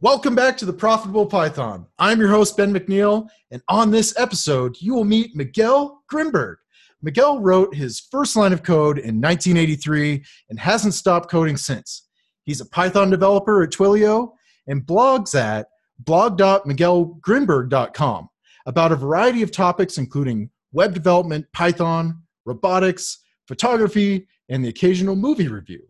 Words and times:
Welcome 0.00 0.36
back 0.36 0.56
to 0.58 0.64
the 0.64 0.72
Profitable 0.72 1.26
Python. 1.26 1.84
I'm 1.98 2.20
your 2.20 2.28
host, 2.28 2.56
Ben 2.56 2.72
McNeil, 2.72 3.28
and 3.50 3.60
on 3.68 3.90
this 3.90 4.16
episode, 4.16 4.76
you 4.78 4.94
will 4.94 5.02
meet 5.02 5.34
Miguel 5.34 6.04
Grinberg. 6.08 6.54
Miguel 7.02 7.40
wrote 7.40 7.74
his 7.74 7.98
first 7.98 8.36
line 8.36 8.52
of 8.52 8.62
code 8.62 8.98
in 8.98 9.20
1983 9.20 10.24
and 10.50 10.60
hasn't 10.60 10.94
stopped 10.94 11.28
coding 11.28 11.56
since. 11.56 12.06
He's 12.44 12.60
a 12.60 12.66
Python 12.66 13.10
developer 13.10 13.64
at 13.64 13.70
Twilio 13.70 14.34
and 14.68 14.86
blogs 14.86 15.34
at 15.34 15.66
blog.miguelgrinberg.com 15.98 18.28
about 18.66 18.92
a 18.92 18.96
variety 18.96 19.42
of 19.42 19.50
topics, 19.50 19.98
including 19.98 20.48
web 20.70 20.94
development, 20.94 21.44
Python, 21.52 22.22
robotics, 22.44 23.18
photography, 23.48 24.28
and 24.48 24.64
the 24.64 24.68
occasional 24.68 25.16
movie 25.16 25.48
review. 25.48 25.82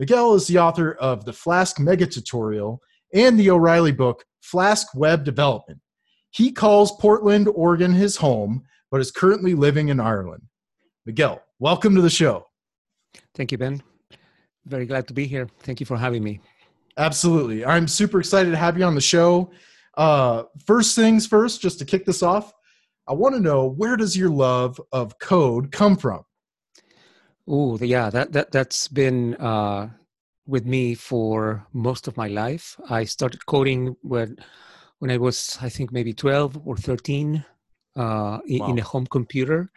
Miguel 0.00 0.34
is 0.34 0.48
the 0.48 0.58
author 0.58 0.94
of 0.94 1.24
the 1.24 1.32
Flask 1.32 1.78
Mega 1.78 2.06
Tutorial 2.06 2.82
and 3.12 3.38
the 3.38 3.50
O'Reilly 3.50 3.92
book, 3.92 4.24
Flask 4.42 4.88
Web 4.94 5.24
Development. 5.24 5.80
He 6.30 6.52
calls 6.52 6.96
Portland, 7.00 7.48
Oregon 7.48 7.92
his 7.92 8.16
home, 8.16 8.62
but 8.90 9.00
is 9.00 9.10
currently 9.10 9.54
living 9.54 9.88
in 9.88 10.00
Ireland. 10.00 10.42
Miguel, 11.06 11.42
welcome 11.58 11.94
to 11.94 12.02
the 12.02 12.10
show. 12.10 12.46
Thank 13.34 13.52
you, 13.52 13.58
Ben. 13.58 13.82
Very 14.66 14.86
glad 14.86 15.06
to 15.08 15.14
be 15.14 15.26
here. 15.26 15.48
Thank 15.60 15.80
you 15.80 15.86
for 15.86 15.96
having 15.96 16.22
me. 16.22 16.40
Absolutely. 16.98 17.64
I'm 17.64 17.86
super 17.86 18.18
excited 18.18 18.50
to 18.50 18.56
have 18.56 18.78
you 18.78 18.84
on 18.84 18.94
the 18.94 19.00
show. 19.00 19.50
Uh, 19.96 20.44
first 20.66 20.96
things 20.96 21.26
first, 21.26 21.60
just 21.60 21.78
to 21.78 21.84
kick 21.84 22.04
this 22.04 22.22
off, 22.22 22.52
I 23.08 23.12
want 23.12 23.34
to 23.34 23.40
know 23.40 23.66
where 23.66 23.96
does 23.96 24.16
your 24.16 24.30
love 24.30 24.80
of 24.92 25.18
code 25.18 25.70
come 25.70 25.96
from? 25.96 26.22
Oh, 27.48 27.78
yeah, 27.78 28.10
that, 28.10 28.32
that, 28.32 28.50
that's 28.50 28.88
been 28.88 29.36
uh, 29.36 29.90
with 30.46 30.64
me 30.64 30.94
for 30.94 31.66
most 31.72 32.08
of 32.08 32.16
my 32.16 32.28
life. 32.28 32.78
I 32.88 33.04
started 33.04 33.46
coding 33.46 33.96
when 34.02 34.36
when 34.98 35.10
I 35.10 35.18
was, 35.18 35.58
I 35.60 35.68
think, 35.68 35.92
maybe 35.92 36.14
12 36.14 36.66
or 36.66 36.74
13 36.74 37.44
uh, 37.96 38.38
in, 38.46 38.58
wow. 38.60 38.68
in, 38.68 38.78
a 38.78 38.82
home 38.82 39.06
computer. 39.06 39.70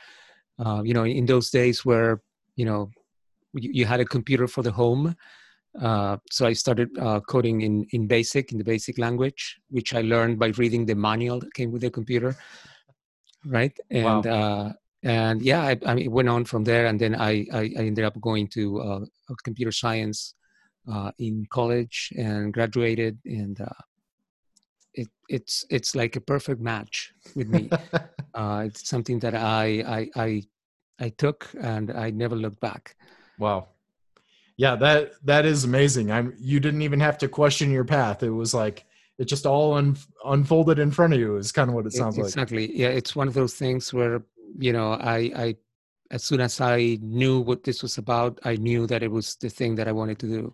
Uh, 0.58 0.82
you 0.84 0.94
know, 0.94 1.04
in 1.04 1.26
those 1.26 1.50
days 1.50 1.84
where 1.84 2.22
you 2.56 2.66
know 2.66 2.90
you, 3.54 3.72
you 3.74 3.86
had 3.86 4.00
a 4.00 4.06
computer 4.06 4.48
for 4.48 4.62
the 4.62 4.72
home. 4.72 5.16
Uh, 5.80 6.18
so 6.32 6.46
I 6.46 6.54
started 6.54 6.90
uh, 7.00 7.20
coding 7.22 7.62
in 7.62 7.86
in 7.92 8.08
BASIC, 8.08 8.52
in 8.52 8.58
the 8.58 8.64
BASIC 8.64 8.98
language, 8.98 9.58
which 9.70 9.94
I 9.94 10.02
learned 10.02 10.40
by 10.40 10.48
reading 10.58 10.86
the 10.86 10.96
manual 10.96 11.40
that 11.40 11.54
came 11.54 11.72
with 11.72 11.82
the 11.82 11.92
computer. 11.92 12.36
Right, 13.46 13.78
and 13.90 14.26
wow. 14.26 14.32
Uh, 14.32 14.74
and 15.02 15.42
yeah, 15.42 15.62
I, 15.62 15.78
I 15.86 16.08
went 16.10 16.28
on 16.28 16.44
from 16.44 16.66
there, 16.66 16.88
and 16.88 17.00
then 17.00 17.16
I 17.16 17.46
I, 17.54 17.72
I 17.78 17.84
ended 17.90 18.04
up 18.04 18.20
going 18.20 18.48
to 18.50 18.82
uh, 18.82 19.06
computer 19.44 19.72
science 19.72 20.34
uh, 20.92 21.12
in 21.18 21.46
college 21.50 22.14
and 22.18 22.54
graduated, 22.54 23.18
and 23.26 23.60
uh, 23.62 23.82
it, 24.94 25.08
it's 25.30 25.66
it's 25.70 25.96
like 25.96 26.16
a 26.16 26.22
perfect 26.22 26.62
match 26.62 27.14
with 27.36 27.48
me. 27.50 27.70
uh, 28.34 28.64
it's 28.66 28.88
something 28.88 29.20
that 29.20 29.36
I, 29.36 30.10
I 30.16 30.24
I 30.24 30.44
I 31.00 31.10
took, 31.10 31.50
and 31.60 31.92
I 31.92 32.10
never 32.10 32.36
looked 32.36 32.60
back. 32.60 32.96
Wow. 33.38 33.70
Yeah, 34.58 34.76
that 34.76 35.14
that 35.24 35.46
is 35.46 35.64
amazing. 35.64 36.12
I'm 36.12 36.36
you 36.38 36.60
didn't 36.60 36.82
even 36.82 37.00
have 37.00 37.18
to 37.20 37.30
question 37.30 37.72
your 37.72 37.86
path. 37.86 38.24
It 38.24 38.32
was 38.32 38.54
like 38.54 38.86
it 39.18 39.26
just 39.26 39.46
all 39.46 39.74
un, 39.74 39.98
unfolded 40.26 40.80
in 40.80 40.92
front 40.92 41.14
of 41.14 41.20
you 41.20 41.38
is 41.38 41.52
kind 41.52 41.70
of 41.70 41.76
what 41.76 41.86
it 41.86 41.94
sounds 41.94 42.18
exactly. 42.18 42.58
like. 42.58 42.70
Exactly. 42.70 42.82
Yeah, 42.82 42.90
it's 42.90 43.16
one 43.16 43.28
of 43.28 43.34
those 43.34 43.54
things 43.54 43.94
where 43.94 44.22
you 44.58 44.74
know 44.74 44.94
I 44.94 45.32
I 45.36 45.56
as 46.12 46.24
soon 46.24 46.42
as 46.42 46.60
I 46.60 46.98
knew 47.02 47.40
what 47.40 47.64
this 47.64 47.82
was 47.82 47.98
about, 47.98 48.40
I 48.44 48.56
knew 48.56 48.88
that 48.88 49.04
it 49.04 49.12
was 49.12 49.36
the 49.36 49.50
thing 49.50 49.76
that 49.76 49.88
I 49.88 49.92
wanted 49.92 50.20
to 50.20 50.28
do. 50.28 50.54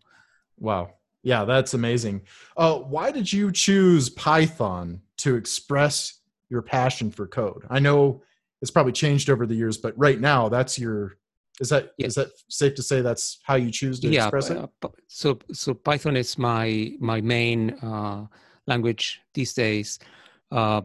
Wow. 0.59 0.91
Yeah, 1.23 1.43
that's 1.43 1.73
amazing. 1.73 2.21
Uh, 2.55 2.75
why 2.77 3.11
did 3.11 3.31
you 3.31 3.51
choose 3.51 4.09
Python 4.09 5.01
to 5.17 5.35
express 5.35 6.19
your 6.49 6.61
passion 6.61 7.09
for 7.09 7.25
code? 7.25 7.65
I 7.69 7.79
know 7.79 8.21
it's 8.61 8.71
probably 8.71 8.93
changed 8.93 9.29
over 9.29 9.45
the 9.45 9.55
years, 9.55 9.77
but 9.77 9.97
right 9.97 10.19
now 10.19 10.49
that's 10.49 10.77
your 10.77 11.17
is 11.59 11.69
that 11.69 11.93
yeah. 11.97 12.07
is 12.07 12.15
that 12.15 12.29
safe 12.49 12.75
to 12.75 12.83
say 12.83 13.01
that's 13.01 13.39
how 13.43 13.55
you 13.55 13.71
choose 13.71 13.99
to 14.01 14.09
yeah, 14.09 14.25
express 14.25 14.49
it? 14.49 14.57
Uh, 14.57 14.89
so 15.07 15.39
so 15.51 15.73
Python 15.73 16.15
is 16.15 16.37
my 16.37 16.93
my 16.99 17.21
main 17.21 17.71
uh, 17.81 18.25
language 18.67 19.21
these 19.33 19.53
days. 19.53 19.99
Uh, 20.51 20.81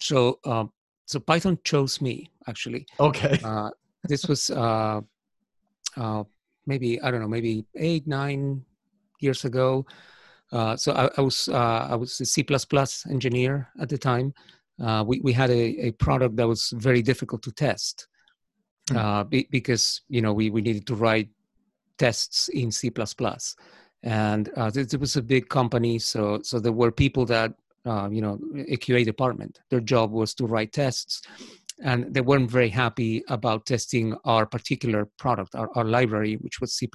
so 0.00 0.38
uh, 0.44 0.64
so 1.06 1.20
Python 1.20 1.58
chose 1.64 2.00
me 2.00 2.30
actually. 2.48 2.86
Okay. 2.98 3.38
Uh, 3.44 3.70
this 4.04 4.26
was 4.26 4.50
uh, 4.50 5.00
uh, 5.96 6.24
maybe 6.66 7.00
I 7.00 7.10
don't 7.10 7.20
know, 7.20 7.28
maybe 7.28 7.64
eight 7.76 8.06
nine 8.06 8.64
years 9.20 9.44
ago. 9.44 9.86
Uh, 10.52 10.76
so 10.76 10.92
I, 10.92 11.10
I 11.16 11.20
was 11.20 11.48
uh, 11.48 11.88
I 11.90 11.94
was 11.94 12.20
a 12.20 12.26
C 12.26 12.44
engineer 13.08 13.68
at 13.80 13.88
the 13.88 13.98
time. 13.98 14.34
Uh, 14.82 15.04
we 15.06 15.20
we 15.20 15.32
had 15.32 15.50
a, 15.50 15.86
a 15.86 15.90
product 15.92 16.36
that 16.36 16.48
was 16.48 16.70
very 16.76 17.02
difficult 17.02 17.42
to 17.42 17.52
test 17.52 18.08
mm. 18.90 19.30
be, 19.30 19.46
because 19.50 20.02
you 20.08 20.22
know 20.22 20.32
we 20.32 20.50
we 20.50 20.62
needed 20.62 20.86
to 20.86 20.94
write 20.94 21.28
tests 21.98 22.48
in 22.48 22.70
C 22.70 22.90
and 24.02 24.48
uh, 24.56 24.70
it, 24.74 24.94
it 24.94 25.00
was 25.00 25.16
a 25.16 25.22
big 25.22 25.48
company. 25.48 25.98
So 25.98 26.40
so 26.42 26.58
there 26.58 26.72
were 26.72 26.90
people 26.90 27.26
that 27.26 27.52
uh, 27.84 28.08
you 28.10 28.20
know 28.20 28.38
a 28.54 28.76
QA 28.76 29.04
department. 29.04 29.60
Their 29.70 29.80
job 29.80 30.10
was 30.10 30.34
to 30.34 30.46
write 30.46 30.72
tests, 30.72 31.22
and 31.82 32.12
they 32.12 32.20
weren't 32.20 32.50
very 32.50 32.68
happy 32.68 33.22
about 33.28 33.66
testing 33.66 34.14
our 34.24 34.46
particular 34.46 35.08
product, 35.18 35.54
our, 35.54 35.68
our 35.74 35.84
library, 35.84 36.34
which 36.34 36.60
was 36.60 36.74
C++. 36.74 36.88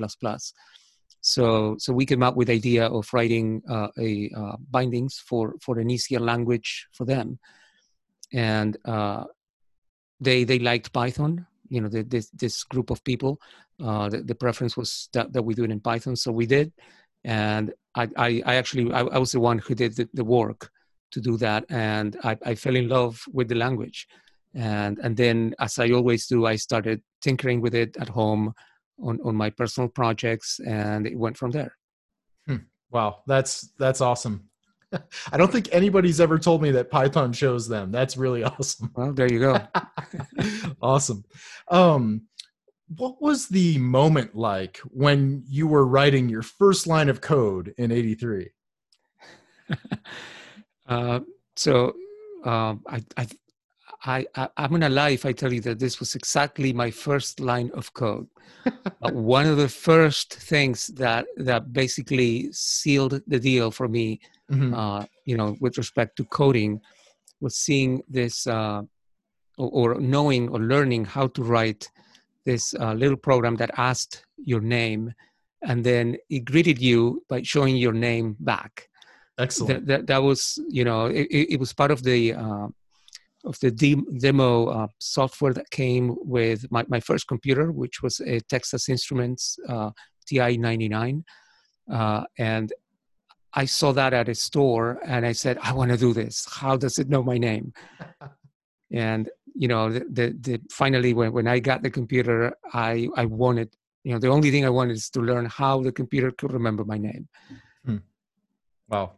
So, 1.22 1.75
so 1.79 1.91
we 1.91 2.06
came 2.06 2.22
up 2.22 2.35
with 2.35 2.50
the 2.50 2.53
idea 2.53 2.85
of 2.85 3.09
writing 3.12 3.63
uh, 3.68 3.88
a 3.97 4.29
uh, 4.38 4.57
bindings 4.69 5.18
for, 5.28 5.56
for 5.59 5.79
an 5.79 5.90
easier 5.90 6.19
language 6.19 6.88
for 6.94 7.06
them, 7.06 7.40
and 8.31 8.78
uh, 8.85 9.23
they 10.19 10.44
they 10.44 10.59
liked 10.59 10.94
Python. 10.94 11.47
You 11.67 11.81
know, 11.81 11.90
the, 11.90 12.03
this 12.03 12.29
this 12.29 12.63
group 12.63 12.91
of 12.91 13.03
people, 13.03 13.40
uh, 13.84 14.07
the, 14.09 14.22
the, 14.22 14.35
preference 14.35 14.78
was 14.78 15.09
that, 15.13 15.34
that 15.34 15.41
we 15.41 15.56
do 15.56 15.63
it 15.63 15.72
in 15.72 15.79
Python, 15.79 16.16
so 16.16 16.31
we 16.31 16.46
did, 16.46 16.72
and 17.23 17.73
I 17.96 18.07
I, 18.16 18.44
I 18.46 18.56
actually 18.56 18.94
I, 18.94 19.00
I, 19.00 19.17
was 19.17 19.31
the 19.31 19.40
one 19.40 19.57
who 19.57 19.73
did 19.73 19.96
the, 19.96 20.07
the 20.13 20.23
work 20.23 20.69
to 21.09 21.22
do 21.22 21.38
that, 21.38 21.66
and 21.69 22.17
I, 22.23 22.38
I 22.46 22.53
fell 22.53 22.75
in 22.75 22.88
love 22.88 23.23
with 23.34 23.47
the 23.47 23.56
language 23.56 24.07
and 24.55 24.97
and 25.03 25.17
then 25.17 25.53
as 25.59 25.77
i 25.79 25.89
always 25.89 26.27
do 26.27 26.45
i 26.45 26.55
started 26.55 27.01
tinkering 27.21 27.61
with 27.61 27.75
it 27.75 27.95
at 27.97 28.09
home 28.09 28.53
on 29.01 29.19
on 29.23 29.35
my 29.35 29.49
personal 29.49 29.89
projects 29.89 30.59
and 30.66 31.05
it 31.07 31.17
went 31.17 31.38
from 31.38 31.51
there. 31.51 31.75
Hmm. 32.47 32.57
wow. 32.89 33.23
That's 33.27 33.71
that's 33.79 34.01
awesome. 34.01 34.49
I 35.31 35.38
don't 35.38 35.51
think 35.51 35.69
anybody's 35.71 36.21
ever 36.21 36.39
told 36.39 36.61
me 36.61 36.71
that 36.71 36.91
python 36.91 37.33
shows 37.33 37.67
them. 37.67 37.91
That's 37.91 38.17
really 38.17 38.43
awesome. 38.51 38.91
Well 38.95 39.13
there 39.13 39.31
you 39.31 39.39
go. 39.39 39.59
Awesome. 40.81 41.23
Um 41.69 42.23
what 42.95 43.19
was 43.19 43.47
the 43.47 43.79
moment 43.79 44.35
like 44.35 44.77
when 44.91 45.43
you 45.47 45.66
were 45.66 45.87
writing 45.87 46.29
your 46.29 46.43
first 46.43 46.85
line 46.85 47.09
of 47.09 47.19
code 47.19 47.73
in 47.79 47.91
83 47.91 48.51
uh, 50.87 51.19
so 51.55 51.93
um, 52.43 52.83
I, 52.87 53.03
I, 53.17 53.27
I, 54.05 54.25
I 54.35 54.49
am 54.57 54.71
gonna 54.71 54.89
lie 54.89 55.09
if 55.09 55.25
I 55.25 55.31
tell 55.31 55.51
you 55.51 55.61
that 55.61 55.79
this 55.79 55.99
was 55.99 56.16
exactly 56.16 56.73
my 56.73 56.91
first 56.91 57.39
line 57.39 57.71
of 57.73 57.93
code. 57.93 58.27
uh, 58.66 58.71
one 59.11 59.45
of 59.45 59.57
the 59.57 59.69
first 59.69 60.33
things 60.35 60.88
that 60.88 61.25
that 61.38 61.73
basically 61.73 62.51
sealed 62.51 63.21
the 63.27 63.39
deal 63.39 63.71
for 63.71 63.88
me, 63.88 64.19
mm-hmm. 64.51 64.73
uh, 64.73 65.05
you 65.25 65.38
know, 65.38 65.57
with 65.59 65.77
respect 65.77 66.17
to 66.17 66.25
coding, 66.25 66.81
was 67.41 67.55
seeing 67.57 68.01
this 68.07 68.47
uh, 68.47 68.81
or, 69.57 69.95
or, 69.95 69.99
knowing 69.99 70.49
or 70.49 70.59
learning 70.59 71.05
how 71.05 71.27
to 71.27 71.43
write 71.43 71.89
this 72.45 72.73
uh, 72.75 72.93
little 72.93 73.17
program 73.17 73.55
that 73.55 73.72
asked 73.77 74.25
your 74.37 74.61
name, 74.61 75.13
and 75.63 75.83
then 75.83 76.16
it 76.29 76.45
greeted 76.45 76.79
you 76.79 77.23
by 77.27 77.41
showing 77.41 77.75
your 77.75 77.93
name 77.93 78.35
back. 78.39 78.87
Excellent. 79.40 79.87
That, 79.87 79.87
that, 79.87 80.08
that 80.08 80.23
was, 80.23 80.59
you 80.69 80.85
know, 80.85 81.08
it, 81.08 81.28
it 81.31 81.59
was 81.59 81.73
part 81.73 81.91
of 81.91 82.03
the 82.03 82.34
uh, 82.34 82.67
of 83.46 83.59
the 83.59 83.72
de- 83.72 84.03
demo 84.20 84.68
uh, 84.68 84.88
software 85.00 85.53
that 85.53 85.70
came 85.70 86.16
with 86.20 86.70
my, 86.72 86.86
my 86.88 87.00
first 87.00 87.28
computer, 87.28 87.72
which 87.72 88.02
was 88.02 88.20
a 88.22 88.40
Texas 88.42 88.90
Instruments 88.90 89.58
uh, 89.70 89.92
TI-99. 90.28 91.24
Uh, 91.92 92.24
and 92.40 92.74
I 93.53 93.66
saw 93.66 93.94
that 93.94 94.14
at 94.14 94.28
a 94.28 94.36
store 94.36 95.00
and 95.06 95.26
I 95.26 95.32
said, 95.32 95.58
I 95.62 95.72
want 95.74 95.92
to 95.92 95.97
do 95.97 96.14
this. 96.14 96.46
How 96.50 96.76
does 96.76 97.00
it 97.00 97.09
know 97.09 97.24
my 97.24 97.38
name? 97.38 97.74
and, 98.92 99.30
you 99.53 99.68
know, 99.68 99.92
the, 99.92 100.06
the, 100.12 100.36
the, 100.42 100.62
finally, 100.70 101.14
when, 101.14 101.32
when 101.32 101.47
I 101.47 101.59
got 101.59 101.82
the 101.82 101.90
computer, 101.90 102.53
I, 102.74 103.08
I 103.16 103.26
wanted, 103.26 103.74
you 104.03 104.14
know, 104.14 104.20
the 104.20 104.28
only 104.28 104.52
thing 104.52 104.66
I 104.66 104.70
wanted 104.70 104.97
is 104.97 105.09
to 105.12 105.22
learn 105.22 105.46
how 105.46 105.82
the 105.82 105.92
computer 105.92 106.32
could 106.32 106.52
remember 106.52 106.84
my 106.84 106.97
name. 106.97 107.28
Hmm. 107.86 107.97
Wow. 108.90 109.14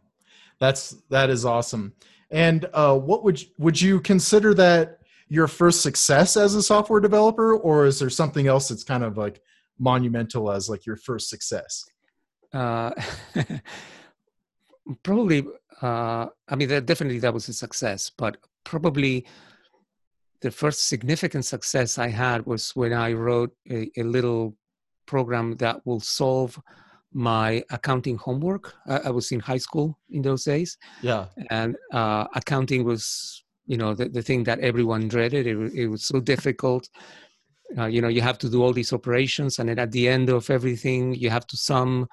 That's, 0.60 0.96
that 1.10 1.30
is 1.30 1.44
awesome. 1.44 1.94
And 2.30 2.66
uh, 2.72 2.98
what 2.98 3.24
would 3.24 3.40
you, 3.40 3.48
would 3.58 3.80
you 3.80 4.00
consider 4.00 4.54
that 4.54 4.98
your 5.28 5.46
first 5.46 5.82
success 5.82 6.36
as 6.36 6.54
a 6.54 6.62
software 6.62 7.00
developer, 7.00 7.56
or 7.56 7.86
is 7.86 7.98
there 7.98 8.10
something 8.10 8.46
else 8.46 8.68
that's 8.68 8.84
kind 8.84 9.04
of 9.04 9.16
like 9.16 9.40
monumental 9.78 10.50
as 10.50 10.68
like 10.68 10.86
your 10.86 10.96
first 10.96 11.28
success? 11.28 11.84
Uh, 12.52 12.90
probably 15.02 15.46
uh, 15.82 16.26
i 16.48 16.56
mean 16.56 16.68
that 16.68 16.86
definitely 16.86 17.18
that 17.18 17.34
was 17.34 17.48
a 17.48 17.52
success 17.52 18.10
but 18.16 18.36
probably 18.64 19.26
the 20.40 20.50
first 20.50 20.88
significant 20.88 21.44
success 21.44 21.98
i 21.98 22.08
had 22.08 22.44
was 22.46 22.70
when 22.74 22.92
i 22.92 23.12
wrote 23.12 23.54
a, 23.70 23.90
a 23.96 24.02
little 24.02 24.56
program 25.06 25.56
that 25.56 25.84
will 25.86 26.00
solve 26.00 26.58
my 27.12 27.62
accounting 27.70 28.16
homework. 28.16 28.74
I, 28.86 28.98
I, 28.98 29.10
was 29.10 29.32
in 29.32 29.40
high 29.40 29.58
school 29.58 29.98
in 30.10 30.22
those 30.22 30.44
days. 30.44 30.76
Yeah. 31.02 31.26
And 31.50 31.76
uh, 31.92 32.26
accounting 32.34 32.84
was 32.84 33.44
you 33.66 33.76
know 33.76 33.94
the, 33.94 34.08
the 34.08 34.22
thing 34.22 34.44
that 34.44 34.60
everyone 34.60 35.08
dreaded. 35.08 35.46
It, 35.46 35.56
it 35.74 35.86
was 35.88 36.04
so 36.04 36.20
difficult. 36.20 36.88
Uh, 37.76 37.86
you 37.86 38.00
know 38.00 38.08
you 38.08 38.22
have 38.22 38.38
to 38.38 38.48
do 38.48 38.62
all 38.62 38.72
these 38.72 38.94
operations 38.94 39.58
and 39.58 39.68
then 39.68 39.78
at 39.78 39.92
the 39.92 40.08
end 40.08 40.30
of 40.30 40.48
everything 40.48 41.14
you 41.14 41.28
have 41.28 41.46
to 41.46 41.56
sum 41.56 42.08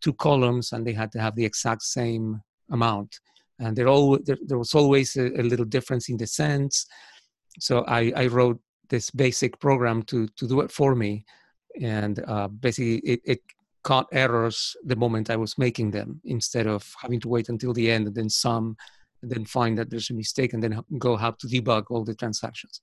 two 0.00 0.12
columns 0.14 0.72
and 0.72 0.86
they 0.86 0.92
had 0.92 1.10
to 1.12 1.20
have 1.20 1.34
the 1.34 1.44
exact 1.44 1.82
same 1.82 2.40
amount. 2.70 3.20
And 3.58 3.76
there, 3.76 3.88
all, 3.88 4.18
there, 4.24 4.38
there 4.46 4.58
was 4.58 4.74
always 4.74 5.16
a, 5.16 5.26
a, 5.40 5.42
little 5.42 5.64
difference 5.64 6.08
in 6.08 6.16
the 6.16 6.26
cents. 6.26 6.86
So 7.58 7.84
I, 7.88 8.12
I, 8.14 8.26
wrote 8.28 8.60
this 8.88 9.10
basic 9.10 9.58
program 9.58 10.02
to, 10.04 10.28
to 10.28 10.46
do 10.46 10.60
it 10.60 10.70
for 10.70 10.94
me. 10.94 11.24
And 11.80 12.22
uh, 12.26 12.48
basically 12.48 12.98
it, 12.98 13.20
it 13.24 13.40
caught 13.88 14.08
errors 14.24 14.58
the 14.90 15.00
moment 15.04 15.30
i 15.30 15.38
was 15.44 15.52
making 15.66 15.88
them 15.96 16.20
instead 16.36 16.66
of 16.74 16.82
having 17.02 17.20
to 17.20 17.28
wait 17.34 17.48
until 17.48 17.72
the 17.74 17.90
end 17.94 18.06
and 18.06 18.16
then 18.16 18.30
sum 18.44 18.64
and 19.22 19.30
then 19.32 19.44
find 19.44 19.76
that 19.76 19.88
there's 19.90 20.10
a 20.10 20.20
mistake 20.22 20.52
and 20.52 20.62
then 20.62 20.74
go 21.06 21.16
how 21.22 21.30
to 21.40 21.46
debug 21.52 21.84
all 21.90 22.04
the 22.04 22.14
transactions 22.22 22.80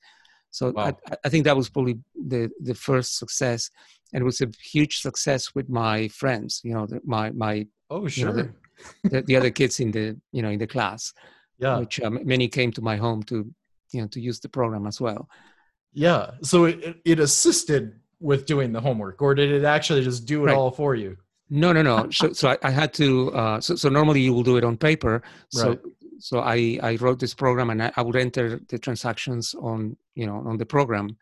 so 0.55 0.71
wow. 0.71 0.97
I, 1.11 1.17
I, 1.25 1.29
think 1.29 1.43
that 1.43 1.57
was 1.57 1.67
probably 1.67 1.99
the 2.15 2.49
the 2.61 2.73
first 2.73 3.17
success, 3.17 3.69
and 4.13 4.21
it 4.21 4.25
was 4.25 4.39
a 4.39 4.49
huge 4.63 5.01
success 5.01 5.53
with 5.53 5.67
my 5.67 6.07
friends. 6.07 6.61
You 6.63 6.73
know, 6.75 6.85
the, 6.85 7.01
my 7.03 7.31
my 7.31 7.67
oh 7.89 8.07
sure, 8.07 8.19
you 8.19 8.25
know, 8.25 8.49
the, 9.03 9.09
the, 9.09 9.21
the, 9.23 9.35
other 9.35 9.49
kids 9.49 9.81
in 9.81 9.91
the 9.91 10.15
you 10.31 10.41
know 10.41 10.49
in 10.49 10.59
the 10.59 10.73
class. 10.75 11.11
Yeah, 11.59 11.79
which 11.79 11.99
um, 11.99 12.19
many 12.23 12.47
came 12.47 12.71
to 12.71 12.81
my 12.81 12.95
home 12.95 13.21
to 13.23 13.35
you 13.91 14.01
know 14.01 14.07
to 14.07 14.21
use 14.21 14.39
the 14.39 14.47
program 14.47 14.87
as 14.87 15.01
well. 15.01 15.27
Yeah, 15.91 16.31
so 16.41 16.65
it 16.71 17.01
it 17.03 17.19
assisted 17.19 17.99
with 18.25 18.45
doing 18.45 18.71
the 18.71 18.81
homework, 18.81 19.21
or 19.21 19.35
did 19.35 19.51
it 19.51 19.63
actually 19.63 20.03
just 20.03 20.25
do 20.25 20.43
it 20.43 20.47
right. 20.47 20.55
all 20.55 20.71
for 20.71 20.95
you? 20.95 21.17
No, 21.49 21.71
no, 21.71 21.81
no. 21.81 22.09
So, 22.19 22.33
so 22.33 22.49
I, 22.49 22.57
I 22.63 22.71
had 22.71 22.91
to. 22.95 23.31
Uh, 23.33 23.61
so, 23.61 23.75
so 23.75 23.87
normally 23.89 24.21
you 24.21 24.33
will 24.33 24.43
do 24.43 24.57
it 24.57 24.63
on 24.63 24.77
paper. 24.77 25.21
So, 25.49 25.69
right 25.69 25.79
so 26.19 26.39
I, 26.39 26.79
I 26.81 26.95
wrote 26.95 27.19
this 27.19 27.33
program 27.33 27.69
and 27.69 27.83
I, 27.83 27.91
I, 27.95 28.01
would 28.01 28.15
enter 28.15 28.59
the 28.69 28.79
transactions 28.79 29.53
on 29.53 29.97
you 30.15 30.25
know 30.25 30.37
on 30.45 30.57
the 30.57 30.65
program 30.65 31.17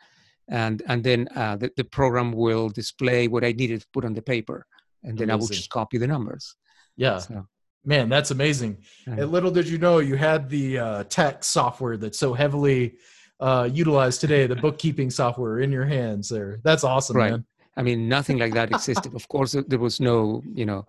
and 0.48 0.82
and 0.88 1.04
then 1.04 1.28
uh, 1.36 1.56
the, 1.56 1.72
the 1.76 1.84
program 1.84 2.32
will 2.32 2.70
display 2.70 3.28
what 3.28 3.44
I 3.44 3.52
needed 3.52 3.82
to 3.82 3.88
put 3.94 4.06
on 4.06 4.14
the 4.14 4.22
paper 4.22 4.66
and 5.04 5.18
then 5.18 5.30
amazing. 5.30 5.32
I 5.32 5.36
will 5.36 5.48
just 5.48 5.70
copy 5.70 5.98
the 5.98 6.08
numbers. 6.08 6.56
Yeah. 6.96 7.20
So, 7.20 7.48
Man, 7.86 8.08
that's 8.08 8.32
amazing. 8.32 8.78
And 9.06 9.30
little 9.30 9.52
did 9.52 9.68
you 9.68 9.78
know 9.78 10.00
you 10.00 10.16
had 10.16 10.50
the 10.50 10.80
uh, 10.80 11.04
tech 11.06 11.44
software 11.44 11.98
that's 11.98 12.18
so 12.18 12.34
heavily 12.34 12.96
uh, 13.44 13.66
utilized 13.66 14.22
today, 14.22 14.48
the 14.48 14.56
bookkeeping 14.56 15.10
software 15.10 15.60
in 15.60 15.70
your 15.70 15.84
hands 15.84 16.30
there. 16.30 16.60
That's 16.64 16.86
awesome, 16.86 17.18
right. 17.18 17.32
man. 17.32 17.46
I 17.76 17.82
mean, 17.84 18.08
nothing 18.08 18.38
like 18.38 18.54
that 18.54 18.72
existed. 18.72 19.14
of 19.14 19.28
course, 19.28 19.52
there 19.68 19.80
was 19.80 20.00
no, 20.00 20.42
you 20.54 20.66
know, 20.66 20.86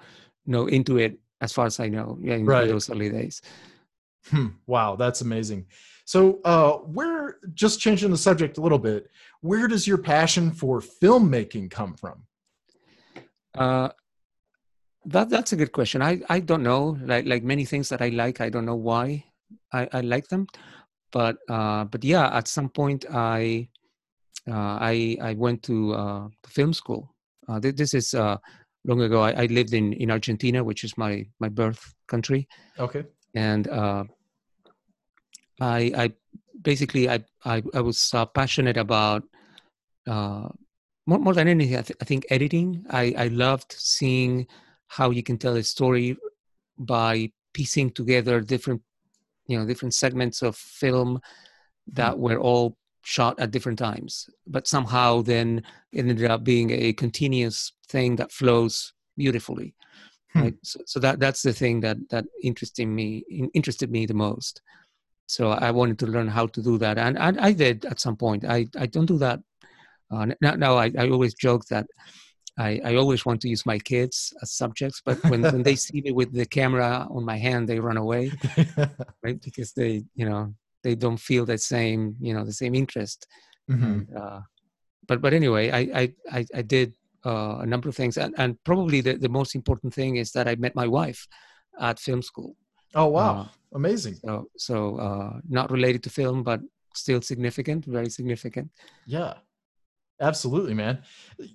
no 0.46 0.66
Intuit 0.66 1.16
as 1.40 1.52
far 1.52 1.66
as 1.66 1.80
I 1.80 1.88
know, 1.88 2.16
yeah, 2.22 2.34
in, 2.34 2.46
right. 2.46 2.68
those 2.68 2.88
early 2.88 3.10
days. 3.10 3.42
Hmm. 4.30 4.48
Wow, 4.66 4.94
that's 4.94 5.20
amazing. 5.20 5.66
So, 6.04 6.40
uh, 6.44 6.74
where 6.96 7.38
just 7.54 7.80
changing 7.80 8.10
the 8.10 8.16
subject 8.16 8.56
a 8.58 8.60
little 8.60 8.78
bit, 8.78 9.10
where 9.40 9.66
does 9.66 9.86
your 9.86 9.98
passion 9.98 10.52
for 10.52 10.80
filmmaking 10.80 11.70
come 11.70 11.94
from? 11.94 12.22
Uh, 13.58 13.88
that 15.06 15.28
that's 15.28 15.52
a 15.52 15.56
good 15.56 15.72
question. 15.72 16.02
I 16.02 16.20
I 16.28 16.40
don't 16.40 16.62
know. 16.62 16.96
Like 17.02 17.26
like 17.26 17.42
many 17.42 17.64
things 17.64 17.88
that 17.88 18.00
I 18.00 18.08
like, 18.08 18.40
I 18.40 18.48
don't 18.48 18.64
know 18.64 18.76
why 18.76 19.24
I, 19.72 19.88
I 19.92 20.00
like 20.00 20.28
them, 20.28 20.46
but 21.14 21.38
uh, 21.48 21.84
but 21.92 22.02
yeah, 22.02 22.26
at 22.36 22.48
some 22.48 22.68
point 22.68 23.06
I 23.08 23.70
uh, 24.50 24.76
I 24.92 25.16
I 25.22 25.32
went 25.44 25.62
to 25.70 25.94
uh, 25.94 26.24
film 26.56 26.74
school. 26.74 27.14
Uh, 27.48 27.60
this 27.62 27.94
is 27.94 28.12
uh, 28.12 28.36
long 28.84 29.00
ago. 29.00 29.22
I, 29.22 29.44
I 29.44 29.46
lived 29.46 29.72
in 29.72 29.94
in 29.94 30.10
Argentina, 30.10 30.64
which 30.68 30.82
is 30.82 30.98
my 30.98 31.24
my 31.38 31.48
birth 31.48 31.94
country. 32.12 32.48
Okay 32.78 33.04
and 33.34 33.68
uh, 33.68 34.04
I, 35.60 35.92
I 35.96 36.12
basically 36.62 37.08
I, 37.08 37.24
I, 37.44 37.62
I 37.74 37.80
was 37.80 38.12
uh, 38.14 38.26
passionate 38.26 38.76
about 38.76 39.24
uh, 40.06 40.48
more, 41.06 41.18
more 41.18 41.34
than 41.34 41.48
anything 41.48 41.76
I, 41.76 41.82
th- 41.82 41.98
I, 42.00 42.04
think 42.04 42.26
editing 42.30 42.84
I, 42.90 43.14
I 43.16 43.28
loved 43.28 43.72
seeing 43.72 44.46
how 44.88 45.10
you 45.10 45.22
can 45.22 45.38
tell 45.38 45.56
a 45.56 45.62
story 45.62 46.16
by 46.78 47.32
piecing 47.52 47.90
together 47.90 48.40
different 48.40 48.82
you 49.46 49.58
know 49.58 49.66
different 49.66 49.94
segments 49.94 50.42
of 50.42 50.56
film 50.56 51.20
that 51.86 52.18
were 52.18 52.38
all 52.38 52.76
shot 53.02 53.38
at 53.38 53.50
different 53.50 53.78
times 53.78 54.28
but 54.46 54.66
somehow 54.66 55.20
then 55.20 55.62
it 55.92 56.00
ended 56.00 56.30
up 56.30 56.42
being 56.42 56.70
a 56.70 56.92
continuous 56.94 57.72
thing 57.88 58.16
that 58.16 58.32
flows 58.32 58.94
beautifully 59.16 59.74
Hmm. 60.34 60.42
Right? 60.42 60.54
So, 60.62 60.80
so, 60.86 61.00
that 61.00 61.20
that's 61.20 61.42
the 61.42 61.52
thing 61.52 61.80
that 61.80 61.96
that 62.10 62.26
interested 62.42 62.86
me 62.86 63.24
interested 63.54 63.90
me 63.90 64.06
the 64.06 64.14
most. 64.14 64.62
So 65.26 65.50
I 65.50 65.70
wanted 65.70 65.98
to 66.00 66.06
learn 66.06 66.28
how 66.28 66.46
to 66.48 66.62
do 66.62 66.76
that, 66.78 66.98
and, 66.98 67.16
and 67.18 67.40
I 67.40 67.52
did 67.52 67.86
at 67.86 68.00
some 68.00 68.16
point. 68.16 68.44
I, 68.44 68.66
I 68.78 68.86
don't 68.86 69.06
do 69.06 69.18
that 69.18 69.40
uh, 70.10 70.26
now. 70.42 70.54
now 70.54 70.76
I, 70.76 70.92
I 70.98 71.08
always 71.08 71.34
joke 71.34 71.64
that 71.66 71.86
I, 72.56 72.80
I 72.84 72.94
always 72.96 73.26
want 73.26 73.40
to 73.42 73.48
use 73.48 73.66
my 73.66 73.78
kids 73.78 74.32
as 74.42 74.52
subjects, 74.52 75.02
but 75.04 75.22
when, 75.24 75.42
when 75.42 75.62
they 75.62 75.74
see 75.86 76.00
me 76.00 76.12
with 76.12 76.32
the 76.32 76.46
camera 76.46 77.06
on 77.10 77.24
my 77.24 77.36
hand, 77.36 77.68
they 77.68 77.80
run 77.80 77.96
away, 77.96 78.30
right? 79.22 79.40
Because 79.42 79.72
they, 79.72 80.04
you 80.14 80.28
know, 80.28 80.54
they 80.82 80.94
don't 80.94 81.16
feel 81.16 81.44
the 81.44 81.58
same, 81.58 82.16
you 82.20 82.32
know, 82.32 82.44
the 82.44 82.52
same 82.52 82.74
interest. 82.74 83.26
Mm-hmm. 83.70 83.84
And, 83.84 84.16
uh, 84.16 84.40
but 85.06 85.20
but 85.20 85.34
anyway, 85.34 85.70
I 85.70 86.12
I 86.30 86.46
I 86.54 86.62
did 86.62 86.94
uh, 87.24 87.58
a 87.60 87.66
number 87.66 87.88
of 87.88 87.96
things, 87.96 88.16
and, 88.16 88.34
and 88.38 88.62
probably 88.64 89.00
the, 89.00 89.14
the 89.14 89.28
most 89.28 89.54
important 89.54 89.92
thing 89.92 90.16
is 90.16 90.32
that 90.32 90.48
I 90.48 90.54
met 90.56 90.74
my 90.74 90.86
wife 90.86 91.26
at 91.80 91.98
film 91.98 92.22
school. 92.22 92.56
Oh 92.94 93.06
wow, 93.06 93.40
uh, 93.40 93.46
amazing! 93.74 94.14
So, 94.24 94.48
so 94.56 94.96
uh, 94.96 95.40
not 95.48 95.70
related 95.70 96.02
to 96.04 96.10
film, 96.10 96.42
but 96.42 96.60
still 96.94 97.20
significant, 97.20 97.84
very 97.86 98.10
significant. 98.10 98.70
Yeah, 99.06 99.34
absolutely, 100.20 100.74
man. 100.74 101.02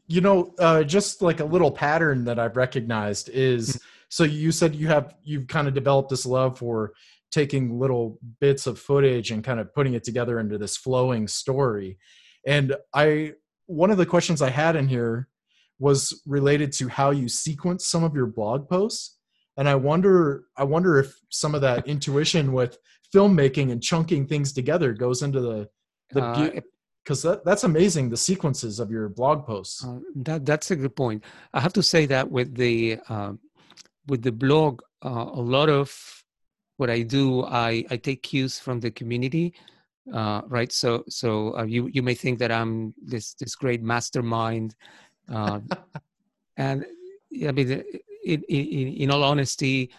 You 0.07 0.21
know, 0.21 0.53
uh, 0.59 0.83
just 0.83 1.21
like 1.21 1.39
a 1.39 1.45
little 1.45 1.71
pattern 1.71 2.25
that 2.25 2.39
I've 2.39 2.57
recognized 2.57 3.29
is 3.29 3.69
mm-hmm. 3.69 3.79
so 4.09 4.23
you 4.23 4.51
said 4.51 4.75
you 4.75 4.87
have 4.87 5.15
you've 5.23 5.47
kind 5.47 5.67
of 5.67 5.73
developed 5.73 6.09
this 6.09 6.25
love 6.25 6.57
for 6.57 6.93
taking 7.31 7.79
little 7.79 8.19
bits 8.39 8.65
of 8.65 8.79
footage 8.79 9.31
and 9.31 9.43
kind 9.43 9.59
of 9.59 9.73
putting 9.73 9.93
it 9.93 10.03
together 10.03 10.39
into 10.39 10.57
this 10.57 10.75
flowing 10.75 11.27
story. 11.27 11.97
And 12.45 12.75
I 12.93 13.33
one 13.67 13.91
of 13.91 13.97
the 13.97 14.05
questions 14.05 14.41
I 14.41 14.49
had 14.49 14.75
in 14.75 14.87
here 14.87 15.27
was 15.79 16.21
related 16.25 16.71
to 16.73 16.87
how 16.87 17.11
you 17.11 17.29
sequence 17.29 17.85
some 17.85 18.03
of 18.03 18.13
your 18.13 18.25
blog 18.25 18.67
posts 18.67 19.15
and 19.59 19.69
i 19.69 19.75
wonder 19.75 20.45
i 20.57 20.63
wonder 20.63 20.97
if 20.97 21.19
some 21.29 21.53
of 21.53 21.61
that 21.61 21.87
intuition 21.93 22.51
with 22.51 22.77
filmmaking 23.13 23.71
and 23.71 23.83
chunking 23.83 24.25
things 24.25 24.51
together 24.51 24.93
goes 24.93 25.21
into 25.21 25.39
the 25.39 25.69
the 26.11 26.63
because 27.09 27.23
that, 27.23 27.43
that's 27.43 27.63
amazing 27.63 28.07
the 28.07 28.15
sequences 28.17 28.79
of 28.79 28.91
your 28.91 29.09
blog 29.09 29.43
posts. 29.43 29.83
Uh, 29.83 29.99
that 30.17 30.45
that's 30.45 30.69
a 30.69 30.75
good 30.75 30.95
point. 30.95 31.23
I 31.55 31.59
have 31.59 31.73
to 31.73 31.81
say 31.81 32.05
that 32.05 32.29
with 32.29 32.53
the 32.53 32.99
uh, 33.09 33.33
with 34.05 34.21
the 34.21 34.31
blog 34.31 34.83
uh, 35.03 35.25
a 35.33 35.41
lot 35.41 35.69
of 35.69 35.89
what 36.77 36.89
i 36.89 37.01
do 37.01 37.43
i 37.45 37.83
i 37.89 37.97
take 37.97 38.21
cues 38.21 38.59
from 38.59 38.79
the 38.79 38.91
community 38.91 39.53
uh, 40.13 40.41
right? 40.47 40.71
So 40.71 41.03
so 41.09 41.57
uh, 41.57 41.63
you 41.63 41.89
you 41.91 42.03
may 42.03 42.13
think 42.13 42.37
that 42.39 42.51
i'm 42.51 42.93
this 43.01 43.33
this 43.33 43.55
great 43.55 43.81
mastermind 43.81 44.75
uh, 45.33 45.59
and 46.57 46.85
I 47.47 47.51
mean, 47.51 47.83
in, 48.23 48.43
in, 48.43 48.87
in 49.03 49.11
all 49.11 49.23
honesty, 49.23 49.91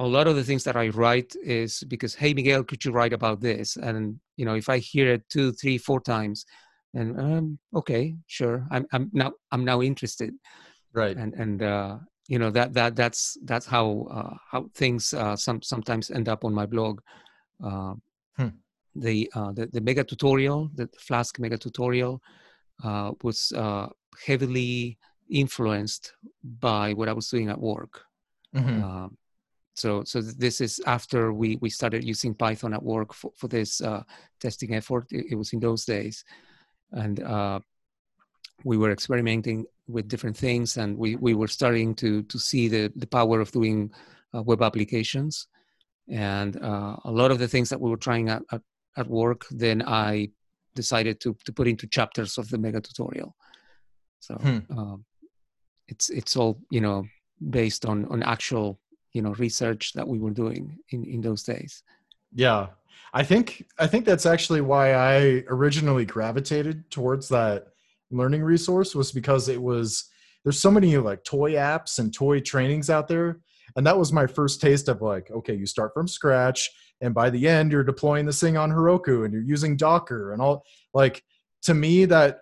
a 0.00 0.06
lot 0.06 0.26
of 0.26 0.34
the 0.34 0.42
things 0.42 0.64
that 0.64 0.76
I 0.76 0.88
write 0.88 1.36
is 1.44 1.84
because, 1.86 2.14
hey, 2.14 2.32
Miguel, 2.32 2.64
could 2.64 2.82
you 2.84 2.90
write 2.90 3.12
about 3.12 3.40
this? 3.40 3.76
And 3.76 4.18
you 4.36 4.46
know, 4.46 4.54
if 4.54 4.70
I 4.70 4.78
hear 4.78 5.12
it 5.12 5.28
two, 5.28 5.52
three, 5.52 5.76
four 5.76 6.00
times, 6.00 6.46
and 6.94 7.20
um, 7.20 7.58
okay, 7.76 8.16
sure, 8.26 8.66
I'm 8.70 8.86
I'm 8.92 9.10
now 9.12 9.32
I'm 9.52 9.64
now 9.64 9.82
interested, 9.82 10.34
right? 10.94 11.16
And 11.16 11.34
and 11.34 11.62
uh, 11.62 11.98
you 12.28 12.38
know 12.38 12.50
that 12.50 12.72
that 12.72 12.96
that's 12.96 13.36
that's 13.44 13.66
how 13.66 14.08
uh, 14.10 14.36
how 14.50 14.70
things 14.74 15.12
uh, 15.12 15.36
some 15.36 15.60
sometimes 15.60 16.10
end 16.10 16.28
up 16.30 16.44
on 16.46 16.54
my 16.54 16.64
blog. 16.64 17.00
Uh, 17.62 17.94
hmm. 18.36 18.48
The, 18.96 19.30
uh, 19.34 19.52
the 19.52 19.66
the 19.66 19.82
mega 19.82 20.02
tutorial, 20.02 20.70
the 20.74 20.88
Flask 20.98 21.38
mega 21.38 21.58
tutorial, 21.58 22.22
uh, 22.82 23.12
was 23.22 23.52
uh, 23.52 23.88
heavily 24.26 24.98
influenced 25.30 26.14
by 26.42 26.94
what 26.94 27.08
I 27.08 27.12
was 27.12 27.28
doing 27.28 27.50
at 27.50 27.60
work. 27.60 28.02
Mm-hmm. 28.56 28.82
Uh, 28.82 29.08
so, 29.80 30.04
so 30.04 30.20
this 30.20 30.60
is 30.60 30.80
after 30.86 31.32
we 31.32 31.56
we 31.62 31.70
started 31.70 32.04
using 32.04 32.34
Python 32.34 32.74
at 32.74 32.82
work 32.82 33.14
for, 33.14 33.30
for 33.34 33.48
this 33.48 33.80
uh, 33.80 34.02
testing 34.38 34.74
effort. 34.74 35.06
It, 35.10 35.32
it, 35.32 35.34
was 35.36 35.52
in 35.54 35.60
those 35.60 35.86
days, 35.86 36.24
and 36.92 37.22
uh, 37.22 37.60
we 38.62 38.76
were 38.76 38.92
experimenting 38.92 39.64
with 39.88 40.06
different 40.06 40.36
things, 40.36 40.76
and 40.76 40.98
we 40.98 41.16
we 41.16 41.32
were 41.34 41.48
starting 41.48 41.94
to 41.96 42.22
to 42.24 42.38
see 42.38 42.68
the 42.68 42.92
the 42.96 43.06
power 43.06 43.40
of 43.40 43.52
doing 43.52 43.90
uh, 44.34 44.42
web 44.42 44.62
applications. 44.62 45.48
And 46.08 46.56
uh, 46.62 46.96
a 47.04 47.10
lot 47.10 47.30
of 47.30 47.38
the 47.38 47.48
things 47.48 47.68
that 47.70 47.80
we 47.80 47.88
were 47.88 48.02
trying 48.08 48.28
at, 48.28 48.42
at, 48.50 48.62
at, 48.96 49.06
work, 49.06 49.46
then 49.50 49.80
I 49.86 50.30
decided 50.74 51.20
to, 51.20 51.36
to 51.44 51.52
put 51.52 51.68
into 51.68 51.86
chapters 51.86 52.36
of 52.36 52.48
the 52.48 52.58
mega 52.58 52.80
tutorial. 52.80 53.36
So 54.18 54.34
hmm. 54.34 54.58
Um, 54.76 55.04
it's 55.86 56.10
it's 56.10 56.36
all 56.36 56.60
you 56.70 56.82
know 56.82 57.04
based 57.50 57.86
on 57.86 58.04
on 58.12 58.22
actual 58.22 58.78
you 59.12 59.22
know 59.22 59.32
research 59.34 59.92
that 59.94 60.06
we 60.06 60.18
were 60.18 60.30
doing 60.30 60.78
in 60.90 61.04
in 61.04 61.20
those 61.20 61.42
days. 61.42 61.82
Yeah, 62.32 62.68
I 63.12 63.24
think 63.24 63.66
I 63.78 63.86
think 63.86 64.04
that's 64.04 64.26
actually 64.26 64.60
why 64.60 64.94
I 64.94 65.44
originally 65.48 66.04
gravitated 66.04 66.90
towards 66.90 67.28
that 67.28 67.68
learning 68.10 68.42
resource 68.42 68.94
was 68.94 69.12
because 69.12 69.48
it 69.48 69.60
was 69.60 70.10
there's 70.44 70.60
so 70.60 70.70
many 70.70 70.96
like 70.96 71.22
toy 71.24 71.52
apps 71.52 71.98
and 71.98 72.12
toy 72.12 72.40
trainings 72.40 72.90
out 72.90 73.08
there 73.08 73.40
and 73.76 73.86
that 73.86 73.98
was 73.98 74.12
my 74.12 74.26
first 74.26 74.60
taste 74.60 74.88
of 74.88 75.02
like 75.02 75.30
okay 75.30 75.54
you 75.54 75.66
start 75.66 75.92
from 75.94 76.08
scratch 76.08 76.70
and 77.00 77.14
by 77.14 77.30
the 77.30 77.48
end 77.48 77.70
you're 77.70 77.84
deploying 77.84 78.26
this 78.26 78.40
thing 78.40 78.56
on 78.56 78.70
heroku 78.70 79.24
and 79.24 79.32
you're 79.32 79.42
using 79.42 79.76
docker 79.76 80.32
and 80.32 80.42
all 80.42 80.64
like 80.92 81.22
to 81.62 81.74
me 81.74 82.04
that 82.04 82.38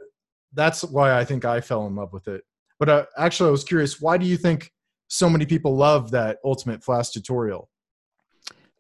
that's 0.54 0.84
why 0.84 1.18
i 1.18 1.24
think 1.24 1.44
i 1.44 1.60
fell 1.60 1.86
in 1.86 1.94
love 1.94 2.12
with 2.12 2.28
it 2.28 2.42
but 2.78 2.88
uh, 2.88 3.04
actually 3.18 3.48
i 3.48 3.52
was 3.52 3.64
curious 3.64 4.00
why 4.00 4.16
do 4.16 4.26
you 4.26 4.36
think 4.36 4.72
so 5.08 5.28
many 5.28 5.46
people 5.46 5.76
love 5.76 6.10
that 6.12 6.38
ultimate 6.44 6.84
flask 6.84 7.12
tutorial? 7.12 7.68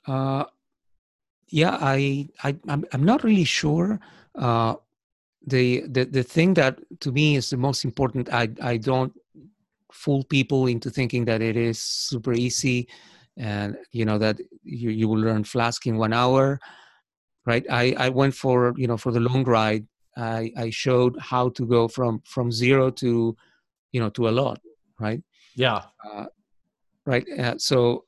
Uh, 0.06 0.44
yeah 1.50 1.78
i, 1.80 2.28
I 2.42 2.56
I'm, 2.68 2.84
I'm 2.92 3.04
not 3.04 3.24
really 3.24 3.44
sure. 3.44 4.00
Uh, 4.34 4.74
the, 5.46 5.82
the 5.88 6.04
the 6.04 6.22
thing 6.22 6.54
that 6.54 6.78
to 7.00 7.12
me 7.12 7.36
is 7.36 7.50
the 7.50 7.56
most 7.56 7.84
important 7.84 8.32
i 8.32 8.48
i 8.62 8.76
don't 8.76 9.12
fool 9.92 10.22
people 10.24 10.66
into 10.66 10.90
thinking 10.90 11.24
that 11.24 11.40
it 11.40 11.56
is 11.56 11.78
super 11.80 12.32
easy 12.32 12.88
and 13.36 13.76
you 13.92 14.04
know 14.04 14.18
that 14.18 14.38
you, 14.62 14.90
you 14.90 15.08
will 15.08 15.18
learn 15.18 15.44
flask 15.44 15.86
in 15.86 15.96
one 15.96 16.12
hour 16.12 16.60
right? 17.46 17.64
I 17.70 17.94
i 17.98 18.08
went 18.08 18.34
for 18.34 18.74
you 18.76 18.86
know 18.86 18.98
for 18.98 19.12
the 19.12 19.20
long 19.20 19.44
ride 19.44 19.86
i 20.16 20.52
i 20.56 20.70
showed 20.70 21.16
how 21.18 21.48
to 21.50 21.64
go 21.66 21.88
from 21.88 22.20
from 22.26 22.52
zero 22.52 22.90
to 22.90 23.36
you 23.92 24.00
know 24.00 24.10
to 24.10 24.28
a 24.28 24.34
lot 24.42 24.60
right 25.00 25.22
yeah 25.58 25.82
uh, 26.06 26.26
right 27.04 27.26
uh, 27.38 27.56
so 27.58 28.04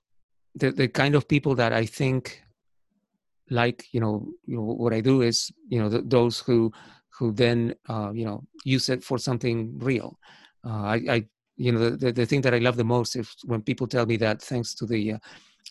the 0.54 0.70
the 0.70 0.88
kind 0.88 1.14
of 1.14 1.28
people 1.28 1.54
that 1.54 1.72
i 1.72 1.84
think 1.84 2.42
like 3.50 3.84
you 3.92 4.00
know 4.00 4.14
you 4.46 4.56
know 4.56 4.62
what 4.62 4.94
i 4.94 5.00
do 5.00 5.22
is 5.22 5.50
you 5.68 5.78
know 5.80 5.90
th- 5.90 6.04
those 6.06 6.38
who 6.38 6.72
who 7.20 7.32
then 7.32 7.74
uh, 7.88 8.10
you 8.14 8.24
know 8.24 8.42
use 8.64 8.88
it 8.88 9.04
for 9.04 9.18
something 9.18 9.78
real. 9.78 10.18
Uh, 10.66 10.84
I, 10.94 10.96
I, 11.16 11.24
you 11.56 11.70
know 11.70 11.90
the, 11.90 12.10
the 12.12 12.24
thing 12.24 12.40
that 12.40 12.54
I 12.54 12.58
love 12.58 12.76
the 12.76 12.92
most 12.96 13.14
is 13.14 13.28
when 13.44 13.60
people 13.60 13.86
tell 13.86 14.06
me 14.06 14.16
that 14.16 14.40
thanks 14.40 14.74
to 14.76 14.86
the 14.86 15.12
uh, 15.12 15.18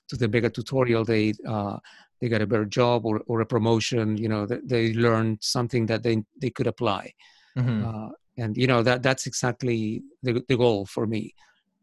to 0.10 0.16
the 0.16 0.28
mega 0.28 0.52
tutorial 0.52 1.04
they 1.04 1.34
uh, 1.48 1.78
they 2.22 2.30
got 2.30 2.44
a 2.44 2.48
better 2.48 2.66
job 2.66 3.06
or, 3.06 3.22
or 3.26 3.42
a 3.42 3.46
promotion. 3.48 4.16
You 4.16 4.30
know 4.30 4.46
they, 4.46 4.60
they 4.64 4.94
learned 4.94 5.40
something 5.42 5.88
that 5.88 6.04
they 6.04 6.24
they 6.40 6.52
could 6.52 6.68
apply. 6.68 7.12
Mm-hmm. 7.58 7.88
Uh, 7.88 8.10
and 8.38 8.56
you 8.56 8.68
know 8.68 8.84
that 8.84 9.02
that's 9.02 9.26
exactly 9.26 10.04
the, 10.22 10.44
the 10.48 10.56
goal 10.56 10.86
for 10.86 11.08
me 11.08 11.34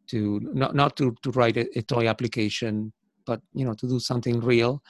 to 0.09 0.41
not 0.53 0.75
not 0.75 0.97
to 0.97 1.15
to 1.23 1.31
write 1.33 1.57
a, 1.57 1.67
a 1.79 1.83
toy 1.83 2.09
application 2.09 2.93
but 3.27 3.41
you 3.53 3.65
know 3.65 3.75
to 3.75 3.87
do 3.89 3.99
something 3.99 4.41
real 4.41 4.83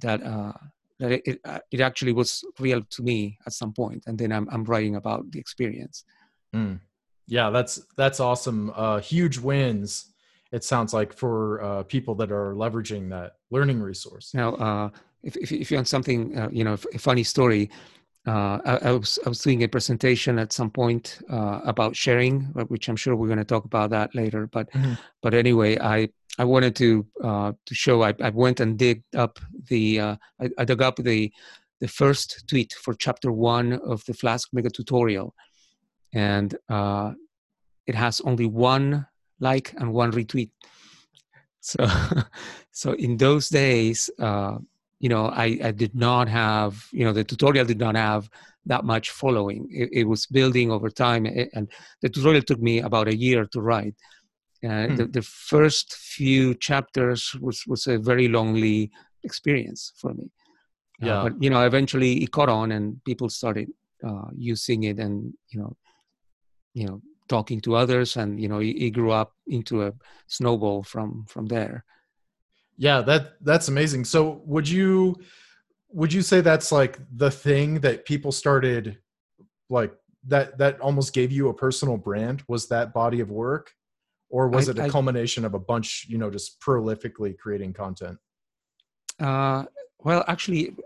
that 0.00 0.22
uh, 0.22 0.52
that 0.98 1.12
it, 1.12 1.22
it, 1.26 1.40
uh, 1.44 1.58
it, 1.70 1.80
actually 1.80 2.12
was 2.12 2.42
real 2.58 2.82
to 2.90 3.02
me 3.02 3.38
at 3.46 3.52
some 3.52 3.72
point 3.72 4.04
and 4.06 4.18
then 4.18 4.32
i'm, 4.32 4.48
I'm 4.50 4.64
writing 4.64 4.96
about 4.96 5.30
the 5.30 5.38
experience. 5.38 6.04
Mm. 6.54 6.80
yeah 7.26 7.50
that's 7.50 7.82
that's 7.96 8.20
awesome. 8.20 8.72
Uh, 8.74 9.00
huge 9.00 9.38
wins 9.38 10.12
it 10.52 10.64
sounds 10.64 10.94
like 10.94 11.12
for 11.12 11.60
uh, 11.62 11.82
people 11.82 12.14
that 12.14 12.30
are 12.30 12.54
leveraging 12.54 13.10
that 13.10 13.32
learning 13.50 13.80
resource. 13.80 14.32
Now 14.32 14.54
uh, 14.54 14.90
if, 15.22 15.36
if, 15.36 15.52
if, 15.52 15.70
you 15.70 15.76
want 15.76 15.88
something 15.88 16.38
uh, 16.38 16.48
you 16.52 16.64
know 16.64 16.76
a 16.94 16.98
funny 16.98 17.24
story 17.24 17.70
uh, 18.26 18.58
I, 18.64 18.78
I, 18.88 18.92
was 18.92 19.18
I 19.24 19.28
was 19.28 19.40
doing 19.40 19.62
a 19.62 19.68
presentation 19.68 20.38
at 20.38 20.52
some 20.52 20.70
point 20.70 21.18
about 21.28 21.94
sharing, 21.94 22.42
which 22.68 22.88
I'm 22.88 22.96
sure 22.96 23.14
we're 23.14 23.28
going 23.28 23.38
to 23.38 23.44
talk 23.44 23.64
about 23.64 23.90
that 23.90 24.14
later. 24.14 24.46
But 24.46 24.70
mm-hmm. 24.72 24.94
but 25.22 25.34
anyway, 25.34 25.78
I 25.78 26.08
I 26.38 26.44
wanted 26.44 26.76
to 26.76 27.06
uh, 27.22 27.52
to 27.64 27.74
show. 27.74 28.02
I, 28.02 28.14
I 28.20 28.30
went 28.30 28.60
and 28.60 28.78
digged 28.78 29.16
up 29.16 29.38
the. 29.68 30.00
Uh, 30.00 30.16
I, 30.40 30.50
I, 30.58 30.64
dug 30.64 30.82
up 30.82 30.96
the 30.96 31.32
the 31.80 31.88
first 31.88 32.44
tweet 32.48 32.72
for 32.74 32.94
chapter 32.94 33.32
one 33.32 33.74
of 33.74 34.04
the 34.04 34.14
Flask 34.14 34.48
Mega 34.52 34.70
Tutorial, 34.70 35.34
and 36.12 36.54
uh, 36.68 37.12
it 37.86 37.94
has 37.94 38.20
only 38.22 38.46
one 38.46 39.06
like 39.40 39.72
and 39.78 39.92
one 39.92 40.12
retweet. 40.12 40.50
So, 41.60 41.86
so 42.70 42.92
in 42.92 43.16
those 43.16 43.48
days, 43.48 44.10
uh, 44.18 44.58
you 44.98 45.08
know, 45.08 45.26
I, 45.26 45.58
I 45.62 45.70
did 45.72 45.94
not 45.94 46.28
have, 46.28 46.86
you 46.92 47.04
know, 47.04 47.12
the 47.12 47.24
tutorial 47.24 47.66
did 47.66 47.78
not 47.78 47.96
have 47.96 48.28
that 48.64 48.84
much 48.84 49.10
following. 49.10 49.68
It, 49.70 49.90
it 49.92 50.04
was 50.04 50.26
building 50.26 50.70
over 50.70 50.90
time, 50.90 51.26
and 51.26 51.70
the 52.02 52.08
tutorial 52.08 52.42
took 52.42 52.60
me 52.60 52.80
about 52.80 53.08
a 53.08 53.16
year 53.16 53.46
to 53.52 53.60
write 53.60 53.94
uh, 54.64 54.86
hmm. 54.86 54.96
the, 54.96 55.06
the 55.06 55.22
first 55.22 55.94
few 55.94 56.54
chapters 56.54 57.34
was, 57.40 57.64
was 57.66 57.86
a 57.86 57.98
very 57.98 58.28
lonely 58.28 58.90
experience 59.22 59.92
for 59.96 60.14
me. 60.14 60.30
Uh, 61.02 61.06
yeah. 61.06 61.18
Uh, 61.18 61.22
but, 61.24 61.42
you 61.42 61.50
know, 61.50 61.64
eventually 61.64 62.22
it 62.22 62.32
caught 62.32 62.48
on 62.48 62.72
and 62.72 63.02
people 63.04 63.28
started 63.28 63.68
uh, 64.06 64.28
using 64.34 64.84
it 64.84 64.98
and, 64.98 65.32
you 65.48 65.60
know, 65.60 65.76
you 66.74 66.86
know, 66.86 67.00
talking 67.28 67.60
to 67.60 67.74
others 67.74 68.16
and, 68.16 68.40
you 68.40 68.48
know, 68.48 68.60
it, 68.60 68.76
it 68.76 68.90
grew 68.90 69.10
up 69.10 69.32
into 69.46 69.82
a 69.82 69.92
snowball 70.26 70.82
from, 70.82 71.24
from 71.28 71.46
there. 71.46 71.84
Yeah, 72.76 73.00
that 73.02 73.34
that's 73.40 73.68
amazing. 73.68 74.04
So 74.04 74.42
would 74.44 74.68
you 74.68 75.16
would 75.88 76.12
you 76.12 76.22
say 76.22 76.40
that's 76.40 76.72
like 76.72 76.98
the 77.16 77.30
thing 77.30 77.80
that 77.80 78.04
people 78.04 78.32
started 78.32 78.98
like 79.70 79.94
that 80.26 80.58
that 80.58 80.80
almost 80.80 81.14
gave 81.14 81.32
you 81.32 81.48
a 81.48 81.54
personal 81.54 81.96
brand? 81.96 82.42
Was 82.48 82.68
that 82.68 82.92
body 82.92 83.20
of 83.20 83.30
work? 83.30 83.72
Or 84.28 84.48
was 84.48 84.68
I, 84.68 84.72
it 84.72 84.78
a 84.78 84.84
I, 84.84 84.88
culmination 84.88 85.44
of 85.44 85.54
a 85.54 85.58
bunch 85.58 86.06
you 86.08 86.18
know 86.18 86.30
just 86.30 86.60
prolifically 86.60 87.36
creating 87.38 87.72
content? 87.72 88.18
Uh, 89.18 89.64
well 90.00 90.24
actually 90.28 90.76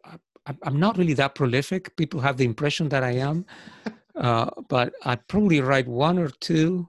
i'm 0.62 0.78
not 0.78 0.96
really 0.96 1.14
that 1.14 1.34
prolific. 1.34 1.96
People 1.96 2.20
have 2.20 2.36
the 2.36 2.44
impression 2.44 2.88
that 2.90 3.02
i 3.02 3.12
am. 3.12 3.44
Uh, 4.16 4.50
but 4.68 4.92
i 5.04 5.14
probably 5.14 5.60
write 5.60 5.86
one 5.86 6.18
or 6.18 6.28
two 6.40 6.86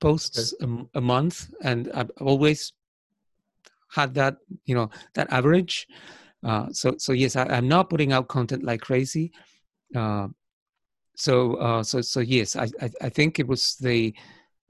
posts 0.00 0.52
okay. 0.60 0.70
a, 0.92 0.98
a, 0.98 1.00
month 1.00 1.54
and 1.62 1.88
i've 1.94 2.10
always 2.20 2.72
had 3.92 4.14
that 4.14 4.36
you 4.64 4.74
know 4.74 4.90
that 5.14 5.32
average 5.32 5.86
uh, 6.44 6.66
so 6.72 6.94
so 6.98 7.12
yes 7.12 7.36
I, 7.36 7.44
am 7.56 7.68
not 7.68 7.90
putting 7.90 8.12
out 8.12 8.28
content 8.28 8.64
like 8.64 8.80
crazy 8.80 9.32
uh, 9.94 10.28
so 11.16 11.54
uh, 11.54 11.82
so 11.82 12.00
so 12.00 12.20
yes 12.20 12.56
I, 12.56 12.68
I, 12.80 12.90
I 13.02 13.08
think 13.08 13.38
it 13.38 13.46
was 13.46 13.76
the 13.76 14.14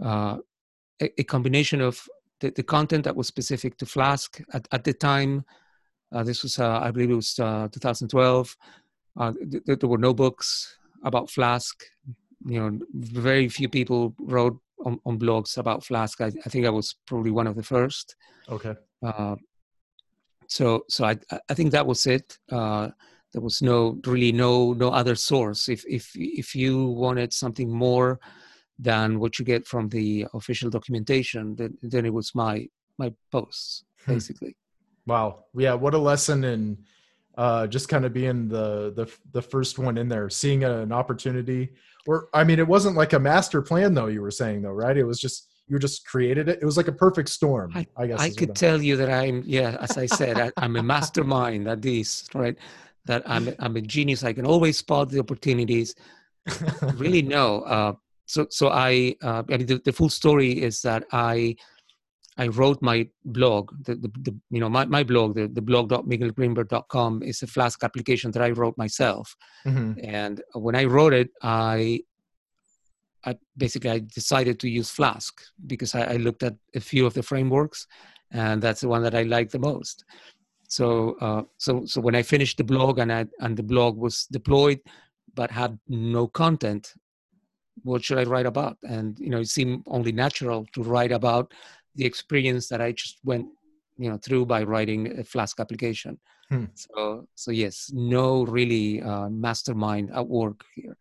uh, 0.03 0.39
a, 1.01 1.21
a 1.21 1.25
combination 1.25 1.81
of 1.81 2.07
the, 2.41 2.51
the, 2.51 2.63
content 2.63 3.05
that 3.05 3.17
was 3.17 3.27
specific 3.27 3.77
to 3.79 3.87
Flask 3.87 4.41
at, 4.53 4.67
at 4.73 4.85
the 4.85 4.93
time. 4.93 5.45
Uh, 6.13 6.23
this 6.23 6.43
was, 6.43 6.59
uh, 6.59 6.81
I 6.81 6.91
believe, 6.91 7.11
it 7.11 7.15
was 7.15 7.39
uh, 7.39 7.69
2012. 7.73 8.57
Uh, 9.17 9.33
th- 9.51 9.63
there 9.65 9.89
were 9.89 9.99
no 9.99 10.13
books 10.13 10.77
about 11.05 11.31
Flask. 11.31 11.85
You 12.45 12.61
know, 12.61 12.79
very 12.95 13.49
few 13.49 13.69
people 13.69 14.15
wrote 14.19 14.59
on, 14.85 14.99
on 15.05 15.19
blogs 15.19 15.59
about 15.59 15.85
Flask. 15.85 16.21
I, 16.21 16.27
I, 16.27 16.49
think 16.49 16.67
I 16.67 16.71
was 16.71 16.97
probably 17.07 17.31
one 17.31 17.47
of 17.47 17.57
the 17.57 17.63
first. 17.63 18.17
Okay. 18.49 18.75
Uh, 19.03 19.37
so, 20.49 20.85
so 20.89 21.05
I, 21.05 21.19
I 21.49 21.55
think 21.55 21.73
that 21.73 21.87
was 21.87 22.07
it. 22.07 22.39
Uh, 22.51 22.91
there 23.33 23.43
was 23.43 23.63
no 23.63 23.99
really 24.07 24.31
no 24.31 24.75
no 24.75 24.91
other 24.91 25.15
source. 25.15 25.69
If 25.69 25.85
if 25.87 26.11
if 26.15 26.55
you 26.55 26.87
wanted 26.89 27.33
something 27.33 27.71
more 27.71 28.21
than 28.79 29.19
what 29.19 29.39
you 29.39 29.45
get 29.45 29.67
from 29.67 29.89
the 29.89 30.27
official 30.35 30.71
documentation, 30.71 31.57
then, 31.57 31.79
then 31.83 32.05
it 32.05 32.13
was 32.13 32.35
my 32.35 32.69
my 32.99 33.13
posts 33.31 33.85
hmm. 34.05 34.15
basically. 34.15 34.57
Wow. 35.07 35.45
Yeah. 35.57 35.75
What 35.75 35.95
a 35.95 35.99
lesson 35.99 36.45
in 36.45 36.79
uh, 37.37 37.67
just 37.67 37.89
kind 37.89 38.05
of 38.05 38.13
being 38.13 38.49
the 38.49 38.93
the 38.95 39.07
the 39.33 39.43
first 39.43 39.79
one 39.79 39.97
in 39.97 40.09
there, 40.09 40.29
seeing 40.29 40.65
an 40.65 40.93
opportunity. 40.93 41.71
Or 42.07 42.29
I 42.35 42.45
mean, 42.45 42.59
it 42.59 42.67
wasn't 42.67 42.97
like 42.97 43.13
a 43.13 43.19
master 43.19 43.63
plan 43.63 43.95
though. 43.95 44.07
You 44.07 44.23
were 44.23 44.31
saying 44.31 44.63
though, 44.63 44.73
right? 44.73 44.97
It 44.97 45.05
was 45.05 45.21
just 45.21 45.49
you 45.69 45.79
just 45.79 46.07
created 46.07 46.49
it. 46.49 46.59
It 46.61 46.65
was 46.65 46.77
like 46.77 46.89
a 46.89 46.93
perfect 46.93 47.29
storm. 47.29 47.73
I, 47.75 47.87
I 47.97 48.07
guess 48.09 48.21
I 48.21 48.31
could 48.31 48.55
tell 48.55 48.83
you 48.83 48.97
that 48.97 49.11
I'm 49.11 49.43
yeah, 49.47 49.77
as 49.81 49.97
I 49.97 50.07
said, 50.07 50.39
I, 50.39 50.53
I'm 50.57 50.77
a 50.77 50.83
mastermind 50.83 51.69
at 51.69 51.83
this, 51.83 52.29
right? 52.35 52.57
That 53.07 53.23
I'm 53.27 53.55
I'm 53.59 53.77
a 53.77 53.81
genius. 53.81 54.25
I 54.25 54.33
can 54.33 54.47
always 54.47 54.79
spot 54.79 55.11
the 55.11 55.21
opportunities. 55.21 55.95
really 56.97 57.23
no. 57.23 57.63
Uh, 57.63 57.93
so 58.27 58.47
so 58.51 58.69
I 58.69 59.15
uh, 59.23 59.43
I 59.49 59.57
mean 59.57 59.67
the, 59.67 59.79
the 59.85 59.93
full 59.93 60.09
story 60.09 60.63
is 60.63 60.83
that 60.83 61.05
I 61.13 61.57
I 62.39 62.49
wrote 62.49 62.81
my 62.81 63.09
blog, 63.25 63.73
the, 63.85 63.95
the, 63.95 64.11
the, 64.23 64.35
you 64.51 64.61
know 64.61 64.69
my, 64.69 64.87
my 64.87 65.03
blog, 65.03 65.35
the, 65.35 65.49
the 65.49 65.61
blog.miguelgrinberg.com 65.61 67.23
is 67.23 67.43
a 67.43 67.47
Flask 67.47 67.85
application 67.85 68.31
that 68.31 68.43
I 68.43 68.51
wrote 68.51 68.77
myself. 68.79 69.37
Mm-hmm. 69.67 70.05
And 70.05 70.43
when 70.55 70.75
I 70.75 70.85
wrote 70.85 71.13
it, 71.13 71.31
I 71.43 72.01
I 73.25 73.37
basically 73.57 73.91
I 73.91 74.01
decided 74.01 74.59
to 74.61 74.69
use 74.69 74.91
Flask 74.91 75.41
because 75.67 75.95
I, 75.95 76.15
I, 76.15 76.17
looked 76.17 76.43
at 76.43 76.57
a 76.75 76.81
few 76.81 77.07
of 77.07 77.15
the 77.15 77.23
frameworks 77.23 77.87
and 78.33 78.61
that's 78.61 78.81
the 78.81 78.89
one 78.89 79.03
that 79.05 79.15
I 79.15 79.23
like 79.23 79.51
the 79.51 79.61
most. 79.61 80.05
So, 80.67 81.17
uh, 81.21 81.43
so, 81.59 81.85
so 81.85 82.01
when 82.01 82.15
I 82.15 82.23
finished 82.23 82.57
the 82.57 82.65
blog 82.65 82.99
and 82.99 83.13
I, 83.13 83.27
and 83.41 83.57
the 83.57 83.63
blog 83.63 83.97
was 83.97 84.27
deployed, 84.33 84.81
but 85.35 85.51
had 85.51 85.79
no 85.87 86.27
content, 86.27 86.95
what 87.83 88.03
should 88.03 88.19
I 88.19 88.25
write 88.25 88.47
about? 88.47 88.77
And 88.83 89.19
you 89.19 89.31
know, 89.31 89.41
it 89.41 89.49
seemed 89.49 89.83
only 89.87 90.13
natural 90.13 90.67
to 90.75 90.83
write 90.83 91.13
about 91.13 91.53
the 91.95 92.05
experience 92.05 92.69
that 92.69 92.81
I 92.81 92.93
just 92.93 93.19
went, 93.25 93.47
you 93.99 94.11
know, 94.11 94.17
through 94.17 94.47
by 94.47 94.63
writing 94.63 95.19
a 95.21 95.25
Flask 95.25 95.61
application. 95.61 96.19
Hmm. 96.49 96.65
So, 96.75 97.29
so 97.35 97.51
yes, 97.51 97.91
no 97.95 98.45
really 98.45 99.03
uh, 99.03 99.29
mastermind 99.29 100.11
at 100.15 100.27
work 100.27 100.65
here. 100.75 100.97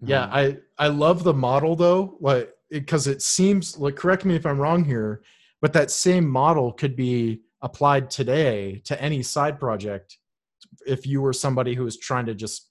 Yeah, 0.00 0.24
um, 0.24 0.30
I 0.32 0.56
I 0.78 0.88
love 0.88 1.24
the 1.24 1.34
model 1.34 1.76
though, 1.76 2.16
like 2.20 2.52
because 2.70 3.06
it, 3.06 3.16
it 3.16 3.22
seems 3.22 3.78
like 3.78 3.96
correct 3.96 4.24
me 4.24 4.34
if 4.34 4.44
I'm 4.46 4.58
wrong 4.58 4.84
here, 4.84 5.22
but 5.60 5.72
that 5.74 5.90
same 5.90 6.28
model 6.28 6.72
could 6.72 6.96
be 6.96 7.42
applied 7.62 8.10
today 8.10 8.82
to 8.84 9.00
any 9.00 9.22
side 9.22 9.58
project 9.58 10.18
if 10.86 11.06
you 11.06 11.22
were 11.22 11.32
somebody 11.32 11.74
who 11.74 11.84
was 11.84 11.96
trying 11.96 12.26
to 12.26 12.34
just 12.34 12.68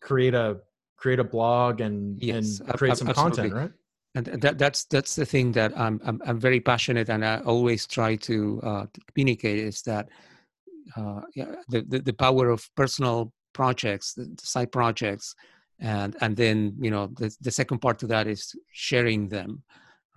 create 0.00 0.34
a 0.34 0.58
create 0.96 1.18
a 1.18 1.24
blog 1.24 1.80
and 1.80 2.22
yes, 2.22 2.60
and 2.60 2.68
create 2.78 2.96
some 2.96 3.08
absolutely. 3.08 3.50
content 3.50 3.54
right 3.54 3.72
and 4.16 4.40
that, 4.42 4.58
that's 4.58 4.84
that's 4.84 5.14
the 5.14 5.26
thing 5.26 5.52
that 5.52 5.78
I'm, 5.78 6.00
I'm, 6.04 6.20
I'm 6.26 6.40
very 6.40 6.60
passionate 6.60 7.08
and 7.10 7.24
I 7.24 7.40
always 7.40 7.86
try 7.86 8.16
to, 8.16 8.60
uh, 8.62 8.86
to 8.92 9.00
communicate 9.12 9.58
is 9.58 9.82
that 9.82 10.08
uh, 10.96 11.20
yeah, 11.34 11.54
the, 11.68 11.82
the, 11.82 11.98
the 12.00 12.12
power 12.12 12.48
of 12.48 12.68
personal 12.76 13.32
projects, 13.52 14.14
the, 14.14 14.24
the 14.24 14.46
side 14.46 14.72
projects, 14.72 15.34
and 15.80 16.16
and 16.22 16.36
then 16.36 16.74
you 16.80 16.90
know 16.90 17.08
the 17.18 17.34
the 17.42 17.50
second 17.50 17.80
part 17.80 17.98
to 17.98 18.06
that 18.06 18.26
is 18.26 18.54
sharing 18.72 19.28
them, 19.28 19.62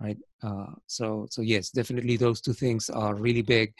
right? 0.00 0.16
Uh, 0.42 0.72
so 0.86 1.26
so 1.30 1.42
yes, 1.42 1.70
definitely 1.70 2.16
those 2.16 2.40
two 2.40 2.54
things 2.54 2.88
are 2.88 3.14
really 3.14 3.42
big. 3.42 3.74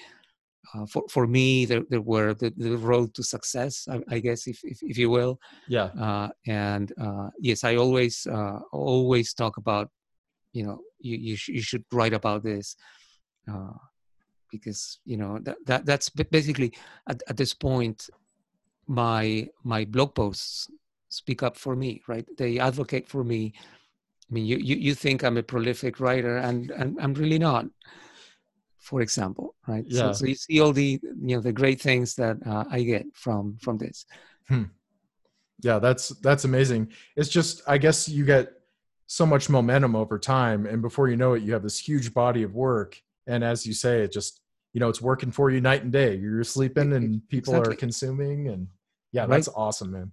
Uh, 0.74 0.84
for 0.84 1.04
for 1.08 1.26
me 1.26 1.64
there, 1.64 1.82
there 1.88 2.02
were 2.02 2.34
the, 2.34 2.52
the 2.58 2.76
road 2.76 3.14
to 3.14 3.22
success 3.22 3.88
I, 3.90 4.00
I 4.10 4.18
guess 4.18 4.46
if, 4.46 4.60
if, 4.62 4.78
if 4.82 4.98
you 4.98 5.08
will. 5.08 5.40
Yeah. 5.68 5.88
Uh, 5.98 6.28
and 6.46 6.92
uh, 7.00 7.30
yes 7.40 7.64
I 7.64 7.76
always 7.76 8.26
uh, 8.26 8.58
always 8.70 9.32
talk 9.32 9.56
about 9.56 9.90
you 10.52 10.64
know 10.64 10.80
you 10.98 11.16
you, 11.16 11.36
sh- 11.36 11.48
you 11.48 11.62
should 11.62 11.84
write 11.92 12.12
about 12.12 12.42
this 12.42 12.76
uh, 13.50 13.72
because 14.50 14.98
you 15.04 15.16
know 15.16 15.38
that, 15.42 15.56
that 15.66 15.86
that's 15.86 16.08
basically 16.08 16.72
at, 17.08 17.22
at 17.28 17.36
this 17.36 17.54
point 17.54 18.08
my 18.86 19.46
my 19.64 19.84
blog 19.84 20.14
posts 20.14 20.68
speak 21.08 21.42
up 21.42 21.56
for 21.56 21.76
me 21.76 22.02
right? 22.08 22.26
They 22.36 22.58
advocate 22.58 23.08
for 23.08 23.24
me. 23.24 23.52
I 24.30 24.34
mean 24.34 24.46
you 24.46 24.58
you, 24.58 24.76
you 24.76 24.94
think 24.94 25.22
I'm 25.22 25.36
a 25.38 25.42
prolific 25.42 26.00
writer 26.00 26.36
and, 26.38 26.70
and 26.70 26.98
I'm 27.00 27.14
really 27.14 27.38
not 27.38 27.66
for 28.78 29.00
example 29.00 29.54
right? 29.66 29.84
Yeah. 29.86 30.12
so, 30.12 30.12
so 30.12 30.26
you 30.26 30.34
see 30.34 30.60
all 30.60 30.72
the 30.72 31.00
you 31.02 31.36
know 31.36 31.40
the 31.40 31.52
great 31.52 31.80
things 31.80 32.14
that 32.16 32.36
uh, 32.46 32.64
i 32.70 32.82
get 32.82 33.06
from 33.14 33.56
from 33.60 33.78
this. 33.78 34.06
Hmm. 34.48 34.64
yeah 35.62 35.78
that's 35.78 36.08
that's 36.20 36.44
amazing. 36.44 36.88
It's 37.16 37.28
just 37.28 37.62
i 37.66 37.78
guess 37.78 38.08
you 38.08 38.24
get 38.24 38.59
so 39.10 39.26
much 39.26 39.50
momentum 39.50 39.96
over 39.96 40.20
time 40.20 40.66
and 40.66 40.80
before 40.80 41.08
you 41.08 41.16
know 41.16 41.32
it 41.32 41.42
you 41.42 41.52
have 41.52 41.64
this 41.64 41.80
huge 41.80 42.14
body 42.14 42.44
of 42.44 42.54
work 42.54 43.02
and 43.26 43.42
as 43.42 43.66
you 43.66 43.72
say 43.72 44.02
it 44.02 44.12
just 44.12 44.40
you 44.72 44.78
know 44.78 44.88
it's 44.88 45.02
working 45.02 45.32
for 45.32 45.50
you 45.50 45.60
night 45.60 45.82
and 45.82 45.90
day 45.90 46.14
you're 46.14 46.44
sleeping 46.44 46.92
and 46.92 47.28
people 47.28 47.52
exactly. 47.52 47.74
are 47.74 47.76
consuming 47.76 48.46
and 48.46 48.68
yeah 49.10 49.26
that's 49.26 49.48
awesome 49.48 49.90
man 49.90 50.12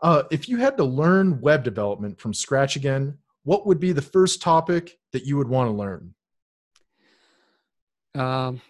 uh, 0.00 0.22
if 0.30 0.48
you 0.48 0.56
had 0.56 0.74
to 0.78 0.84
learn 0.84 1.38
web 1.42 1.62
development 1.62 2.18
from 2.18 2.32
scratch 2.32 2.76
again 2.76 3.18
what 3.44 3.66
would 3.66 3.78
be 3.78 3.92
the 3.92 4.00
first 4.00 4.40
topic 4.40 4.98
that 5.12 5.26
you 5.26 5.36
would 5.36 5.48
want 5.48 5.68
to 5.68 5.76
learn 5.76 6.14
um, 8.14 8.62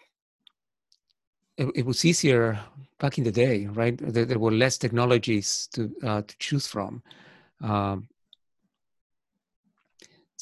it, 1.56 1.68
it, 1.76 1.86
was 1.86 2.04
easier 2.04 2.60
back 3.00 3.18
in 3.18 3.24
the 3.24 3.32
day, 3.32 3.66
right? 3.66 3.98
There, 3.98 4.24
there 4.24 4.38
were 4.38 4.52
less 4.52 4.78
technologies 4.78 5.68
to 5.72 5.92
uh, 6.04 6.22
to 6.22 6.38
choose 6.38 6.68
from. 6.68 7.02
Um, 7.60 8.06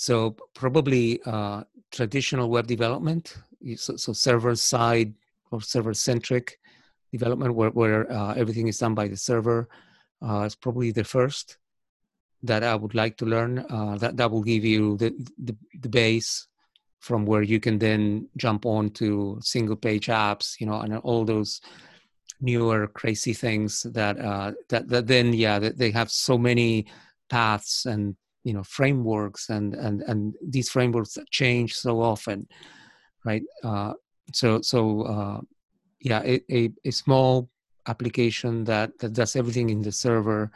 so 0.01 0.35
probably 0.55 1.21
uh, 1.27 1.63
traditional 1.93 2.49
web 2.49 2.67
development, 2.67 3.37
so, 3.77 3.97
so 3.97 4.15
server 4.15 4.55
side 4.55 5.13
or 5.51 5.61
server 5.61 5.93
centric 5.93 6.59
development, 7.13 7.55
where 7.55 7.69
where 7.69 8.11
uh, 8.11 8.33
everything 8.33 8.67
is 8.67 8.79
done 8.79 8.95
by 8.95 9.09
the 9.09 9.17
server, 9.17 9.69
uh, 10.27 10.45
is 10.47 10.55
probably 10.55 10.91
the 10.91 11.05
first 11.05 11.59
that 12.43 12.65
I 12.65 12.75
would 12.77 12.95
like 12.95 13.19
to 13.19 13.27
learn. 13.27 13.59
Uh, 13.69 13.99
that 13.99 14.17
that 14.17 14.31
will 14.31 14.43
give 14.43 14.65
you 14.65 14.97
the 14.97 15.11
the, 15.37 15.55
the 15.83 15.91
base 15.91 16.49
from 17.01 17.27
where 17.27 17.43
you 17.43 17.61
can 17.61 17.79
then 17.79 18.27
jump 18.39 18.65
on 18.65 18.89
to 18.93 19.39
single 19.43 19.77
page 19.77 20.07
apps, 20.07 20.59
you 20.59 20.67
know, 20.67 20.81
and 20.81 20.97
all 20.97 21.27
those 21.27 21.61
newer 22.41 22.87
crazy 22.87 23.35
things 23.35 23.83
that 23.83 24.19
uh, 24.19 24.53
that 24.71 24.89
that 24.89 25.07
then 25.07 25.35
yeah 25.35 25.59
they 25.59 25.91
have 25.91 26.11
so 26.11 26.39
many 26.39 26.87
paths 27.29 27.85
and 27.85 28.17
you 28.45 28.53
know 28.53 28.63
frameworks 28.63 29.51
and 29.51 29.75
and 29.75 30.03
and 30.03 30.35
these 30.43 30.71
frameworks 30.71 31.19
change 31.31 31.75
so 31.75 32.01
often, 32.01 32.47
right? 33.25 33.43
Uh, 33.63 33.95
so 34.33 34.61
so 34.63 35.03
uh, 35.03 35.41
yeah, 36.01 36.23
a, 36.25 36.41
a, 36.51 36.71
a 36.85 36.91
small 36.91 37.49
application 37.87 38.65
that 38.65 38.99
that 38.99 39.13
does 39.13 39.37
everything 39.37 39.71
in 39.71 39.83
the 39.83 39.93
server 39.93 40.51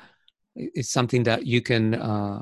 is 0.57 0.90
something 0.90 1.23
that 1.25 1.47
you 1.47 1.61
can 1.61 1.94
uh, 1.94 2.40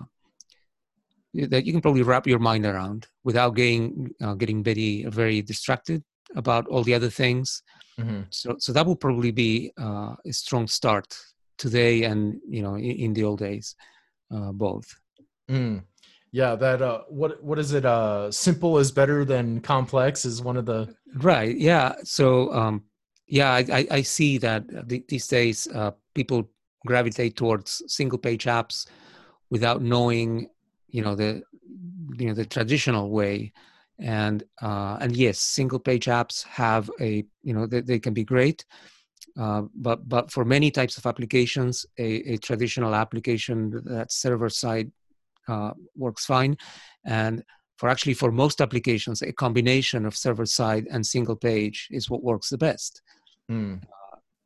that 1.34 1.64
you 1.64 1.72
can 1.72 1.80
probably 1.80 2.02
wrap 2.02 2.26
your 2.26 2.38
mind 2.38 2.66
around 2.66 3.06
without 3.24 3.56
getting 3.56 4.10
uh, 4.22 4.34
getting 4.34 4.62
very 4.62 5.04
very 5.08 5.42
distracted 5.42 6.02
about 6.36 6.66
all 6.68 6.82
the 6.82 6.94
other 6.94 7.10
things. 7.10 7.62
Mm-hmm. 7.98 8.22
So 8.30 8.56
so 8.58 8.72
that 8.72 8.86
will 8.86 8.96
probably 8.96 9.30
be 9.30 9.72
uh, 9.78 10.14
a 10.24 10.32
strong 10.32 10.66
start 10.66 11.16
today 11.58 12.04
and 12.04 12.40
you 12.48 12.62
know 12.62 12.74
in, 12.74 12.96
in 13.04 13.12
the 13.12 13.24
old 13.24 13.38
days, 13.38 13.76
uh, 14.34 14.52
both. 14.52 15.01
Mm. 15.52 15.84
Yeah, 16.32 16.54
that 16.56 16.80
uh, 16.80 17.02
what 17.08 17.42
what 17.44 17.58
is 17.58 17.74
it? 17.74 17.84
Uh, 17.84 18.32
simple 18.32 18.78
is 18.78 18.90
better 18.90 19.24
than 19.24 19.60
complex 19.60 20.24
is 20.24 20.40
one 20.40 20.56
of 20.56 20.64
the 20.64 20.94
right. 21.16 21.54
Yeah. 21.56 21.94
So 22.04 22.52
um, 22.54 22.84
yeah, 23.26 23.50
I, 23.52 23.64
I, 23.70 23.86
I 23.90 24.02
see 24.02 24.38
that 24.38 24.64
these 25.08 25.26
days 25.26 25.68
uh, 25.68 25.90
people 26.14 26.48
gravitate 26.86 27.36
towards 27.36 27.82
single 27.86 28.18
page 28.18 28.46
apps 28.46 28.86
without 29.50 29.82
knowing 29.82 30.48
you 30.88 31.02
know 31.02 31.14
the 31.14 31.42
you 32.18 32.26
know 32.26 32.34
the 32.34 32.46
traditional 32.46 33.10
way 33.10 33.52
and 33.98 34.44
uh, 34.62 34.96
and 35.00 35.16
yes 35.16 35.38
single 35.38 35.78
page 35.78 36.06
apps 36.06 36.44
have 36.44 36.90
a 37.00 37.24
you 37.42 37.54
know 37.54 37.66
they, 37.66 37.80
they 37.80 37.98
can 37.98 38.14
be 38.14 38.24
great 38.24 38.64
uh, 39.38 39.62
but 39.74 40.08
but 40.08 40.30
for 40.30 40.44
many 40.44 40.70
types 40.70 40.96
of 40.98 41.06
applications 41.06 41.86
a, 41.98 42.32
a 42.32 42.36
traditional 42.38 42.94
application 42.94 43.82
that 43.84 44.10
server 44.10 44.48
side 44.48 44.90
uh, 45.48 45.72
works 45.96 46.24
fine. 46.24 46.56
And 47.04 47.42
for 47.76 47.88
actually 47.88 48.14
for 48.14 48.30
most 48.30 48.60
applications 48.60 49.22
a 49.22 49.32
combination 49.32 50.06
of 50.06 50.16
server 50.16 50.46
side 50.46 50.86
and 50.90 51.04
single 51.04 51.36
page 51.36 51.88
is 51.90 52.08
what 52.08 52.22
works 52.22 52.48
the 52.50 52.58
best. 52.58 53.02
Mm. 53.50 53.82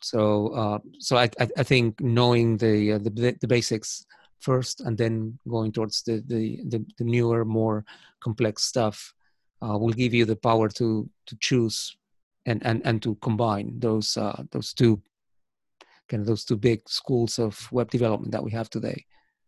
so 0.01 0.49
uh, 0.49 0.79
so 0.99 1.17
I, 1.17 1.29
I, 1.39 1.49
I 1.59 1.63
think 1.63 2.01
knowing 2.01 2.57
the, 2.57 2.93
uh, 2.93 2.99
the 2.99 3.37
the 3.41 3.47
basics 3.47 4.07
first 4.41 4.81
and 4.81 4.97
then 4.97 5.39
going 5.49 5.73
towards 5.73 6.03
the 6.03 6.23
the, 6.27 6.61
the, 6.69 6.85
the 6.99 7.05
newer 7.05 7.45
more 7.45 7.85
complex 8.21 8.65
stuff 8.65 9.13
uh, 9.63 9.77
will 9.79 9.93
give 9.93 10.15
you 10.15 10.25
the 10.25 10.37
power 10.37 10.69
to 10.69 11.09
to 11.27 11.37
choose 11.41 11.97
and 12.47 12.65
and 12.65 12.81
and 12.85 13.03
to 13.03 13.17
combine 13.17 13.79
those 13.79 14.17
uh, 14.17 14.43
those 14.51 14.73
two 14.73 15.03
kind 16.09 16.21
of 16.21 16.27
those 16.27 16.45
two 16.45 16.57
big 16.57 16.89
schools 16.89 17.39
of 17.39 17.71
web 17.73 17.91
development 17.91 18.33
that 18.33 18.45
we 18.45 18.51
have 18.53 18.71
today. 18.71 19.05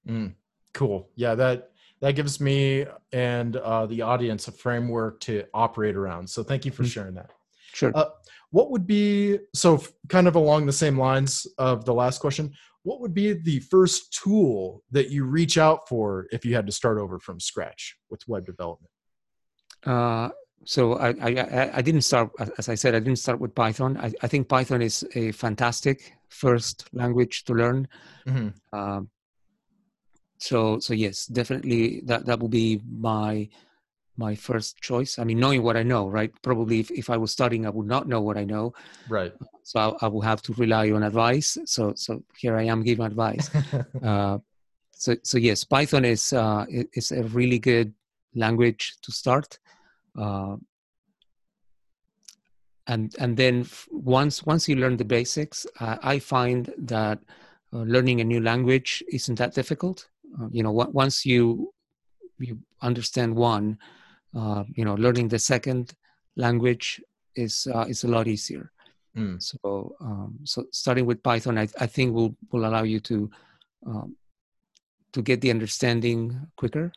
Mm, 0.07 0.35
cool 0.75 1.09
yeah 1.17 1.35
that 1.35 1.71
that 2.01 2.13
gives 2.13 2.41
me 2.41 2.87
and 3.13 3.57
uh, 3.57 3.87
the 3.87 4.03
audience 4.03 4.47
a 4.49 4.53
framework 4.53 5.21
to 5.21 5.45
operate 5.55 5.97
around 5.97 6.29
so 6.29 6.43
thank 6.43 6.65
you 6.65 6.71
for 6.71 6.83
mm-hmm. 6.83 6.91
sharing 6.91 7.15
that 7.15 7.31
sure 7.73 7.93
uh, 7.95 8.07
what 8.51 8.71
would 8.71 8.87
be 8.87 9.39
so 9.55 9.83
kind 10.09 10.27
of 10.27 10.37
along 10.37 10.65
the 10.67 10.73
same 10.73 10.99
lines 10.99 11.47
of 11.59 11.85
the 11.85 11.93
last 11.93 12.21
question 12.21 12.53
what 12.89 13.01
would 13.01 13.13
be 13.13 13.35
the 13.35 13.61
first 13.61 14.15
tool 14.15 14.83
that 14.91 15.11
you 15.11 15.25
reach 15.25 15.59
out 15.59 15.89
for 15.89 16.27
if 16.33 16.45
you 16.45 16.55
had 16.55 16.67
to 16.67 16.73
start 16.73 16.97
over 16.97 17.19
from 17.19 17.39
scratch 17.39 17.97
with 18.09 18.27
web 18.27 18.47
development? 18.47 18.91
Uh, 19.85 20.31
so 20.65 20.95
I, 20.95 21.09
I, 21.09 21.71
I 21.75 21.83
didn't 21.83 22.01
start 22.03 22.31
as 22.57 22.69
I 22.69 22.75
said 22.75 22.95
I 22.95 22.99
didn't 22.99 23.19
start 23.19 23.41
with 23.41 23.55
Python. 23.55 23.99
I, 23.99 24.13
I 24.23 24.27
think 24.27 24.49
Python 24.49 24.81
is 24.81 25.07
a 25.15 25.33
fantastic 25.33 26.15
first 26.31 26.89
language 26.93 27.45
to 27.45 27.53
learn. 27.53 27.89
Mm-hmm. 28.27 28.49
Uh, 28.73 29.03
so 30.39 30.79
so 30.79 30.95
yes, 30.95 31.27
definitely 31.27 32.01
that 32.07 32.27
that 32.27 32.41
will 32.41 32.49
be 32.49 32.81
my 32.91 33.49
my 34.17 34.35
first 34.35 34.81
choice. 34.81 35.19
I 35.19 35.25
mean, 35.25 35.39
knowing 35.39 35.63
what 35.63 35.77
I 35.77 35.83
know, 35.85 36.09
right? 36.09 36.33
Probably 36.43 36.81
if, 36.81 36.91
if 36.91 37.09
I 37.09 37.17
was 37.17 37.31
studying, 37.31 37.67
I 37.67 37.71
would 37.71 37.87
not 37.87 38.09
know 38.09 38.21
what 38.21 38.37
I 38.37 38.45
know. 38.45 38.75
Right. 39.09 39.33
So 39.63 39.79
I, 39.79 40.07
I 40.07 40.09
will 40.09 40.23
have 40.23 40.43
to 40.43 40.53
rely 40.55 40.91
on 40.91 41.03
advice. 41.03 41.59
So 41.67 41.93
so 41.97 42.23
here 42.37 42.57
I 42.57 42.65
am 42.65 42.83
giving 42.83 43.05
advice. 43.05 43.51
uh, 44.03 44.39
so 44.93 45.17
so 45.23 45.39
yes, 45.39 45.65
Python 45.65 46.05
is 46.05 46.33
uh, 46.33 46.67
is 46.93 47.13
a 47.13 47.23
really 47.25 47.59
good 47.59 47.93
language 48.35 48.97
to 49.03 49.13
start. 49.13 49.59
Uh, 50.19 50.57
and 52.89 53.15
and 53.19 53.37
then 53.37 53.67
once 53.91 54.45
once 54.45 54.69
you 54.69 54.77
learn 54.77 54.97
the 54.97 55.05
basics, 55.05 55.67
uh, 55.81 55.97
I 56.03 56.19
find 56.19 56.73
that 56.79 57.21
uh, 57.73 57.79
learning 57.83 58.21
a 58.21 58.25
new 58.25 58.41
language 58.41 59.05
isn't 59.09 59.37
that 59.37 59.55
difficult. 59.55 60.09
Uh, 60.41 60.49
you 60.51 60.63
know, 60.63 60.73
once 60.73 61.25
you 61.25 61.73
you 62.39 62.59
understand 62.83 63.35
one, 63.35 63.79
uh, 64.35 64.65
you 64.75 64.85
know, 64.85 64.95
learning 64.95 65.29
the 65.29 65.39
second 65.39 65.95
language 66.37 67.01
is 67.35 67.67
uh, 67.75 67.87
is 67.89 68.05
a 68.05 68.09
lot 68.09 68.29
easier. 68.29 68.71
Mm. 69.17 69.43
So 69.43 69.97
um, 70.01 70.39
so 70.45 70.67
starting 70.73 71.07
with 71.07 71.23
Python, 71.23 71.59
I, 71.59 71.69
I 71.81 71.87
think 71.87 72.15
will 72.15 72.37
will 72.53 72.67
allow 72.67 72.83
you 72.83 73.01
to 73.01 73.31
um, 73.87 74.17
to 75.13 75.23
get 75.23 75.41
the 75.41 75.51
understanding 75.51 76.39
quicker 76.57 76.93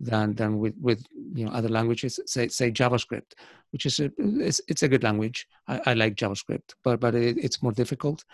than 0.00 0.34
than 0.34 0.58
with 0.58 0.74
with 0.80 1.06
you 1.34 1.44
know 1.44 1.52
other 1.52 1.68
languages. 1.68 2.18
Say 2.26 2.48
say 2.48 2.70
JavaScript, 2.70 3.34
which 3.70 3.86
is 3.86 4.00
a 4.00 4.10
it's, 4.18 4.60
it's 4.68 4.82
a 4.82 4.88
good 4.88 5.04
language. 5.04 5.46
I, 5.68 5.80
I 5.86 5.94
like 5.94 6.16
JavaScript, 6.16 6.74
but 6.82 7.00
but 7.00 7.14
it, 7.14 7.38
it's 7.38 7.62
more 7.62 7.72
difficult. 7.72 8.24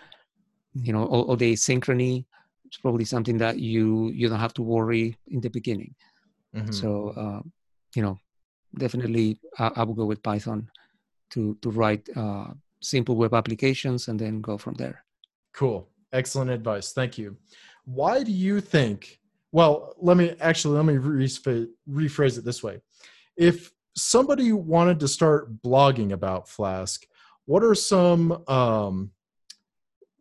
You 0.73 0.93
know, 0.93 1.05
all, 1.05 1.23
all 1.23 1.35
the 1.35 1.53
synchrony. 1.53 2.25
It's 2.69 2.77
probably 2.77 3.05
something 3.05 3.39
that 3.39 3.57
you 3.57 4.09
you 4.09 4.29
don't 4.29 4.39
have 4.39 4.53
to 4.53 4.61
worry 4.61 5.17
in 5.27 5.41
the 5.41 5.49
beginning. 5.49 5.95
Mm-hmm. 6.55 6.71
So 6.71 7.09
uh, 7.17 7.41
you 7.95 8.03
know, 8.03 8.19
definitely 8.77 9.39
I, 9.57 9.71
I 9.77 9.83
will 9.83 9.95
go 9.95 10.05
with 10.05 10.21
Python 10.21 10.69
to 11.31 11.57
to 11.63 11.71
write 11.71 12.07
uh, 12.15 12.53
simple 12.81 13.15
web 13.15 13.33
applications 13.33 14.07
and 14.07 14.19
then 14.19 14.39
go 14.39 14.57
from 14.57 14.75
there. 14.75 15.03
Cool, 15.53 15.89
excellent 16.13 16.51
advice. 16.51 16.93
Thank 16.93 17.17
you. 17.17 17.37
Why 17.85 18.23
do 18.23 18.31
you 18.31 18.61
think? 18.61 19.19
Well, 19.51 19.95
let 19.97 20.15
me 20.15 20.35
actually 20.39 20.77
let 20.77 20.85
me 20.85 20.95
rephrase 21.89 22.37
it 22.37 22.45
this 22.45 22.61
way. 22.61 22.81
If 23.35 23.71
somebody 23.95 24.51
wanted 24.51 24.99
to 24.99 25.07
start 25.07 25.59
blogging 25.63 26.11
about 26.11 26.47
Flask, 26.47 27.03
what 27.45 27.63
are 27.63 27.73
some 27.73 28.43
um, 28.47 29.09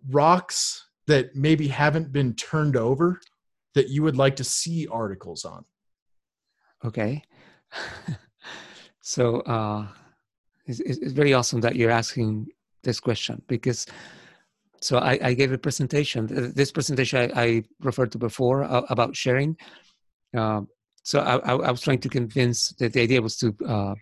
rocks 0.09 0.88
that 1.09 1.35
maybe 1.35 1.67
haven't 1.67 2.13
been 2.13 2.35
turned 2.35 2.77
over 2.77 3.21
that 3.75 3.89
you 3.89 4.03
would 4.03 4.17
like 4.17 4.37
to 4.37 4.45
see 4.45 4.87
articles 4.91 5.45
on? 5.45 5.65
Okay. 6.85 7.23
so 9.01 9.41
uh, 9.41 9.87
it's, 10.67 10.81
it's, 10.81 11.13
very 11.13 11.35
awesome 11.35 11.61
that 11.61 11.77
you're 11.77 11.91
asking 11.91 12.47
this 12.85 13.01
question 13.01 13.43
because 13.49 13.87
so 14.81 14.99
I, 14.99 15.19
I 15.23 15.35
gave 15.35 15.53
a 15.53 15.59
presentation. 15.59 16.53
This 16.55 16.71
presentation 16.71 17.33
I, 17.35 17.43
I 17.43 17.63
referred 17.81 18.13
to 18.13 18.19
before 18.19 18.63
uh, 18.63 18.83
about 18.89 19.17
sharing. 19.17 19.57
Uh, 20.37 20.63
so 21.03 21.21
I, 21.21 21.37
I, 21.37 21.71
was 21.71 21.81
trying 21.81 22.01
to 22.01 22.09
convince 22.09 22.71
that 22.79 22.93
the 22.93 23.01
idea 23.01 23.21
was 23.21 23.37
to 23.39 23.57
uh, 23.67 23.95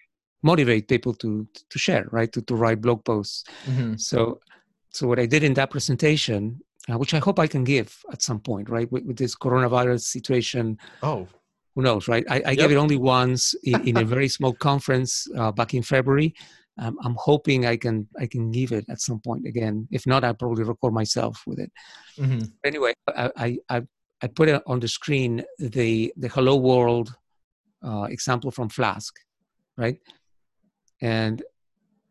motivate 0.42 0.88
people 0.88 1.14
to 1.14 1.46
to 1.70 1.78
share, 1.78 2.06
right? 2.10 2.30
To 2.32 2.42
to 2.42 2.54
write 2.54 2.82
blog 2.82 3.04
posts. 3.04 3.44
Mm-hmm. 3.64 3.96
So 3.96 4.40
so 4.90 5.06
what 5.06 5.18
I 5.18 5.26
did 5.26 5.44
in 5.44 5.54
that 5.54 5.70
presentation, 5.70 6.60
uh, 6.90 6.98
which 6.98 7.14
I 7.14 7.18
hope 7.18 7.38
I 7.38 7.46
can 7.46 7.64
give 7.64 7.96
at 8.12 8.22
some 8.22 8.40
point, 8.40 8.68
right? 8.68 8.90
With, 8.90 9.04
with 9.04 9.16
this 9.16 9.34
coronavirus 9.34 10.02
situation. 10.02 10.78
Oh, 11.02 11.26
who 11.74 11.82
knows, 11.82 12.08
right? 12.08 12.24
I, 12.30 12.36
I 12.36 12.50
yep. 12.52 12.56
gave 12.56 12.72
it 12.72 12.76
only 12.76 12.96
once 12.96 13.54
in, 13.64 13.88
in 13.88 13.96
a 13.98 14.04
very 14.04 14.28
small 14.28 14.52
conference 14.68 15.26
uh, 15.36 15.52
back 15.52 15.74
in 15.74 15.82
February. 15.82 16.34
Um, 16.78 16.98
I'm 17.02 17.16
hoping 17.18 17.66
I 17.66 17.76
can 17.76 18.06
I 18.18 18.26
can 18.26 18.50
give 18.50 18.72
it 18.72 18.84
at 18.88 19.00
some 19.00 19.20
point 19.20 19.46
again. 19.46 19.88
If 19.90 20.06
not, 20.06 20.24
I'll 20.24 20.34
probably 20.34 20.64
record 20.64 20.92
myself 20.92 21.42
with 21.46 21.58
it. 21.58 21.72
Mm-hmm. 22.18 22.46
Anyway, 22.64 22.92
I, 23.08 23.58
I 23.68 23.82
I 24.22 24.26
put 24.26 24.48
it 24.48 24.62
on 24.66 24.80
the 24.80 24.88
screen 24.88 25.44
the 25.58 26.12
the 26.16 26.28
Hello 26.28 26.56
World 26.56 27.14
uh, 27.86 28.04
example 28.04 28.50
from 28.50 28.68
Flask, 28.68 29.14
right? 29.76 29.98
And 31.00 31.42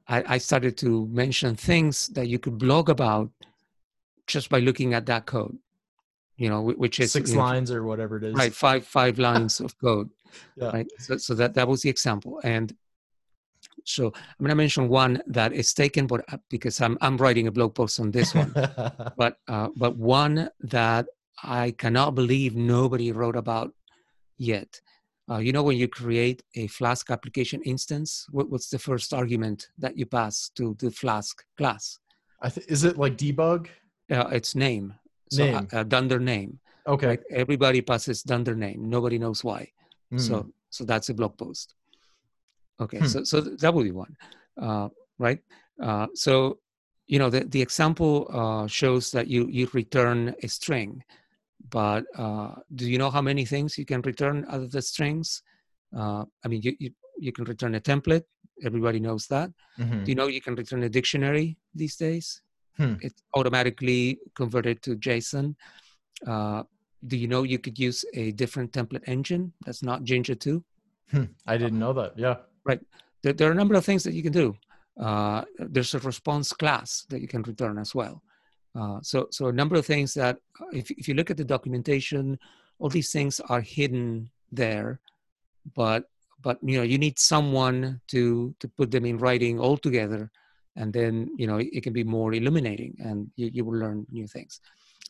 I, 0.08 0.36
I 0.36 0.38
started 0.38 0.78
to 0.78 1.08
mention 1.08 1.56
things 1.56 2.08
that 2.10 2.28
you 2.28 2.40
could 2.40 2.58
blog 2.58 2.90
about 2.90 3.32
just 4.28 4.50
by 4.50 4.60
looking 4.60 4.94
at 4.94 5.06
that 5.06 5.26
code 5.26 5.58
you 6.38 6.50
know 6.50 6.62
which 6.62 7.00
is 7.00 7.12
six 7.12 7.34
lines 7.34 7.72
or 7.72 7.84
whatever 7.84 8.18
it 8.18 8.24
is. 8.24 8.34
right 8.34 8.54
five 8.54 8.86
five 8.86 9.18
lines 9.20 9.60
of 9.60 9.78
code 9.80 10.10
yeah. 10.58 10.70
right? 10.70 10.88
So, 11.00 11.18
so 11.18 11.34
that 11.36 11.54
that 11.54 11.68
was 11.68 11.82
the 11.82 11.90
example. 11.90 12.42
And 12.44 12.76
so 13.84 14.08
i'm 14.08 14.40
going 14.40 14.50
to 14.50 14.56
mention 14.56 14.90
one 14.90 15.22
that 15.28 15.54
is 15.54 15.72
taken 15.74 16.08
but 16.08 16.22
uh, 16.32 16.38
because 16.50 16.82
i'm 16.82 16.98
i'm 17.02 17.18
writing 17.18 17.48
a 17.48 17.52
blog 17.52 17.76
post 17.76 18.00
on 18.00 18.12
this 18.12 18.34
one. 18.34 18.54
But 19.18 19.38
uh, 19.48 19.70
but 19.76 19.96
one 19.98 20.50
that 20.62 21.06
i 21.44 21.72
cannot 21.72 22.16
believe 22.16 22.56
nobody 22.56 23.12
wrote 23.12 23.36
about 23.36 23.74
yet. 24.38 24.82
Uh, 25.30 25.38
you 25.38 25.52
know 25.52 25.64
when 25.64 25.78
you 25.78 25.88
create 25.88 26.44
a 26.56 26.68
flask 26.68 27.10
application 27.12 27.62
instance 27.64 28.28
what, 28.32 28.50
what's 28.50 28.70
the 28.70 28.80
first 28.80 29.14
argument 29.14 29.70
that 29.78 29.98
you 29.98 30.06
pass 30.06 30.50
to 30.56 30.76
the 30.80 30.92
flask 30.92 31.44
class? 31.58 32.00
Th- 32.54 32.68
is 32.68 32.84
it 32.84 32.98
like 32.98 33.18
debug 33.18 33.68
uh, 34.12 34.30
it's 34.32 34.56
name 34.56 34.96
so 35.30 35.46
name. 35.46 35.68
Uh, 35.72 35.84
dunder 35.84 36.20
name. 36.20 36.60
Okay. 36.88 37.08
Right? 37.08 37.24
Everybody 37.32 37.82
passes 37.82 38.24
dunder 38.24 38.56
name. 38.56 38.90
Nobody 38.90 39.18
knows 39.18 39.44
why. 39.44 39.72
Mm. 40.14 40.20
So 40.20 40.52
so 40.70 40.84
that's 40.84 41.10
a 41.10 41.14
blog 41.14 41.38
post. 41.38 41.74
Okay. 42.80 43.00
Hmm. 43.00 43.06
So 43.06 43.24
so 43.24 43.42
that 43.42 43.74
would 43.74 43.84
be 43.84 43.92
one. 43.92 44.16
Uh, 44.60 44.90
right. 45.18 45.40
Uh, 45.82 46.08
so 46.14 46.60
you 47.08 47.20
know 47.20 47.30
the 47.30 47.46
the 47.46 47.62
example 47.62 48.28
uh, 48.30 48.68
shows 48.68 49.12
that 49.12 49.28
you 49.28 49.48
you 49.50 49.70
return 49.74 50.36
a 50.44 50.48
string, 50.48 51.04
but 51.70 52.06
uh, 52.18 52.56
do 52.74 52.90
you 52.90 52.98
know 52.98 53.10
how 53.10 53.22
many 53.22 53.46
things 53.46 53.78
you 53.78 53.86
can 53.86 54.02
return 54.02 54.46
other 54.50 54.68
than 54.68 54.82
strings? 54.82 55.42
Uh, 55.96 56.26
I 56.44 56.48
mean, 56.48 56.62
you, 56.62 56.76
you 56.80 56.92
you 57.18 57.32
can 57.32 57.46
return 57.46 57.76
a 57.76 57.82
template. 57.82 58.24
Everybody 58.64 59.00
knows 59.00 59.28
that. 59.28 59.52
Mm-hmm. 59.80 60.04
Do 60.04 60.12
you 60.12 60.16
know 60.16 60.28
you 60.28 60.42
can 60.42 60.56
return 60.56 60.84
a 60.84 60.90
dictionary 60.90 61.58
these 61.74 61.96
days? 61.96 62.42
Hmm. 62.78 62.96
It's 63.02 63.22
automatically 63.34 64.20
converted 64.36 64.82
to 64.84 64.96
JSON. 64.98 65.56
Uh, 66.26 66.64
do 67.08 67.18
you 67.18 67.28
know 67.28 67.44
you 67.44 67.60
could 67.60 67.78
use 67.78 68.04
a 68.14 68.32
different 68.32 68.72
template 68.72 69.08
engine 69.08 69.54
that's 69.66 69.84
not 69.84 70.04
Jinja 70.04 70.36
2? 70.36 70.64
Hmm. 71.12 71.24
I 71.46 71.58
didn't 71.58 71.80
know 71.80 71.94
that. 71.94 72.18
Yeah. 72.18 72.38
Right. 72.66 72.82
There, 73.22 73.34
there, 73.34 73.50
are 73.50 73.52
a 73.52 73.56
number 73.56 73.76
of 73.76 73.86
things 73.86 74.04
that 74.04 74.14
you 74.14 74.24
can 74.24 74.34
do. 74.34 74.56
Uh, 75.00 75.44
there's 75.60 75.94
a 75.94 76.00
response 76.00 76.52
class 76.54 77.06
that 77.10 77.22
you 77.22 77.28
can 77.28 77.44
return 77.44 77.78
as 77.78 77.94
well. 77.94 78.22
Uh, 78.76 79.00
so, 79.02 79.28
so 79.32 79.48
a 79.48 79.54
number 79.54 79.76
of 79.76 79.86
things 79.86 80.14
that 80.14 80.38
uh, 80.62 80.66
if, 80.74 80.92
if 80.92 81.08
you 81.08 81.14
look 81.14 81.30
at 81.30 81.38
the 81.38 81.46
documentation, 81.46 82.38
all 82.80 82.90
these 82.90 83.12
things 83.12 83.40
are 83.50 83.62
hidden 83.62 84.30
there, 84.52 85.00
but 85.76 86.06
but 86.42 86.60
you 86.62 86.78
know 86.78 86.84
you 86.84 86.98
need 86.98 87.18
someone 87.18 88.00
to 88.08 88.54
to 88.60 88.68
put 88.68 88.92
them 88.92 89.06
in 89.06 89.18
writing 89.18 89.60
all 89.60 89.78
together 89.78 90.30
and 90.76 90.94
then 90.94 91.30
you 91.38 91.48
know 91.48 91.58
it 91.58 91.82
can 91.84 91.94
be 91.94 92.04
more 92.04 92.34
illuminating 92.34 92.96
and 93.00 93.30
you, 93.36 93.50
you 93.54 93.66
will 93.66 93.78
learn 93.78 94.06
new 94.12 94.28
things 94.28 94.60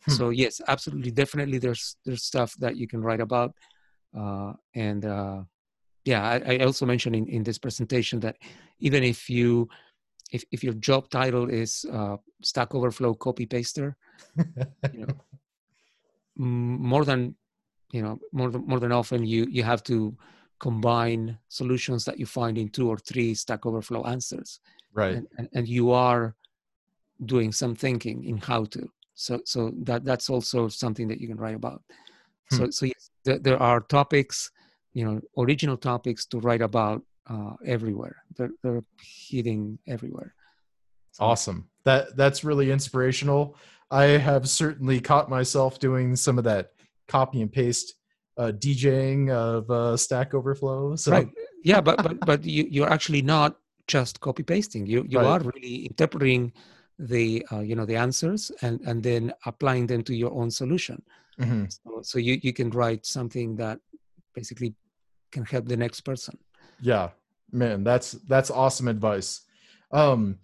hmm. 0.06 0.12
so 0.12 0.30
yes 0.30 0.62
absolutely 0.68 1.12
definitely 1.12 1.58
there's 1.58 1.98
there's 2.06 2.24
stuff 2.24 2.54
that 2.60 2.76
you 2.78 2.88
can 2.88 3.02
write 3.02 3.22
about 3.22 3.54
uh, 4.18 4.54
and 4.76 5.06
uh, 5.06 5.42
yeah 6.06 6.24
I, 6.24 6.56
I, 6.56 6.58
also 6.60 6.86
mentioned 6.86 7.16
in, 7.16 7.28
in 7.28 7.44
this 7.44 7.58
presentation 7.58 8.20
that 8.22 8.38
even 8.80 9.04
if 9.04 9.30
you 9.30 9.68
if, 10.32 10.44
if 10.52 10.64
your 10.64 10.74
job 10.74 11.10
title 11.10 11.50
is 11.50 11.86
uh, 11.92 12.18
stack 12.42 12.74
overflow 12.74 13.14
copy 13.14 13.46
paster 13.46 13.98
you 14.94 15.06
know 15.06 15.16
more 16.38 17.06
than 17.06 17.36
you 17.92 18.02
know 18.02 18.20
more 18.32 18.50
than 18.50 18.66
more 18.68 18.80
than 18.80 18.92
often 18.92 19.26
you 19.26 19.46
you 19.50 19.64
have 19.64 19.84
to 19.84 20.16
combine 20.60 21.38
solutions 21.48 22.06
that 22.06 22.20
you 22.20 22.26
find 22.26 22.58
in 22.58 22.70
two 22.70 22.90
or 22.90 22.98
three 22.98 23.34
stack 23.34 23.66
overflow 23.66 24.04
answers. 24.04 24.60
Right. 24.94 25.16
And, 25.16 25.28
and, 25.38 25.50
and, 25.54 25.68
you 25.68 25.92
are 25.92 26.36
doing 27.26 27.52
some 27.52 27.76
thinking 27.76 28.24
in 28.24 28.38
how 28.38 28.66
to. 28.66 28.90
So 29.16 29.42
so 29.46 29.72
that 29.84 30.06
that's 30.06 30.30
also 30.30 30.68
something 30.68 31.08
that 31.10 31.20
you 31.20 31.28
can 31.28 31.38
write 31.38 31.56
about. 31.56 31.82
Hmm. 32.50 32.58
so 32.58 32.70
so 32.70 32.86
yes, 32.86 33.10
there, 33.24 33.40
there, 33.40 33.62
are 33.62 33.82
topics 33.82 34.52
you 34.94 35.06
know 35.06 35.22
original 35.38 35.78
topics 35.78 36.26
to 36.28 36.40
write 36.40 36.62
about 36.62 37.02
uh, 37.30 37.54
everywhere. 37.66 38.18
They're, 38.38 38.52
they're 38.62 38.84
hitting 39.02 39.80
everywhere. 39.88 40.34
So, 41.12 41.24
awesome. 41.24 41.70
That 41.84 42.16
that's 42.18 42.44
really 42.44 42.72
inspirational. 42.72 43.58
I 43.92 44.06
have 44.06 44.50
certainly 44.50 45.00
caught 45.00 45.30
myself 45.30 45.80
doing 45.80 46.16
some 46.16 46.38
of 46.38 46.44
that 46.46 46.72
copy 47.08 47.42
and 47.42 47.52
paste 47.52 47.96
uh, 48.38 48.52
DJing 48.52 49.30
of 49.30 49.70
uh, 49.70 49.98
Stack 49.98 50.34
Overflow. 50.34 50.96
So. 50.96 51.12
Right. 51.12 51.30
Yeah, 51.64 51.82
but 51.82 52.02
but 52.04 52.20
but 52.26 52.46
you 52.46 52.68
you're 52.70 52.90
actually 52.90 53.22
not 53.22 53.58
just 53.88 54.20
copy 54.20 54.44
pasting. 54.44 54.86
You 54.86 55.06
you 55.08 55.20
right. 55.20 55.28
are 55.28 55.40
really 55.40 55.86
interpreting 55.86 56.54
the 57.00 57.46
uh, 57.52 57.60
you 57.60 57.76
know 57.76 57.86
the 57.86 57.96
answers 57.96 58.52
and 58.62 58.82
and 58.82 59.02
then 59.02 59.34
applying 59.46 59.88
them 59.88 60.04
to 60.04 60.16
your 60.16 60.32
own 60.34 60.52
solution. 60.52 61.02
Mm-hmm. 61.40 61.66
So, 61.70 62.02
so 62.02 62.20
you 62.20 62.40
you 62.42 62.54
can 62.54 62.70
write 62.70 63.06
something 63.06 63.56
that 63.58 63.80
basically 64.34 64.76
can 65.32 65.46
help 65.46 65.68
the 65.68 65.78
next 65.78 66.02
person. 66.02 66.38
Yeah, 66.82 67.10
man, 67.52 67.84
that's 67.84 68.12
that's 68.30 68.52
awesome 68.52 68.88
advice. 68.88 69.42
Um, 69.92 70.40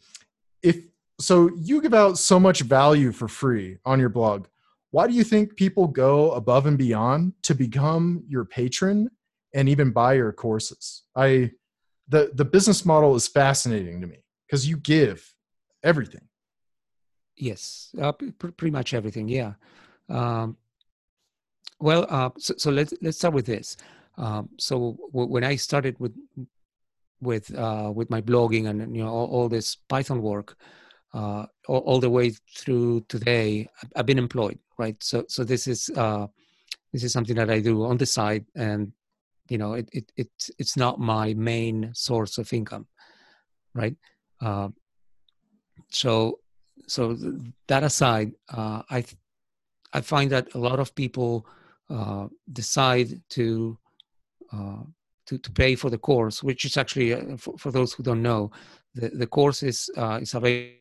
if 0.64 0.78
so, 1.20 1.52
you 1.56 1.82
give 1.82 1.94
out 1.94 2.18
so 2.18 2.40
much 2.40 2.62
value 2.62 3.12
for 3.12 3.28
free 3.28 3.78
on 3.86 4.00
your 4.00 4.10
blog. 4.10 4.48
Why 4.92 5.08
do 5.08 5.14
you 5.14 5.24
think 5.24 5.56
people 5.56 5.88
go 5.88 6.32
above 6.32 6.66
and 6.66 6.78
beyond 6.78 7.34
to 7.44 7.56
become 7.56 8.24
your 8.28 8.46
patron 8.46 9.10
and 9.54 9.70
even 9.70 9.92
buy 9.92 10.14
your 10.14 10.34
courses? 10.34 11.04
I 11.16 11.52
the 12.08 12.32
the 12.34 12.46
business 12.46 12.86
model 12.86 13.16
is 13.16 13.28
fascinating 13.28 14.02
to 14.02 14.08
me 14.08 14.18
because 14.46 14.68
you 14.68 14.78
give 14.78 15.34
everything. 15.84 16.28
Yes, 17.38 17.96
uh, 18.00 18.12
pr- 18.12 18.50
pretty 18.50 18.72
much 18.72 18.94
everything. 18.94 19.30
Yeah. 19.30 19.54
Um, 20.10 20.58
well, 21.80 22.06
uh, 22.10 22.30
so, 22.38 22.54
so, 22.58 22.70
let's 22.70 22.94
let's 23.02 23.18
start 23.18 23.34
with 23.34 23.46
this. 23.46 23.78
Um, 24.18 24.50
so 24.60 24.98
w- 25.14 25.32
when 25.32 25.44
I 25.44 25.56
started 25.56 25.98
with 26.00 26.14
with 27.22 27.56
uh, 27.56 27.92
with 27.96 28.10
my 28.10 28.22
blogging 28.22 28.70
and 28.70 28.96
you 28.96 29.04
know 29.04 29.10
all, 29.10 29.28
all 29.28 29.50
this 29.50 29.78
Python 29.88 30.22
work, 30.22 30.58
all, 31.14 31.52
all, 31.68 32.00
the 32.00 32.10
way 32.10 32.32
through 32.56 33.02
today, 33.10 33.68
I've 33.96 34.06
been 34.06 34.18
employed, 34.18 34.60
right? 34.78 35.02
So 35.04 35.26
so 35.28 35.44
this 35.44 35.68
is 35.68 35.90
uh, 35.96 36.28
this 36.94 37.04
is 37.04 37.14
something 37.14 37.36
that 37.36 37.50
I 37.50 37.60
do 37.60 37.84
on 37.86 37.98
the 37.98 38.06
side, 38.06 38.46
and 38.56 38.92
you 39.50 39.58
know 39.58 39.74
it 39.74 39.90
it, 39.92 40.12
it 40.16 40.30
it's 40.58 40.78
not 40.78 41.00
my 41.00 41.34
main 41.34 41.92
source 41.94 42.38
of 42.38 42.52
income, 42.54 42.88
right? 43.74 43.96
Uh, 44.42 44.70
so 45.90 46.40
so 46.88 47.18
that 47.68 47.84
aside, 47.84 48.34
uh, 48.50 48.82
I 48.90 49.06
I 49.94 50.02
find 50.02 50.32
that 50.32 50.54
a 50.56 50.58
lot 50.58 50.80
of 50.80 50.96
people 50.96 51.46
uh, 51.90 52.28
decide 52.52 53.22
to 53.30 53.78
uh, 54.54 54.84
to, 55.28 55.38
to 55.38 55.52
pay 55.52 55.76
for 55.76 55.90
the 55.90 55.98
course, 55.98 56.44
which 56.44 56.66
is 56.66 56.76
actually 56.78 57.14
uh, 57.14 57.38
for, 57.38 57.58
for, 57.58 57.72
those 57.72 57.94
who 57.94 58.04
don't 58.04 58.22
know, 58.22 58.52
the, 58.96 59.10
the 59.10 59.28
course 59.28 59.64
is 59.64 59.90
uh, 59.96 60.20
is 60.22 60.34
available 60.34 60.81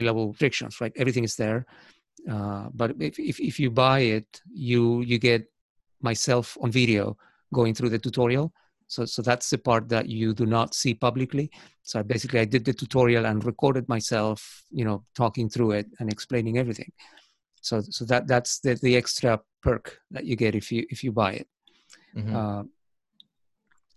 restrictions, 0.00 0.80
right? 0.80 0.92
Everything 0.96 1.24
is 1.24 1.36
there, 1.36 1.66
uh, 2.30 2.68
but 2.74 2.92
if, 3.00 3.18
if 3.18 3.40
if 3.40 3.60
you 3.60 3.70
buy 3.70 4.00
it, 4.00 4.40
you 4.52 5.00
you 5.02 5.18
get 5.18 5.50
myself 6.00 6.56
on 6.60 6.70
video 6.70 7.16
going 7.52 7.74
through 7.74 7.90
the 7.90 7.98
tutorial. 7.98 8.52
So 8.88 9.04
so 9.04 9.22
that's 9.22 9.50
the 9.50 9.58
part 9.58 9.88
that 9.88 10.08
you 10.08 10.34
do 10.34 10.46
not 10.46 10.74
see 10.74 10.94
publicly. 10.94 11.50
So 11.82 12.02
basically, 12.02 12.40
I 12.40 12.44
did 12.44 12.64
the 12.64 12.72
tutorial 12.72 13.26
and 13.26 13.44
recorded 13.44 13.88
myself, 13.88 14.64
you 14.70 14.84
know, 14.84 15.04
talking 15.14 15.48
through 15.48 15.72
it 15.72 15.86
and 15.98 16.10
explaining 16.10 16.58
everything. 16.58 16.92
So 17.62 17.80
so 17.80 18.04
that 18.04 18.26
that's 18.26 18.60
the 18.60 18.74
the 18.74 18.96
extra 18.96 19.40
perk 19.62 19.98
that 20.10 20.24
you 20.24 20.36
get 20.36 20.54
if 20.54 20.70
you 20.70 20.86
if 20.90 21.02
you 21.02 21.12
buy 21.12 21.32
it. 21.32 21.48
Mm-hmm. 22.16 22.36
Uh, 22.36 22.62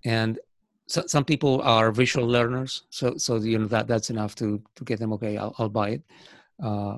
and 0.06 0.40
so, 0.89 1.04
some 1.06 1.23
people 1.23 1.62
are 1.62 1.91
visual 1.91 2.28
learners, 2.28 2.84
so 2.89 3.15
so 3.17 3.36
you 3.36 3.60
know 3.60 3.67
that 3.67 3.88
that's 3.88 4.10
enough 4.10 4.34
to 4.36 4.60
to 4.75 4.84
get 4.84 4.99
them. 4.99 5.13
Okay, 5.13 5.38
I'll, 5.38 5.54
I'll 5.60 5.69
buy 5.69 5.89
it. 5.89 6.04
Uh, 6.62 6.97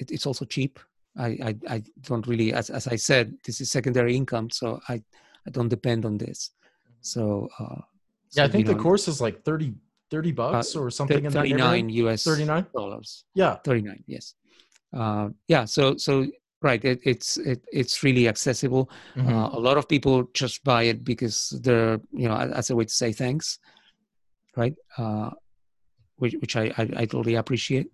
it. 0.00 0.10
It's 0.10 0.24
also 0.24 0.46
cheap. 0.46 0.80
I, 1.14 1.26
I 1.44 1.56
I 1.68 1.82
don't 2.02 2.26
really, 2.26 2.54
as 2.54 2.70
as 2.70 2.86
I 2.88 2.96
said, 2.96 3.36
this 3.44 3.60
is 3.60 3.70
secondary 3.70 4.16
income, 4.16 4.48
so 4.48 4.80
I 4.88 5.02
I 5.46 5.50
don't 5.50 5.68
depend 5.68 6.06
on 6.06 6.16
this. 6.16 6.52
So 7.02 7.50
uh, 7.58 7.82
yeah, 8.32 8.44
I 8.44 8.48
think 8.48 8.66
the 8.66 8.74
know, 8.74 8.80
course 8.82 9.08
is 9.08 9.20
like 9.20 9.44
30, 9.44 9.74
30 10.10 10.32
bucks 10.32 10.74
uh, 10.74 10.80
or 10.80 10.90
something. 10.90 11.20
Th- 11.20 11.32
Thirty 11.32 11.52
nine 11.52 11.90
US 11.90 12.24
thirty 12.24 12.46
nine 12.46 12.64
dollars. 12.74 13.24
Yeah, 13.34 13.56
thirty 13.56 13.82
nine. 13.82 14.02
Yes. 14.06 14.34
Uh, 14.96 15.28
yeah. 15.48 15.66
So 15.66 15.98
so 15.98 16.26
right 16.60 16.84
it, 16.84 17.00
it's 17.04 17.36
it, 17.38 17.64
it's 17.72 18.02
really 18.02 18.28
accessible. 18.28 18.90
Mm-hmm. 19.16 19.32
uh, 19.32 19.48
a 19.50 19.60
lot 19.60 19.76
of 19.76 19.88
people 19.88 20.24
just 20.34 20.64
buy 20.64 20.84
it 20.84 21.04
because 21.04 21.58
they're 21.62 22.00
you 22.12 22.28
know 22.28 22.36
as 22.36 22.70
a 22.70 22.76
way 22.76 22.84
to 22.84 22.92
say 22.92 23.12
thanks 23.12 23.58
right? 24.58 24.74
Uh, 24.98 25.30
which, 26.16 26.34
which 26.40 26.56
I, 26.56 26.72
I, 26.76 26.90
I 26.96 27.04
totally 27.06 27.36
appreciate. 27.36 27.92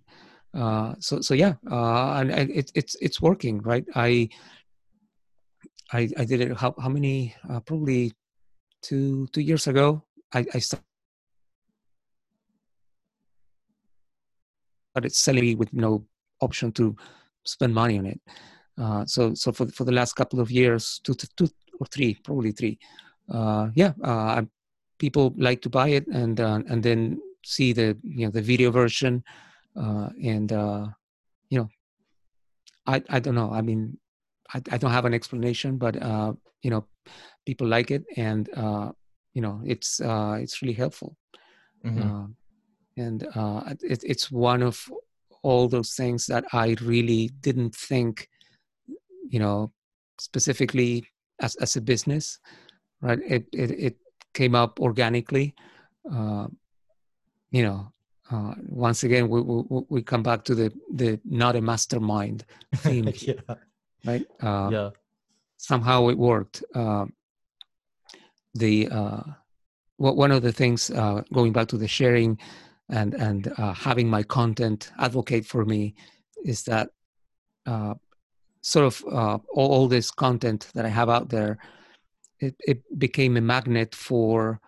Uh, 0.54 0.94
so 1.00 1.20
so 1.20 1.34
yeah 1.34 1.54
uh, 1.70 2.14
and, 2.14 2.30
and 2.30 2.50
it, 2.50 2.70
it's 2.74 2.94
it's 3.00 3.20
working 3.20 3.60
right? 3.62 3.84
I 3.94 4.28
i 5.92 6.08
i 6.16 6.24
did 6.24 6.40
it 6.40 6.56
how, 6.56 6.72
how 6.80 6.88
many 6.88 7.34
uh, 7.50 7.58
probably 7.58 8.12
two 8.80 9.26
two 9.32 9.40
years 9.40 9.66
ago 9.66 10.00
i 10.32 10.46
i 10.54 10.60
started 10.60 10.84
selling 15.08 15.58
with 15.58 15.72
no 15.74 16.06
option 16.40 16.70
to 16.70 16.94
spend 17.44 17.74
money 17.74 17.98
on 17.98 18.06
it 18.06 18.20
uh, 18.78 19.04
so 19.06 19.34
so 19.34 19.52
for 19.52 19.66
for 19.68 19.84
the 19.84 19.92
last 19.92 20.14
couple 20.14 20.40
of 20.40 20.50
years, 20.50 21.00
two 21.04 21.14
two 21.14 21.48
or 21.80 21.86
three, 21.86 22.14
probably 22.24 22.52
three. 22.52 22.78
Uh, 23.30 23.68
yeah, 23.74 23.92
uh, 24.02 24.42
people 24.98 25.32
like 25.36 25.62
to 25.62 25.70
buy 25.70 25.88
it 25.88 26.06
and 26.08 26.40
uh, 26.40 26.60
and 26.68 26.82
then 26.82 27.20
see 27.44 27.72
the 27.72 27.96
you 28.02 28.26
know 28.26 28.30
the 28.30 28.42
video 28.42 28.70
version, 28.70 29.22
uh, 29.76 30.08
and 30.22 30.50
you 31.50 31.58
know, 31.58 31.68
I 32.86 33.02
I 33.08 33.20
don't 33.20 33.34
know. 33.34 33.52
I 33.52 33.62
mean, 33.62 33.98
I 34.52 34.60
I 34.70 34.78
don't 34.78 34.92
have 34.92 35.04
an 35.04 35.14
explanation, 35.14 35.78
but 35.78 35.94
you 36.62 36.70
know, 36.70 36.86
people 37.46 37.68
like 37.68 37.90
it, 37.90 38.04
and 38.16 38.48
you 39.34 39.42
know, 39.42 39.60
it's 39.64 40.00
it's 40.00 40.62
really 40.62 40.74
helpful. 40.74 41.16
Mm-hmm. 41.84 42.32
and 42.96 43.22
it, 43.82 44.02
it's 44.04 44.32
one 44.32 44.62
of 44.62 44.90
all 45.42 45.68
those 45.68 45.94
things 45.94 46.24
that 46.26 46.46
I 46.54 46.76
really 46.80 47.28
didn't 47.42 47.76
think 47.76 48.30
you 49.28 49.38
know, 49.38 49.72
specifically 50.18 51.06
as, 51.40 51.56
as 51.56 51.76
a 51.76 51.80
business, 51.80 52.38
right? 53.00 53.18
It, 53.26 53.46
it, 53.52 53.70
it 53.70 53.96
came 54.32 54.54
up 54.54 54.80
organically. 54.80 55.54
Uh, 56.10 56.48
you 57.50 57.62
know, 57.62 57.92
uh, 58.30 58.54
once 58.68 59.04
again, 59.04 59.28
we, 59.28 59.40
we, 59.40 59.82
we 59.88 60.02
come 60.02 60.22
back 60.22 60.44
to 60.44 60.54
the, 60.54 60.72
the 60.92 61.20
not 61.24 61.56
a 61.56 61.60
mastermind 61.60 62.44
theme, 62.76 63.12
yeah. 63.18 63.34
right? 64.04 64.26
Uh, 64.40 64.68
yeah. 64.72 64.90
Somehow 65.56 66.08
it 66.08 66.18
worked. 66.18 66.64
Uh, 66.74 67.06
the 68.54 68.88
uh, 68.88 69.22
one 69.96 70.32
of 70.32 70.42
the 70.42 70.52
things 70.52 70.90
uh, 70.90 71.22
going 71.32 71.52
back 71.52 71.68
to 71.68 71.78
the 71.78 71.88
sharing 71.88 72.38
and 72.88 73.14
and 73.14 73.52
uh, 73.58 73.72
having 73.72 74.08
my 74.08 74.22
content 74.22 74.92
advocate 74.98 75.46
for 75.46 75.64
me 75.64 75.94
is 76.44 76.64
that 76.64 76.90
uh, 77.66 77.94
sort 78.64 78.86
of 78.86 79.04
uh, 79.12 79.38
all, 79.52 79.70
all, 79.72 79.88
this 79.88 80.10
content 80.10 80.68
that 80.74 80.86
I 80.86 80.88
have 80.88 81.10
out 81.10 81.28
there, 81.28 81.58
it, 82.40 82.56
it 82.60 82.98
became 82.98 83.36
a 83.36 83.42
magnet 83.42 83.94
for 83.94 84.58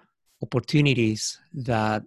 opportunities 0.42 1.40
that 1.54 2.02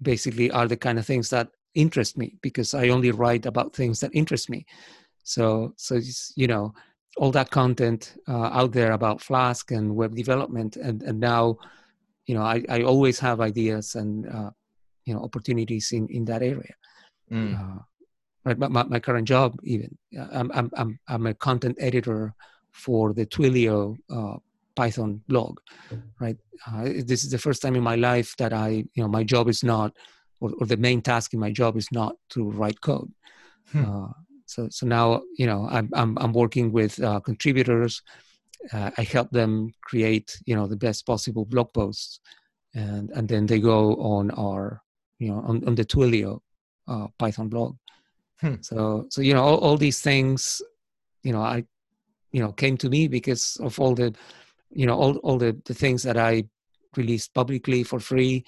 basically 0.00 0.48
are 0.52 0.68
the 0.68 0.76
kind 0.76 1.00
of 1.00 1.04
things 1.04 1.28
that 1.30 1.48
interest 1.74 2.16
me 2.16 2.36
because 2.40 2.72
I 2.72 2.90
only 2.90 3.10
write 3.10 3.46
about 3.46 3.74
things 3.74 3.98
that 4.00 4.14
interest 4.14 4.48
me. 4.48 4.64
So, 5.24 5.74
so 5.76 5.98
you 6.36 6.46
know, 6.46 6.72
all 7.16 7.32
that 7.32 7.50
content 7.50 8.14
uh, 8.28 8.50
out 8.52 8.70
there 8.70 8.92
about 8.92 9.20
Flask 9.20 9.72
and 9.72 9.96
web 9.96 10.14
development, 10.14 10.76
and 10.76 11.02
and 11.02 11.18
now, 11.18 11.58
you 12.26 12.34
know, 12.36 12.42
I, 12.42 12.62
I 12.68 12.82
always 12.82 13.18
have 13.18 13.40
ideas 13.40 13.96
and 13.96 14.28
uh, 14.28 14.50
you 15.04 15.14
know 15.14 15.22
opportunities 15.22 15.90
in 15.92 16.06
in 16.08 16.24
that 16.26 16.42
area. 16.42 16.74
Mm. 17.30 17.58
Uh, 17.58 17.82
right? 18.44 18.58
My, 18.58 18.68
my 18.68 19.00
current 19.00 19.28
job, 19.28 19.58
even 19.62 19.96
I'm, 20.32 20.50
I'm, 20.52 20.70
I'm, 20.76 20.98
I'm 21.08 21.26
a 21.26 21.34
content 21.34 21.76
editor 21.80 22.34
for 22.70 23.12
the 23.12 23.26
Twilio 23.26 23.96
uh, 24.10 24.36
Python 24.74 25.22
blog, 25.28 25.58
right? 26.20 26.36
Uh, 26.66 26.84
this 27.04 27.24
is 27.24 27.30
the 27.30 27.38
first 27.38 27.60
time 27.62 27.76
in 27.76 27.82
my 27.82 27.96
life 27.96 28.34
that 28.38 28.52
I, 28.52 28.68
you 28.68 29.02
know, 29.02 29.08
my 29.08 29.24
job 29.24 29.48
is 29.48 29.62
not, 29.62 29.92
or, 30.40 30.52
or 30.58 30.66
the 30.66 30.76
main 30.76 31.02
task 31.02 31.34
in 31.34 31.40
my 31.40 31.50
job 31.50 31.76
is 31.76 31.88
not 31.92 32.16
to 32.30 32.50
write 32.50 32.80
code. 32.80 33.12
Hmm. 33.70 33.84
Uh, 33.84 34.08
so, 34.46 34.68
so 34.70 34.86
now, 34.86 35.22
you 35.36 35.46
know, 35.46 35.68
I'm, 35.70 35.90
I'm, 35.92 36.16
I'm 36.18 36.32
working 36.32 36.72
with 36.72 37.02
uh, 37.02 37.20
contributors. 37.20 38.02
Uh, 38.72 38.90
I 38.96 39.02
help 39.02 39.30
them 39.30 39.72
create, 39.82 40.38
you 40.46 40.54
know, 40.54 40.66
the 40.66 40.76
best 40.76 41.04
possible 41.04 41.44
blog 41.44 41.72
posts, 41.72 42.20
and 42.74 43.10
and 43.10 43.28
then 43.28 43.46
they 43.46 43.58
go 43.58 43.96
on 43.96 44.30
our, 44.32 44.80
you 45.18 45.28
know, 45.28 45.40
on, 45.40 45.66
on 45.66 45.74
the 45.74 45.84
Twilio 45.84 46.40
uh, 46.86 47.08
Python 47.18 47.48
blog. 47.48 47.76
Hmm. 48.42 48.56
So, 48.60 49.06
so 49.08 49.22
you 49.22 49.34
know, 49.34 49.42
all, 49.42 49.58
all 49.58 49.76
these 49.76 50.00
things, 50.00 50.60
you 51.22 51.32
know, 51.32 51.40
I, 51.40 51.64
you 52.32 52.42
know, 52.42 52.52
came 52.52 52.76
to 52.78 52.90
me 52.90 53.06
because 53.06 53.56
of 53.62 53.78
all 53.78 53.94
the, 53.94 54.14
you 54.70 54.84
know, 54.84 54.98
all 54.98 55.16
all 55.18 55.38
the 55.38 55.56
the 55.64 55.74
things 55.74 56.02
that 56.02 56.16
I 56.16 56.44
released 56.96 57.32
publicly 57.34 57.84
for 57.84 58.00
free, 58.00 58.44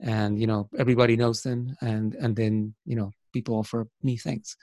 and 0.00 0.38
you 0.38 0.46
know, 0.46 0.68
everybody 0.78 1.16
knows 1.16 1.42
them, 1.42 1.74
and 1.80 2.14
and 2.16 2.36
then 2.36 2.74
you 2.84 2.94
know, 2.94 3.10
people 3.32 3.56
offer 3.56 3.88
me 4.02 4.18
things. 4.18 4.56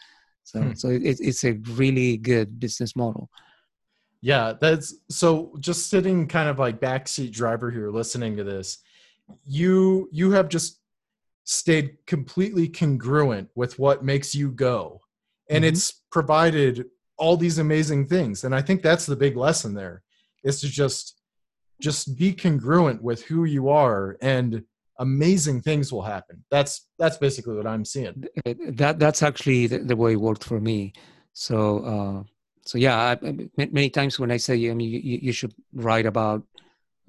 So, 0.44 0.62
hmm. 0.62 0.74
so 0.74 0.90
it, 0.90 1.18
it's 1.20 1.44
a 1.44 1.54
really 1.74 2.18
good 2.18 2.60
business 2.60 2.96
model. 2.96 3.30
Yeah, 4.22 4.54
that's 4.62 4.94
so. 5.10 5.56
Just 5.60 5.90
sitting 5.90 6.28
kind 6.28 6.48
of 6.48 6.60
like 6.60 6.80
backseat 6.80 7.32
driver 7.32 7.72
here, 7.72 7.90
listening 7.90 8.38
to 8.38 8.44
this, 8.44 8.80
you 9.46 10.10
you 10.12 10.32
have 10.32 10.50
just 10.50 10.80
stayed 11.46 11.96
completely 12.08 12.68
congruent 12.68 13.50
with 13.56 13.80
what 13.80 14.04
makes 14.04 14.36
you 14.36 14.52
go. 14.52 15.00
And 15.50 15.64
mm-hmm. 15.64 15.74
it's 15.74 16.04
provided 16.12 16.86
all 17.18 17.38
these 17.38 17.60
amazing 17.60 18.08
things. 18.08 18.44
And 18.44 18.54
i 18.54 18.62
think 18.62 18.82
that's 18.82 19.06
the 19.06 19.16
big 19.16 19.38
lesson 19.38 19.74
there 19.74 20.04
is 20.44 20.60
to 20.62 20.68
just 20.68 21.22
just 21.82 22.18
be 22.18 22.34
congruent 22.34 23.02
with 23.02 23.24
who 23.24 23.46
you 23.46 23.70
are 23.70 24.18
and 24.22 24.64
amazing 25.00 25.62
things 25.62 25.92
will 25.92 26.02
happen. 26.02 26.44
That's 26.50 26.88
that's 26.98 27.18
basically 27.18 27.56
what 27.56 27.68
i'm 27.68 27.86
seeing. 27.86 28.26
That 28.82 29.00
that's 29.00 29.24
actually 29.24 29.68
the, 29.68 29.80
the 29.80 29.96
way 29.96 30.14
it 30.14 30.22
worked 30.22 30.44
for 30.44 30.60
me. 30.60 30.94
So 31.34 31.58
uh 31.94 32.24
so 32.66 32.78
yeah 32.78 32.98
I, 32.98 33.50
many 33.58 33.90
times 33.90 34.20
when 34.20 34.32
i 34.32 34.38
say 34.38 34.54
i 34.72 34.74
mean 34.74 34.90
you, 34.90 35.20
you 35.22 35.32
should 35.32 35.54
write 35.74 36.08
about 36.08 36.44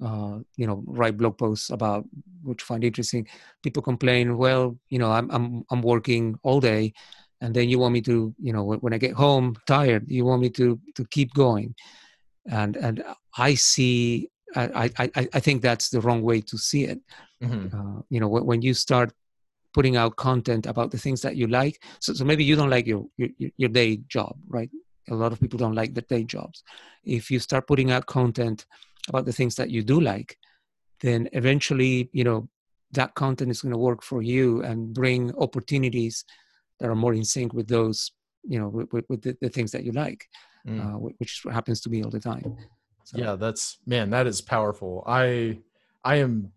uh, 0.03 0.39
you 0.55 0.67
know, 0.67 0.83
write 0.85 1.17
blog 1.17 1.37
posts 1.37 1.69
about 1.69 2.05
which 2.43 2.61
find 2.61 2.83
interesting. 2.83 3.27
People 3.63 3.81
complain, 3.81 4.37
well, 4.37 4.77
you 4.89 4.99
know, 4.99 5.11
I'm 5.11 5.29
I'm 5.31 5.63
I'm 5.71 5.81
working 5.81 6.37
all 6.43 6.59
day, 6.59 6.93
and 7.41 7.53
then 7.53 7.69
you 7.69 7.79
want 7.79 7.93
me 7.93 8.01
to, 8.01 8.33
you 8.39 8.53
know, 8.53 8.63
when 8.63 8.93
I 8.93 8.97
get 8.97 9.13
home 9.13 9.55
tired, 9.65 10.05
you 10.07 10.25
want 10.25 10.41
me 10.41 10.49
to 10.51 10.79
to 10.95 11.05
keep 11.05 11.33
going, 11.33 11.75
and 12.49 12.75
and 12.77 13.03
I 13.37 13.55
see, 13.55 14.29
I 14.55 14.91
I 14.97 15.27
I 15.33 15.39
think 15.39 15.61
that's 15.61 15.89
the 15.89 16.01
wrong 16.01 16.21
way 16.21 16.41
to 16.41 16.57
see 16.57 16.85
it. 16.85 16.99
Mm-hmm. 17.43 17.75
Uh, 17.75 18.01
you 18.09 18.19
know, 18.19 18.27
when, 18.27 18.45
when 18.45 18.61
you 18.61 18.73
start 18.73 19.11
putting 19.73 19.95
out 19.95 20.15
content 20.15 20.65
about 20.65 20.89
the 20.89 20.97
things 20.97 21.21
that 21.21 21.35
you 21.35 21.47
like, 21.47 21.83
so 21.99 22.13
so 22.13 22.23
maybe 22.23 22.43
you 22.43 22.55
don't 22.55 22.69
like 22.69 22.85
your 22.85 23.05
your, 23.17 23.29
your 23.57 23.69
day 23.69 23.97
job, 24.07 24.35
right? 24.47 24.69
A 25.09 25.15
lot 25.15 25.31
of 25.31 25.39
people 25.39 25.57
don't 25.57 25.75
like 25.75 25.93
their 25.93 26.03
day 26.07 26.23
jobs. 26.23 26.63
If 27.03 27.31
you 27.31 27.39
start 27.39 27.65
putting 27.65 27.91
out 27.91 28.05
content 28.05 28.65
about 29.09 29.25
the 29.25 29.33
things 29.33 29.55
that 29.55 29.69
you 29.69 29.83
do 29.83 29.99
like, 29.99 30.37
then 31.01 31.29
eventually, 31.33 32.09
you 32.11 32.23
know, 32.23 32.47
that 32.91 33.13
content 33.15 33.51
is 33.51 33.61
going 33.61 33.73
to 33.73 33.77
work 33.77 34.01
for 34.01 34.21
you 34.21 34.63
and 34.63 34.93
bring 34.93 35.33
opportunities 35.35 36.25
that 36.79 36.89
are 36.89 36.95
more 36.95 37.13
in 37.13 37.23
sync 37.23 37.53
with 37.53 37.67
those, 37.67 38.11
you 38.43 38.59
know, 38.59 38.69
with, 38.69 39.05
with 39.09 39.21
the, 39.21 39.37
the, 39.41 39.49
things 39.49 39.71
that 39.71 39.83
you 39.83 39.91
like, 39.91 40.25
mm. 40.67 40.79
uh, 40.79 40.97
which 40.97 41.43
happens 41.51 41.81
to 41.81 41.89
me 41.89 42.03
all 42.03 42.09
the 42.09 42.19
time. 42.19 42.57
So. 43.03 43.17
Yeah, 43.17 43.35
that's 43.35 43.77
man, 43.85 44.09
that 44.11 44.27
is 44.27 44.41
powerful. 44.41 45.03
I, 45.07 45.59
I 46.03 46.17
am, 46.17 46.51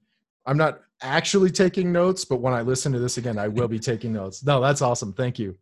I'm 0.46 0.56
not 0.56 0.80
actually 1.02 1.50
taking 1.50 1.92
notes, 1.92 2.24
but 2.24 2.40
when 2.40 2.54
I 2.54 2.62
listen 2.62 2.92
to 2.92 2.98
this 2.98 3.18
again, 3.18 3.38
I 3.38 3.48
will 3.48 3.68
be 3.68 3.78
taking 3.78 4.12
notes. 4.12 4.44
No, 4.44 4.60
that's 4.60 4.82
awesome. 4.82 5.12
Thank 5.12 5.38
you. 5.38 5.56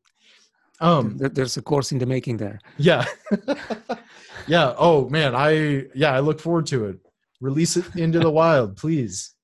Um, 0.80 1.16
there's 1.18 1.56
a 1.56 1.62
course 1.62 1.92
in 1.92 1.98
the 1.98 2.06
making 2.06 2.36
there. 2.36 2.60
Yeah. 2.76 3.04
yeah. 4.46 4.74
Oh 4.78 5.08
man, 5.08 5.34
I 5.34 5.86
yeah, 5.94 6.12
I 6.12 6.20
look 6.20 6.40
forward 6.40 6.66
to 6.66 6.86
it. 6.86 6.98
Release 7.40 7.76
it 7.76 7.84
into 7.96 8.18
the 8.18 8.30
wild, 8.30 8.76
please. 8.76 9.34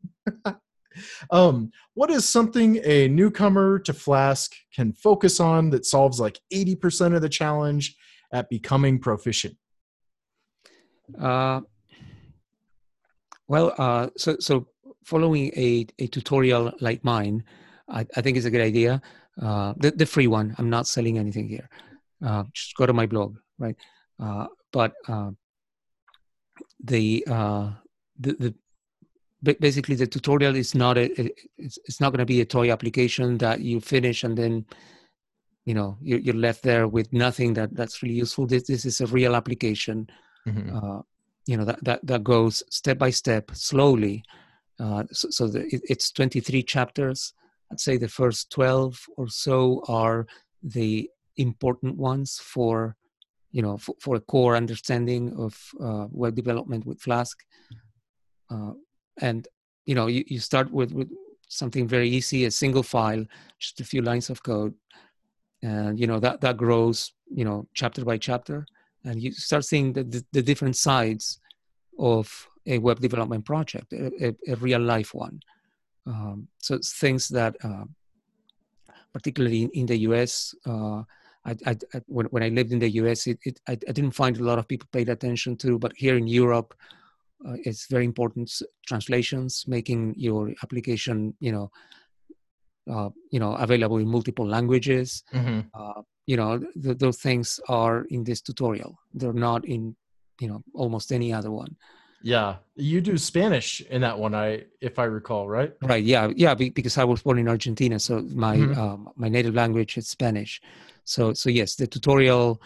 um, 1.31 1.71
what 1.95 2.11
is 2.11 2.29
something 2.29 2.81
a 2.85 3.09
newcomer 3.09 3.79
to 3.81 3.93
Flask 3.93 4.53
can 4.75 4.93
focus 4.93 5.41
on 5.41 5.71
that 5.71 5.87
solves 5.87 6.19
like 6.19 6.41
80% 6.53 7.15
of 7.15 7.23
the 7.23 7.29
challenge 7.29 7.95
at 8.33 8.49
becoming 8.49 8.99
proficient? 8.99 9.57
Uh, 11.21 11.61
well, 13.47 13.75
uh, 13.79 14.09
so 14.17 14.37
so 14.41 14.69
following 15.05 15.53
a, 15.57 15.87
a 15.99 16.07
tutorial 16.07 16.73
like 16.81 17.05
mine, 17.05 17.45
I, 17.89 18.07
I 18.17 18.21
think 18.23 18.37
is 18.37 18.45
a 18.45 18.51
good 18.51 18.61
idea 18.61 19.03
uh, 19.41 19.75
the, 19.77 19.91
the 19.91 20.07
free 20.07 20.27
one. 20.27 20.55
I'm 20.59 20.71
not 20.71 20.87
selling 20.87 21.19
anything 21.19 21.49
here. 21.49 21.69
Uh, 22.25 22.45
just 22.53 22.75
go 22.77 22.87
to 22.87 22.93
my 22.93 23.07
blog, 23.07 23.37
right? 23.59 23.77
Uh, 24.21 24.47
but 24.73 24.93
uh, 25.09 25.31
the, 26.83 27.25
uh, 27.29 27.71
the 28.19 28.55
the 29.43 29.55
basically 29.61 29.95
the 29.95 30.07
tutorial 30.07 30.57
is 30.57 30.75
not 30.75 30.97
a 30.97 31.11
it's, 31.59 31.79
it's 31.85 32.01
not 32.01 32.11
going 32.11 32.21
to 32.21 32.25
be 32.25 32.41
a 32.41 32.47
toy 32.47 32.73
application 32.73 33.37
that 33.37 33.61
you 33.61 33.79
finish 33.79 34.25
and 34.25 34.39
then 34.39 34.65
you 35.67 35.75
know 35.75 35.99
you're, 36.01 36.21
you're 36.21 36.35
left 36.35 36.63
there 36.63 36.89
with 36.89 37.13
nothing 37.13 37.53
that 37.53 37.75
that's 37.75 38.03
really 38.03 38.15
useful. 38.15 38.47
This 38.47 38.63
this 38.63 38.87
is 38.87 39.01
a 39.01 39.07
real 39.07 39.35
application. 39.37 40.09
Mm-hmm. 40.47 40.77
Uh, 40.77 41.03
you 41.47 41.59
know 41.59 41.65
that 41.65 41.85
that 41.85 42.07
that 42.07 42.25
goes 42.25 42.63
step 42.71 42.97
by 42.97 43.11
step 43.11 43.51
slowly. 43.53 44.23
so, 44.79 45.29
so 45.31 45.47
the, 45.47 45.67
it, 45.75 45.83
it's 45.91 46.11
23 46.11 46.63
chapters 46.63 47.35
I'd 47.71 47.81
say 47.81 47.97
the 47.97 48.09
first 48.09 48.51
12 48.51 49.01
or 49.17 49.29
so 49.29 49.83
are 49.89 50.27
the 50.63 51.11
important 51.37 51.97
ones 51.97 52.41
for 52.43 52.97
you 53.51 53.63
know 53.63 53.77
for, 53.77 53.95
for 54.01 54.17
a 54.17 54.21
core 54.21 54.57
understanding 54.57 55.33
of 55.37 55.59
uh, 55.81 56.07
web 56.11 56.35
development 56.35 56.87
with 56.87 57.01
flask. 57.01 57.39
Uh, 58.51 58.73
and 59.21 59.49
you 59.87 59.95
know 59.95 60.07
you, 60.07 60.25
you 60.27 60.39
start 60.39 60.71
with 60.71 60.93
with 60.93 61.11
something 61.49 61.87
very 61.87 62.09
easy 62.09 62.45
a 62.45 62.51
single 62.51 62.83
file 62.83 63.25
just 63.59 63.81
a 63.81 63.85
few 63.85 64.03
lines 64.03 64.31
of 64.31 64.43
code. 64.43 64.75
And 65.63 65.99
you 65.99 66.07
know 66.07 66.21
that 66.21 66.41
that 66.41 66.57
grows 66.57 67.13
you 67.31 67.45
know 67.45 67.67
chapter 67.75 68.05
by 68.05 68.19
chapter. 68.19 68.67
And 69.07 69.23
you 69.23 69.33
start 69.33 69.67
seeing 69.67 69.93
the, 69.93 70.03
the, 70.03 70.25
the 70.33 70.43
different 70.43 70.77
sides 70.77 71.39
of 71.99 72.49
a 72.67 72.79
web 72.79 73.01
development 73.01 73.45
project 73.45 73.93
a, 73.93 74.29
a, 74.29 74.53
a 74.53 74.57
real 74.57 74.81
life 74.81 75.13
one 75.15 75.41
um, 76.07 76.49
so 76.59 76.79
things 76.83 77.29
that, 77.29 77.57
uh, 77.65 77.85
particularly 79.13 79.63
in, 79.63 79.71
in, 79.71 79.87
the 79.87 79.99
US, 80.09 80.55
uh, 80.67 81.03
I, 81.45 81.57
I, 81.67 81.77
I, 81.95 82.01
when, 82.07 82.27
when 82.27 82.43
I 82.43 82.49
lived 82.49 82.73
in 82.73 82.79
the 82.79 82.91
US, 82.91 83.27
it, 83.27 83.39
it, 83.45 83.61
I, 83.69 83.73
I, 83.73 83.93
didn't 83.93 84.11
find 84.13 84.37
a 84.37 84.45
lot 84.45 84.59
of 84.59 84.69
people 84.69 84.89
paid 84.93 85.09
attention 85.09 85.57
to, 85.59 85.79
but 85.79 85.93
here 85.97 86.17
in 86.17 86.27
Europe, 86.27 86.75
uh, 87.47 87.57
it's 87.65 87.87
very 87.87 88.05
important. 88.05 88.51
Translations, 88.87 89.65
making 89.67 90.15
your 90.17 90.53
application, 90.63 91.35
you 91.41 91.53
know, 91.53 91.71
uh, 92.91 93.11
you 93.31 93.41
know, 93.41 93.55
available 93.55 93.99
in 93.99 94.09
multiple 94.09 94.47
languages. 94.47 95.25
Mm-hmm. 95.33 95.61
Uh, 95.73 96.03
you 96.27 96.37
know, 96.37 96.59
th- 96.83 96.99
those 96.99 97.19
things 97.19 97.61
are 97.69 98.05
in 98.11 98.25
this 98.25 98.41
tutorial. 98.41 98.99
They're 99.13 99.33
not 99.33 99.65
in, 99.67 99.97
you 100.41 100.49
know, 100.49 100.63
almost 100.75 101.13
any 101.13 101.33
other 101.33 101.51
one. 101.51 101.77
Yeah, 102.25 102.57
you 102.75 103.03
do 103.03 103.19
Spanish 103.19 103.83
in 103.83 104.01
that 104.01 104.19
one, 104.19 104.35
I 104.35 104.65
if 104.81 104.99
I 104.99 105.05
recall, 105.05 105.47
right? 105.47 105.75
Right. 105.83 106.03
Yeah, 106.03 106.31
yeah. 106.35 106.55
Because 106.55 106.97
I 106.97 107.05
was 107.05 107.23
born 107.23 107.39
in 107.39 107.49
Argentina, 107.49 108.01
so 108.01 108.23
my 108.33 108.57
mm-hmm. 108.57 108.81
um, 108.81 109.11
my 109.15 109.29
native 109.29 109.55
language 109.55 109.99
is 109.99 110.09
Spanish. 110.09 110.63
So 111.05 111.35
so 111.35 111.51
yes, 111.51 111.75
the 111.75 111.87
tutorial 111.87 112.63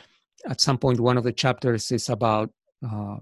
at 0.48 0.60
some 0.60 0.78
point 0.78 1.00
one 1.00 1.18
of 1.18 1.24
the 1.24 1.32
chapters 1.32 1.90
is 1.90 2.08
about 2.08 2.50
uh, 2.88 3.16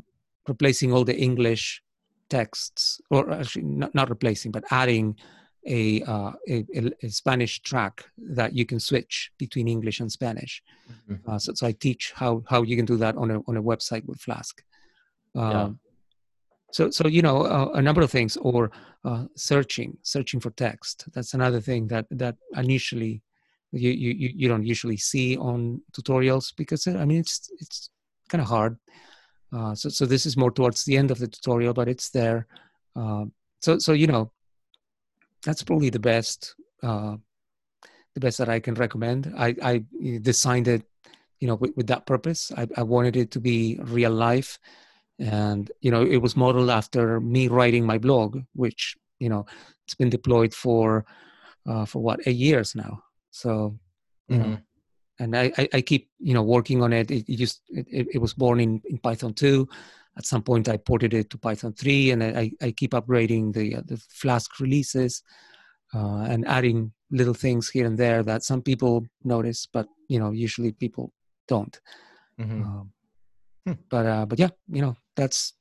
replacing 0.47 0.93
all 0.93 1.05
the 1.05 1.17
English 1.17 1.83
texts, 2.29 3.01
or 3.11 3.31
actually 3.31 3.65
not, 3.65 3.95
not 3.95 4.11
replacing, 4.11 4.53
but 4.53 4.65
adding 4.71 5.17
a, 5.67 6.03
uh, 6.03 6.33
a, 6.49 6.65
a, 7.03 7.09
Spanish 7.09 7.61
track 7.63 8.05
that 8.19 8.53
you 8.53 8.67
can 8.67 8.79
switch 8.79 9.33
between 9.39 9.69
English 9.69 10.01
and 10.01 10.13
Spanish. 10.13 10.63
Mm-hmm. 11.11 11.31
Uh, 11.31 11.39
so, 11.39 11.55
so 11.55 11.67
I 11.67 11.73
teach 11.73 12.13
how 12.15 12.45
how 12.47 12.63
you 12.63 12.77
can 12.77 12.85
do 12.85 12.99
that 12.99 13.17
on 13.17 13.31
a 13.31 13.41
on 13.49 13.57
a 13.57 13.63
website 13.63 14.05
with 14.05 14.21
Flask. 14.21 14.63
Um, 15.35 15.51
yeah 15.51 15.71
so 16.73 16.91
so 16.91 17.07
you 17.07 17.23
know 17.23 17.43
uh, 17.43 17.71
a 17.75 17.83
number 17.83 18.03
of 18.03 18.11
things 18.11 18.37
or 18.37 18.71
uh, 19.05 19.25
searching 19.37 19.97
searching 20.03 20.41
for 20.41 20.51
text. 20.51 21.05
That's 21.13 21.35
another 21.35 21.61
thing 21.61 21.87
that 21.89 22.07
that 22.11 22.37
initially 22.57 23.23
you 23.73 23.91
you 23.91 24.31
you 24.35 24.49
don't 24.49 24.65
usually 24.65 24.97
see 24.97 25.37
on 25.37 25.81
tutorials 25.93 26.53
because 26.57 26.87
i 26.87 27.05
mean 27.05 27.21
it's 27.21 27.51
it's 27.59 27.91
kind 28.29 28.43
of 28.43 28.49
hard. 28.49 28.79
Uh, 29.53 29.75
so 29.75 29.89
so 29.89 30.05
this 30.05 30.27
is 30.27 30.37
more 30.37 30.51
towards 30.51 30.85
the 30.85 30.97
end 30.97 31.11
of 31.11 31.19
the 31.19 31.29
tutorial 31.29 31.73
but 31.73 31.89
it's 31.89 32.11
there. 32.11 32.47
Uh, 32.97 33.25
so 33.61 33.79
so 33.79 33.93
you 33.93 34.07
know 34.07 34.33
that's 35.45 35.63
probably 35.63 35.91
the 35.91 36.01
best 36.01 36.55
uh, 36.83 37.17
the 38.15 38.21
best 38.21 38.39
that 38.39 38.49
i 38.49 38.59
can 38.59 38.75
recommend. 38.75 39.33
I 39.37 39.55
i 39.63 39.85
designed 40.23 40.69
it 40.69 40.83
you 41.39 41.47
know 41.47 41.55
with, 41.57 41.77
with 41.77 41.87
that 41.87 42.07
purpose. 42.07 42.51
I, 42.57 42.67
I 42.77 42.83
wanted 42.83 43.17
it 43.17 43.31
to 43.33 43.41
be 43.41 43.79
real 43.83 44.11
life 44.13 44.59
and 45.19 45.71
you 45.81 45.91
know 45.91 46.03
it 46.03 46.19
was 46.19 46.37
modeled 46.37 46.71
after 46.71 47.21
me 47.21 47.49
writing 47.49 47.85
my 47.85 47.99
blog 47.99 48.43
which 48.55 48.97
you 49.19 49.29
know 49.29 49.47
it's 49.85 49.95
been 49.95 50.11
deployed 50.11 50.53
for 50.53 51.05
uh, 51.67 51.85
for 51.85 52.03
what 52.03 52.21
eight 52.27 52.37
years 52.37 52.75
now 52.75 53.03
so 53.31 53.77
you 54.29 54.37
mm-hmm. 54.37 54.51
know 54.53 54.59
and 55.19 55.35
I, 55.37 55.51
I, 55.57 55.69
I 55.75 55.81
keep 55.81 56.11
you 56.19 56.35
know 56.35 56.43
working 56.43 56.83
on 56.83 56.93
it 56.93 57.11
it, 57.11 57.25
it 57.29 57.37
just 57.37 57.63
it, 57.71 58.09
it 58.15 58.19
was 58.19 58.35
born 58.35 58.61
in, 58.61 58.83
in 58.85 58.99
python 58.99 59.33
2 59.33 59.67
at 60.19 60.27
some 60.27 60.43
point 60.43 60.69
i 60.69 60.77
ported 60.77 61.15
it 61.15 61.31
to 61.31 61.39
python 61.39 61.73
3 61.73 62.11
and 62.11 62.25
i, 62.25 62.51
I 62.61 62.71
keep 62.73 62.93
upgrading 62.93 63.55
the 63.55 63.77
uh, 63.77 63.83
the 63.87 63.97
flask 64.11 64.61
releases 64.61 65.23
uh, 65.95 66.27
and 66.29 66.47
adding 66.47 66.93
little 67.11 67.35
things 67.35 67.71
here 67.71 67.87
and 67.87 67.97
there 67.97 68.23
that 68.23 68.43
some 68.43 68.61
people 68.61 69.07
notice 69.25 69.67
but 69.73 69.87
you 70.09 70.19
know 70.19 70.33
usually 70.33 70.73
people 70.73 71.13
don't 71.49 71.81
mm-hmm. 72.39 72.63
um, 72.63 72.93
Hmm. 73.67 73.75
But 73.91 74.07
uh, 74.07 74.27
but 74.27 74.39
yeah, 74.39 74.51
you 74.69 74.81
know 74.81 74.97
that's 75.17 75.55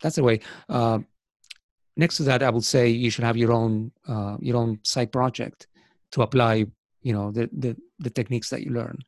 that's 0.00 0.16
the 0.16 0.22
way. 0.22 0.40
Uh, 0.68 1.00
next 1.96 2.16
to 2.18 2.22
that, 2.24 2.42
I 2.42 2.50
would 2.50 2.64
say 2.64 2.88
you 2.88 3.10
should 3.10 3.24
have 3.24 3.36
your 3.36 3.52
own 3.52 3.90
uh, 4.06 4.36
your 4.40 4.56
own 4.56 4.78
side 4.84 5.10
project 5.10 5.66
to 6.12 6.22
apply. 6.22 6.66
You 7.02 7.12
know 7.12 7.32
the 7.32 7.50
the, 7.52 7.76
the 7.98 8.10
techniques 8.10 8.50
that 8.50 8.62
you 8.62 8.72
learn, 8.72 8.98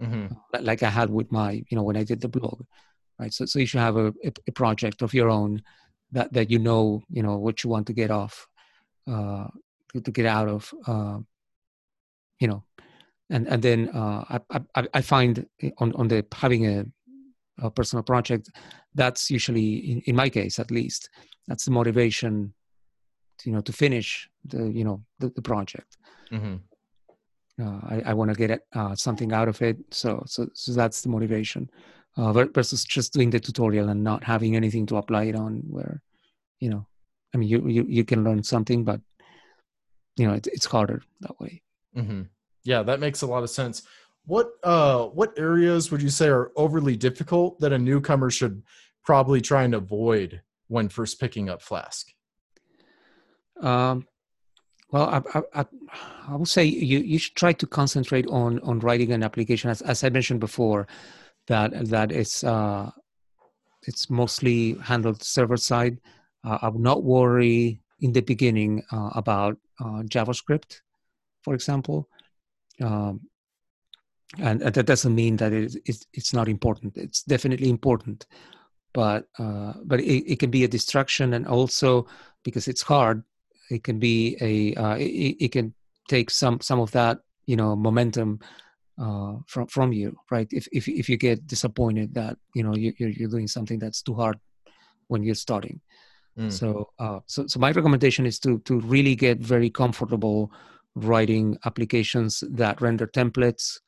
mm-hmm. 0.00 0.34
like 0.60 0.82
I 0.82 0.90
had 0.90 1.10
with 1.10 1.30
my 1.30 1.64
you 1.68 1.76
know 1.76 1.82
when 1.84 1.96
I 1.96 2.04
did 2.04 2.20
the 2.20 2.28
blog, 2.28 2.62
right? 3.18 3.32
So 3.32 3.46
so 3.46 3.58
you 3.58 3.66
should 3.66 3.80
have 3.80 3.96
a, 3.96 4.12
a 4.24 4.52
project 4.52 5.02
of 5.02 5.14
your 5.14 5.30
own 5.30 5.62
that 6.10 6.32
that 6.32 6.50
you 6.50 6.58
know 6.58 7.02
you 7.08 7.22
know 7.22 7.38
what 7.38 7.62
you 7.62 7.70
want 7.70 7.86
to 7.86 7.92
get 7.92 8.10
off, 8.10 8.46
uh, 9.06 9.48
to 9.92 10.10
get 10.10 10.26
out 10.26 10.48
of, 10.48 10.72
uh, 10.86 11.18
you 12.38 12.48
know, 12.48 12.64
and 13.30 13.46
and 13.48 13.62
then 13.62 13.88
uh, 13.90 14.40
I, 14.50 14.60
I 14.74 14.88
I 14.94 15.00
find 15.02 15.46
on 15.78 15.92
on 15.94 16.08
the 16.08 16.24
having 16.32 16.66
a 16.66 16.86
a 17.60 17.70
personal 17.70 18.02
project, 18.02 18.50
that's 18.94 19.30
usually, 19.30 19.74
in, 19.90 20.00
in 20.06 20.16
my 20.16 20.28
case 20.28 20.58
at 20.58 20.70
least, 20.70 21.10
that's 21.46 21.64
the 21.64 21.70
motivation, 21.70 22.52
to, 23.38 23.50
you 23.50 23.54
know, 23.54 23.62
to 23.62 23.72
finish 23.72 24.28
the, 24.44 24.70
you 24.70 24.84
know, 24.84 25.02
the, 25.18 25.30
the 25.30 25.42
project. 25.42 25.96
Mm-hmm. 26.30 26.56
Uh, 27.62 27.80
I, 27.88 28.02
I 28.06 28.14
want 28.14 28.30
to 28.30 28.36
get 28.36 28.66
uh, 28.74 28.94
something 28.94 29.32
out 29.32 29.48
of 29.48 29.60
it, 29.60 29.76
so 29.90 30.22
so 30.26 30.48
so 30.54 30.72
that's 30.72 31.02
the 31.02 31.10
motivation. 31.10 31.70
Uh, 32.16 32.32
versus 32.32 32.84
just 32.84 33.12
doing 33.12 33.30
the 33.30 33.40
tutorial 33.40 33.88
and 33.90 34.02
not 34.02 34.24
having 34.24 34.56
anything 34.56 34.86
to 34.86 34.96
apply 34.96 35.24
it 35.24 35.36
on, 35.36 35.62
where 35.68 36.02
you 36.60 36.70
know, 36.70 36.86
I 37.34 37.36
mean, 37.36 37.48
you 37.48 37.68
you 37.68 37.84
you 37.88 38.04
can 38.04 38.24
learn 38.24 38.42
something, 38.42 38.84
but 38.84 39.00
you 40.16 40.26
know, 40.26 40.34
it, 40.34 40.46
it's 40.46 40.64
harder 40.64 41.02
that 41.20 41.38
way. 41.40 41.62
Mm-hmm. 41.96 42.22
Yeah, 42.64 42.82
that 42.84 43.00
makes 43.00 43.22
a 43.22 43.26
lot 43.26 43.42
of 43.42 43.50
sense. 43.50 43.82
What 44.24 44.52
uh 44.62 45.06
what 45.06 45.36
areas 45.36 45.90
would 45.90 46.02
you 46.02 46.10
say 46.10 46.28
are 46.28 46.52
overly 46.56 46.96
difficult 46.96 47.58
that 47.60 47.72
a 47.72 47.78
newcomer 47.78 48.30
should 48.30 48.62
probably 49.04 49.40
try 49.40 49.64
and 49.64 49.74
avoid 49.74 50.42
when 50.68 50.88
first 50.88 51.20
picking 51.20 51.50
up 51.50 51.60
Flask? 51.60 52.08
Um, 53.60 54.06
well, 54.90 55.08
I, 55.34 55.40
I, 55.60 55.66
I, 56.28 56.36
would 56.36 56.48
say 56.48 56.64
you, 56.64 56.98
you 56.98 57.18
should 57.18 57.34
try 57.34 57.52
to 57.54 57.66
concentrate 57.66 58.26
on 58.26 58.60
on 58.60 58.80
writing 58.80 59.12
an 59.12 59.22
application, 59.22 59.70
as, 59.70 59.80
as 59.82 60.04
I 60.04 60.10
mentioned 60.10 60.40
before, 60.40 60.86
that 61.46 61.88
that 61.88 62.12
is 62.12 62.44
uh, 62.44 62.90
it's 63.86 64.10
mostly 64.10 64.74
handled 64.82 65.22
server 65.22 65.56
side. 65.56 65.98
Uh, 66.44 66.58
I 66.62 66.68
would 66.68 66.82
not 66.82 67.04
worry 67.04 67.80
in 68.00 68.12
the 68.12 68.20
beginning 68.20 68.82
uh, 68.92 69.10
about 69.14 69.56
uh, 69.80 70.02
JavaScript, 70.04 70.80
for 71.42 71.54
example. 71.54 72.08
Um, 72.80 73.20
and, 74.38 74.60
that 74.60 74.86
doesn't 74.86 75.14
mean 75.14 75.36
that 75.36 75.52
it, 75.52 75.76
it's, 75.84 76.06
it's 76.12 76.32
not 76.32 76.48
important. 76.48 76.96
It's 76.96 77.22
definitely 77.22 77.68
important, 77.68 78.26
but 78.94 79.26
uh, 79.38 79.74
but 79.84 80.00
it, 80.00 80.32
it 80.32 80.38
can 80.38 80.50
be 80.50 80.64
a 80.64 80.68
distraction, 80.68 81.34
and 81.34 81.46
also 81.46 82.06
because 82.42 82.68
it's 82.68 82.82
hard, 82.82 83.22
it 83.70 83.84
can 83.84 83.98
be 83.98 84.36
a 84.40 84.74
uh, 84.80 84.96
it, 84.96 85.36
it, 85.40 85.52
can 85.52 85.74
take 86.08 86.30
some 86.30 86.60
some 86.60 86.80
of 86.80 86.90
that 86.92 87.18
you 87.46 87.56
know 87.56 87.76
momentum 87.76 88.40
uh, 89.00 89.34
from 89.46 89.66
from 89.66 89.92
you, 89.92 90.16
right? 90.30 90.48
If 90.50 90.66
if 90.72 90.88
if 90.88 91.08
you 91.08 91.16
get 91.16 91.46
disappointed 91.46 92.14
that 92.14 92.36
you 92.54 92.62
know 92.62 92.74
you, 92.74 92.92
you're 92.98 93.10
you're 93.10 93.30
doing 93.30 93.48
something 93.48 93.78
that's 93.78 94.02
too 94.02 94.14
hard 94.14 94.38
when 95.08 95.22
you're 95.22 95.34
starting. 95.34 95.80
Mm. 96.38 96.50
So, 96.50 96.88
uh, 96.98 97.20
so, 97.26 97.46
so 97.46 97.60
my 97.60 97.72
recommendation 97.72 98.24
is 98.24 98.38
to 98.40 98.58
to 98.60 98.80
really 98.80 99.14
get 99.14 99.38
very 99.38 99.70
comfortable 99.70 100.50
writing 100.94 101.58
applications 101.64 102.42
that 102.50 102.80
render 102.80 103.06
templates, 103.06 103.78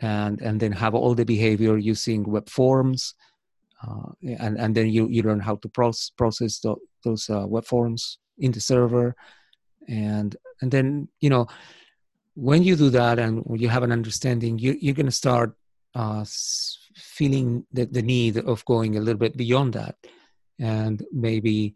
and 0.00 0.40
and 0.40 0.60
then 0.60 0.72
have 0.72 0.94
all 0.94 1.14
the 1.14 1.24
behavior 1.24 1.76
using 1.76 2.24
web 2.24 2.48
forms, 2.48 3.14
uh, 3.86 4.10
and 4.38 4.58
and 4.58 4.74
then 4.74 4.88
you 4.88 5.08
you 5.08 5.22
learn 5.22 5.40
how 5.40 5.56
to 5.56 5.68
process 5.68 6.10
process 6.16 6.60
the, 6.60 6.74
those 7.04 7.28
uh, 7.30 7.46
web 7.46 7.64
forms 7.64 8.18
in 8.38 8.52
the 8.52 8.60
server, 8.60 9.14
and 9.88 10.36
and 10.60 10.70
then 10.70 11.08
you 11.20 11.30
know 11.30 11.46
when 12.34 12.62
you 12.62 12.76
do 12.76 12.90
that 12.90 13.18
and 13.18 13.44
you 13.60 13.68
have 13.68 13.82
an 13.82 13.92
understanding, 13.92 14.58
you, 14.58 14.76
you're 14.80 14.94
going 14.94 15.04
to 15.06 15.12
start 15.12 15.56
uh, 15.94 16.24
feeling 16.96 17.66
the, 17.72 17.84
the 17.86 18.02
need 18.02 18.38
of 18.38 18.64
going 18.64 18.96
a 18.96 19.00
little 19.00 19.18
bit 19.18 19.36
beyond 19.36 19.74
that 19.74 19.96
and 20.58 21.04
maybe 21.12 21.74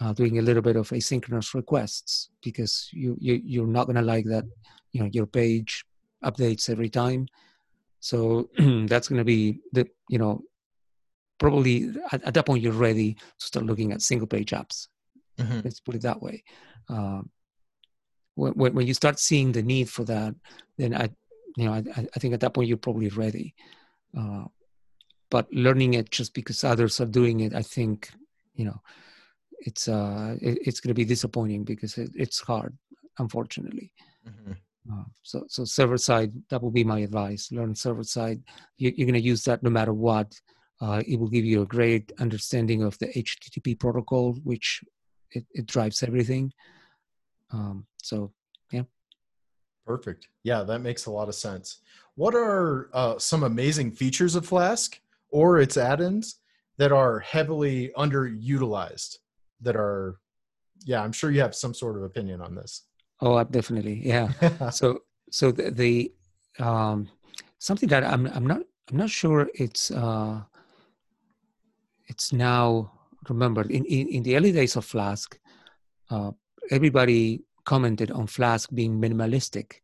uh, 0.00 0.12
doing 0.12 0.38
a 0.38 0.42
little 0.42 0.62
bit 0.62 0.76
of 0.76 0.88
asynchronous 0.90 1.54
requests 1.54 2.30
because 2.42 2.88
you, 2.92 3.16
you 3.20 3.40
you're 3.44 3.66
not 3.66 3.84
going 3.84 3.96
to 3.96 4.02
like 4.02 4.24
that 4.24 4.44
you 4.92 5.00
know 5.00 5.08
your 5.12 5.26
page 5.26 5.84
updates 6.24 6.70
every 6.70 6.88
time 6.88 7.26
so 8.02 8.50
that's 8.88 9.08
going 9.08 9.20
to 9.20 9.24
be 9.24 9.60
the 9.72 9.88
you 10.10 10.18
know 10.18 10.42
probably 11.38 11.94
at, 12.10 12.22
at, 12.24 12.34
that 12.34 12.44
point 12.44 12.62
you're 12.62 12.72
ready 12.72 13.14
to 13.14 13.46
start 13.46 13.64
looking 13.64 13.92
at 13.92 14.02
single 14.02 14.26
page 14.26 14.50
apps 14.50 14.88
mm-hmm. 15.38 15.60
let's 15.64 15.80
put 15.80 15.94
it 15.94 16.02
that 16.02 16.20
way 16.20 16.42
um, 16.88 17.30
when, 18.34 18.74
when 18.74 18.86
you 18.86 18.92
start 18.92 19.18
seeing 19.18 19.52
the 19.52 19.62
need 19.62 19.88
for 19.88 20.04
that 20.04 20.34
then 20.76 20.94
i 20.94 21.08
you 21.56 21.64
know 21.64 21.72
i, 21.72 21.82
I 21.96 22.18
think 22.18 22.34
at 22.34 22.40
that 22.40 22.54
point 22.54 22.68
you're 22.68 22.76
probably 22.76 23.08
ready 23.08 23.54
uh, 24.18 24.44
but 25.30 25.46
learning 25.52 25.94
it 25.94 26.10
just 26.10 26.34
because 26.34 26.64
others 26.64 27.00
are 27.00 27.06
doing 27.06 27.40
it 27.40 27.54
i 27.54 27.62
think 27.62 28.10
you 28.54 28.64
know 28.64 28.80
it's 29.60 29.86
uh 29.86 30.36
it, 30.42 30.58
it's 30.66 30.80
going 30.80 30.88
to 30.88 31.02
be 31.02 31.04
disappointing 31.04 31.62
because 31.62 31.96
it, 31.98 32.10
it's 32.16 32.40
hard 32.40 32.76
unfortunately 33.18 33.92
mm-hmm. 34.28 34.52
Uh, 34.90 35.04
so 35.22 35.44
so 35.48 35.64
server 35.64 35.98
side 35.98 36.32
that 36.50 36.62
will 36.62 36.70
be 36.70 36.84
my 36.84 37.00
advice. 37.00 37.52
Learn 37.52 37.74
server 37.74 38.02
side. 38.02 38.42
You, 38.78 38.88
are 38.90 39.06
going 39.06 39.14
to 39.14 39.20
use 39.20 39.44
that 39.44 39.62
no 39.62 39.70
matter 39.70 39.92
what. 39.92 40.34
Uh, 40.80 41.00
it 41.06 41.18
will 41.18 41.28
give 41.28 41.44
you 41.44 41.62
a 41.62 41.66
great 41.66 42.10
understanding 42.18 42.82
of 42.82 42.98
the 42.98 43.06
http 43.06 43.78
protocol 43.78 44.36
which 44.42 44.80
it, 45.30 45.44
it 45.52 45.66
drives 45.66 46.02
everything. 46.02 46.52
Um, 47.52 47.86
so 48.02 48.32
yeah. 48.72 48.82
Perfect. 49.86 50.26
Yeah 50.42 50.64
that 50.64 50.80
makes 50.80 51.06
a 51.06 51.10
lot 51.10 51.28
of 51.28 51.36
sense. 51.36 51.78
What 52.16 52.34
are 52.34 52.90
uh, 52.92 53.18
some 53.18 53.44
amazing 53.44 53.92
features 53.92 54.34
of 54.34 54.44
flask 54.44 55.00
or 55.30 55.60
its 55.60 55.76
add-ins 55.76 56.40
that 56.78 56.92
are 56.92 57.20
heavily 57.20 57.92
underutilized 57.96 59.18
that 59.60 59.76
are 59.76 60.18
yeah 60.84 61.02
i'm 61.02 61.12
sure 61.12 61.30
you 61.30 61.40
have 61.40 61.54
some 61.54 61.74
sort 61.74 61.96
of 61.96 62.02
opinion 62.02 62.40
on 62.40 62.54
this 62.54 62.82
oh 63.22 63.42
definitely 63.44 64.02
yeah. 64.04 64.28
So 64.70 65.00
so 65.30 65.50
the, 65.52 65.70
the 65.70 66.12
um 66.58 67.08
something 67.58 67.88
that 67.88 68.04
i'm 68.04 68.26
i'm 68.36 68.46
not 68.46 68.60
i'm 68.90 68.98
not 68.98 69.08
sure 69.08 69.48
it's 69.54 69.90
uh 69.90 70.42
it's 72.08 72.32
now 72.32 72.92
remembered. 73.28 73.70
In 73.70 73.84
in, 73.86 74.08
in 74.08 74.22
the 74.22 74.36
early 74.36 74.52
days 74.52 74.76
of 74.76 74.84
flask 74.84 75.38
uh 76.10 76.32
everybody 76.70 77.44
commented 77.64 78.10
on 78.10 78.26
flask 78.26 78.68
being 78.74 79.00
minimalistic 79.00 79.80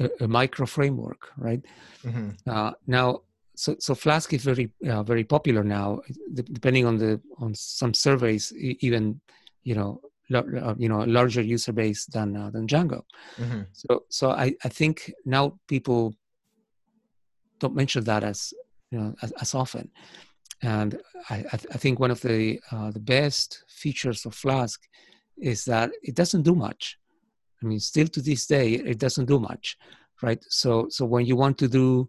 a, 0.00 0.10
a 0.20 0.28
micro 0.28 0.66
framework 0.66 1.30
right? 1.38 1.64
Mm-hmm. 2.04 2.30
uh 2.50 2.72
now 2.86 3.22
so 3.54 3.76
so 3.78 3.94
flask 3.94 4.32
is 4.32 4.44
very 4.44 4.70
uh, 4.88 5.02
very 5.02 5.24
popular 5.24 5.62
now. 5.62 6.00
Depending 6.32 6.86
on 6.86 6.96
the 6.96 7.20
on 7.38 7.54
some 7.54 7.94
surveys 7.94 8.52
even 8.56 9.20
you 9.62 9.74
know 9.74 10.00
you 10.28 10.88
know 10.88 11.02
a 11.02 11.06
larger 11.06 11.42
user 11.42 11.72
base 11.72 12.06
than 12.06 12.36
uh, 12.36 12.50
than 12.50 12.66
django 12.66 13.02
mm-hmm. 13.36 13.62
so 13.72 14.04
so 14.08 14.30
i 14.30 14.54
i 14.64 14.68
think 14.68 15.12
now 15.24 15.58
people 15.68 16.14
don't 17.58 17.74
mention 17.74 18.04
that 18.04 18.24
as 18.24 18.54
you 18.90 18.98
know 18.98 19.14
as, 19.22 19.32
as 19.32 19.54
often 19.54 19.90
and 20.62 21.00
i 21.30 21.44
i 21.52 21.78
think 21.78 22.00
one 22.00 22.10
of 22.10 22.20
the 22.20 22.60
uh, 22.70 22.90
the 22.90 23.00
best 23.00 23.64
features 23.68 24.24
of 24.26 24.34
flask 24.34 24.80
is 25.38 25.64
that 25.64 25.90
it 26.02 26.14
doesn't 26.14 26.42
do 26.42 26.54
much 26.54 26.98
i 27.62 27.66
mean 27.66 27.80
still 27.80 28.06
to 28.06 28.22
this 28.22 28.46
day 28.46 28.72
it 28.72 28.98
doesn't 28.98 29.26
do 29.26 29.38
much 29.38 29.76
right 30.22 30.42
so 30.48 30.86
so 30.88 31.04
when 31.04 31.26
you 31.26 31.36
want 31.36 31.58
to 31.58 31.68
do 31.68 32.08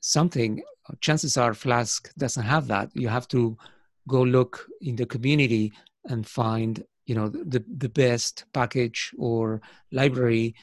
something, 0.00 0.62
chances 1.00 1.36
are 1.36 1.54
Flask 1.54 2.12
doesn't 2.16 2.44
have 2.44 2.66
that. 2.68 2.90
You 2.94 3.08
have 3.08 3.28
to 3.28 3.56
go 4.08 4.22
look 4.22 4.66
in 4.80 4.96
the 4.96 5.06
community 5.06 5.72
and 6.06 6.26
find 6.26 6.84
you 7.08 7.14
know 7.14 7.28
the, 7.28 7.64
the 7.84 7.88
best 7.88 8.44
package 8.52 9.12
or 9.18 9.62
library 9.90 10.54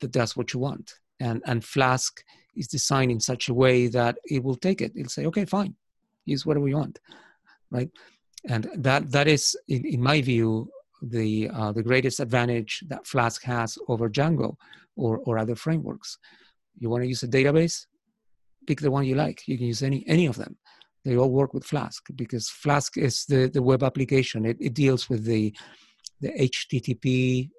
that 0.00 0.12
does 0.12 0.36
what 0.36 0.52
you 0.52 0.60
want. 0.60 0.94
And 1.18 1.42
and 1.46 1.64
flask 1.64 2.22
is 2.54 2.68
designed 2.68 3.10
in 3.10 3.20
such 3.20 3.48
a 3.48 3.54
way 3.54 3.88
that 3.88 4.18
it 4.26 4.44
will 4.44 4.56
take 4.56 4.80
it. 4.82 4.92
It'll 4.94 5.16
say 5.16 5.26
okay 5.26 5.46
fine. 5.46 5.74
Use 6.26 6.44
whatever 6.44 6.68
you 6.68 6.76
want. 6.76 6.98
Right? 7.70 7.90
And 8.46 8.68
that 8.76 9.10
that 9.10 9.26
is 9.26 9.56
in, 9.68 9.86
in 9.86 10.02
my 10.02 10.20
view 10.20 10.70
the 11.00 11.48
uh, 11.48 11.72
the 11.72 11.82
greatest 11.82 12.20
advantage 12.20 12.84
that 12.88 13.06
flask 13.06 13.42
has 13.44 13.78
over 13.88 14.10
django 14.10 14.56
or 14.96 15.18
or 15.26 15.38
other 15.38 15.56
frameworks. 15.56 16.18
You 16.78 16.90
want 16.90 17.04
to 17.04 17.08
use 17.08 17.22
a 17.22 17.28
database? 17.28 17.86
Pick 18.66 18.80
the 18.80 18.90
one 18.90 19.06
you 19.06 19.14
like. 19.14 19.48
You 19.48 19.56
can 19.56 19.66
use 19.66 19.82
any 19.82 20.04
any 20.06 20.26
of 20.26 20.36
them. 20.36 20.58
They 21.06 21.16
all 21.16 21.30
work 21.30 21.54
with 21.54 21.64
Flask 21.64 22.04
because 22.16 22.48
Flask 22.48 22.98
is 22.98 23.26
the, 23.26 23.46
the 23.46 23.62
web 23.62 23.84
application. 23.84 24.44
It, 24.44 24.56
it 24.58 24.74
deals 24.74 25.08
with 25.08 25.22
the 25.24 25.54
the 26.20 26.30
HTTP 26.30 27.50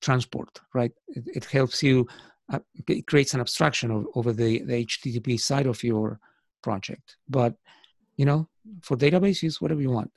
transport, 0.00 0.60
right? 0.74 0.92
It, 1.08 1.24
it 1.34 1.44
helps 1.46 1.82
you. 1.82 2.06
Uh, 2.52 2.58
it 2.88 3.06
creates 3.06 3.32
an 3.32 3.40
abstraction 3.40 3.90
of, 3.90 4.06
over 4.14 4.32
the, 4.32 4.62
the 4.64 4.84
HTTP 4.84 5.40
side 5.40 5.66
of 5.66 5.82
your 5.82 6.20
project. 6.62 7.16
But 7.28 7.54
you 8.16 8.26
know, 8.26 8.48
for 8.82 8.96
database, 8.96 9.42
use 9.42 9.60
whatever 9.60 9.80
you 9.80 9.90
want. 9.90 10.12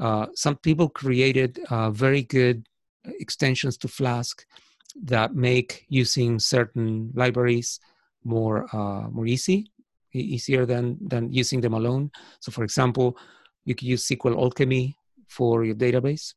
Uh, 0.00 0.26
some 0.34 0.56
people 0.56 0.88
created 0.88 1.58
uh, 1.70 1.90
very 1.90 2.22
good 2.22 2.66
extensions 3.04 3.76
to 3.78 3.88
Flask 3.88 4.44
that 5.04 5.34
make 5.34 5.84
using 5.88 6.38
certain 6.38 7.10
libraries 7.14 7.80
more 8.24 8.66
uh, 8.74 9.08
more 9.10 9.26
easy, 9.26 9.70
easier 10.12 10.66
than 10.66 10.98
than 11.00 11.32
using 11.32 11.60
them 11.60 11.74
alone. 11.74 12.10
So, 12.40 12.52
for 12.52 12.64
example, 12.64 13.16
you 13.64 13.74
could 13.74 13.88
use 13.88 14.08
SQLAlchemy 14.08 14.94
for 15.26 15.64
your 15.64 15.74
database. 15.74 16.34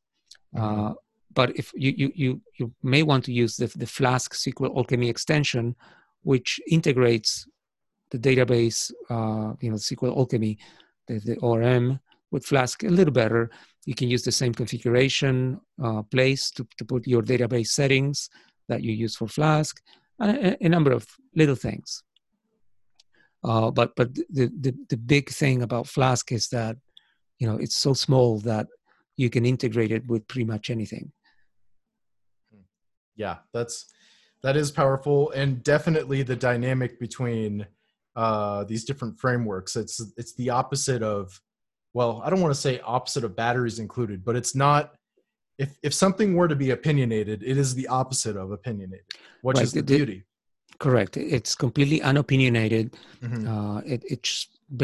Mm-hmm. 0.54 0.86
Uh, 0.86 0.92
but 1.34 1.56
if 1.56 1.72
you, 1.74 1.94
you 1.96 2.12
you 2.14 2.40
you 2.58 2.72
may 2.82 3.02
want 3.02 3.24
to 3.24 3.32
use 3.32 3.56
the, 3.56 3.66
the 3.76 3.86
Flask 3.86 4.34
SQLAlchemy 4.34 5.08
extension, 5.08 5.74
which 6.22 6.60
integrates 6.68 7.46
the 8.10 8.18
database, 8.18 8.92
uh, 9.08 9.54
you 9.60 9.70
know, 9.70 9.76
SQLAlchemy, 9.76 10.58
the, 11.08 11.18
the 11.20 11.36
ORM 11.38 11.98
with 12.30 12.44
Flask 12.44 12.82
a 12.82 12.88
little 12.88 13.12
better. 13.12 13.50
You 13.86 13.94
can 13.94 14.08
use 14.08 14.22
the 14.22 14.32
same 14.32 14.54
configuration 14.54 15.60
uh, 15.82 16.02
place 16.02 16.50
to, 16.52 16.66
to 16.78 16.84
put 16.84 17.06
your 17.06 17.22
database 17.22 17.68
settings 17.68 18.28
that 18.68 18.82
you 18.82 18.92
use 18.92 19.16
for 19.16 19.28
Flask 19.28 19.80
a, 20.20 20.56
a 20.60 20.68
number 20.68 20.92
of 20.92 21.06
little 21.34 21.56
things. 21.56 22.02
Uh, 23.44 23.70
but 23.70 23.94
but 23.96 24.14
the, 24.14 24.50
the 24.60 24.72
the 24.88 24.96
big 24.96 25.28
thing 25.28 25.62
about 25.62 25.88
Flask 25.88 26.30
is 26.30 26.48
that 26.48 26.76
you 27.38 27.46
know 27.46 27.56
it's 27.56 27.76
so 27.76 27.92
small 27.92 28.38
that 28.40 28.66
you 29.22 29.30
can 29.30 29.44
integrate 29.46 29.92
it 29.96 30.04
with 30.06 30.22
pretty 30.30 30.44
much 30.44 30.64
anything. 30.76 31.12
Yeah, 33.16 33.36
that's 33.54 33.76
that 34.42 34.56
is 34.56 34.70
powerful, 34.70 35.30
and 35.30 35.62
definitely 35.62 36.22
the 36.22 36.36
dynamic 36.50 36.98
between 37.06 37.66
uh, 38.22 38.64
these 38.64 38.84
different 38.88 39.14
frameworks. 39.24 39.76
It's 39.76 39.96
it's 40.20 40.34
the 40.40 40.50
opposite 40.50 41.02
of, 41.02 41.40
well, 41.94 42.12
I 42.24 42.30
don't 42.30 42.42
want 42.44 42.54
to 42.54 42.60
say 42.60 42.80
opposite 42.80 43.24
of 43.24 43.36
batteries 43.36 43.78
included, 43.78 44.24
but 44.24 44.34
it's 44.40 44.54
not. 44.54 44.82
If 45.58 45.70
if 45.88 45.92
something 45.94 46.34
were 46.34 46.48
to 46.48 46.56
be 46.64 46.70
opinionated, 46.70 47.38
it 47.52 47.56
is 47.64 47.74
the 47.74 47.88
opposite 48.00 48.36
of 48.42 48.50
opinionated, 48.58 49.06
which 49.42 49.58
right. 49.58 49.64
is 49.66 49.72
the, 49.72 49.82
the 49.82 49.96
beauty. 49.96 50.24
Correct. 50.78 51.16
It's 51.16 51.54
completely 51.54 52.00
unopinionated. 52.00 52.86
Mm-hmm. 53.22 53.46
Uh, 53.46 53.78
it 53.94 54.02
it 54.14 54.22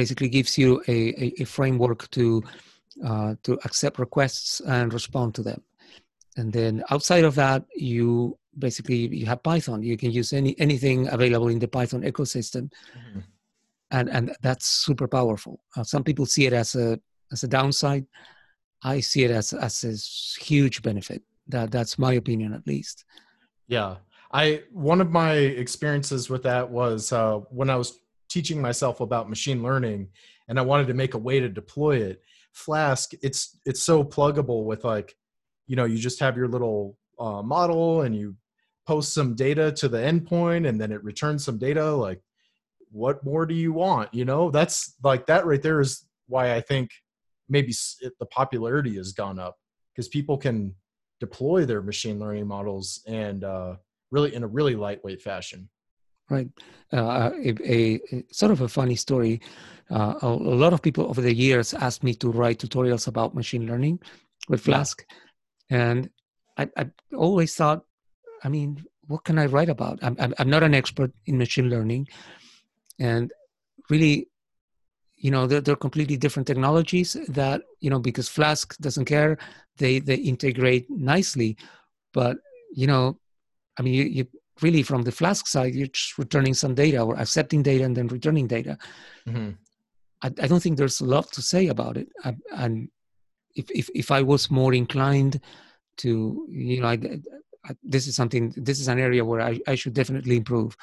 basically 0.00 0.28
gives 0.28 0.52
you 0.60 0.68
a, 0.86 0.98
a, 1.24 1.26
a 1.42 1.44
framework 1.44 2.08
to 2.10 2.44
uh, 3.04 3.34
to 3.42 3.58
accept 3.64 3.98
requests 3.98 4.60
and 4.60 4.92
respond 4.92 5.34
to 5.34 5.42
them. 5.42 5.62
And 6.36 6.52
then 6.52 6.84
outside 6.90 7.24
of 7.24 7.34
that, 7.34 7.64
you 7.74 8.38
basically 8.58 9.08
you 9.08 9.26
have 9.26 9.42
Python. 9.42 9.82
You 9.82 9.96
can 9.96 10.10
use 10.10 10.32
any 10.32 10.58
anything 10.58 11.08
available 11.08 11.48
in 11.48 11.58
the 11.58 11.68
Python 11.68 12.02
ecosystem, 12.02 12.70
mm-hmm. 12.96 13.20
and 13.90 14.08
and 14.08 14.36
that's 14.42 14.66
super 14.66 15.08
powerful. 15.08 15.60
Uh, 15.76 15.84
some 15.84 16.04
people 16.04 16.26
see 16.26 16.46
it 16.46 16.52
as 16.52 16.74
a 16.74 16.98
as 17.32 17.42
a 17.42 17.48
downside. 17.48 18.06
I 18.82 19.00
see 19.00 19.24
it 19.24 19.30
as 19.30 19.52
as 19.52 19.84
a 19.84 19.94
huge 20.42 20.82
benefit. 20.82 21.22
That 21.48 21.70
that's 21.70 21.98
my 21.98 22.12
opinion, 22.14 22.52
at 22.54 22.66
least. 22.66 23.04
Yeah, 23.66 23.96
I 24.32 24.62
one 24.72 25.00
of 25.00 25.10
my 25.10 25.32
experiences 25.32 26.30
with 26.30 26.42
that 26.44 26.70
was 26.70 27.12
uh, 27.12 27.38
when 27.50 27.70
I 27.70 27.76
was 27.76 28.00
teaching 28.28 28.60
myself 28.60 29.00
about 29.00 29.28
machine 29.28 29.62
learning, 29.62 30.08
and 30.48 30.58
I 30.58 30.62
wanted 30.62 30.86
to 30.88 30.94
make 30.94 31.14
a 31.14 31.18
way 31.18 31.40
to 31.40 31.48
deploy 31.48 31.96
it. 31.98 32.22
Flask, 32.58 33.12
it's 33.22 33.58
it's 33.64 33.82
so 33.82 34.04
pluggable 34.04 34.64
with 34.64 34.84
like, 34.84 35.16
you 35.66 35.76
know, 35.76 35.84
you 35.84 35.98
just 35.98 36.20
have 36.20 36.36
your 36.36 36.48
little 36.48 36.98
uh, 37.18 37.42
model 37.42 38.02
and 38.02 38.16
you 38.16 38.36
post 38.86 39.14
some 39.14 39.34
data 39.34 39.70
to 39.72 39.88
the 39.88 39.98
endpoint, 39.98 40.68
and 40.68 40.80
then 40.80 40.92
it 40.92 41.04
returns 41.04 41.44
some 41.44 41.58
data. 41.58 41.90
Like, 41.92 42.20
what 42.90 43.24
more 43.24 43.46
do 43.46 43.54
you 43.54 43.72
want? 43.72 44.12
You 44.12 44.24
know, 44.24 44.50
that's 44.50 44.94
like 45.02 45.26
that 45.26 45.46
right 45.46 45.62
there 45.62 45.80
is 45.80 46.06
why 46.26 46.54
I 46.54 46.60
think 46.60 46.90
maybe 47.48 47.72
the 48.20 48.26
popularity 48.26 48.96
has 48.96 49.12
gone 49.12 49.38
up 49.38 49.56
because 49.94 50.08
people 50.08 50.36
can 50.36 50.74
deploy 51.20 51.64
their 51.64 51.82
machine 51.82 52.18
learning 52.18 52.46
models 52.46 53.02
and 53.06 53.44
uh, 53.44 53.76
really 54.10 54.34
in 54.34 54.42
a 54.44 54.48
really 54.48 54.74
lightweight 54.74 55.22
fashion. 55.22 55.68
Right. 56.30 56.48
Uh, 56.92 57.30
a, 57.34 57.54
a, 57.64 58.00
a, 58.12 58.24
sort 58.30 58.52
of 58.52 58.60
a 58.60 58.68
funny 58.68 58.96
story. 58.96 59.40
Uh, 59.90 60.14
a, 60.20 60.28
lot 60.28 60.72
of 60.72 60.82
people 60.82 61.06
over 61.06 61.20
the 61.20 61.34
years 61.34 61.72
asked 61.74 62.02
me 62.02 62.14
to 62.14 62.30
write 62.30 62.58
tutorials 62.58 63.08
about 63.08 63.34
machine 63.34 63.66
learning 63.66 64.00
with 64.48 64.60
Flask, 64.60 65.04
and 65.70 66.10
I, 66.58 66.68
I, 66.76 66.90
always 67.16 67.54
thought, 67.54 67.84
I 68.44 68.48
mean, 68.48 68.84
what 69.06 69.24
can 69.24 69.38
I 69.38 69.46
write 69.46 69.70
about? 69.70 69.98
I'm, 70.02 70.16
I'm, 70.18 70.34
I'm 70.38 70.50
not 70.50 70.62
an 70.62 70.74
expert 70.74 71.12
in 71.24 71.38
machine 71.38 71.70
learning, 71.70 72.08
and 72.98 73.32
really, 73.88 74.28
you 75.16 75.30
know, 75.30 75.46
they're, 75.46 75.62
they're 75.62 75.76
completely 75.76 76.18
different 76.18 76.46
technologies. 76.46 77.16
That 77.28 77.62
you 77.80 77.88
know, 77.88 77.98
because 77.98 78.28
Flask 78.28 78.76
doesn't 78.78 79.06
care, 79.06 79.38
they 79.78 79.98
they 80.00 80.16
integrate 80.16 80.90
nicely, 80.90 81.56
but 82.12 82.36
you 82.74 82.86
know 82.86 83.18
I 83.78 83.82
mean, 83.82 83.94
you, 83.94 84.04
you 84.04 84.26
really 84.62 84.82
from 84.82 85.02
the 85.02 85.12
Flask 85.12 85.46
side, 85.46 85.74
you're 85.74 85.86
just 85.88 86.18
returning 86.18 86.54
some 86.54 86.74
data 86.74 87.00
or 87.00 87.16
accepting 87.16 87.62
data 87.62 87.84
and 87.84 87.96
then 87.96 88.08
returning 88.08 88.46
data. 88.46 88.78
Mm-hmm. 89.26 89.50
I, 90.22 90.26
I, 90.26 90.46
don't 90.46 90.60
think 90.60 90.76
there's 90.76 91.00
a 91.00 91.04
lot 91.04 91.30
to 91.32 91.42
say 91.42 91.68
about 91.68 91.96
it. 91.96 92.08
I, 92.24 92.36
and 92.56 92.88
if, 93.54 93.70
if, 93.70 93.88
if 93.94 94.10
I 94.10 94.22
was 94.22 94.50
more 94.50 94.74
inclined 94.74 95.40
to, 95.98 96.46
you 96.48 96.80
know, 96.80 96.88
I, 96.88 96.98
this 97.82 98.06
is 98.06 98.16
something, 98.16 98.52
this 98.56 98.80
is 98.80 98.88
an 98.88 98.98
area 98.98 99.24
where 99.24 99.40
I, 99.40 99.60
I 99.66 99.74
should 99.74 99.94
definitely 99.94 100.36
improve. 100.36 100.76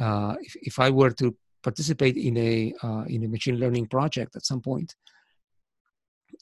Uh, 0.00 0.34
if, 0.40 0.56
if 0.62 0.78
I 0.78 0.90
were 0.90 1.10
to 1.10 1.36
participate 1.62 2.16
in 2.16 2.36
a, 2.36 2.74
uh, 2.82 3.04
in 3.06 3.24
a 3.24 3.28
machine 3.28 3.58
learning 3.58 3.86
project 3.86 4.36
at 4.36 4.46
some 4.46 4.60
point, 4.60 4.94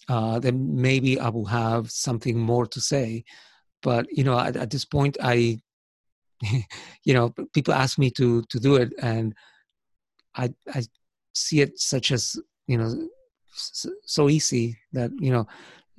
uh, 0.08 0.38
then 0.38 0.80
maybe 0.80 1.20
I 1.20 1.28
will 1.28 1.46
have 1.46 1.90
something 1.90 2.38
more 2.38 2.66
to 2.66 2.80
say. 2.80 3.24
But, 3.82 4.06
you 4.10 4.24
know, 4.24 4.38
at, 4.38 4.56
at 4.56 4.70
this 4.70 4.84
point, 4.84 5.16
I 5.22 5.60
you 7.04 7.14
know 7.14 7.30
people 7.52 7.74
ask 7.74 7.98
me 7.98 8.10
to 8.10 8.42
to 8.42 8.58
do 8.58 8.76
it 8.76 8.92
and 9.02 9.34
i 10.34 10.52
i 10.74 10.82
see 11.34 11.60
it 11.60 11.78
such 11.78 12.12
as 12.12 12.36
you 12.66 12.78
know 12.78 13.08
so 14.04 14.28
easy 14.28 14.78
that 14.92 15.10
you 15.18 15.30
know 15.32 15.46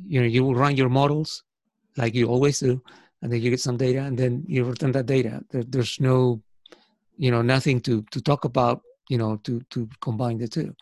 you 0.05 0.19
know 0.19 0.27
you 0.27 0.43
will 0.43 0.55
run 0.55 0.75
your 0.75 0.89
models 0.89 1.43
like 1.97 2.15
you 2.15 2.27
always 2.27 2.59
do 2.59 2.81
and 3.23 3.31
then 3.31 3.41
you 3.41 3.49
get 3.49 3.61
some 3.61 3.77
data 3.77 3.99
and 3.99 4.17
then 4.17 4.43
you 4.47 4.65
return 4.65 4.91
that 4.91 5.05
data. 5.05 5.41
There, 5.49 5.63
there's 5.63 5.99
no 5.99 6.43
you 7.17 7.31
know 7.31 7.41
nothing 7.41 7.79
to 7.81 8.03
to 8.11 8.21
talk 8.21 8.43
about 8.43 8.81
you 9.09 9.17
know 9.17 9.37
to 9.47 9.61
to 9.71 9.89
combine 10.01 10.37
the 10.37 10.47
two. 10.47 10.75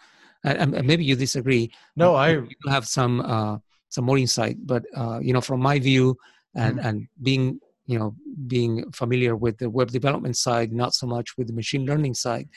And, 0.43 0.73
and 0.73 0.87
maybe 0.87 1.05
you 1.05 1.15
disagree 1.15 1.69
no 1.95 2.15
i 2.15 2.41
have 2.67 2.87
some 2.87 3.21
uh 3.21 3.57
some 3.89 4.05
more 4.05 4.17
insight. 4.17 4.57
But 4.65 4.83
uh 4.97 5.19
you 5.21 5.33
know 5.33 5.41
from 5.41 5.61
my 5.61 5.77
view 5.77 6.17
and 6.55 6.79
mm. 6.79 6.85
and 6.85 7.07
being 7.21 7.60
you 7.87 7.97
know 7.97 8.15
being 8.47 8.89
familiar 8.91 9.35
with 9.35 9.57
the 9.57 9.69
web 9.69 9.89
development 9.91 10.37
side 10.37 10.71
not 10.71 10.93
so 10.93 11.07
much 11.07 11.37
with 11.37 11.47
the 11.47 11.53
machine 11.53 11.85
learning 11.85 12.13
side 12.13 12.47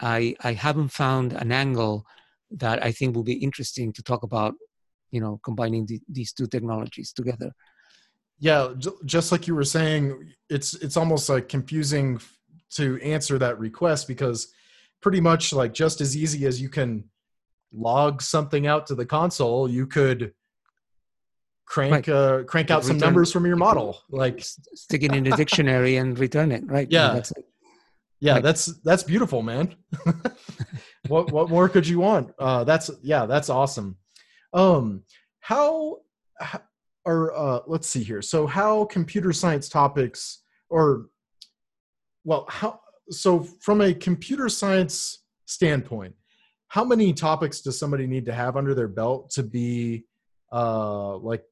i 0.00 0.34
i 0.42 0.52
haven't 0.52 0.88
found 0.88 1.32
an 1.32 1.52
angle 1.52 2.04
that 2.50 2.82
i 2.84 2.90
think 2.92 3.14
will 3.14 3.22
be 3.22 3.34
interesting 3.34 3.92
to 3.92 4.02
talk 4.02 4.22
about 4.22 4.54
you 5.12 5.20
know 5.20 5.38
combining 5.44 5.86
the, 5.86 6.00
these 6.08 6.32
two 6.32 6.46
technologies 6.46 7.12
together. 7.12 7.52
Yeah 8.40 8.72
just 9.04 9.30
like 9.30 9.46
you 9.46 9.54
were 9.54 9.64
saying 9.78 10.32
it's 10.50 10.74
it's 10.74 10.96
almost 10.96 11.28
like 11.28 11.48
confusing 11.48 12.20
to 12.70 13.00
answer 13.02 13.38
that 13.38 13.58
request 13.60 14.08
because 14.08 14.52
pretty 15.00 15.20
much 15.20 15.52
like 15.52 15.72
just 15.72 16.00
as 16.00 16.16
easy 16.16 16.46
as 16.46 16.60
you 16.60 16.68
can 16.68 17.04
log 17.72 18.20
something 18.20 18.66
out 18.66 18.86
to 18.86 18.94
the 18.94 19.06
console 19.06 19.70
you 19.70 19.86
could 19.86 20.32
crank 21.66 21.92
right. 21.92 22.08
uh, 22.08 22.42
crank 22.44 22.70
out 22.70 22.82
return, 22.82 22.98
some 22.98 23.06
numbers 23.06 23.32
from 23.32 23.46
your 23.46 23.56
model 23.56 24.00
like 24.10 24.40
stick 24.42 25.02
it 25.02 25.14
in 25.14 25.26
a 25.26 25.36
dictionary 25.36 25.96
and 25.96 26.18
return 26.18 26.52
it 26.52 26.62
right 26.66 26.88
yeah 26.90 27.12
that's 27.12 27.30
it. 27.32 27.44
yeah 28.20 28.34
right. 28.34 28.42
that's 28.42 28.66
that's 28.82 29.02
beautiful 29.02 29.42
man 29.42 29.74
what 31.08 31.30
what 31.32 31.48
more 31.48 31.68
could 31.68 31.86
you 31.86 31.98
want 31.98 32.30
uh 32.38 32.64
that's 32.64 32.90
yeah 33.02 33.26
that's 33.26 33.48
awesome 33.48 33.96
um 34.52 35.02
how, 35.40 35.98
how 36.38 36.60
or 37.04 37.36
uh 37.36 37.60
let's 37.66 37.88
see 37.88 38.02
here 38.02 38.22
so 38.22 38.46
how 38.46 38.84
computer 38.86 39.32
science 39.32 39.68
topics 39.68 40.42
or 40.68 41.06
well 42.24 42.44
how 42.48 42.78
so 43.10 43.40
from 43.60 43.80
a 43.80 43.94
computer 43.94 44.48
science 44.48 45.24
standpoint 45.46 46.14
how 46.68 46.84
many 46.84 47.12
topics 47.12 47.60
does 47.60 47.78
somebody 47.78 48.06
need 48.06 48.24
to 48.24 48.32
have 48.32 48.56
under 48.56 48.74
their 48.74 48.88
belt 48.88 49.30
to 49.30 49.42
be 49.42 50.04
uh 50.52 51.16
like 51.16 51.42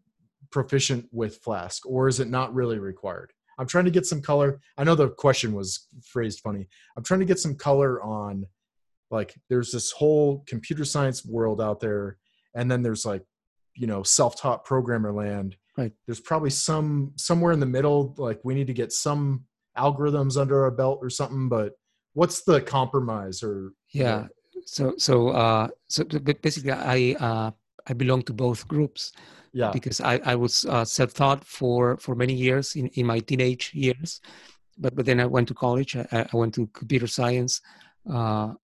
proficient 0.51 1.07
with 1.12 1.38
Flask, 1.38 1.86
or 1.86 2.09
is 2.09 2.20
it 2.20 2.28
not 2.28 2.55
really 2.55 2.78
required? 2.78 3.32
I'm 3.59 3.66
trying 3.66 3.84
to 3.84 3.90
get 3.90 4.07
some 4.07 4.22
color. 4.22 4.61
I 4.78 4.84
know 4.84 4.94
the 4.94 5.11
question 5.11 5.53
was 5.53 5.86
phrased 6.03 6.40
funny. 6.40 6.66
I'm 6.96 7.05
trying 7.05 7.20
to 7.20 7.26
get 7.26 7.38
some 7.38 7.55
color 7.55 8.03
on 8.03 8.46
like 9.11 9.34
there's 9.48 9.70
this 9.70 9.90
whole 9.90 10.44
computer 10.46 10.84
science 10.84 11.26
world 11.26 11.61
out 11.61 11.80
there, 11.80 12.16
and 12.55 12.70
then 12.70 12.82
there's 12.82 13.05
like 13.05 13.22
you 13.74 13.86
know 13.86 14.03
self-taught 14.03 14.64
programmer 14.64 15.12
land. 15.12 15.57
Right. 15.76 15.92
There's 16.07 16.20
probably 16.20 16.51
some 16.51 17.12
somewhere 17.16 17.53
in 17.53 17.61
the 17.61 17.66
middle. 17.66 18.14
Like 18.16 18.40
we 18.44 18.55
need 18.55 18.66
to 18.68 18.72
get 18.72 18.92
some 18.92 19.44
algorithms 19.76 20.40
under 20.40 20.64
our 20.64 20.70
belt 20.70 21.01
or 21.03 21.11
something. 21.11 21.48
But 21.48 21.72
what's 22.14 22.42
the 22.42 22.61
compromise 22.61 23.42
or? 23.42 23.72
Yeah. 23.92 24.26
So 24.64 24.94
so 24.96 25.28
uh 25.30 25.68
so 25.88 26.05
basically 26.05 26.72
I 26.72 27.16
uh 27.20 27.51
I 27.86 27.92
belong 27.92 28.22
to 28.24 28.32
both 28.32 28.68
groups 28.68 29.12
yeah. 29.53 29.70
because 29.70 30.01
i, 30.01 30.20
I 30.24 30.34
was 30.34 30.64
uh, 30.66 30.84
self-taught 30.84 31.44
for 31.44 31.96
for 31.98 32.14
many 32.14 32.34
years 32.34 32.76
in, 32.76 32.86
in 32.88 33.07
my 33.07 33.18
teenage 33.18 33.72
years 33.74 34.20
but 34.80 34.96
but 34.96 35.07
then 35.07 35.20
i 35.20 35.26
went 35.26 35.46
to 35.48 35.55
college. 35.55 35.94
I, 35.96 36.26
I 36.32 36.36
went 36.36 36.55
to 36.55 36.66
computer 36.68 37.07
science 37.07 37.61
uh, 38.11 38.55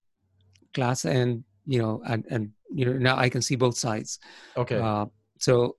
class 0.75 1.05
and 1.05 1.45
you 1.67 1.79
know 1.81 2.03
and 2.07 2.25
and 2.31 2.51
you 2.75 2.85
know 2.87 2.95
now 2.95 3.17
i 3.17 3.29
can 3.29 3.43
see 3.43 3.57
both 3.57 3.77
sides. 3.77 4.19
Okay. 4.57 4.79
Uh, 4.79 5.07
so 5.39 5.77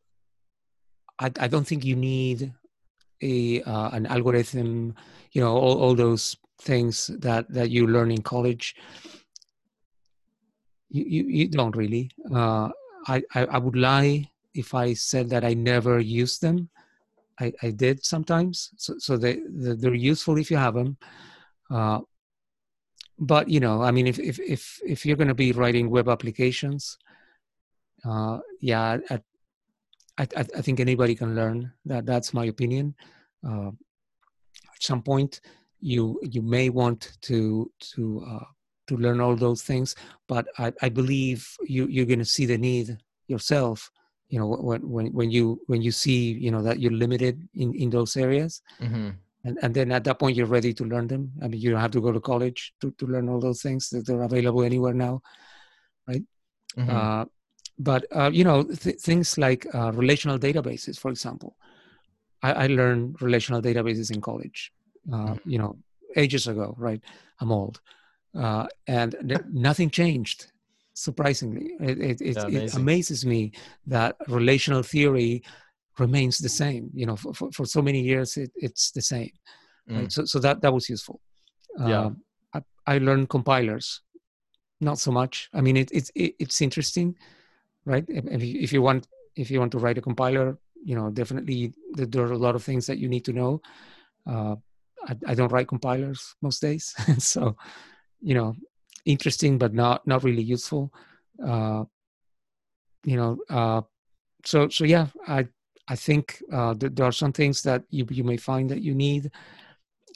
I, 1.19 1.31
I 1.39 1.47
don't 1.47 1.65
think 1.65 1.83
you 1.83 1.95
need 1.95 2.53
a 3.21 3.61
uh, 3.63 3.89
an 3.97 4.05
algorithm 4.05 4.93
you 5.31 5.41
know 5.41 5.57
all, 5.57 5.77
all 5.81 5.95
those 5.95 6.37
things 6.61 7.07
that 7.19 7.49
that 7.49 7.69
you 7.71 7.87
learn 7.87 8.11
in 8.11 8.21
college. 8.21 8.75
You 10.89 11.03
you, 11.03 11.23
you 11.37 11.47
don't 11.49 11.75
really. 11.75 12.11
Uh, 12.31 12.69
I, 13.07 13.23
I, 13.33 13.45
I 13.45 13.57
would 13.57 13.75
lie 13.77 14.29
if 14.57 14.73
I 14.73 14.93
said 14.93 15.29
that 15.29 15.45
I 15.45 15.53
never 15.53 15.99
used 15.99 16.41
them. 16.41 16.69
I, 17.39 17.53
I 17.61 17.69
did 17.69 18.03
sometimes, 18.03 18.71
so, 18.77 18.95
so 18.97 19.15
they 19.15 19.41
they're 19.47 19.93
useful 19.93 20.37
if 20.37 20.49
you 20.49 20.57
have 20.57 20.73
them. 20.73 20.97
Uh, 21.69 21.99
but 23.19 23.47
you 23.47 23.59
know, 23.59 23.83
I 23.83 23.91
mean, 23.91 24.07
if 24.07 24.17
if 24.19 24.39
if 24.39 24.81
if 24.85 25.05
you're 25.05 25.17
going 25.17 25.27
to 25.27 25.35
be 25.35 25.51
writing 25.51 25.89
web 25.89 26.09
applications, 26.09 26.97
uh, 28.03 28.39
yeah, 28.59 28.97
I, 29.09 29.21
I, 30.17 30.27
I, 30.35 30.61
think 30.61 30.79
anybody 30.79 31.15
can 31.15 31.35
learn 31.35 31.71
that. 31.85 32.05
That's 32.05 32.33
my 32.33 32.45
opinion. 32.45 32.95
Uh, 33.47 33.69
at 33.69 34.81
some 34.81 35.01
point, 35.01 35.41
you 35.79 36.19
you 36.23 36.41
may 36.41 36.69
want 36.69 37.17
to 37.21 37.71
to 37.93 38.25
uh, 38.27 38.45
to 38.87 38.97
learn 38.97 39.19
all 39.19 39.35
those 39.35 39.63
things, 39.63 39.95
but 40.27 40.47
I, 40.57 40.73
I 40.81 40.89
believe 40.89 41.47
you 41.65 41.87
you're 41.87 42.05
going 42.05 42.19
to 42.19 42.25
see 42.25 42.45
the 42.45 42.57
need 42.57 42.97
yourself. 43.27 43.91
You 44.30 44.39
know 44.39 44.47
when 44.47 44.82
when 44.89 45.07
when 45.13 45.32
you 45.32 45.61
when 45.67 45.82
you 45.82 45.91
see 45.91 46.34
you 46.34 46.51
know 46.51 46.61
that 46.63 46.80
you're 46.80 46.91
limited 46.91 47.47
in 47.53 47.73
in 47.73 47.89
those 47.89 48.17
areas. 48.17 48.61
Mm-hmm. 48.82 49.09
And, 49.43 49.57
and 49.61 49.73
then 49.73 49.93
at 49.93 50.03
that 50.03 50.19
point 50.19 50.36
you're 50.36 50.45
ready 50.45 50.73
to 50.73 50.84
learn 50.84 51.07
them. 51.07 51.32
I 51.41 51.47
mean, 51.47 51.61
you 51.61 51.71
don't 51.71 51.80
have 51.80 51.91
to 51.91 52.01
go 52.01 52.11
to 52.11 52.19
college 52.19 52.73
to, 52.82 52.91
to 52.97 53.07
learn 53.07 53.30
all 53.30 53.39
those 53.39 53.61
things 53.61 53.89
that 53.91 54.05
they're 54.05 54.23
available 54.23 54.61
anywhere 54.61 54.93
now, 54.93 55.21
right? 56.05 56.23
Mm-hmm. 56.75 56.89
Uh, 56.89 57.25
but 57.80 58.05
uh, 58.15 58.30
you 58.34 58.43
know 58.43 58.63
th- 58.63 58.99
things 58.99 59.38
like 59.38 59.67
uh, 59.73 59.91
relational 59.93 60.39
databases 60.39 60.99
for 60.99 61.11
example 61.11 61.55
I, 62.41 62.51
I, 62.53 62.67
learned 62.67 63.21
relational 63.21 63.61
databases 63.61 64.13
in 64.13 64.21
college 64.21 64.71
uh, 65.11 65.15
mm-hmm. 65.15 65.49
you 65.49 65.57
know 65.57 65.78
ages 66.15 66.47
ago 66.47 66.75
right 66.78 67.01
i'm 67.39 67.51
old 67.51 67.80
uh, 68.38 68.67
and 68.88 69.15
th- 69.28 69.41
nothing 69.51 69.89
changed 69.89 70.51
surprisingly 71.05 71.73
it, 71.79 71.99
it, 71.99 72.21
it, 72.21 72.35
yeah, 72.35 72.59
it, 72.59 72.73
amazes 72.75 73.25
me 73.25 73.51
that 73.85 74.15
relational 74.27 74.83
theory 74.83 75.43
remains 75.99 76.37
the 76.37 76.49
same 76.49 76.89
you 76.93 77.05
know 77.05 77.15
for, 77.15 77.33
for, 77.33 77.51
for 77.51 77.65
so 77.65 77.81
many 77.81 78.01
years 78.01 78.37
it's 78.55 78.91
the 78.91 79.01
same 79.01 79.31
mm. 79.89 79.99
right? 79.99 80.11
so, 80.11 80.25
so 80.25 80.39
that, 80.39 80.61
that 80.61 80.73
was 80.73 80.89
useful 80.89 81.19
yeah. 81.79 82.05
Um, 82.05 82.21
I, 82.53 82.61
I 82.87 82.97
learned 82.97 83.29
compilers 83.29 84.01
not 84.81 84.97
so 84.97 85.11
much 85.11 85.49
i 85.53 85.61
mean 85.61 85.77
it, 85.77 85.91
it, 85.91 86.09
it's 86.15 86.61
interesting 86.61 87.15
right? 87.87 88.05
If, 88.07 88.43
if 88.43 88.73
you 88.73 88.81
want 88.83 89.07
if 89.35 89.49
you 89.49 89.59
want 89.59 89.71
to 89.71 89.79
write 89.79 89.97
a 89.97 90.01
compiler, 90.01 90.57
you 90.83 90.95
know, 90.95 91.09
definitely 91.09 91.73
there 91.93 92.23
are 92.23 92.33
a 92.33 92.37
lot 92.45 92.55
of 92.55 92.63
things 92.63 92.85
that 92.87 92.97
you 92.97 93.07
need 93.07 93.25
to 93.25 93.33
know. 93.33 93.61
Uh, 94.27 94.55
I, 95.07 95.15
I, 95.27 95.33
don't 95.35 95.51
write 95.51 95.67
compilers 95.67 96.35
most 96.41 96.61
days, 96.61 96.93
so 97.19 97.55
you 98.19 98.33
know, 98.33 98.55
interesting 99.07 99.57
but 99.57 99.73
not 99.73 100.05
not 100.05 100.23
really 100.23 100.43
useful. 100.43 100.93
Uh, 101.43 101.85
you 103.03 103.15
know, 103.15 103.37
uh, 103.49 103.81
so 104.45 104.69
so 104.69 104.83
yeah, 104.83 105.07
I 105.27 105.47
I 105.87 105.95
think 105.95 106.41
uh, 106.51 106.73
th- 106.73 106.93
there 106.93 107.05
are 107.05 107.11
some 107.11 107.33
things 107.33 107.61
that 107.63 107.83
you 107.89 108.05
you 108.09 108.23
may 108.23 108.37
find 108.37 108.69
that 108.69 108.81
you 108.81 108.93
need 108.93 109.31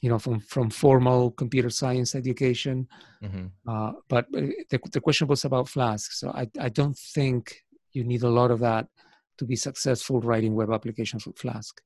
you 0.02 0.10
know 0.10 0.20
from 0.20 0.40
from 0.40 0.70
formal 0.70 1.32
computer 1.32 1.70
science 1.70 2.16
education 2.16 2.88
mm-hmm. 3.24 3.46
uh, 3.68 3.94
but 4.10 4.26
uh, 4.36 4.50
the, 4.70 4.80
the 4.92 5.00
question 5.00 5.28
was 5.28 5.46
about 5.46 5.70
flask 5.70 6.12
so 6.12 6.30
I, 6.32 6.50
I 6.60 6.70
don't 6.70 6.98
think 6.98 7.64
you 7.94 8.04
need 8.04 8.24
a 8.24 8.30
lot 8.30 8.52
of 8.52 8.60
that 8.60 8.88
to 9.38 9.46
be 9.46 9.56
successful 9.56 10.20
writing 10.20 10.56
web 10.56 10.72
applications 10.72 11.26
with 11.26 11.38
flask 11.38 11.82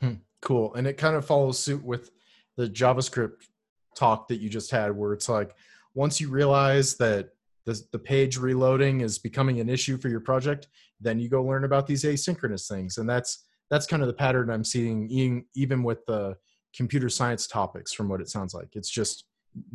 hmm. 0.00 0.14
cool 0.42 0.74
and 0.74 0.86
it 0.86 0.98
kind 0.98 1.14
of 1.16 1.24
follows 1.24 1.58
suit 1.58 1.82
with 1.82 2.10
the 2.56 2.68
javascript 2.68 3.48
talk 3.96 4.28
that 4.28 4.40
you 4.40 4.48
just 4.48 4.70
had 4.70 4.96
where 4.96 5.12
it's 5.12 5.28
like 5.28 5.54
once 5.94 6.20
you 6.20 6.28
realize 6.28 6.96
that 6.96 7.30
the, 7.66 7.80
the 7.92 7.98
page 7.98 8.38
reloading 8.38 9.00
is 9.02 9.18
becoming 9.18 9.60
an 9.60 9.68
issue 9.68 9.98
for 9.98 10.08
your 10.08 10.20
project 10.20 10.68
then 11.00 11.18
you 11.18 11.28
go 11.28 11.42
learn 11.42 11.64
about 11.64 11.86
these 11.86 12.04
asynchronous 12.04 12.68
things. 12.68 12.98
And 12.98 13.08
that's 13.08 13.44
that's 13.70 13.86
kind 13.86 14.02
of 14.02 14.08
the 14.08 14.14
pattern 14.14 14.50
i'm 14.50 14.64
seeing 14.64 15.44
even 15.54 15.82
with 15.82 16.04
the 16.06 16.36
computer 16.74 17.08
science 17.08 17.46
topics 17.46 17.92
from 17.92 18.08
what 18.08 18.20
it 18.20 18.28
sounds 18.28 18.54
like. 18.54 18.68
It's 18.74 18.90
just 18.90 19.24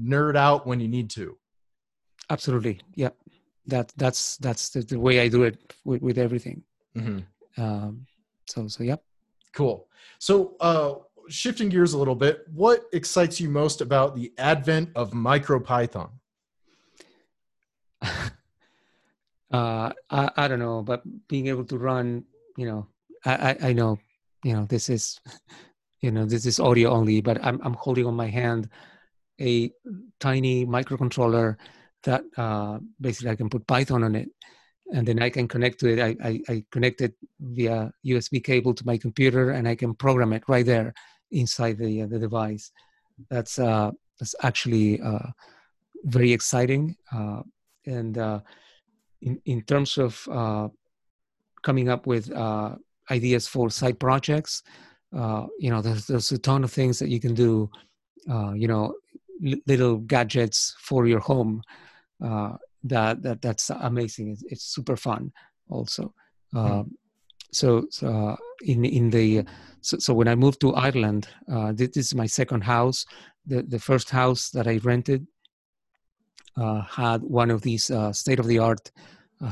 nerd 0.01 0.35
out 0.35 0.65
when 0.65 0.79
you 0.79 0.87
need 0.87 1.09
to. 1.11 1.37
Absolutely. 2.29 2.79
Yeah. 2.93 3.09
That 3.67 3.91
that's 3.97 4.37
that's 4.37 4.69
the, 4.69 4.81
the 4.81 4.99
way 4.99 5.19
i 5.19 5.27
do 5.27 5.43
it 5.43 5.73
with, 5.83 6.01
with 6.01 6.17
everything. 6.17 6.61
Mm-hmm. 6.95 7.61
um, 7.61 8.05
so 8.47 8.67
so 8.67 8.83
yep. 8.83 9.03
Cool. 9.53 9.87
So 10.19 10.55
uh 10.59 10.95
shifting 11.29 11.69
gears 11.69 11.93
a 11.93 11.97
little 11.97 12.15
bit 12.15 12.45
what 12.53 12.85
excites 12.93 13.39
you 13.39 13.49
most 13.49 13.81
about 13.81 14.15
the 14.15 14.31
advent 14.37 14.89
of 14.95 15.11
micropython? 15.11 16.09
Uh 19.51 19.93
I, 20.09 20.29
I 20.35 20.47
don't 20.47 20.59
know 20.59 20.81
but 20.81 21.03
being 21.27 21.47
able 21.47 21.65
to 21.65 21.77
run 21.77 22.25
you 22.57 22.65
know 22.65 22.87
I, 23.25 23.33
I 23.49 23.57
i 23.69 23.73
know 23.73 23.99
you 24.43 24.53
know 24.53 24.65
this 24.65 24.89
is 24.89 25.19
you 26.01 26.11
know 26.11 26.25
this 26.25 26.45
is 26.45 26.59
audio 26.59 26.89
only 26.91 27.21
but 27.21 27.43
i'm, 27.43 27.59
I'm 27.63 27.73
holding 27.73 28.05
on 28.05 28.15
my 28.15 28.27
hand 28.27 28.69
a 29.41 29.71
tiny 30.19 30.65
microcontroller 30.65 31.57
that 32.03 32.23
uh, 32.37 32.79
basically 33.01 33.31
i 33.31 33.35
can 33.35 33.49
put 33.49 33.67
python 33.67 34.03
on 34.03 34.15
it 34.15 34.29
and 34.93 35.07
then 35.07 35.21
i 35.21 35.29
can 35.29 35.47
connect 35.47 35.79
to 35.79 35.87
it. 35.89 35.99
I, 35.99 36.15
I, 36.29 36.41
I 36.47 36.63
connect 36.71 37.01
it 37.01 37.13
via 37.39 37.91
usb 38.05 38.43
cable 38.43 38.73
to 38.73 38.85
my 38.85 38.97
computer 38.97 39.51
and 39.51 39.67
i 39.67 39.75
can 39.75 39.93
program 39.93 40.33
it 40.33 40.43
right 40.47 40.65
there 40.65 40.93
inside 41.31 41.77
the 41.77 42.03
uh, 42.03 42.07
the 42.07 42.19
device. 42.19 42.71
That's 43.29 43.59
uh 43.59 43.91
that's 44.19 44.35
actually 44.43 45.01
uh 45.01 45.27
very 46.03 46.31
exciting 46.31 46.95
uh 47.11 47.41
and 47.85 48.17
uh 48.17 48.39
in 49.21 49.41
in 49.45 49.61
terms 49.63 49.97
of 49.97 50.27
uh 50.31 50.67
coming 51.63 51.89
up 51.89 52.05
with 52.05 52.31
uh 52.31 52.75
ideas 53.09 53.47
for 53.47 53.69
side 53.69 53.99
projects 53.99 54.63
uh, 55.15 55.47
you 55.59 55.69
know 55.69 55.81
there's, 55.81 56.07
there's 56.07 56.31
a 56.31 56.37
ton 56.37 56.63
of 56.63 56.71
things 56.71 56.99
that 56.99 57.09
you 57.09 57.19
can 57.19 57.33
do 57.33 57.69
uh, 58.29 58.51
you 58.53 58.67
know 58.67 58.93
l- 59.45 59.61
little 59.65 59.97
gadgets 59.97 60.75
for 60.79 61.07
your 61.07 61.19
home 61.19 61.61
uh, 62.23 62.53
that 62.83 63.21
that 63.21 63.41
that's 63.41 63.69
amazing. 63.69 64.31
It's, 64.31 64.43
it's 64.43 64.63
super 64.63 64.95
fun 64.95 65.31
also. 65.69 66.13
Mm. 66.53 66.89
So, 67.51 67.85
so 67.89 68.07
uh, 68.07 68.35
in 68.63 68.85
in 68.85 69.09
the 69.09 69.45
so, 69.81 69.97
so, 69.99 70.13
when 70.13 70.27
i 70.27 70.35
moved 70.35 70.59
to 70.61 70.73
ireland 70.73 71.27
uh, 71.51 71.71
this, 71.73 71.95
is 71.95 72.15
my 72.15 72.25
second 72.25 72.61
house. 72.61 73.05
The 73.45 73.61
the 73.63 73.79
first 73.79 74.09
house 74.09 74.49
that 74.51 74.67
i 74.67 74.77
rented 74.83 75.27
had 76.89 77.21
one 77.21 77.51
of 77.51 77.61
these 77.61 77.91
state 78.11 78.39
of 78.39 78.47
the 78.47 78.59
art 78.59 78.91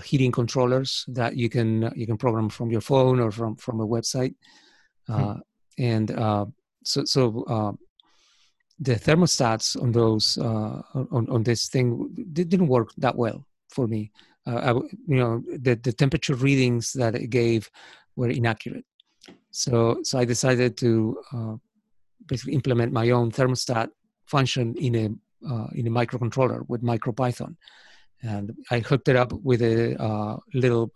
heating 0.03 0.31
controllers 0.31 1.05
that 1.07 1.35
you 1.35 1.49
can 1.49 1.91
you 1.95 2.05
can 2.05 2.17
program 2.17 2.49
from 2.49 2.71
your 2.71 2.81
phone 2.81 3.19
or 3.19 3.31
from 3.31 3.55
from 3.55 3.79
a 3.79 3.87
website. 3.87 4.35
Uh, 5.09 5.35
and 5.77 6.11
uh, 6.11 6.45
so 6.83 7.03
so 7.05 7.43
uh, 7.43 7.71
the 8.79 8.95
thermostats 8.95 9.81
on 9.81 9.91
those 9.91 10.37
uh, 10.37 10.81
on 11.11 11.27
on 11.29 11.43
this 11.43 11.67
thing 11.67 12.09
didn't 12.33 12.67
work 12.67 12.89
that 12.97 13.15
well 13.15 13.45
for 13.69 13.87
me. 13.87 14.11
Uh, 14.45 14.81
you 15.07 15.15
know 15.15 15.41
the 15.47 15.75
the 15.75 15.93
temperature 15.93 16.35
readings 16.35 16.91
that 16.93 17.15
it 17.15 17.29
gave 17.29 17.69
were 18.15 18.29
inaccurate. 18.29 18.85
So 19.51 19.99
so 20.03 20.19
I 20.19 20.25
decided 20.25 20.77
to 20.77 21.17
uh, 21.33 21.55
basically 22.25 22.53
implement 22.53 22.91
my 22.91 23.09
own 23.11 23.31
thermostat 23.31 23.89
function 24.25 24.75
in 24.77 24.95
a 24.95 25.05
uh, 25.49 25.67
in 25.73 25.87
a 25.87 25.91
microcontroller 25.91 26.63
with 26.67 26.81
MicroPython, 26.83 27.55
and 28.21 28.55
I 28.71 28.79
hooked 28.79 29.07
it 29.07 29.15
up 29.15 29.31
with 29.33 29.61
a 29.61 30.01
uh, 30.01 30.37
little 30.53 30.91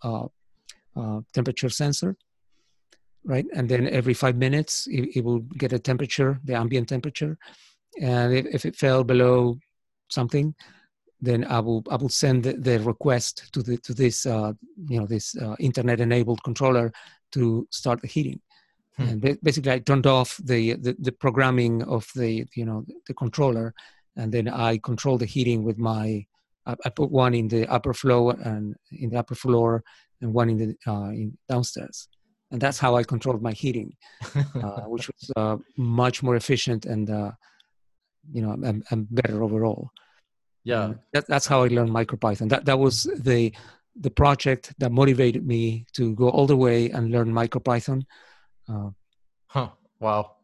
temperature 1.32 1.68
sensor 1.68 2.16
right? 3.24 3.46
And 3.54 3.68
then 3.68 3.86
every 3.88 4.14
five 4.14 4.36
minutes, 4.36 4.86
it, 4.90 5.16
it 5.16 5.24
will 5.24 5.40
get 5.40 5.72
a 5.72 5.78
temperature, 5.78 6.40
the 6.44 6.54
ambient 6.54 6.88
temperature. 6.88 7.36
And 8.00 8.32
if, 8.34 8.46
if, 8.46 8.66
it 8.66 8.76
fell 8.76 9.04
below 9.04 9.58
something, 10.10 10.54
then 11.20 11.44
I 11.44 11.60
will 11.60 11.82
I 11.90 11.96
will 11.96 12.08
send 12.08 12.44
the, 12.44 12.52
the 12.54 12.80
request 12.80 13.52
to 13.52 13.62
the 13.62 13.76
to 13.78 13.94
this 13.94 14.26
uh, 14.26 14.52
you 14.88 15.00
know 15.00 15.06
this 15.06 15.36
uh, 15.36 15.56
internet 15.58 16.00
enabled 16.00 16.42
controller 16.44 16.92
to 17.32 17.66
start 17.70 18.00
the 18.00 18.08
heating. 18.08 18.40
Hmm. 18.96 19.02
And 19.08 19.38
basically, 19.42 19.72
I 19.72 19.78
turned 19.78 20.06
off 20.06 20.36
the, 20.42 20.74
the, 20.74 20.96
the 20.98 21.12
programming 21.12 21.82
of 21.84 22.06
the 22.14 22.46
you 22.54 22.64
know 22.64 22.84
the 23.06 23.14
controller, 23.14 23.74
and 24.16 24.32
then 24.32 24.48
I 24.48 24.78
control 24.78 25.18
the 25.18 25.26
heating 25.26 25.62
with 25.64 25.78
my. 25.78 26.26
I, 26.66 26.76
I 26.84 26.90
put 26.90 27.10
one 27.10 27.34
in 27.34 27.48
the 27.48 27.66
upper 27.66 27.94
floor 27.94 28.36
and 28.42 28.76
in 28.92 29.10
the 29.10 29.18
upper 29.18 29.34
floor, 29.34 29.82
and 30.20 30.32
one 30.32 30.50
in 30.50 30.58
the 30.58 30.76
uh, 30.86 31.10
in 31.10 31.36
downstairs 31.48 32.08
and 32.50 32.60
that's 32.60 32.78
how 32.78 32.96
I 32.96 33.02
controlled 33.02 33.42
my 33.42 33.52
heating, 33.52 33.94
uh, 34.34 34.82
which 34.82 35.08
was 35.08 35.30
uh, 35.36 35.56
much 35.76 36.22
more 36.22 36.36
efficient 36.36 36.86
and 36.86 37.10
uh, 37.10 37.32
you 38.32 38.42
know 38.42 38.52
and, 38.52 38.84
and, 38.90 39.06
better 39.10 39.42
overall. 39.42 39.90
Yeah, 40.68 40.92
that, 41.12 41.26
that's 41.26 41.46
how 41.46 41.62
I 41.62 41.68
learned 41.68 41.90
MicroPython. 41.90 42.50
That 42.50 42.66
that 42.66 42.78
was 42.78 43.04
the 43.04 43.52
the 44.00 44.10
project 44.10 44.74
that 44.78 44.92
motivated 44.92 45.46
me 45.46 45.86
to 45.94 46.14
go 46.14 46.28
all 46.28 46.46
the 46.46 46.56
way 46.56 46.90
and 46.90 47.10
learn 47.10 47.32
MicroPython. 47.32 48.04
Uh, 48.68 48.90
huh. 49.46 49.70
Wow. 49.98 50.36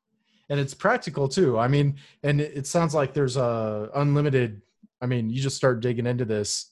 And 0.49 0.59
it's 0.59 0.75
practical 0.75 1.29
too. 1.29 1.59
I 1.59 1.69
mean, 1.69 1.97
and 2.23 2.41
it, 2.41 2.53
it 2.55 2.67
sounds 2.67 2.95
like 2.95 3.15
there's 3.15 3.37
a 3.37 3.91
unlimited. 3.95 4.63
I 5.01 5.07
mean, 5.07 5.31
you 5.31 5.41
just 5.41 5.57
start 5.57 5.81
digging 5.81 6.07
into 6.07 6.25
this, 6.25 6.71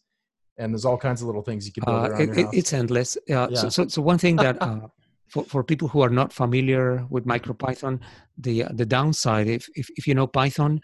and 0.56 0.72
there's 0.72 0.84
all 0.84 0.96
kinds 0.98 1.20
of 1.20 1.26
little 1.26 1.42
things 1.42 1.66
you 1.66 1.72
can 1.72 1.84
build 1.84 2.04
uh, 2.04 2.10
around 2.10 2.38
it, 2.38 2.46
It's 2.52 2.72
endless. 2.72 3.16
Uh, 3.16 3.48
yeah. 3.50 3.54
So, 3.54 3.68
so, 3.68 3.88
so 3.88 4.02
one 4.02 4.18
thing 4.18 4.36
that 4.36 4.60
uh, 4.68 4.88
for, 5.28 5.44
for 5.44 5.62
people 5.62 5.88
who 5.88 6.00
are 6.00 6.10
not 6.10 6.32
familiar 6.32 7.06
with 7.08 7.26
MicroPython, 7.26 8.00
the 8.38 8.64
the 8.72 8.86
downside, 8.86 9.48
if 9.48 9.68
if, 9.74 9.88
if 9.96 10.06
you 10.06 10.14
know 10.14 10.26
Python, 10.26 10.80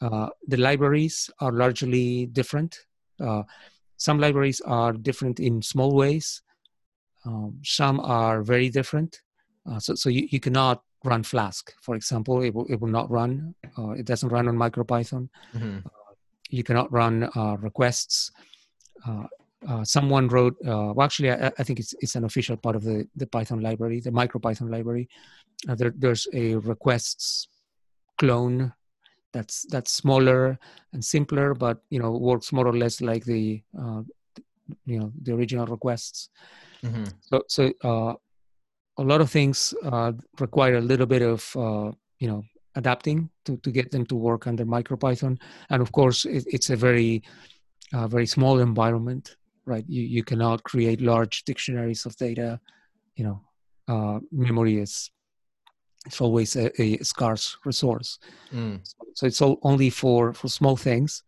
uh, 0.00 0.28
the 0.46 0.56
libraries 0.56 1.30
are 1.40 1.52
largely 1.52 2.26
different. 2.26 2.78
Uh, 3.20 3.42
some 3.96 4.18
libraries 4.18 4.60
are 4.60 4.92
different 4.92 5.40
in 5.40 5.60
small 5.60 5.94
ways. 5.94 6.42
Um, 7.24 7.58
some 7.64 8.00
are 8.00 8.42
very 8.42 8.70
different. 8.70 9.20
Uh, 9.68 9.78
so 9.78 9.94
so 9.94 10.08
you, 10.08 10.28
you 10.30 10.40
cannot 10.40 10.82
run 11.04 11.22
Flask, 11.22 11.72
for 11.80 11.94
example. 11.94 12.42
It 12.42 12.54
will, 12.54 12.66
it 12.66 12.80
will 12.80 12.88
not 12.88 13.10
run. 13.10 13.54
Uh, 13.76 13.90
it 13.90 14.06
doesn't 14.06 14.28
run 14.28 14.48
on 14.48 14.56
MicroPython. 14.56 15.28
Mm-hmm. 15.54 15.78
Uh, 15.84 15.90
you 16.50 16.62
cannot 16.62 16.90
run 16.92 17.28
uh, 17.36 17.56
requests. 17.58 18.30
Uh, 19.06 19.24
uh, 19.68 19.84
someone 19.84 20.28
wrote, 20.28 20.56
well, 20.62 21.02
actually, 21.02 21.30
I, 21.32 21.50
I, 21.58 21.62
think 21.64 21.80
it's, 21.80 21.94
it's 22.00 22.14
an 22.14 22.24
official 22.24 22.56
part 22.56 22.76
of 22.76 22.84
the, 22.84 23.06
the 23.16 23.26
Python 23.26 23.60
library, 23.60 24.00
the 24.00 24.10
MicroPython 24.10 24.70
library. 24.70 25.08
There, 25.64 25.92
there's 25.96 26.28
a 26.32 26.54
requests 26.56 27.48
clone 28.18 28.72
that's 29.32 29.66
that's 29.68 29.92
smaller 29.92 30.58
and 30.92 31.04
simpler, 31.04 31.54
but 31.54 31.78
you 31.90 31.98
know 31.98 32.12
works 32.12 32.52
more 32.52 32.66
or 32.66 32.76
less 32.76 33.00
like 33.00 33.24
the 33.24 33.62
uh, 33.78 34.02
you 34.86 34.98
know 34.98 35.12
the 35.22 35.32
original 35.32 35.66
requests. 35.66 36.30
Mm-hmm. 36.84 37.04
So 37.20 37.42
so 37.48 37.72
uh, 37.84 38.14
a 38.98 39.02
lot 39.02 39.20
of 39.20 39.30
things 39.30 39.74
uh, 39.84 40.12
require 40.40 40.76
a 40.76 40.80
little 40.80 41.06
bit 41.06 41.22
of 41.22 41.56
uh, 41.56 41.92
you 42.18 42.28
know 42.28 42.42
adapting 42.74 43.28
to, 43.44 43.56
to 43.58 43.70
get 43.70 43.90
them 43.90 44.06
to 44.06 44.14
work 44.14 44.46
under 44.46 44.64
MicroPython, 44.64 45.38
and 45.70 45.82
of 45.82 45.92
course 45.92 46.24
it, 46.24 46.44
it's 46.46 46.70
a 46.70 46.76
very 46.76 47.22
uh, 47.92 48.06
very 48.06 48.26
small 48.26 48.60
environment, 48.60 49.36
right? 49.66 49.84
You 49.88 50.02
you 50.02 50.22
cannot 50.22 50.62
create 50.62 51.00
large 51.00 51.44
dictionaries 51.44 52.06
of 52.06 52.16
data. 52.16 52.60
You 53.16 53.24
know, 53.24 53.40
uh, 53.88 54.20
memory 54.30 54.78
is 54.78 55.10
it's 56.08 56.20
always 56.20 56.56
a, 56.56 56.82
a 56.82 56.98
scarce 57.04 57.56
resource, 57.64 58.18
mm. 58.52 58.80
so, 58.82 58.96
so, 59.14 59.26
it's 59.26 59.42
all 59.42 59.58
only 59.62 59.90
for 59.90 60.32
for 60.32 60.48
small 60.48 60.76
things. 60.76 61.22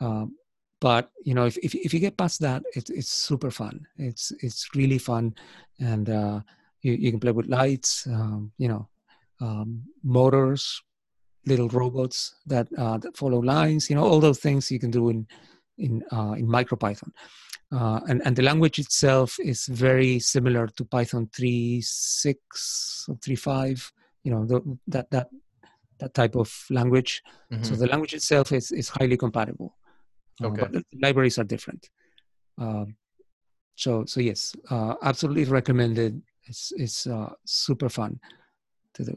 Um, 0.00 0.36
but 0.80 1.10
you 1.24 1.34
know, 1.34 1.46
if, 1.46 1.56
if 1.58 1.74
if 1.74 1.94
you 1.94 2.00
get 2.00 2.16
past 2.16 2.40
that, 2.40 2.62
it, 2.74 2.90
it's 2.90 3.10
super 3.10 3.50
fun. 3.50 3.86
It's 3.96 4.32
it's 4.40 4.68
really 4.74 4.98
fun, 4.98 5.34
and 5.80 6.08
uh, 6.08 6.40
you, 6.82 6.92
you 6.92 7.10
can 7.10 7.20
play 7.20 7.32
with 7.32 7.46
lights, 7.46 8.06
um, 8.06 8.52
you 8.58 8.68
know, 8.68 8.88
um, 9.40 9.82
motors, 10.02 10.82
little 11.46 11.68
robots 11.68 12.34
that 12.46 12.68
uh, 12.78 12.98
that 12.98 13.16
follow 13.16 13.40
lines. 13.40 13.90
You 13.90 13.96
know, 13.96 14.04
all 14.04 14.20
those 14.20 14.40
things 14.40 14.70
you 14.70 14.78
can 14.78 14.90
do 14.90 15.08
in 15.08 15.26
in 15.78 16.04
uh, 16.12 16.32
in 16.32 16.46
MicroPython. 16.46 17.10
Uh, 17.72 18.00
and, 18.08 18.22
and 18.24 18.36
the 18.36 18.42
language 18.42 18.78
itself 18.78 19.36
is 19.40 19.66
very 19.66 20.20
similar 20.20 20.68
to 20.68 20.84
Python 20.84 21.28
3.6 21.36 23.08
or 23.08 23.16
3.5, 23.16 23.90
you 24.24 24.32
know, 24.32 24.44
the, 24.44 24.60
that, 24.88 25.10
that, 25.10 25.28
that 26.00 26.12
type 26.14 26.34
of 26.34 26.52
language. 26.70 27.22
Mm-hmm. 27.52 27.62
So 27.62 27.76
the 27.76 27.86
language 27.86 28.14
itself 28.14 28.50
is, 28.52 28.72
is 28.72 28.88
highly 28.88 29.16
compatible. 29.16 29.76
Uh, 30.42 30.48
okay. 30.48 30.62
but 30.62 30.72
the 30.72 30.84
libraries 31.00 31.38
are 31.38 31.44
different. 31.44 31.88
Um, 32.58 32.96
so, 33.76 34.04
so 34.04 34.20
yes, 34.20 34.56
uh, 34.70 34.94
absolutely 35.02 35.44
recommended 35.44 36.20
it's 36.46 36.72
it's 36.76 37.06
uh, 37.06 37.32
super 37.44 37.88
fun 37.88 38.20
to 38.94 39.04
do. 39.04 39.14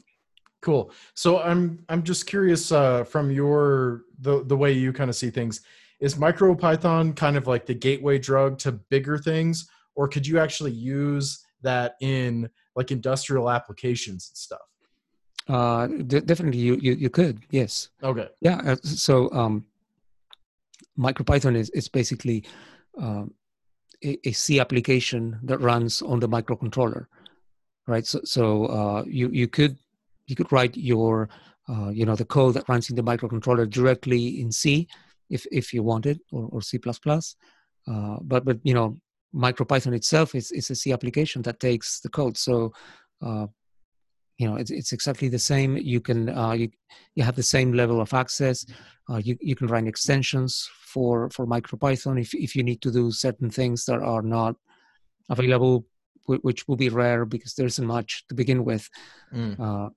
Cool. 0.62 0.92
So 1.14 1.40
I'm 1.40 1.84
I'm 1.90 2.04
just 2.04 2.26
curious 2.26 2.72
uh, 2.72 3.04
from 3.04 3.32
your 3.32 4.04
the 4.20 4.44
the 4.44 4.58
way 4.58 4.72
you 4.72 4.94
kind 4.94 5.10
of 5.10 5.16
see 5.16 5.30
things. 5.30 5.62
Is 6.00 6.16
MicroPython 6.16 7.16
kind 7.16 7.38
of 7.38 7.48
like 7.48 7.66
the 7.66 7.74
gateway 7.74 8.20
drug 8.20 8.60
to 8.60 8.72
bigger 8.72 9.18
things, 9.18 9.70
or 9.96 10.08
could 10.08 10.28
you 10.28 10.40
actually 10.40 10.72
use 10.72 11.44
that 11.64 11.96
in 12.02 12.50
like 12.76 12.92
industrial 12.92 13.50
applications 13.50 14.30
and 14.30 14.38
stuff? 14.38 14.62
Uh, 15.48 15.88
d- 15.88 16.22
definitely, 16.22 16.60
you, 16.60 16.76
you 16.82 16.94
you 16.94 17.10
could. 17.10 17.40
Yes. 17.52 17.90
Okay. 18.04 18.28
Yeah. 18.42 18.62
Uh, 18.66 18.76
so 18.84 19.32
um, 19.32 19.66
MicroPython 20.98 21.56
is 21.56 21.70
is 21.72 21.88
basically 21.88 22.44
um, 22.98 23.34
a, 24.04 24.18
a 24.28 24.32
C 24.32 24.60
application 24.60 25.40
that 25.44 25.60
runs 25.60 26.02
on 26.02 26.20
the 26.20 26.30
microcontroller 26.30 27.08
right? 27.88 28.06
So, 28.06 28.20
so 28.24 28.66
uh, 28.66 29.04
you 29.08 29.30
you 29.30 29.48
could 29.48 29.78
you 30.28 30.36
could 30.36 30.52
write 30.52 30.78
your 30.78 31.30
uh, 31.70 31.90
you 31.90 32.06
know 32.06 32.16
the 32.16 32.26
code 32.26 32.54
that 32.56 32.70
runs 32.70 32.90
in 32.90 32.96
the 32.96 33.04
microcontroller 33.04 33.70
directly 33.70 34.42
in 34.42 34.52
C 34.52 34.88
if 35.30 35.46
if 35.52 35.74
you 35.74 35.84
wanted 35.84 36.20
or, 36.32 36.48
or 36.52 36.62
C++. 36.62 36.80
Uh, 37.88 38.18
but 38.22 38.46
but 38.46 38.60
you 38.64 38.74
know 38.74 38.98
MicroPython 39.34 39.96
itself 39.96 40.36
is 40.36 40.52
is 40.52 40.70
a 40.70 40.76
C 40.76 40.92
application 40.92 41.42
that 41.44 41.60
takes 41.60 42.00
the 42.02 42.10
code. 42.10 42.38
So 42.38 42.74
uh, 43.26 43.48
you 44.38 44.48
know 44.48 44.56
it's, 44.56 44.72
it's 44.72 44.94
exactly 44.94 45.30
the 45.30 45.40
same. 45.40 45.78
You 45.78 46.02
can 46.02 46.30
uh, 46.30 46.54
you 46.54 46.70
you 47.16 47.24
have 47.24 47.36
the 47.36 47.44
same 47.44 47.74
level 47.74 48.02
of 48.02 48.14
access. 48.14 48.66
Uh, 49.10 49.18
you 49.18 49.38
you 49.42 49.56
can 49.56 49.68
run 49.68 49.88
extensions 49.88 50.70
for 50.82 51.30
for 51.30 51.46
MicroPython 51.46 52.20
if 52.20 52.34
if 52.34 52.56
you 52.56 52.64
need 52.64 52.82
to 52.82 52.92
do 52.92 53.12
certain 53.12 53.50
things 53.50 53.86
that 53.86 54.00
are 54.00 54.22
not 54.22 54.56
available 55.30 55.86
which 56.28 56.68
will 56.68 56.76
be 56.76 56.90
rare 56.90 57.26
because 57.26 57.54
there 57.54 57.66
isn't 57.66 57.88
much 57.88 58.26
to 58.28 58.36
begin 58.36 58.66
with. 58.66 58.90
Mm. 59.34 59.60
Uh, 59.60 59.90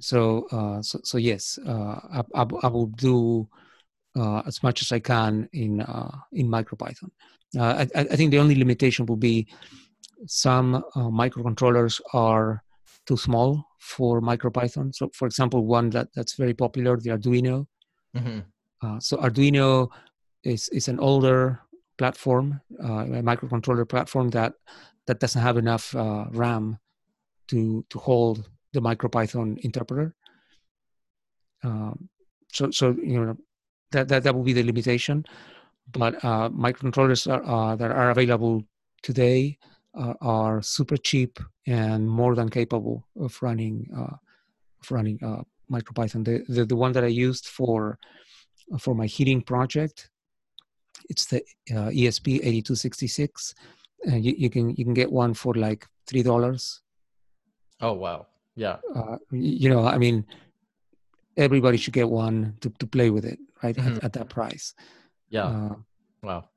so, 0.00 0.46
uh, 0.50 0.82
so, 0.82 1.00
so 1.04 1.18
yes, 1.18 1.58
uh, 1.66 2.00
I, 2.12 2.22
I, 2.34 2.46
I, 2.62 2.68
will 2.68 2.86
do 2.86 3.48
uh, 4.18 4.42
as 4.46 4.62
much 4.62 4.82
as 4.82 4.92
I 4.92 4.98
can 4.98 5.48
in 5.52 5.80
uh, 5.82 6.16
in 6.32 6.48
MicroPython. 6.48 7.10
Uh, 7.58 7.86
I, 7.94 8.00
I, 8.00 8.16
think 8.16 8.30
the 8.30 8.38
only 8.38 8.56
limitation 8.56 9.06
will 9.06 9.16
be 9.16 9.46
some 10.26 10.82
microcontrollers 10.96 12.00
are 12.12 12.62
too 13.06 13.16
small 13.16 13.64
for 13.78 14.20
MicroPython. 14.20 14.94
So, 14.94 15.10
for 15.14 15.26
example, 15.26 15.64
one 15.66 15.90
that, 15.90 16.08
that's 16.14 16.34
very 16.34 16.54
popular, 16.54 16.96
the 16.96 17.10
Arduino. 17.10 17.66
Mm-hmm. 18.16 18.98
so, 18.98 19.16
Arduino 19.18 19.90
is 20.42 20.68
is 20.70 20.88
an 20.88 21.00
older 21.00 21.60
platform, 21.98 22.60
a 22.80 23.22
microcontroller 23.22 23.88
platform 23.88 24.30
that 24.30 24.54
that 25.06 25.20
doesn't 25.20 25.42
have 25.42 25.56
enough 25.56 25.94
uh, 25.94 26.26
RAM 26.30 26.78
to 27.48 27.84
to 27.90 27.98
hold 27.98 28.48
the 28.72 28.80
MicroPython 28.80 29.58
interpreter. 29.60 30.14
Um, 31.62 32.08
so 32.52 32.70
so 32.70 32.96
you 33.02 33.24
know 33.24 33.36
that 33.92 34.08
that 34.08 34.22
that 34.24 34.34
will 34.34 34.42
be 34.42 34.52
the 34.52 34.62
limitation. 34.62 35.24
But 35.92 36.24
uh, 36.24 36.48
microcontrollers 36.50 37.30
are, 37.30 37.44
uh, 37.44 37.76
that 37.76 37.92
are 37.92 38.10
available 38.10 38.64
today 39.02 39.58
uh, 39.94 40.14
are 40.20 40.60
super 40.60 40.96
cheap 40.96 41.38
and 41.66 42.08
more 42.08 42.34
than 42.34 42.48
capable 42.48 43.06
of 43.18 43.36
running 43.42 43.88
uh, 43.96 44.16
of 44.80 44.90
running 44.90 45.18
uh, 45.22 45.42
MicroPython. 45.70 46.24
The, 46.24 46.44
the 46.52 46.64
the 46.64 46.76
one 46.76 46.92
that 46.92 47.04
I 47.04 47.08
used 47.08 47.46
for 47.46 47.98
for 48.78 48.94
my 48.94 49.06
heating 49.06 49.42
project, 49.42 50.10
it's 51.08 51.26
the 51.26 51.42
ESP 51.70 52.36
8266 52.36 53.54
and 54.04 54.24
you, 54.24 54.34
you 54.36 54.50
can 54.50 54.70
you 54.76 54.84
can 54.84 54.94
get 54.94 55.10
one 55.10 55.34
for 55.34 55.54
like 55.54 55.86
three 56.06 56.22
dollars. 56.22 56.80
Oh 57.80 57.92
wow! 57.92 58.26
Yeah. 58.54 58.76
Uh, 58.94 59.16
you 59.30 59.68
know, 59.68 59.86
I 59.86 59.98
mean, 59.98 60.24
everybody 61.36 61.76
should 61.76 61.92
get 61.92 62.08
one 62.08 62.56
to, 62.60 62.70
to 62.78 62.86
play 62.86 63.10
with 63.10 63.24
it, 63.24 63.38
right? 63.62 63.76
Mm-hmm. 63.76 63.96
At, 63.96 64.04
at, 64.04 64.12
that 64.14 64.28
price. 64.28 64.74
Yeah. 65.28 65.44
Uh, 65.44 65.74
wow, 66.22 66.48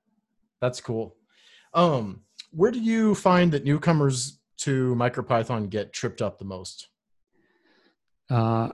that's 0.62 0.80
cool. 0.82 1.16
Um, 1.74 2.22
where 2.52 2.72
do 2.72 2.80
you 2.80 3.16
find 3.16 3.52
that 3.52 3.66
newcomers 3.66 4.39
to 4.60 4.96
MicroPython 4.96 5.70
get 5.70 5.94
tripped 5.94 6.22
up 6.22 6.38
the 6.38 6.46
most? 6.46 6.88
Uh, 8.30 8.70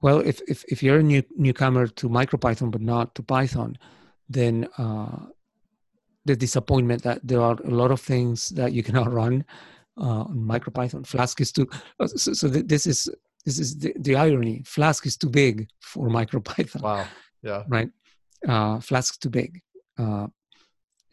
well, 0.00 0.20
if, 0.20 0.40
if, 0.48 0.64
if 0.64 0.82
you're 0.82 0.98
a 0.98 1.02
new 1.02 1.22
newcomer 1.36 1.86
to 1.86 2.08
MicroPython 2.08 2.70
but 2.70 2.80
not 2.80 3.14
to 3.16 3.22
Python, 3.22 3.76
then 4.28 4.68
uh, 4.78 5.26
the 6.24 6.36
disappointment 6.36 7.02
that 7.02 7.20
there 7.26 7.40
are 7.40 7.56
a 7.64 7.70
lot 7.70 7.90
of 7.90 8.00
things 8.00 8.48
that 8.50 8.72
you 8.72 8.82
cannot 8.88 9.12
run 9.12 9.44
uh, 9.98 10.22
on 10.22 10.38
MicroPython. 10.38 11.06
Flask 11.06 11.40
is 11.40 11.52
too. 11.52 11.68
Uh, 11.98 12.06
so, 12.06 12.32
so 12.32 12.48
this 12.48 12.86
is 12.86 13.08
this 13.44 13.58
is 13.58 13.78
the, 13.78 13.92
the, 13.98 14.16
irony. 14.16 14.62
Flask 14.66 15.06
is 15.06 15.16
too 15.16 15.28
big 15.28 15.68
for 15.80 16.08
MicroPython. 16.18 16.82
Wow. 16.82 17.06
Yeah. 17.42 17.64
Right. 17.68 17.90
Uh, 18.46 18.80
Flask 18.80 19.20
too 19.20 19.30
big. 19.30 19.60
Uh, 19.98 20.28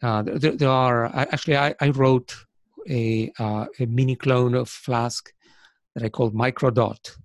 uh, 0.00 0.22
there, 0.22 0.52
there, 0.52 0.68
are 0.70 1.06
actually 1.06 1.56
I, 1.56 1.74
I 1.80 1.90
wrote 1.90 2.34
a 2.88 3.32
uh, 3.38 3.66
a 3.78 3.86
mini 3.86 4.16
clone 4.16 4.54
of 4.54 4.68
Flask 4.68 5.32
that 5.94 6.04
I 6.04 6.08
called 6.08 6.34
Microdot. 6.34 7.16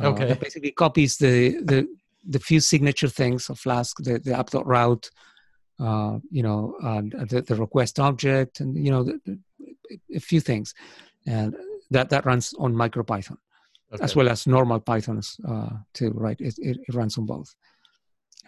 Uh, 0.00 0.08
okay. 0.08 0.26
That 0.26 0.40
basically 0.40 0.72
copies 0.72 1.16
the 1.16 1.62
the 1.62 1.88
the 2.26 2.38
few 2.38 2.60
signature 2.60 3.08
things 3.08 3.50
of 3.50 3.58
Flask, 3.58 3.96
the 3.98 4.18
the 4.18 4.36
app.route 4.36 4.66
route, 4.66 5.10
uh, 5.80 6.18
you 6.30 6.42
know, 6.42 6.76
uh, 6.82 7.02
the, 7.26 7.44
the, 7.46 7.56
request 7.56 7.98
object, 7.98 8.60
and 8.60 8.76
you 8.76 8.90
know, 8.90 9.02
the, 9.02 9.20
the, 9.24 9.38
a 10.14 10.20
few 10.20 10.40
things, 10.40 10.74
and 11.26 11.56
that 11.90 12.10
that 12.10 12.24
runs 12.24 12.54
on 12.58 12.72
MicroPython, 12.74 13.36
okay. 13.92 14.04
as 14.04 14.14
well 14.14 14.28
as 14.28 14.46
normal 14.46 14.80
Pythons 14.80 15.36
uh, 15.48 15.70
too, 15.92 16.10
right? 16.14 16.40
It, 16.40 16.58
it, 16.58 16.78
it, 16.86 16.94
runs 16.94 17.18
on 17.18 17.26
both. 17.26 17.54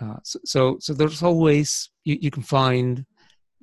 Uh, 0.01 0.17
so, 0.23 0.39
so, 0.45 0.77
so 0.79 0.93
there's 0.93 1.23
always 1.23 1.91
you, 2.05 2.17
you 2.21 2.31
can 2.31 2.43
find, 2.43 3.05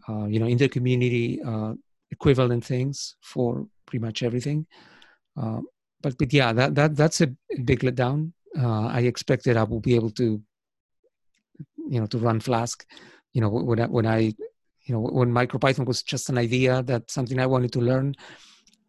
uh, 0.09 0.25
you 0.25 0.39
know, 0.39 0.47
in 0.47 0.57
the 0.57 0.67
community 0.67 1.41
uh, 1.41 1.73
equivalent 2.15 2.63
things 2.65 3.15
for 3.21 3.67
pretty 3.85 4.01
much 4.07 4.23
everything. 4.23 4.59
but 6.03 6.13
but 6.19 6.31
yeah, 6.39 6.53
that 6.59 6.75
that 6.75 6.91
that's 6.95 7.21
a 7.21 7.29
big 7.69 7.81
letdown. 7.81 8.19
I 8.97 9.01
expected 9.11 9.57
I 9.57 9.63
will 9.63 9.83
be 9.89 9.95
able 9.99 10.13
to, 10.21 10.27
you 11.93 11.99
know, 11.99 12.07
to 12.07 12.17
run 12.27 12.39
Flask 12.39 12.85
you 13.35 13.41
know 13.41 13.49
when 13.49 13.79
I, 13.79 13.87
when 13.87 14.05
I 14.05 14.19
you 14.85 14.93
know, 14.93 15.01
when 15.01 15.31
MicroPython 15.31 15.85
was 15.85 16.03
just 16.03 16.29
an 16.29 16.37
idea 16.37 16.83
that 16.83 17.09
something 17.09 17.39
I 17.39 17.45
wanted 17.45 17.71
to 17.73 17.79
learn, 17.79 18.15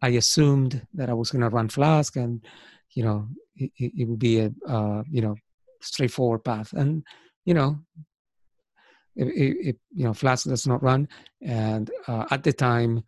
I 0.01 0.09
assumed 0.09 0.85
that 0.93 1.09
I 1.09 1.13
was 1.13 1.31
going 1.31 1.41
to 1.41 1.49
run 1.49 1.69
Flask, 1.69 2.15
and 2.17 2.45
you 2.93 3.03
know, 3.03 3.27
it, 3.55 3.71
it 3.77 4.07
would 4.07 4.19
be 4.19 4.39
a 4.39 4.51
uh, 4.67 5.03
you 5.09 5.21
know 5.21 5.35
straightforward 5.81 6.43
path. 6.43 6.73
And 6.73 7.03
you 7.45 7.53
know, 7.53 7.79
it, 9.15 9.27
it, 9.67 9.77
you 9.93 10.05
know, 10.05 10.13
Flask 10.13 10.47
does 10.47 10.67
not 10.67 10.83
run, 10.83 11.07
and 11.41 11.91
uh, 12.07 12.25
at 12.31 12.43
the 12.43 12.53
time 12.53 13.03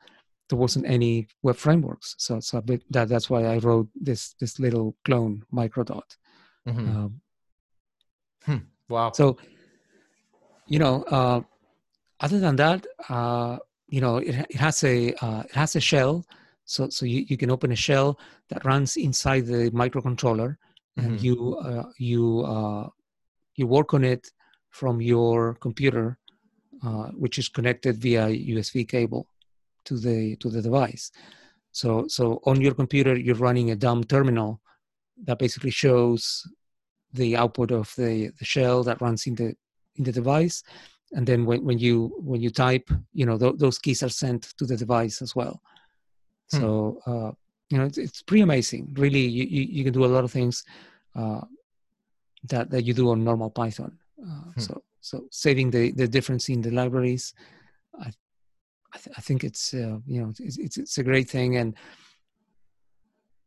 there 0.50 0.58
wasn't 0.58 0.86
any 0.88 1.28
web 1.44 1.58
frameworks. 1.58 2.16
So, 2.18 2.40
so 2.40 2.62
bit, 2.62 2.84
that 2.92 3.10
that's 3.10 3.30
why 3.30 3.46
I 3.46 3.58
wrote 3.58 3.90
this 3.96 4.34
this 4.40 4.60
little 4.60 4.96
clone 5.04 5.44
microdot. 5.54 6.18
Mm-hmm. 6.68 6.98
Um, 6.98 7.22
hmm. 8.46 8.58
Wow. 8.90 9.12
So, 9.12 9.38
you 10.68 10.80
know, 10.80 11.04
uh, 11.04 11.42
other 12.20 12.40
than 12.40 12.56
that, 12.58 12.88
uh, 13.10 13.58
you 13.88 14.02
know, 14.02 14.18
it, 14.18 14.36
it 14.50 14.56
has 14.56 14.84
a 14.84 15.14
uh, 15.22 15.44
it 15.44 15.56
has 15.56 15.76
a 15.76 15.82
shell. 15.82 16.26
So, 16.66 16.90
so 16.90 17.06
you, 17.06 17.26
you 17.28 17.38
can 17.38 17.50
open 17.50 17.72
a 17.72 17.78
shell 17.78 18.20
that 18.50 18.66
runs 18.66 18.98
inside 18.98 19.46
the 19.46 19.72
microcontroller, 19.72 20.58
and 20.98 21.18
mm-hmm. 21.18 21.26
you 21.26 21.58
uh, 21.58 21.92
you 21.98 22.42
uh, 22.42 22.90
you 23.56 23.68
work 23.68 23.94
on 23.94 24.04
it 24.04 24.32
from 24.70 25.02
your 25.02 25.56
computer, 25.56 26.18
uh, 26.84 27.08
which 27.10 27.40
is 27.40 27.50
connected 27.50 27.98
via 27.98 28.28
USB 28.28 28.88
cable 28.88 29.28
to 29.86 29.98
the 29.98 30.36
to 30.38 30.50
the 30.50 30.62
device. 30.62 31.12
So 31.72 32.06
so 32.08 32.42
on 32.46 32.62
your 32.62 32.74
computer, 32.74 33.16
you're 33.16 33.36
running 33.36 33.72
a 33.72 33.76
dumb 33.76 34.04
terminal 34.04 34.62
that 35.26 35.40
basically 35.40 35.72
shows 35.72 36.44
the 37.14 37.36
output 37.36 37.72
of 37.72 37.94
the, 37.98 38.32
the 38.38 38.46
shell 38.46 38.84
that 38.84 39.02
runs 39.02 39.26
in 39.28 39.36
the 39.36 39.56
in 39.96 40.04
the 40.04 40.12
device 40.12 40.64
and 41.14 41.26
then 41.26 41.46
when, 41.46 41.64
when 41.64 41.80
you 41.80 42.14
when 42.18 42.42
you 42.42 42.50
type 42.50 42.90
you 43.14 43.26
know 43.26 43.38
th- 43.38 43.56
those 43.58 43.80
keys 43.80 44.04
are 44.04 44.10
sent 44.10 44.44
to 44.58 44.66
the 44.66 44.76
device 44.76 45.22
as 45.22 45.36
well 45.36 45.62
hmm. 46.52 46.60
so 46.60 47.00
uh, 47.08 47.32
you 47.70 47.78
know 47.78 47.86
it's, 47.86 47.98
it's, 47.98 48.22
pretty 48.22 48.42
amazing 48.42 48.88
really 48.94 49.22
you, 49.22 49.44
you, 49.46 49.64
you, 49.64 49.84
can 49.84 49.94
do 49.94 50.06
a 50.06 50.14
lot 50.16 50.24
of 50.24 50.32
things 50.32 50.64
uh, 51.16 51.42
that 52.44 52.70
that 52.70 52.84
you 52.84 52.94
do 52.94 53.10
on 53.10 53.24
normal 53.24 53.50
python 53.50 53.98
hmm. 54.24 54.60
so 54.60 54.82
so 55.02 55.26
saving 55.32 55.72
the 55.72 55.92
the 55.92 56.08
difference 56.08 56.50
in 56.50 56.62
the 56.62 56.72
libraries 56.72 57.34
i 58.00 58.12
I, 58.94 58.98
th- 59.00 59.18
I 59.18 59.22
think 59.22 59.44
it's 59.44 59.74
uh, 59.74 59.98
you 60.06 60.22
know 60.22 60.32
it's, 60.40 60.58
it's, 60.58 60.78
it's 60.78 60.98
a 60.98 61.04
great 61.04 61.30
thing 61.30 61.58
and 61.58 61.76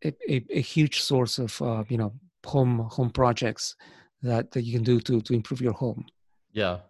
a, 0.04 0.12
a, 0.28 0.44
a 0.50 0.60
huge 0.60 1.00
source 1.00 1.38
of 1.38 1.60
uh, 1.62 1.82
you 1.88 1.96
know 1.96 2.12
home 2.44 2.80
home 2.90 3.10
projects 3.10 3.74
that 4.22 4.50
that 4.50 4.62
you 4.62 4.74
can 4.74 4.82
do 4.82 5.00
to 5.00 5.20
to 5.22 5.32
improve 5.32 5.62
your 5.62 5.72
home 5.72 6.04
yeah 6.52 6.80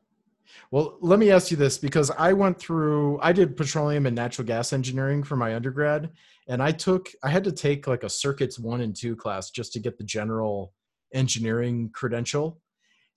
well, 0.70 0.98
let 1.00 1.18
me 1.18 1.30
ask 1.30 1.50
you 1.50 1.56
this 1.56 1.78
because 1.78 2.10
I 2.10 2.32
went 2.32 2.58
through, 2.58 3.20
I 3.20 3.32
did 3.32 3.56
petroleum 3.56 4.06
and 4.06 4.14
natural 4.14 4.46
gas 4.46 4.72
engineering 4.72 5.22
for 5.22 5.36
my 5.36 5.54
undergrad, 5.54 6.10
and 6.48 6.62
I 6.62 6.72
took, 6.72 7.08
I 7.22 7.30
had 7.30 7.44
to 7.44 7.52
take 7.52 7.86
like 7.86 8.04
a 8.04 8.08
circuits 8.08 8.58
one 8.58 8.80
and 8.80 8.94
two 8.94 9.16
class 9.16 9.50
just 9.50 9.72
to 9.74 9.80
get 9.80 9.98
the 9.98 10.04
general 10.04 10.72
engineering 11.12 11.90
credential. 11.92 12.60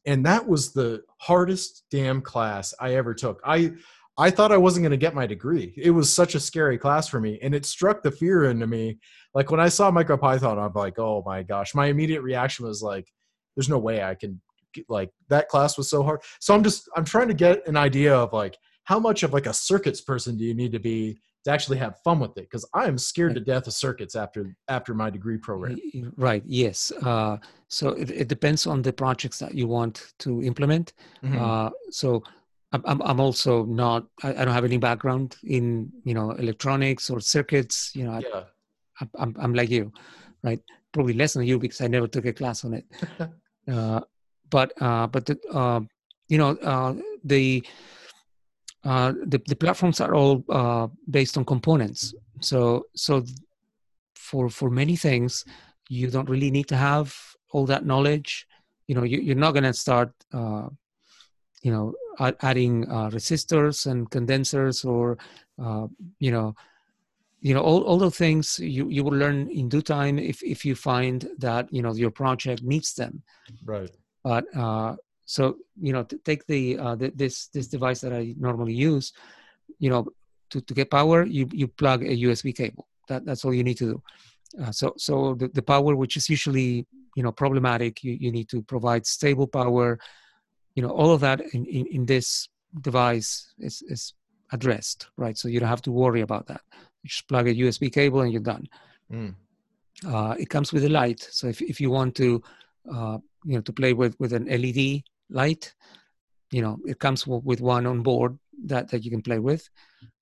And 0.06 0.26
that 0.26 0.48
was 0.48 0.74
the 0.74 1.04
hardest 1.18 1.86
damn 1.90 2.22
class 2.22 2.74
I 2.80 2.96
ever 2.96 3.14
took. 3.14 3.42
I, 3.46 3.74
I 4.18 4.30
thought 4.30 4.52
I 4.52 4.58
wasn't 4.58 4.84
going 4.84 4.92
to 4.92 4.98
get 4.98 5.16
my 5.16 5.26
degree. 5.26 5.74
It 5.76 5.90
was 5.90 6.12
such 6.12 6.36
a 6.36 6.40
scary 6.40 6.78
class 6.78 7.08
for 7.08 7.20
me, 7.20 7.40
and 7.42 7.56
it 7.56 7.66
struck 7.66 8.04
the 8.04 8.12
fear 8.12 8.46
into 8.46 8.68
me. 8.68 9.00
Like 9.34 9.50
when 9.50 9.60
I 9.60 9.70
saw 9.70 9.90
MicroPython, 9.92 10.64
I'm 10.64 10.74
like, 10.74 11.00
oh 11.00 11.24
my 11.26 11.42
gosh. 11.42 11.74
My 11.74 11.88
immediate 11.88 12.22
reaction 12.22 12.66
was 12.66 12.84
like, 12.84 13.12
there's 13.56 13.70
no 13.70 13.80
way 13.80 14.04
I 14.04 14.16
can 14.16 14.40
get, 14.74 14.86
like 14.90 15.10
that 15.30 15.48
class 15.48 15.78
was 15.78 15.90
so 15.90 16.04
hard. 16.04 16.22
So 16.40 16.54
I'm 16.54 16.64
just 16.64 16.90
I'm 16.96 17.06
trying 17.06 17.28
to 17.30 17.34
get 17.34 17.68
an 17.68 17.78
idea 17.78 18.16
of 18.16 18.34
like 18.34 18.58
how 18.84 19.00
much 19.00 19.24
of 19.24 19.34
like 19.34 19.46
a 19.46 19.54
circuits 19.54 20.02
person 20.02 20.38
do 20.38 20.44
you 20.44 20.54
need 20.54 20.74
to 20.74 20.80
be 20.80 21.20
to 21.44 21.52
actually 21.52 21.78
have 21.78 22.00
fun 22.04 22.20
with 22.20 22.32
it 22.38 22.46
because 22.50 22.66
i 22.74 22.86
am 22.86 22.98
scared 22.98 23.34
to 23.34 23.40
death 23.40 23.68
of 23.68 23.74
circuits 23.74 24.16
after 24.16 24.56
after 24.68 24.94
my 24.94 25.10
degree 25.10 25.38
program 25.38 25.78
right 26.18 26.44
yes 26.46 26.92
uh, 27.04 27.38
so 27.68 27.90
it, 27.90 28.10
it, 28.12 28.28
depends 28.28 28.68
on 28.68 28.82
the 28.82 28.94
projects 28.94 29.40
that 29.40 29.54
you 29.56 29.68
want 29.68 30.14
to 30.20 30.44
implement 30.44 30.94
mm-hmm. 31.24 31.42
uh, 31.42 31.70
so 31.90 32.24
I'm, 32.72 33.02
I'm 33.04 33.20
also 33.20 33.66
not 33.66 34.08
I, 34.24 34.30
I, 34.30 34.46
don't 34.46 34.54
have 34.54 34.66
any 34.66 34.78
background 34.78 35.38
in 35.44 35.92
you 36.04 36.14
know 36.14 36.32
electronics 36.32 37.10
or 37.10 37.20
circuits 37.20 37.92
you 37.94 38.06
know 38.06 38.20
yeah. 38.20 38.44
I, 39.00 39.08
I'm, 39.20 39.36
I'm 39.40 39.54
like 39.54 39.70
you 39.70 39.92
right 40.44 40.60
probably 40.92 41.14
less 41.14 41.34
than 41.34 41.46
you 41.46 41.60
because 41.60 41.82
i 41.82 41.88
never 41.88 42.08
took 42.08 42.26
a 42.26 42.34
class 42.34 42.66
on 42.66 42.74
it 42.74 42.86
uh, 43.72 44.02
but 44.50 44.72
uh, 44.82 45.08
but 45.08 45.26
the, 45.26 45.38
uh, 45.52 45.82
you 46.30 46.38
know 46.38 46.52
uh, 46.58 46.94
the, 47.24 47.64
uh, 48.84 49.14
the, 49.26 49.42
the 49.48 49.56
platforms 49.56 50.02
are 50.02 50.14
all 50.14 50.44
uh, 50.50 50.88
based 51.10 51.38
on 51.38 51.46
components. 51.46 52.14
So 52.40 52.88
so 52.96 53.24
for 54.16 54.50
for 54.50 54.70
many 54.70 54.96
things, 54.96 55.46
you 55.90 56.10
don't 56.10 56.30
really 56.30 56.52
need 56.52 56.68
to 56.70 56.78
have 56.78 57.16
all 57.52 57.66
that 57.68 57.86
knowledge. 57.86 58.48
You 58.88 58.96
know, 58.96 59.04
you, 59.04 59.20
you're 59.20 59.36
not 59.36 59.52
going 59.52 59.64
to 59.64 59.74
start. 59.74 60.12
Uh, 60.34 60.70
you 61.62 61.72
know, 61.72 61.94
adding 62.42 62.86
resistors 62.88 63.86
and 63.86 64.12
condensers, 64.12 64.84
or 64.84 65.18
you 66.20 66.30
know, 66.30 66.54
you 67.44 67.54
know 67.54 67.60
all, 67.60 67.84
all 67.84 67.98
those 67.98 68.18
things 68.18 68.58
you, 68.60 68.90
you 68.90 69.04
will 69.04 69.14
learn 69.14 69.50
in 69.50 69.70
due 69.70 69.82
time 69.82 70.18
if, 70.18 70.42
if 70.42 70.66
you 70.66 70.76
find 70.76 71.30
that 71.38 71.72
you 71.72 71.82
know 71.82 71.94
your 71.94 72.10
project 72.10 72.64
needs 72.64 72.94
them 72.94 73.22
right 73.66 73.92
but 74.24 74.46
uh, 74.56 74.96
so 75.26 75.58
you 75.80 75.94
know, 75.94 76.04
to 76.04 76.18
take 76.18 76.46
the, 76.48 76.78
uh, 76.78 76.96
the, 76.96 77.12
this 77.16 77.48
this 77.48 77.68
device 77.68 78.02
that 78.02 78.14
I 78.14 78.36
normally 78.38 78.74
use, 78.74 79.14
you 79.80 79.90
know, 79.90 80.08
to, 80.50 80.62
to 80.62 80.74
get 80.74 80.92
power, 80.92 81.26
you 81.26 81.48
you 81.52 81.68
plug 81.68 82.04
a 82.04 82.16
USB 82.26 82.56
cable. 82.56 82.88
That 83.08 83.26
that's 83.26 83.46
all 83.46 83.54
you 83.54 83.64
need 83.64 83.78
to 83.78 83.94
do. 83.94 84.04
Uh, 84.62 84.72
so 84.72 84.94
so 84.98 85.36
the, 85.36 85.48
the 85.50 85.62
power, 85.62 85.96
which 85.96 86.18
is 86.18 86.30
usually 86.30 86.86
you 87.16 87.24
know 87.24 87.32
problematic, 87.32 88.04
you, 88.04 88.14
you 88.20 88.32
need 88.32 88.50
to 88.50 88.62
provide 88.62 89.06
stable 89.06 89.48
power. 89.48 90.00
You 90.76 90.84
know, 90.84 90.90
all 90.90 91.12
of 91.12 91.22
that 91.22 91.42
in, 91.54 91.66
in, 91.66 91.86
in 91.88 92.06
this 92.06 92.50
device 92.82 93.54
is 93.60 93.82
is 93.88 94.14
addressed, 94.52 95.08
right? 95.18 95.38
So 95.38 95.48
you 95.48 95.60
don't 95.60 95.70
have 95.70 95.82
to 95.84 95.92
worry 95.92 96.22
about 96.22 96.48
that. 96.48 96.62
You 97.02 97.10
just 97.10 97.28
plug 97.28 97.48
a 97.48 97.54
USB 97.54 97.92
cable 97.92 98.22
and 98.22 98.32
you're 98.32 98.42
done. 98.42 98.68
Mm. 99.12 99.36
Uh, 100.06 100.36
it 100.38 100.50
comes 100.50 100.74
with 100.74 100.84
a 100.84 100.90
light, 100.90 101.28
so 101.32 101.48
if 101.48 101.62
if 101.62 101.80
you 101.80 101.90
want 101.90 102.16
to 102.16 102.42
uh, 102.94 103.18
you 103.46 103.56
know 103.56 103.62
to 103.62 103.74
play 103.74 103.94
with 103.94 104.20
with 104.20 104.34
an 104.34 104.46
led 104.46 105.04
light 105.30 105.74
you 106.52 106.62
know 106.62 106.78
it 106.86 107.00
comes 107.00 107.26
with 107.26 107.62
one 107.62 107.86
on 107.86 108.02
board 108.02 108.38
that 108.66 108.90
that 108.90 109.04
you 109.04 109.12
can 109.12 109.22
play 109.22 109.40
with. 109.40 109.70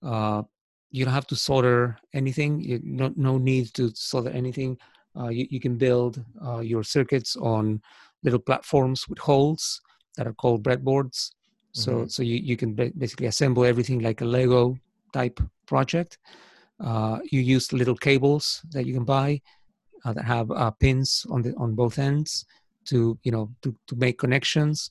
Uh, 0.01 0.43
you 0.89 1.05
don't 1.05 1.13
have 1.13 1.27
to 1.27 1.35
solder 1.35 1.97
anything. 2.13 2.61
You 2.61 2.79
no, 2.83 3.13
no 3.15 3.37
need 3.37 3.73
to 3.75 3.91
solder 3.93 4.29
anything. 4.29 4.77
Uh, 5.17 5.27
you, 5.27 5.45
you 5.49 5.59
can 5.59 5.77
build 5.77 6.23
uh, 6.45 6.59
your 6.59 6.83
circuits 6.83 7.35
on 7.35 7.81
little 8.23 8.39
platforms 8.39 9.07
with 9.07 9.19
holes 9.19 9.81
that 10.15 10.27
are 10.27 10.33
called 10.33 10.63
breadboards. 10.63 11.31
So 11.73 11.91
mm-hmm. 11.91 12.07
so 12.07 12.23
you, 12.23 12.35
you 12.35 12.57
can 12.57 12.73
basically 12.73 13.27
assemble 13.27 13.65
everything 13.65 13.99
like 13.99 14.21
a 14.21 14.25
lego 14.25 14.77
type 15.13 15.39
project. 15.65 16.17
Uh, 16.79 17.19
you 17.31 17.41
use 17.41 17.71
little 17.73 17.95
cables 17.95 18.61
that 18.71 18.85
you 18.85 18.93
can 18.93 19.05
buy 19.05 19.41
uh, 20.03 20.13
that 20.13 20.25
have 20.25 20.49
uh, 20.51 20.71
pins 20.71 21.25
on 21.29 21.41
the 21.41 21.53
on 21.55 21.75
both 21.75 21.99
ends 21.99 22.45
to 22.85 23.17
you 23.23 23.31
know 23.31 23.49
to, 23.61 23.75
to 23.87 23.95
make 23.95 24.17
connections. 24.17 24.89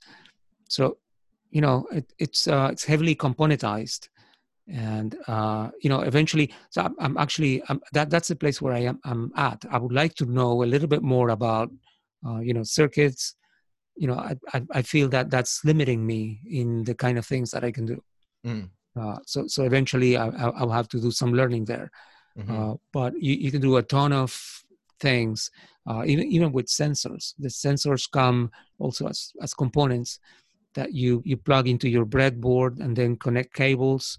So 0.68 0.98
you 1.50 1.60
know 1.60 1.86
it, 1.92 2.12
it's 2.18 2.48
uh, 2.48 2.68
it's 2.72 2.84
heavily 2.84 3.14
componentized. 3.14 4.08
And 4.72 5.16
uh, 5.26 5.70
you 5.82 5.90
know 5.90 6.00
eventually 6.02 6.54
so 6.70 6.82
i'm, 6.82 6.94
I'm 7.00 7.16
actually 7.16 7.60
I'm, 7.68 7.80
that 7.92 8.08
that's 8.08 8.28
the 8.28 8.36
place 8.36 8.62
where 8.62 8.72
i 8.72 8.78
am 8.78 9.00
i'm 9.04 9.32
at. 9.34 9.64
I 9.68 9.78
would 9.78 9.92
like 9.92 10.14
to 10.16 10.26
know 10.26 10.62
a 10.62 10.70
little 10.72 10.86
bit 10.86 11.02
more 11.02 11.30
about 11.30 11.70
uh, 12.24 12.38
you 12.38 12.54
know 12.54 12.62
circuits. 12.62 13.34
You 13.96 14.06
know 14.08 14.14
I, 14.14 14.36
I, 14.54 14.62
I 14.72 14.82
feel 14.82 15.08
that 15.08 15.28
that's 15.28 15.64
limiting 15.64 16.06
me 16.06 16.40
in 16.48 16.84
the 16.84 16.94
kind 16.94 17.18
of 17.18 17.26
things 17.26 17.50
that 17.50 17.64
i 17.64 17.72
can 17.72 17.86
do. 17.86 18.00
Mm. 18.46 18.70
uh, 18.98 19.18
so 19.26 19.48
so 19.48 19.64
eventually 19.64 20.16
I, 20.16 20.28
i'll 20.28 20.70
have 20.70 20.88
to 20.90 21.00
do 21.00 21.10
some 21.10 21.34
learning 21.34 21.64
there. 21.64 21.90
Mm-hmm. 22.38 22.70
Uh, 22.70 22.74
but 22.92 23.20
you, 23.20 23.34
you 23.34 23.50
can 23.50 23.60
do 23.60 23.76
a 23.76 23.82
ton 23.82 24.12
of 24.12 24.30
things 25.00 25.50
uh, 25.88 26.04
even 26.06 26.26
even 26.26 26.52
with 26.52 26.66
sensors. 26.66 27.34
The 27.38 27.48
sensors 27.48 28.10
come 28.10 28.50
also 28.78 29.08
as 29.08 29.32
as 29.42 29.54
components 29.54 30.20
that 30.74 30.92
you 30.92 31.22
you 31.24 31.36
plug 31.36 31.68
into 31.68 31.88
your 31.88 32.06
breadboard 32.06 32.80
and 32.80 32.94
then 32.94 33.16
connect 33.16 33.54
cables, 33.54 34.18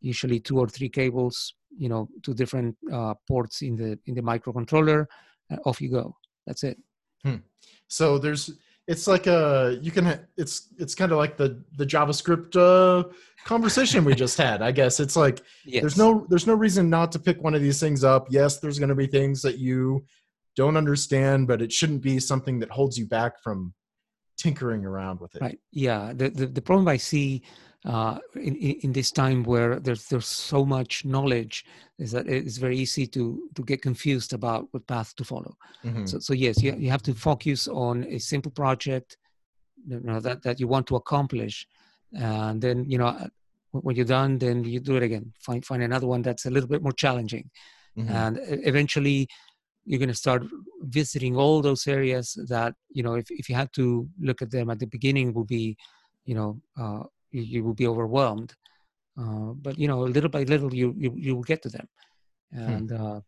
usually 0.00 0.40
two 0.40 0.58
or 0.58 0.68
three 0.68 0.88
cables, 0.88 1.54
you 1.76 1.88
know, 1.88 2.08
to 2.22 2.34
different 2.34 2.76
uh, 2.92 3.14
ports 3.28 3.62
in 3.62 3.76
the 3.76 3.98
in 4.06 4.14
the 4.14 4.22
microcontroller. 4.22 5.06
Uh, 5.50 5.56
off 5.64 5.80
you 5.80 5.90
go. 5.90 6.16
That's 6.46 6.64
it. 6.64 6.78
Hmm. 7.22 7.36
So 7.88 8.18
there's 8.18 8.50
it's 8.88 9.06
like 9.06 9.28
a 9.28 9.78
you 9.80 9.92
can 9.92 10.26
it's 10.36 10.68
it's 10.76 10.94
kind 10.94 11.12
of 11.12 11.18
like 11.18 11.36
the 11.36 11.62
the 11.76 11.86
javascript 11.86 12.56
uh 12.56 13.08
conversation 13.44 14.04
we 14.04 14.12
just 14.12 14.36
had 14.36 14.60
i 14.60 14.72
guess 14.72 14.98
it's 14.98 15.14
like 15.14 15.40
yes. 15.64 15.82
there's 15.82 15.96
no 15.96 16.26
there's 16.28 16.48
no 16.48 16.54
reason 16.54 16.90
not 16.90 17.12
to 17.12 17.20
pick 17.20 17.40
one 17.40 17.54
of 17.54 17.62
these 17.62 17.78
things 17.78 18.02
up 18.02 18.26
yes 18.28 18.58
there's 18.58 18.80
going 18.80 18.88
to 18.88 18.96
be 18.96 19.06
things 19.06 19.40
that 19.40 19.56
you 19.56 20.04
don't 20.56 20.76
understand, 20.76 21.46
but 21.46 21.62
it 21.62 21.72
shouldn't 21.72 22.02
be 22.02 22.18
something 22.18 22.58
that 22.60 22.70
holds 22.70 22.98
you 22.98 23.06
back 23.06 23.42
from 23.42 23.74
tinkering 24.36 24.84
around 24.84 25.20
with 25.20 25.34
it. 25.34 25.42
Right. 25.42 25.60
Yeah. 25.70 26.12
The 26.14 26.30
the, 26.30 26.46
the 26.46 26.62
problem 26.62 26.88
I 26.88 26.96
see 26.96 27.42
uh, 27.84 28.18
in, 28.36 28.54
in 28.56 28.92
this 28.92 29.10
time 29.10 29.42
where 29.42 29.80
there's 29.80 30.06
there's 30.06 30.26
so 30.26 30.64
much 30.64 31.04
knowledge 31.04 31.64
is 31.98 32.12
that 32.12 32.28
it's 32.28 32.56
very 32.56 32.78
easy 32.78 33.06
to 33.08 33.48
to 33.54 33.62
get 33.64 33.82
confused 33.82 34.32
about 34.32 34.68
what 34.70 34.86
path 34.86 35.14
to 35.16 35.24
follow 35.24 35.56
mm-hmm. 35.84 36.06
so 36.06 36.20
so 36.20 36.32
yes 36.32 36.62
you, 36.62 36.74
you 36.76 36.90
have 36.90 37.02
to 37.02 37.12
focus 37.12 37.66
on 37.66 38.04
a 38.04 38.18
simple 38.18 38.52
project 38.52 39.16
you 39.84 39.98
know 40.00 40.20
that 40.20 40.42
that 40.42 40.60
you 40.60 40.68
want 40.68 40.86
to 40.86 40.94
accomplish 40.94 41.66
and 42.12 42.62
then 42.62 42.84
you 42.88 42.98
know 42.98 43.26
when 43.72 43.96
you're 43.96 44.04
done 44.04 44.38
then 44.38 44.62
you 44.62 44.78
do 44.78 44.96
it 44.96 45.02
again 45.02 45.32
find 45.40 45.64
find 45.64 45.82
another 45.82 46.06
one 46.06 46.22
that's 46.22 46.46
a 46.46 46.50
little 46.50 46.68
bit 46.68 46.82
more 46.82 46.92
challenging 46.92 47.50
mm-hmm. 47.98 48.12
and 48.12 48.38
eventually 48.64 49.26
you're 49.84 49.98
going 49.98 50.08
to 50.08 50.14
start 50.14 50.44
visiting 50.82 51.36
all 51.36 51.60
those 51.60 51.86
areas 51.86 52.38
that 52.48 52.74
you 52.90 53.02
know 53.02 53.14
if, 53.14 53.26
if 53.30 53.48
you 53.48 53.54
had 53.54 53.72
to 53.72 54.08
look 54.20 54.42
at 54.42 54.50
them 54.50 54.70
at 54.70 54.78
the 54.78 54.86
beginning 54.86 55.32
will 55.32 55.44
be 55.44 55.76
you 56.24 56.34
know 56.34 56.60
uh, 56.80 57.02
you, 57.30 57.42
you, 57.42 57.64
will 57.64 57.74
be 57.74 57.86
overwhelmed 57.86 58.54
uh, 59.18 59.52
but 59.60 59.78
you 59.78 59.88
know 59.88 60.00
little 60.00 60.30
by 60.30 60.42
little 60.44 60.74
you 60.74 60.94
you, 60.96 61.12
you 61.16 61.34
will 61.34 61.42
get 61.42 61.62
to 61.62 61.68
them 61.68 61.88
hmm. 62.52 62.60
and 62.60 62.90
hmm. 62.90 63.04
uh, 63.04 63.20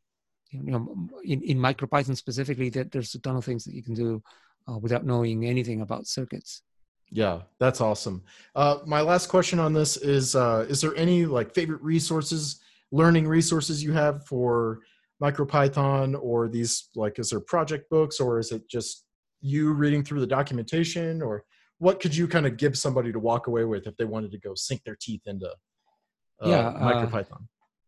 you 0.51 0.71
know 0.71 1.09
in, 1.25 1.43
in 1.43 1.59
micropython 1.59 2.17
specifically 2.17 2.71
that 2.71 2.91
there's 2.93 3.15
a 3.15 3.21
ton 3.21 3.37
of 3.37 3.45
things 3.45 3.65
that 3.65 3.75
you 3.75 3.83
can 3.83 3.95
do 3.95 4.23
uh, 4.69 4.79
without 4.79 5.05
knowing 5.05 5.45
anything 5.45 5.81
about 5.81 6.07
circuits 6.07 6.63
yeah 7.11 7.41
that's 7.59 7.81
awesome 7.81 8.23
uh, 8.55 8.79
my 8.87 9.01
last 9.01 9.27
question 9.29 9.59
on 9.59 9.73
this 9.73 9.97
is 9.97 10.37
uh, 10.37 10.65
is 10.69 10.81
there 10.81 10.97
any 10.97 11.27
like 11.27 11.53
favorite 11.55 11.83
resources 11.83 12.61
learning 12.93 13.27
resources 13.27 13.83
you 13.83 13.93
have 13.93 14.25
for 14.25 14.81
MicroPython 15.25 16.09
or 16.21 16.49
these 16.49 16.73
like 16.95 17.19
is 17.19 17.31
there 17.31 17.41
project 17.41 17.85
books 17.95 18.17
or 18.21 18.39
is 18.39 18.49
it 18.57 18.63
just 18.69 19.05
you 19.41 19.73
reading 19.73 20.03
through 20.05 20.21
the 20.21 20.33
documentation 20.39 21.23
or 21.23 21.45
what 21.79 22.01
could 22.01 22.15
you 22.15 22.27
kind 22.35 22.47
of 22.47 22.57
give 22.57 22.75
somebody 22.85 23.11
to 23.13 23.19
walk 23.19 23.47
away 23.47 23.65
with 23.65 23.87
if 23.87 23.97
they 23.97 24.05
wanted 24.05 24.31
to 24.33 24.39
go 24.39 24.55
sink 24.55 24.81
their 24.85 24.99
teeth 25.07 25.23
into 25.27 25.47
uh, 25.47 26.49
yeah, 26.53 26.69
uh, 26.69 26.93
MicroPython? 26.93 27.43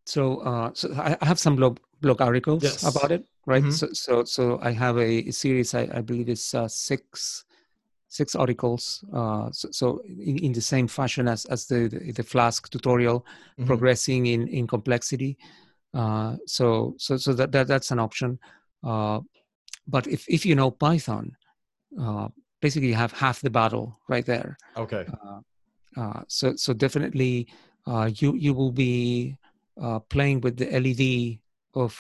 So, 0.05 0.39
uh, 0.39 0.70
so 0.74 0.93
I 1.20 1.24
have 1.24 1.39
some 1.39 1.57
blog 1.57 1.78
blog 2.01 2.20
articles 2.20 2.62
yes. 2.62 2.82
about 2.84 3.11
it, 3.11 3.24
right? 3.47 3.62
Mm-hmm. 3.62 3.70
So, 3.72 3.87
so, 3.93 4.24
so 4.24 4.59
I 4.62 4.70
have 4.70 4.97
a, 4.99 5.28
a 5.28 5.32
series. 5.32 5.74
I, 5.74 5.89
I 5.93 6.01
believe 6.01 6.28
it's 6.28 6.55
uh, 6.55 6.68
six 6.68 7.45
six 8.09 8.37
articles. 8.37 9.05
Uh, 9.12 9.51
so, 9.51 9.68
so 9.72 10.03
in, 10.07 10.39
in, 10.39 10.53
the 10.53 10.61
same 10.61 10.87
fashion 10.87 11.26
as 11.26 11.45
as 11.47 11.66
the 11.66 11.89
the, 11.89 12.12
the 12.12 12.22
Flask 12.22 12.70
tutorial, 12.70 13.20
mm-hmm. 13.20 13.66
progressing 13.66 14.26
in 14.26 14.49
in 14.49 14.66
complexity. 14.66 15.39
Uh, 15.97 16.36
so 16.47 16.94
so 16.99 17.16
so 17.16 17.32
that, 17.32 17.53
that 17.53 17.66
that's 17.66 17.90
an 17.90 17.99
option. 17.99 18.38
Uh, 18.84 19.20
but 19.88 20.07
if 20.07 20.24
if 20.28 20.44
you 20.44 20.55
know 20.55 20.70
Python, 20.70 21.32
uh, 21.99 22.28
basically 22.61 22.88
you 22.88 22.94
have 22.94 23.12
half 23.12 23.40
the 23.40 23.49
battle 23.51 23.99
right 24.09 24.26
there. 24.26 24.59
Okay. 24.76 25.07
Uh, 25.24 25.40
uh, 26.01 26.20
so 26.28 26.55
so 26.57 26.74
definitely 26.74 27.49
you 28.09 28.34
you 28.34 28.53
will 28.53 28.72
be 28.72 29.38
playing 30.11 30.40
with 30.42 30.59
the 30.59 30.68
LED 30.68 31.38
of 31.74 31.99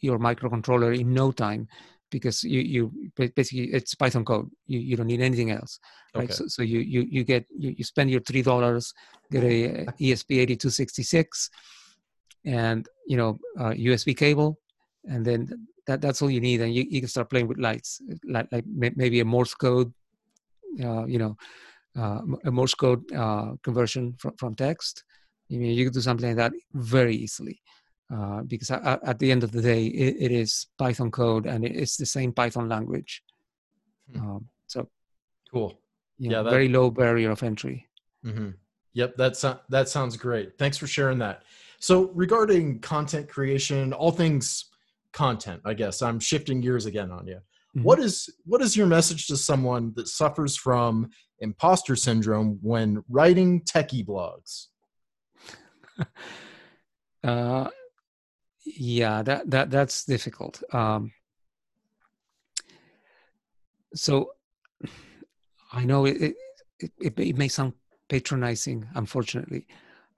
your 0.00 0.18
microcontroller 0.18 0.98
in 0.98 1.14
no 1.14 1.32
time 1.32 1.66
because 2.10 2.44
you 2.44 2.60
you 2.60 3.10
basically 3.34 3.64
it's 3.72 3.94
python 3.94 4.24
code 4.24 4.48
you, 4.66 4.78
you 4.78 4.96
don't 4.96 5.08
need 5.08 5.20
anything 5.20 5.50
else 5.50 5.78
right 6.14 6.24
okay. 6.24 6.32
so, 6.32 6.46
so 6.46 6.62
you 6.62 6.78
you 6.78 7.06
you 7.10 7.22
get 7.22 7.44
you, 7.54 7.74
you 7.76 7.84
spend 7.84 8.10
your 8.10 8.20
three 8.20 8.40
dollars 8.40 8.94
get 9.30 9.44
a 9.44 9.84
esp8266 10.00 11.50
and 12.48 12.88
you 13.06 13.16
know 13.16 13.38
uh, 13.58 13.70
USB 13.70 14.16
cable, 14.16 14.58
and 15.04 15.24
then 15.24 15.48
that 15.86 16.00
that's 16.00 16.22
all 16.22 16.30
you 16.30 16.40
need, 16.40 16.60
and 16.60 16.74
you, 16.74 16.84
you 16.88 17.00
can 17.00 17.08
start 17.08 17.30
playing 17.30 17.46
with 17.46 17.58
lights, 17.58 18.00
like 18.24 18.48
like 18.50 18.64
maybe 18.66 19.20
a 19.20 19.24
Morse 19.24 19.54
code, 19.54 19.92
uh, 20.82 21.04
you 21.04 21.18
know, 21.18 21.36
uh, 21.98 22.20
a 22.44 22.50
Morse 22.50 22.74
code 22.74 23.02
uh, 23.12 23.52
conversion 23.62 24.14
from 24.18 24.34
from 24.36 24.54
text. 24.54 25.04
I 25.50 25.56
mean, 25.56 25.72
you 25.72 25.84
can 25.84 25.92
do 25.92 26.00
something 26.00 26.28
like 26.28 26.36
that 26.36 26.52
very 26.74 27.16
easily. 27.16 27.60
Uh, 28.14 28.40
because 28.42 28.70
at, 28.70 29.00
at, 29.04 29.18
the 29.18 29.30
end 29.30 29.44
of 29.44 29.52
the 29.52 29.60
day, 29.60 29.84
it, 29.84 30.16
it 30.18 30.32
is 30.32 30.68
Python 30.78 31.10
code 31.10 31.44
and 31.44 31.62
it's 31.62 31.98
the 31.98 32.06
same 32.06 32.32
Python 32.32 32.66
language. 32.66 33.22
Hmm. 34.10 34.20
Um, 34.20 34.48
so 34.66 34.88
cool. 35.52 35.78
yeah, 36.18 36.30
know, 36.30 36.44
that, 36.44 36.50
very 36.50 36.68
low 36.68 36.90
barrier 36.90 37.30
of 37.30 37.42
entry. 37.42 37.86
Mm-hmm. 38.24 38.50
Yep, 38.94 39.16
that's 39.18 39.44
that 39.68 39.88
sounds 39.88 40.16
great. 40.16 40.56
Thanks 40.58 40.78
for 40.78 40.86
sharing 40.86 41.18
that. 41.18 41.42
So 41.80 42.10
regarding 42.14 42.80
content 42.80 43.28
creation, 43.28 43.92
all 43.92 44.10
things 44.10 44.68
content, 45.12 45.62
I 45.64 45.74
guess 45.74 46.02
I'm 46.02 46.18
shifting 46.18 46.60
gears 46.60 46.86
again 46.86 47.10
on 47.10 47.26
you. 47.26 47.36
Mm-hmm. 47.36 47.82
What 47.82 47.98
is 47.98 48.28
what 48.44 48.62
is 48.62 48.76
your 48.76 48.86
message 48.86 49.26
to 49.28 49.36
someone 49.36 49.92
that 49.96 50.08
suffers 50.08 50.56
from 50.56 51.10
imposter 51.40 51.96
syndrome 51.96 52.58
when 52.62 53.02
writing 53.08 53.60
techie 53.62 54.04
blogs? 54.04 54.66
uh, 57.24 57.68
yeah, 58.64 59.22
that 59.22 59.50
that 59.50 59.70
that's 59.70 60.04
difficult. 60.04 60.62
Um, 60.72 61.12
so 63.94 64.32
I 65.72 65.84
know 65.84 66.06
it 66.06 66.34
it, 66.80 66.92
it, 67.00 67.18
it 67.18 67.36
may 67.36 67.48
sound 67.48 67.74
patronizing, 68.08 68.88
unfortunately, 68.94 69.66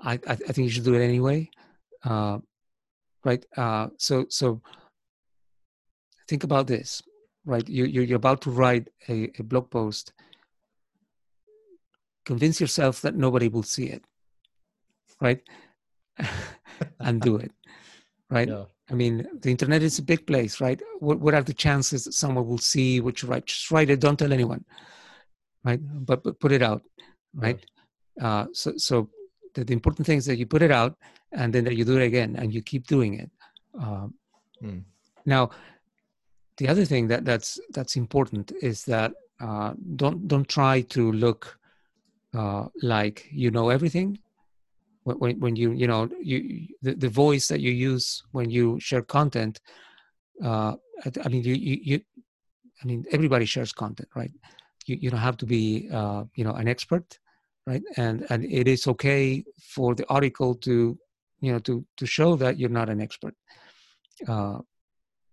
I, 0.03 0.13
I, 0.27 0.35
think 0.35 0.59
you 0.59 0.71
should 0.71 0.85
do 0.85 0.95
it 0.95 1.05
anyway. 1.05 1.51
Uh, 2.05 2.39
right. 3.25 3.45
Uh, 3.57 3.89
so, 3.99 4.27
so 4.29 4.63
think 6.29 6.45
about 6.45 6.67
this, 6.67 7.03
right? 7.45 7.69
You, 7.69 7.85
you're 7.85 8.17
about 8.17 8.41
to 8.43 8.51
write 8.51 8.89
a, 9.09 9.31
a 9.39 9.43
blog 9.43 9.71
post. 9.71 10.13
Convince 12.25 12.61
yourself 12.61 13.01
that 13.03 13.17
nobody 13.17 13.49
will 13.49 13.63
see 13.63 13.87
it, 13.87 14.05
right? 15.21 15.43
and 17.01 17.21
do 17.21 17.37
it, 17.37 17.53
right? 18.31 18.49
Yeah. 18.49 18.65
I 18.91 18.95
mean, 18.95 19.27
the 19.41 19.51
internet 19.51 19.83
is 19.83 19.99
a 19.99 20.03
big 20.03 20.27
place, 20.27 20.61
right? 20.61 20.81
What, 20.99 21.21
what 21.21 21.35
are 21.35 21.43
the 21.43 21.55
chances 21.55 22.05
that 22.05 22.15
someone 22.15 22.47
will 22.47 22.59
see 22.59 23.01
what 23.01 23.23
you 23.23 23.29
write? 23.29 23.47
Just 23.47 23.71
write 23.71 23.91
it. 23.91 24.01
Don't 24.01 24.19
tell 24.19 24.33
anyone, 24.33 24.65
right? 25.65 25.81
But, 25.83 26.25
but 26.25 26.41
put 26.41 26.53
it 26.53 26.63
out, 26.63 26.83
right? 27.35 27.65
Uh, 28.21 28.47
so, 28.53 28.73
so 28.77 29.09
the, 29.55 29.65
the, 29.65 29.73
important 29.73 30.07
thing 30.07 30.19
is 30.19 30.27
that 30.27 30.37
you 30.37 30.47
put 30.47 30.63
it 30.63 30.71
out 30.71 30.97
and 31.33 31.53
then 31.53 31.65
that 31.65 31.77
you 31.77 31.85
do 31.85 31.99
it 31.99 32.05
again 32.05 32.37
and 32.37 32.53
you 32.53 32.63
keep 32.63 32.87
doing 32.87 33.15
it. 33.15 33.31
Um, 33.79 34.15
hmm. 34.61 34.79
Now, 35.27 35.51
the 36.57 36.69
other 36.69 36.85
thing 36.85 37.09
that 37.09 37.25
that's 37.25 37.59
that's 37.71 37.97
important 37.97 38.53
is 38.61 38.85
that 38.85 39.13
uh, 39.41 39.73
don't 39.97 40.29
don't 40.29 40.49
try 40.49 40.83
to 40.83 41.13
look 41.13 41.59
uh, 42.35 42.67
like 42.83 43.27
you 43.33 43.51
know 43.51 43.71
everything. 43.71 44.19
When, 45.05 45.41
when 45.41 45.57
you 45.57 45.73
you 45.73 45.87
know 45.87 46.09
you 46.21 46.69
the, 46.83 46.95
the 46.95 47.09
voice 47.09 47.49
that 47.49 47.61
you 47.61 47.71
use 47.71 48.23
when 48.33 48.51
you 48.51 48.79
share 48.79 49.03
content, 49.03 49.61
uh, 50.45 50.77
I 51.25 51.29
mean 51.29 51.43
you, 51.45 51.55
you 51.55 51.79
you 51.83 52.01
I 52.83 52.87
mean 52.87 53.07
everybody 53.11 53.47
shares 53.47 53.73
content, 53.73 54.11
right? 54.15 54.33
You 54.87 54.97
you 55.01 55.11
don't 55.11 55.21
have 55.21 55.39
to 55.39 55.47
be 55.47 55.89
uh, 55.91 56.25
you 56.35 56.45
know 56.45 56.53
an 56.53 56.69
expert 56.69 57.19
right? 57.67 57.83
And 57.97 58.27
and 58.31 58.45
it 58.45 58.69
is 58.69 58.87
okay 58.87 59.45
for 59.75 59.95
the 59.95 60.07
article 60.09 60.55
to 60.57 60.99
you 61.41 61.53
know 61.53 61.59
to 61.61 61.85
to 61.97 62.07
show 62.07 62.37
that 62.37 62.59
you're 62.59 62.69
not 62.81 62.89
an 62.89 63.01
expert. 63.01 63.35
Uh, 64.29 64.59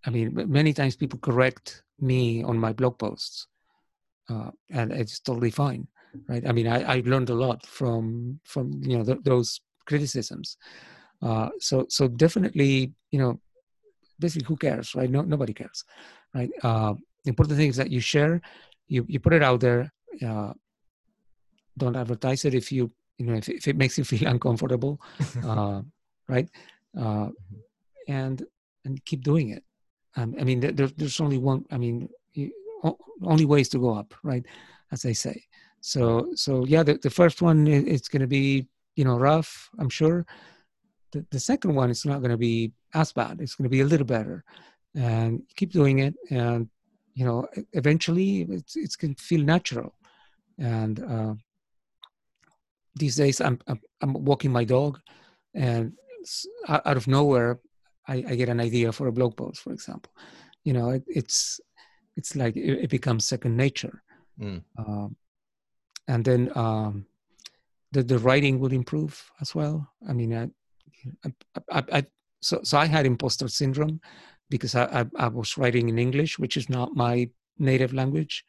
i 0.06 0.10
mean 0.10 0.32
many 0.46 0.72
times 0.72 0.96
people 0.96 1.18
correct 1.18 1.82
me 2.00 2.42
on 2.42 2.58
my 2.58 2.72
blog 2.72 2.98
posts 2.98 3.46
uh, 4.30 4.50
and 4.70 4.92
it's 4.92 5.18
totally 5.20 5.50
fine 5.50 5.86
right? 6.28 6.46
I 6.46 6.52
mean 6.52 6.66
i, 6.66 6.82
I 6.82 7.02
learned 7.04 7.30
a 7.30 7.34
lot 7.34 7.66
from 7.66 8.40
from 8.44 8.80
you 8.82 8.98
know 8.98 9.04
th- 9.04 9.22
those 9.24 9.60
criticisms. 9.86 10.56
Uh, 11.22 11.48
so 11.58 11.86
so 11.88 12.06
definitely 12.06 12.92
you 13.10 13.18
know 13.18 13.40
basically 14.20 14.46
who 14.46 14.56
cares 14.56 14.94
right? 14.94 15.10
No, 15.10 15.22
nobody 15.22 15.52
cares 15.52 15.84
right? 16.34 16.50
Uh, 16.62 16.94
the 17.24 17.30
important 17.30 17.58
thing 17.58 17.70
is 17.70 17.76
that 17.76 17.90
you 17.90 18.00
share 18.00 18.40
you 18.86 19.04
you 19.08 19.18
put 19.20 19.32
it 19.32 19.42
out 19.42 19.60
there 19.60 19.92
uh, 20.24 20.52
don't 21.78 21.96
advertise 21.96 22.44
it 22.44 22.54
if 22.54 22.70
you 22.70 22.90
you 23.18 23.26
know 23.26 23.34
if, 23.34 23.48
if 23.48 23.68
it 23.68 23.76
makes 23.76 23.98
you 23.98 24.04
feel 24.04 24.28
uncomfortable 24.34 25.00
uh, 25.44 25.82
right? 26.28 26.48
Uh, 26.98 27.28
and 28.08 28.44
and 28.84 29.04
keep 29.04 29.22
doing 29.22 29.50
it. 29.50 29.64
Um, 30.16 30.34
i 30.40 30.44
mean 30.44 30.60
there, 30.60 30.72
there's 30.72 31.20
only 31.20 31.38
one 31.38 31.64
i 31.70 31.78
mean 31.78 32.08
only 33.22 33.44
ways 33.44 33.68
to 33.70 33.78
go 33.78 33.94
up 33.94 34.14
right 34.22 34.44
as 34.92 35.02
they 35.02 35.14
say. 35.14 35.42
So 35.80 36.32
so 36.34 36.64
yeah 36.64 36.82
the, 36.82 36.94
the 36.94 37.10
first 37.10 37.42
one 37.42 37.66
it's 37.66 38.08
going 38.08 38.22
to 38.22 38.26
be 38.26 38.68
you 38.96 39.04
know 39.04 39.18
rough 39.18 39.70
i'm 39.78 39.90
sure. 39.90 40.26
The, 41.12 41.24
the 41.30 41.40
second 41.40 41.74
one 41.74 41.90
is 41.90 42.04
not 42.04 42.18
going 42.18 42.32
to 42.32 42.36
be 42.36 42.72
as 42.92 43.12
bad. 43.12 43.40
It's 43.40 43.54
going 43.54 43.64
to 43.64 43.70
be 43.70 43.80
a 43.80 43.86
little 43.86 44.06
better. 44.06 44.44
And 44.94 45.42
keep 45.56 45.72
doing 45.72 46.00
it. 46.00 46.14
And 46.30 46.68
you 47.14 47.24
know 47.24 47.46
eventually 47.72 48.42
it's, 48.42 48.76
it's 48.76 48.96
going 48.96 49.14
to 49.14 49.22
feel 49.22 49.42
natural. 49.42 49.94
And 50.58 51.00
uh, 51.00 51.34
these 52.98 53.16
days 53.16 53.40
I'm, 53.40 53.58
I'm, 53.66 53.80
I'm 54.00 54.12
walking 54.24 54.52
my 54.52 54.64
dog 54.64 55.00
and 55.54 55.92
out 56.68 56.96
of 56.96 57.06
nowhere 57.06 57.60
I, 58.06 58.24
I, 58.28 58.34
get 58.34 58.48
an 58.48 58.60
idea 58.60 58.92
for 58.92 59.06
a 59.06 59.12
blog 59.12 59.36
post 59.36 59.60
for 59.62 59.72
example 59.72 60.12
you 60.64 60.72
know 60.72 60.90
it, 60.90 61.04
it's 61.06 61.60
it's 62.16 62.36
like 62.36 62.56
it, 62.56 62.84
it 62.84 62.90
becomes 62.90 63.24
second 63.24 63.56
nature 63.56 64.02
mm. 64.40 64.62
um, 64.78 65.16
and 66.08 66.24
then 66.24 66.50
um, 66.54 67.06
the, 67.92 68.02
the 68.02 68.18
writing 68.18 68.58
will 68.58 68.72
improve 68.72 69.30
as 69.40 69.54
well. 69.54 69.88
I 70.08 70.12
mean, 70.12 70.34
I, 70.34 71.30
I, 71.70 71.84
I, 71.92 72.06
so 72.40 72.60
so 72.62 72.78
I 72.78 72.86
had 72.86 73.06
imposter 73.06 73.48
syndrome 73.48 74.00
because 74.50 74.74
I, 74.74 75.00
I, 75.00 75.04
I 75.16 75.28
was 75.28 75.56
writing 75.58 75.88
in 75.88 75.98
English, 75.98 76.38
which 76.38 76.56
is 76.56 76.68
not 76.68 76.96
my 76.96 77.28
native 77.58 77.92
language, 77.92 78.44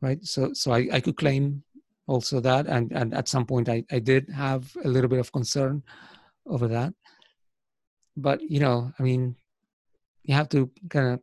right? 0.00 0.22
So 0.24 0.52
so 0.52 0.72
I, 0.72 0.88
I 0.92 1.00
could 1.00 1.16
claim 1.16 1.62
also 2.06 2.40
that, 2.40 2.66
and 2.66 2.92
and 2.92 3.14
at 3.14 3.28
some 3.28 3.46
point 3.46 3.68
I 3.68 3.84
I 3.90 3.98
did 3.98 4.28
have 4.30 4.74
a 4.84 4.88
little 4.88 5.08
bit 5.08 5.20
of 5.20 5.32
concern 5.32 5.82
over 6.46 6.68
that, 6.68 6.92
but 8.16 8.40
you 8.42 8.60
know, 8.60 8.92
I 8.98 9.02
mean, 9.02 9.36
you 10.24 10.34
have 10.34 10.48
to 10.50 10.70
kind 10.90 11.14
of 11.14 11.20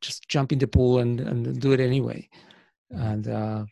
just 0.00 0.28
jump 0.28 0.52
in 0.52 0.58
the 0.58 0.66
pool 0.66 0.98
and 0.98 1.20
and 1.20 1.60
do 1.60 1.72
it 1.72 1.80
anyway, 1.80 2.28
and. 2.90 3.28
uh 3.28 3.64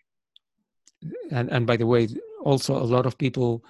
and 1.30 1.48
and 1.50 1.66
by 1.66 1.76
the 1.78 1.86
way 1.86 2.06
also 2.44 2.76
a 2.76 2.84
lot 2.84 3.06
of 3.06 3.16
people 3.16 3.64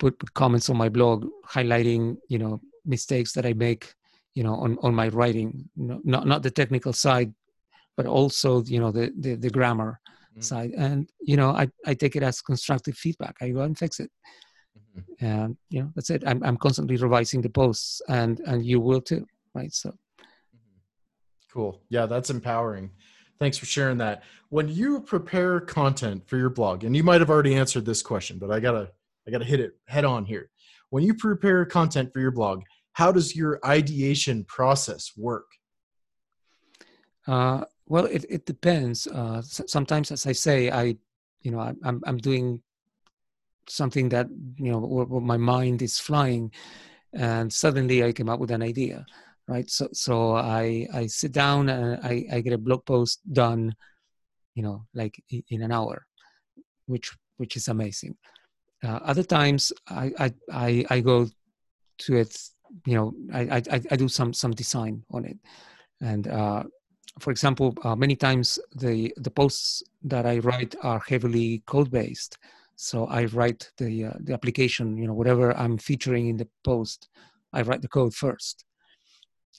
put 0.00 0.16
comments 0.34 0.68
on 0.68 0.76
my 0.76 0.88
blog 0.88 1.24
highlighting 1.46 2.16
you 2.28 2.36
know 2.36 2.60
mistakes 2.84 3.32
that 3.32 3.46
i 3.46 3.52
make 3.52 3.94
you 4.34 4.42
know 4.42 4.54
on 4.54 4.76
on 4.82 4.94
my 4.94 5.08
writing. 5.08 5.68
Not 5.76 6.26
not 6.26 6.42
the 6.42 6.50
technical 6.50 6.92
side 6.92 7.32
but 7.96 8.06
also 8.06 8.62
you 8.64 8.80
know 8.80 8.90
the 8.90 9.12
the, 9.18 9.36
the 9.36 9.50
grammar 9.50 10.00
mm-hmm. 10.34 10.42
side 10.42 10.72
and 10.76 11.08
you 11.20 11.36
know 11.36 11.50
i 11.50 11.66
i 11.86 11.94
take 11.94 12.16
it 12.16 12.22
as 12.22 12.40
constructive 12.40 12.96
feedback 12.96 13.36
i 13.40 13.48
go 13.50 13.60
and 13.60 13.78
fix 13.78 14.00
it 14.00 14.10
mm-hmm. 14.76 15.24
and 15.24 15.56
you 15.70 15.82
know 15.82 15.90
that's 15.94 16.10
it 16.10 16.22
I'm, 16.26 16.42
I'm 16.42 16.56
constantly 16.56 16.96
revising 16.96 17.40
the 17.40 17.50
posts 17.50 18.02
and 18.08 18.40
and 18.40 18.64
you 18.64 18.80
will 18.80 19.00
too 19.00 19.26
right 19.54 19.72
so 19.72 19.90
mm-hmm. 19.90 21.52
cool 21.52 21.80
yeah 21.88 22.06
that's 22.06 22.30
empowering 22.30 22.90
Thanks 23.38 23.58
for 23.58 23.66
sharing 23.66 23.98
that. 23.98 24.22
When 24.50 24.68
you 24.68 25.00
prepare 25.00 25.60
content 25.60 26.26
for 26.28 26.36
your 26.36 26.50
blog, 26.50 26.84
and 26.84 26.96
you 26.96 27.02
might 27.02 27.20
have 27.20 27.30
already 27.30 27.56
answered 27.56 27.84
this 27.84 28.02
question, 28.02 28.38
but 28.38 28.50
I 28.50 28.60
gotta 28.60 28.90
I 29.26 29.30
gotta 29.30 29.44
hit 29.44 29.60
it 29.60 29.72
head 29.86 30.04
on 30.04 30.24
here. 30.24 30.50
When 30.90 31.02
you 31.02 31.14
prepare 31.14 31.64
content 31.64 32.12
for 32.12 32.20
your 32.20 32.30
blog, 32.30 32.62
how 32.92 33.10
does 33.10 33.34
your 33.34 33.58
ideation 33.64 34.44
process 34.44 35.12
work? 35.16 35.46
Uh, 37.26 37.64
well, 37.86 38.06
it, 38.06 38.24
it 38.28 38.46
depends. 38.46 39.06
Uh, 39.06 39.42
sometimes, 39.42 40.10
as 40.10 40.26
I 40.26 40.32
say, 40.32 40.70
I, 40.70 40.96
you 41.42 41.50
know, 41.50 41.60
I, 41.60 41.74
I'm 41.84 42.00
I'm 42.06 42.18
doing 42.18 42.62
something 43.68 44.08
that 44.10 44.28
you 44.56 44.72
know 44.72 44.78
where 44.78 45.20
my 45.20 45.36
mind 45.36 45.82
is 45.82 45.98
flying, 45.98 46.52
and 47.12 47.52
suddenly 47.52 48.04
I 48.04 48.12
came 48.12 48.28
up 48.28 48.40
with 48.40 48.50
an 48.50 48.62
idea 48.62 49.04
right 49.48 49.70
so 49.70 49.88
so 49.92 50.36
i 50.36 50.86
i 50.94 51.06
sit 51.06 51.32
down 51.32 51.68
and 51.68 52.00
i 52.04 52.24
i 52.32 52.40
get 52.40 52.52
a 52.52 52.58
blog 52.58 52.84
post 52.84 53.20
done 53.32 53.74
you 54.54 54.62
know 54.62 54.84
like 54.94 55.22
in 55.28 55.62
an 55.62 55.72
hour 55.72 56.06
which 56.86 57.12
which 57.36 57.56
is 57.56 57.68
amazing 57.68 58.16
uh, 58.84 59.00
other 59.04 59.22
times 59.22 59.72
I, 59.88 60.12
I 60.18 60.34
i 60.52 60.84
i 60.90 61.00
go 61.00 61.28
to 61.98 62.16
it 62.16 62.36
you 62.86 62.94
know 62.94 63.14
i 63.32 63.62
i 63.70 63.80
i 63.90 63.96
do 63.96 64.08
some 64.08 64.32
some 64.32 64.52
design 64.52 65.02
on 65.10 65.24
it 65.24 65.38
and 66.00 66.26
uh 66.28 66.64
for 67.20 67.30
example 67.30 67.74
uh, 67.84 67.94
many 67.94 68.16
times 68.16 68.58
the 68.74 69.12
the 69.18 69.30
posts 69.30 69.82
that 70.02 70.26
i 70.26 70.38
write 70.38 70.74
are 70.82 71.02
heavily 71.06 71.62
code 71.66 71.90
based 71.90 72.38
so 72.76 73.06
i 73.06 73.24
write 73.26 73.70
the 73.78 74.06
uh, 74.06 74.12
the 74.20 74.32
application 74.32 74.96
you 74.96 75.06
know 75.06 75.14
whatever 75.14 75.56
i'm 75.56 75.78
featuring 75.78 76.28
in 76.28 76.36
the 76.36 76.48
post 76.64 77.08
i 77.52 77.62
write 77.62 77.82
the 77.82 77.88
code 77.88 78.14
first. 78.14 78.64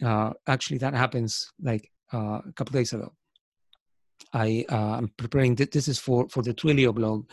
Uh, 0.03 0.33
actually 0.47 0.77
that 0.77 0.93
happens 0.93 1.53
like 1.61 1.89
uh, 2.13 2.41
a 2.45 2.53
couple 2.55 2.73
days 2.73 2.91
ago. 2.91 3.13
I 4.33 4.65
uh, 4.69 4.97
i'm 4.97 5.09
preparing 5.15 5.55
th- 5.55 5.71
this 5.71 5.87
is 5.87 5.97
for 5.97 6.27
for 6.27 6.43
the 6.43 6.53
twilio 6.53 6.93
blog 6.93 7.29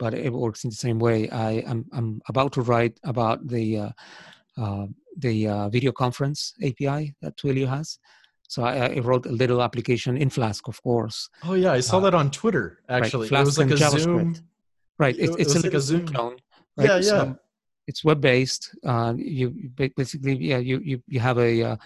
but 0.00 0.14
it 0.14 0.32
works 0.32 0.64
in 0.64 0.70
the 0.70 0.76
same 0.86 0.98
way. 0.98 1.28
I 1.28 1.62
am 1.72 1.84
I'm, 1.92 2.22
about 2.26 2.52
to 2.54 2.62
write 2.62 2.98
about 3.04 3.46
the 3.46 3.66
uh, 3.78 3.90
uh, 4.56 4.86
the 5.18 5.46
uh, 5.46 5.68
video 5.68 5.92
conference 5.92 6.54
api 6.62 7.14
that 7.20 7.36
twilio 7.36 7.68
has 7.68 7.98
so 8.52 8.58
I, 8.64 8.96
I, 8.96 8.98
wrote 8.98 9.26
a 9.26 9.34
little 9.42 9.60
application 9.62 10.16
in 10.16 10.28
flask 10.28 10.62
of 10.72 10.82
course 10.82 11.28
oh 11.44 11.54
yeah 11.54 11.72
i 11.78 11.80
saw 11.80 11.98
uh, 11.98 12.04
that 12.06 12.14
on 12.14 12.30
twitter 12.30 12.66
actually 12.88 13.28
right, 13.28 13.42
it 13.42 13.46
was 13.46 13.58
like 13.58 13.70
a 13.70 13.80
JavaScript. 13.84 14.00
zoom 14.00 14.34
right 14.98 15.16
it, 15.18 15.30
it's 15.38 15.54
it 15.54 15.60
a, 15.60 15.66
like 15.66 15.74
a 15.74 15.80
zoom 15.80 16.06
clone 16.06 16.36
right? 16.76 16.88
yeah 16.88 16.96
yeah 16.96 17.24
so, 17.24 17.38
it's 17.90 18.04
web 18.04 18.20
based. 18.20 18.62
Uh, 18.86 19.14
you 19.16 19.50
basically 19.96 20.36
yeah 20.50 20.58
you 20.58 20.76
you 20.90 21.02
you 21.08 21.20
have 21.28 21.38
a, 21.38 21.52
uh, 21.70 21.76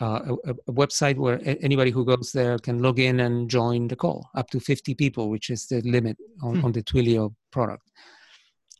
uh, 0.00 0.20
a, 0.44 0.52
a 0.70 0.72
website 0.82 1.16
where 1.16 1.40
anybody 1.68 1.90
who 1.90 2.04
goes 2.04 2.30
there 2.32 2.56
can 2.58 2.82
log 2.86 2.98
in 2.98 3.20
and 3.20 3.50
join 3.50 3.88
the 3.88 3.96
call 3.96 4.30
up 4.34 4.48
to 4.50 4.60
50 4.60 4.94
people, 4.94 5.30
which 5.30 5.50
is 5.50 5.66
the 5.66 5.80
limit 5.82 6.16
on, 6.42 6.56
hmm. 6.56 6.64
on 6.64 6.72
the 6.72 6.82
Twilio 6.82 7.34
product. 7.50 7.90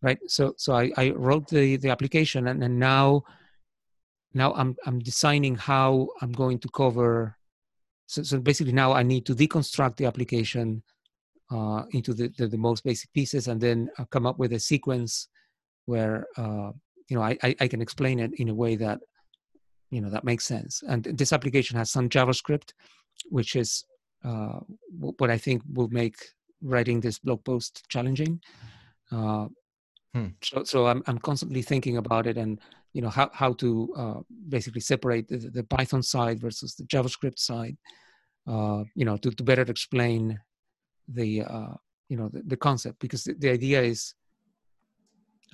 Right. 0.03 0.19
So 0.27 0.55
so 0.57 0.75
I, 0.75 0.93
I 0.97 1.11
wrote 1.11 1.49
the 1.49 1.77
the 1.77 1.91
application 1.91 2.47
and, 2.49 2.63
and 2.63 2.79
now 2.79 3.25
now 4.35 4.53
I'm 4.55 4.77
I'm 4.87 4.99
designing 4.99 5.55
how 5.55 6.09
I'm 6.21 6.33
going 6.33 6.59
to 6.61 6.69
cover. 6.69 7.37
So, 8.07 8.23
so 8.23 8.39
basically 8.39 8.73
now 8.73 8.93
I 8.93 9.03
need 9.03 9.25
to 9.27 9.35
deconstruct 9.35 9.97
the 9.97 10.05
application 10.07 10.83
uh, 11.51 11.85
into 11.93 12.13
the, 12.13 12.31
the, 12.37 12.49
the 12.49 12.59
most 12.59 12.85
basic 12.85 13.11
pieces 13.13 13.49
and 13.49 13.61
then 13.61 13.89
uh, 13.99 14.05
come 14.07 14.27
up 14.27 14.39
with 14.39 14.53
a 14.53 14.61
sequence 14.61 15.29
where 15.87 16.27
uh, 16.37 16.71
you 17.09 17.17
know 17.17 17.23
I, 17.23 17.39
I 17.43 17.69
can 17.69 17.81
explain 17.81 18.19
it 18.19 18.33
in 18.39 18.49
a 18.49 18.55
way 18.55 18.77
that 18.77 19.01
you 19.91 20.01
know 20.01 20.11
that 20.11 20.25
makes 20.25 20.45
sense. 20.45 20.83
And 20.89 21.05
this 21.05 21.33
application 21.33 21.77
has 21.79 21.91
some 21.91 22.09
JavaScript, 22.09 22.73
which 23.31 23.57
is 23.57 23.85
uh, 24.25 24.61
what 24.99 25.31
I 25.31 25.39
think 25.39 25.63
will 25.73 25.89
make 25.89 26.17
writing 26.63 27.01
this 27.01 27.19
blog 27.19 27.45
post 27.45 27.85
challenging. 27.89 28.41
Uh, 29.13 29.49
hmm. 30.13 30.29
So, 30.43 30.65
so 30.65 30.87
I'm 30.87 31.03
I'm 31.07 31.19
constantly 31.19 31.63
thinking 31.63 31.99
about 31.99 32.27
it 32.27 32.37
and 32.37 32.61
you 32.95 33.03
know 33.03 33.11
how 33.11 33.29
how 33.35 33.53
to 33.55 33.93
uh, 33.97 34.21
basically 34.49 34.81
separate 34.81 35.29
the, 35.29 35.37
the, 35.37 35.65
Python 35.65 36.03
side 36.03 36.41
versus 36.41 36.75
the 36.75 36.85
JavaScript 36.85 37.39
side. 37.39 37.77
Uh, 38.47 38.85
you 38.95 39.05
know 39.05 39.17
to, 39.17 39.31
to 39.31 39.43
better 39.43 39.63
explain 39.63 40.39
the 41.09 41.43
uh, 41.43 41.75
you 42.09 42.17
know 42.17 42.29
the, 42.29 42.43
the 42.47 42.57
concept 42.57 42.99
because 43.01 43.25
the, 43.25 43.35
the 43.35 43.51
idea 43.51 43.83
is 43.83 44.15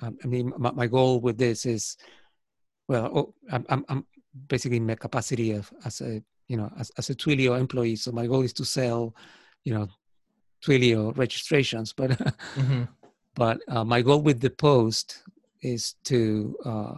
um, 0.01 0.17
I 0.23 0.27
mean, 0.27 0.53
my, 0.57 0.71
my, 0.71 0.87
goal 0.87 1.19
with 1.19 1.37
this 1.37 1.65
is, 1.65 1.95
well, 2.87 3.11
oh, 3.13 3.33
I'm, 3.51 3.65
I'm, 3.69 3.85
I'm, 3.87 4.05
basically 4.47 4.77
in 4.77 4.85
my 4.85 4.95
capacity 4.95 5.51
of 5.51 5.71
as 5.83 5.99
a 5.99 6.23
you 6.47 6.55
know 6.55 6.71
as, 6.79 6.89
as 6.97 7.09
a 7.09 7.15
Twilio 7.15 7.59
employee. 7.59 7.97
So 7.97 8.11
my 8.11 8.25
goal 8.25 8.41
is 8.41 8.53
to 8.53 8.65
sell, 8.65 9.13
you 9.63 9.73
know, 9.73 9.87
Twilio 10.65 11.15
registrations. 11.17 11.93
But 11.93 12.11
mm-hmm. 12.55 12.83
but 13.35 13.59
uh, 13.67 13.83
my 13.83 14.01
goal 14.01 14.21
with 14.21 14.39
the 14.39 14.49
post 14.49 15.23
is 15.61 15.95
to 16.05 16.55
uh, 16.65 16.93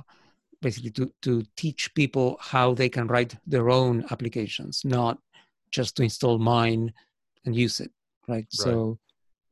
basically 0.63 0.91
to 0.91 1.11
to 1.21 1.43
teach 1.55 1.93
people 1.93 2.37
how 2.39 2.73
they 2.73 2.89
can 2.89 3.05
write 3.07 3.35
their 3.45 3.69
own 3.69 4.05
applications, 4.09 4.81
not 4.83 5.19
just 5.69 5.95
to 5.97 6.03
install 6.03 6.37
mine 6.39 6.93
and 7.45 7.55
use 7.55 7.79
it. 7.79 7.91
Right. 8.27 8.35
right. 8.35 8.47
So 8.51 8.97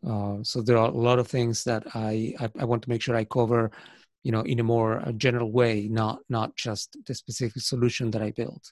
uh, 0.08 0.38
so 0.42 0.62
there 0.62 0.78
are 0.78 0.88
a 0.88 1.04
lot 1.10 1.20
of 1.20 1.28
things 1.28 1.64
that 1.64 1.84
I, 1.94 2.34
I, 2.40 2.50
I 2.62 2.66
want 2.66 2.82
to 2.84 2.90
make 2.90 3.02
sure 3.04 3.16
I 3.16 3.26
cover, 3.26 3.70
you 4.24 4.32
know, 4.32 4.42
in 4.42 4.60
a 4.60 4.64
more 4.64 5.00
uh, 5.00 5.12
general 5.12 5.52
way, 5.52 5.88
not 5.88 6.20
not 6.30 6.56
just 6.56 6.98
the 7.06 7.14
specific 7.14 7.62
solution 7.62 8.10
that 8.12 8.22
I 8.22 8.32
built. 8.32 8.72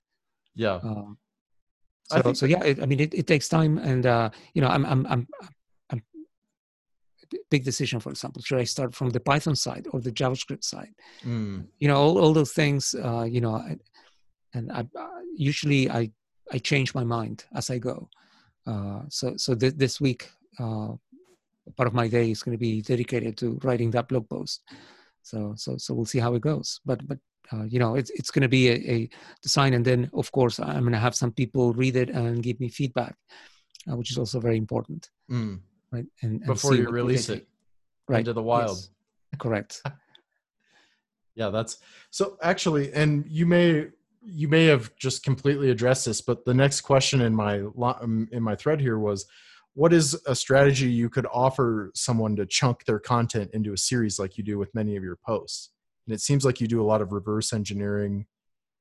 Yeah. 0.56 0.80
Um, 0.82 1.18
so, 2.06 2.22
think- 2.22 2.38
so 2.38 2.46
yeah, 2.48 2.64
it, 2.64 2.82
I 2.82 2.86
mean, 2.88 3.00
it, 3.00 3.14
it 3.14 3.28
takes 3.28 3.48
time, 3.48 3.78
and 3.78 4.06
uh, 4.06 4.30
you 4.54 4.62
know, 4.62 4.70
I'm 4.70 4.86
I'm, 4.86 5.06
I'm 5.06 5.28
big 7.50 7.64
decision. 7.64 8.00
For 8.00 8.10
example, 8.10 8.42
should 8.42 8.60
I 8.60 8.64
start 8.64 8.96
from 8.96 9.10
the 9.10 9.20
Python 9.20 9.56
side 9.56 9.88
or 9.92 10.00
the 10.02 10.12
JavaScript 10.12 10.64
side? 10.64 10.94
Mm. 11.24 11.68
You 11.80 11.88
know, 11.88 11.98
all 11.98 12.18
all 12.18 12.34
those 12.34 12.54
things. 12.54 12.96
Uh, 12.96 13.24
you 13.24 13.42
know, 13.42 13.56
I, 13.56 13.78
and 14.54 14.72
I 14.72 14.86
usually 15.36 15.90
I 15.90 16.12
I 16.52 16.58
change 16.58 16.94
my 16.94 17.04
mind 17.04 17.46
as 17.54 17.70
I 17.70 17.78
go. 17.78 18.10
Uh, 18.66 19.02
so 19.10 19.36
so 19.38 19.56
th- 19.56 19.76
this 19.76 20.00
week 20.02 20.30
uh, 20.60 20.94
part 21.76 21.88
of 21.88 21.94
my 21.94 22.08
day 22.08 22.32
is 22.32 22.44
going 22.44 22.58
to 22.58 22.60
be 22.60 22.82
dedicated 22.82 23.38
to 23.38 23.60
writing 23.64 23.92
that 23.92 24.08
blog 24.08 24.30
post. 24.30 24.64
So 25.22 25.54
so 25.56 25.78
so 25.78 25.94
we'll 25.94 26.06
see 26.06 26.20
how 26.20 26.34
it 26.36 26.42
goes. 26.42 26.80
But 26.86 27.08
but 27.08 27.20
uh, 27.52 27.64
you 27.64 27.80
know 27.80 27.96
it's 27.96 28.10
it's 28.12 28.32
going 28.32 28.44
to 28.44 28.50
be 28.50 28.70
a, 28.70 28.92
a, 28.92 29.10
design, 29.42 29.74
and 29.74 29.86
then 29.86 30.10
of 30.14 30.32
course 30.32 30.60
I'm 30.60 30.82
going 30.82 30.94
to 30.94 31.00
have 31.00 31.16
some 31.16 31.32
people 31.32 31.74
read 31.74 31.96
it 31.96 32.10
and 32.10 32.44
give 32.44 32.60
me 32.60 32.70
feedback, 32.70 33.16
uh, 33.90 33.96
which 33.96 34.12
is 34.12 34.18
also 34.18 34.40
very 34.40 34.58
important. 34.58 35.10
Mm. 35.32 35.60
Right. 35.92 36.06
And, 36.22 36.34
and 36.34 36.46
before 36.46 36.76
you 36.76 36.90
release 36.90 37.30
it 37.30 37.48
right 38.08 38.20
into 38.20 38.34
the 38.34 38.44
wild. 38.44 38.78
Yes. 38.78 38.90
Correct. 39.40 39.82
yeah, 41.36 41.50
that's 41.50 41.78
so 42.12 42.38
actually, 42.42 42.94
and 42.94 43.26
you 43.28 43.46
may 43.46 43.88
you 44.22 44.48
may 44.48 44.66
have 44.66 44.94
just 44.96 45.24
completely 45.24 45.70
addressed 45.72 46.06
this, 46.06 46.22
but 46.22 46.46
the 46.46 46.54
next 46.54 46.82
question 46.82 47.22
in 47.22 47.34
my 47.34 47.64
um, 48.02 48.28
in 48.32 48.44
my 48.44 48.56
thread 48.56 48.82
here 48.82 49.00
was 49.00 49.26
what 49.74 49.94
is 49.94 50.20
a 50.26 50.36
strategy 50.36 50.92
you 50.92 51.10
could 51.10 51.28
offer 51.32 51.92
someone 51.94 52.36
to 52.36 52.46
chunk 52.46 52.84
their 52.86 53.00
content 53.00 53.52
into 53.54 53.74
a 53.74 53.78
series 53.78 54.20
like 54.20 54.38
you 54.38 54.44
do 54.44 54.58
with 54.58 54.74
many 54.76 54.96
of 54.96 55.04
your 55.04 55.16
posts? 55.16 55.70
And 56.06 56.14
it 56.14 56.22
seems 56.22 56.44
like 56.44 56.60
you 56.60 56.68
do 56.68 56.82
a 56.82 56.84
lot 56.84 57.02
of 57.02 57.14
reverse 57.14 57.54
engineering 57.54 58.26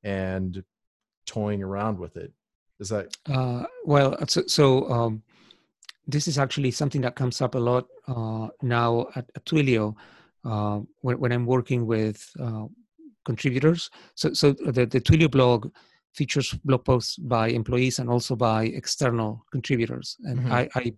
and 0.03 0.63
toying 1.25 1.63
around 1.63 1.99
with 1.99 2.17
it. 2.17 2.33
Is 2.79 2.89
that? 2.89 3.15
Uh, 3.31 3.63
well, 3.85 4.17
so, 4.27 4.43
so 4.47 4.89
um, 4.89 5.23
this 6.11 6.27
is 6.27 6.37
actually 6.37 6.71
something 6.71 7.01
that 7.01 7.15
comes 7.15 7.41
up 7.41 7.55
a 7.55 7.59
lot 7.59 7.87
uh, 8.07 8.47
now 8.61 9.07
at, 9.15 9.29
at 9.35 9.45
Twilio. 9.45 9.95
uh, 10.45 10.79
when, 11.01 11.19
when, 11.19 11.31
I'm 11.31 11.45
working 11.45 11.85
with 11.85 12.29
uh, 12.39 12.65
contributors. 13.25 13.89
So, 14.15 14.33
so 14.33 14.53
the, 14.53 14.85
the 14.85 15.01
Twilio 15.01 15.29
blog 15.29 15.71
features 16.13 16.53
blog 16.63 16.85
posts 16.85 17.17
by 17.17 17.49
employees 17.49 17.99
and 17.99 18.09
also 18.09 18.35
by 18.35 18.65
external 18.65 19.45
contributors. 19.51 20.17
And 20.23 20.39
mm-hmm. 20.39 20.51
I, 20.51 20.69
I, 20.75 20.93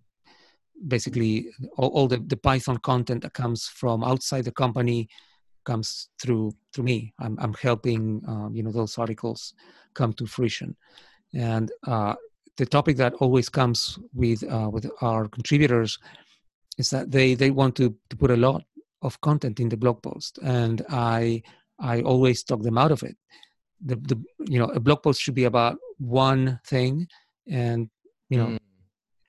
basically 0.87 1.47
all, 1.77 1.89
all, 1.89 2.07
the, 2.07 2.17
the 2.17 2.37
Python 2.37 2.77
content 2.77 3.23
that 3.23 3.33
comes 3.33 3.67
from 3.67 4.03
outside 4.03 4.45
the 4.45 4.51
company 4.51 5.09
comes 5.63 6.09
through 6.19 6.51
through 6.73 6.85
me. 6.85 7.13
I'm, 7.19 7.37
I'm 7.39 7.53
helping 7.53 8.21
um, 8.27 8.51
you 8.55 8.63
know 8.63 8.71
those 8.71 8.97
articles 8.97 9.53
come 9.93 10.11
to 10.13 10.25
fruition, 10.25 10.75
and 11.35 11.71
uh, 11.85 12.15
the 12.57 12.65
topic 12.65 12.97
that 12.97 13.13
always 13.15 13.49
comes 13.49 13.99
with 14.13 14.43
uh, 14.43 14.69
with 14.71 14.89
our 15.01 15.27
contributors 15.27 15.97
is 16.77 16.89
that 16.89 17.11
they 17.11 17.35
they 17.35 17.51
want 17.51 17.75
to, 17.75 17.95
to 18.09 18.15
put 18.17 18.31
a 18.31 18.37
lot 18.37 18.63
of 19.01 19.19
content 19.21 19.59
in 19.59 19.69
the 19.69 19.77
blog 19.77 20.01
post, 20.01 20.39
and 20.43 20.85
I 20.89 21.41
I 21.79 22.01
always 22.01 22.43
talk 22.43 22.61
them 22.61 22.77
out 22.77 22.91
of 22.91 23.03
it. 23.03 23.15
The 23.85 23.95
the 23.95 24.23
you 24.47 24.59
know 24.59 24.67
a 24.67 24.79
blog 24.79 25.03
post 25.03 25.21
should 25.21 25.35
be 25.35 25.45
about 25.45 25.77
one 25.97 26.59
thing, 26.67 27.07
and 27.47 27.89
you 28.29 28.37
know. 28.37 28.47
Mm. 28.47 28.57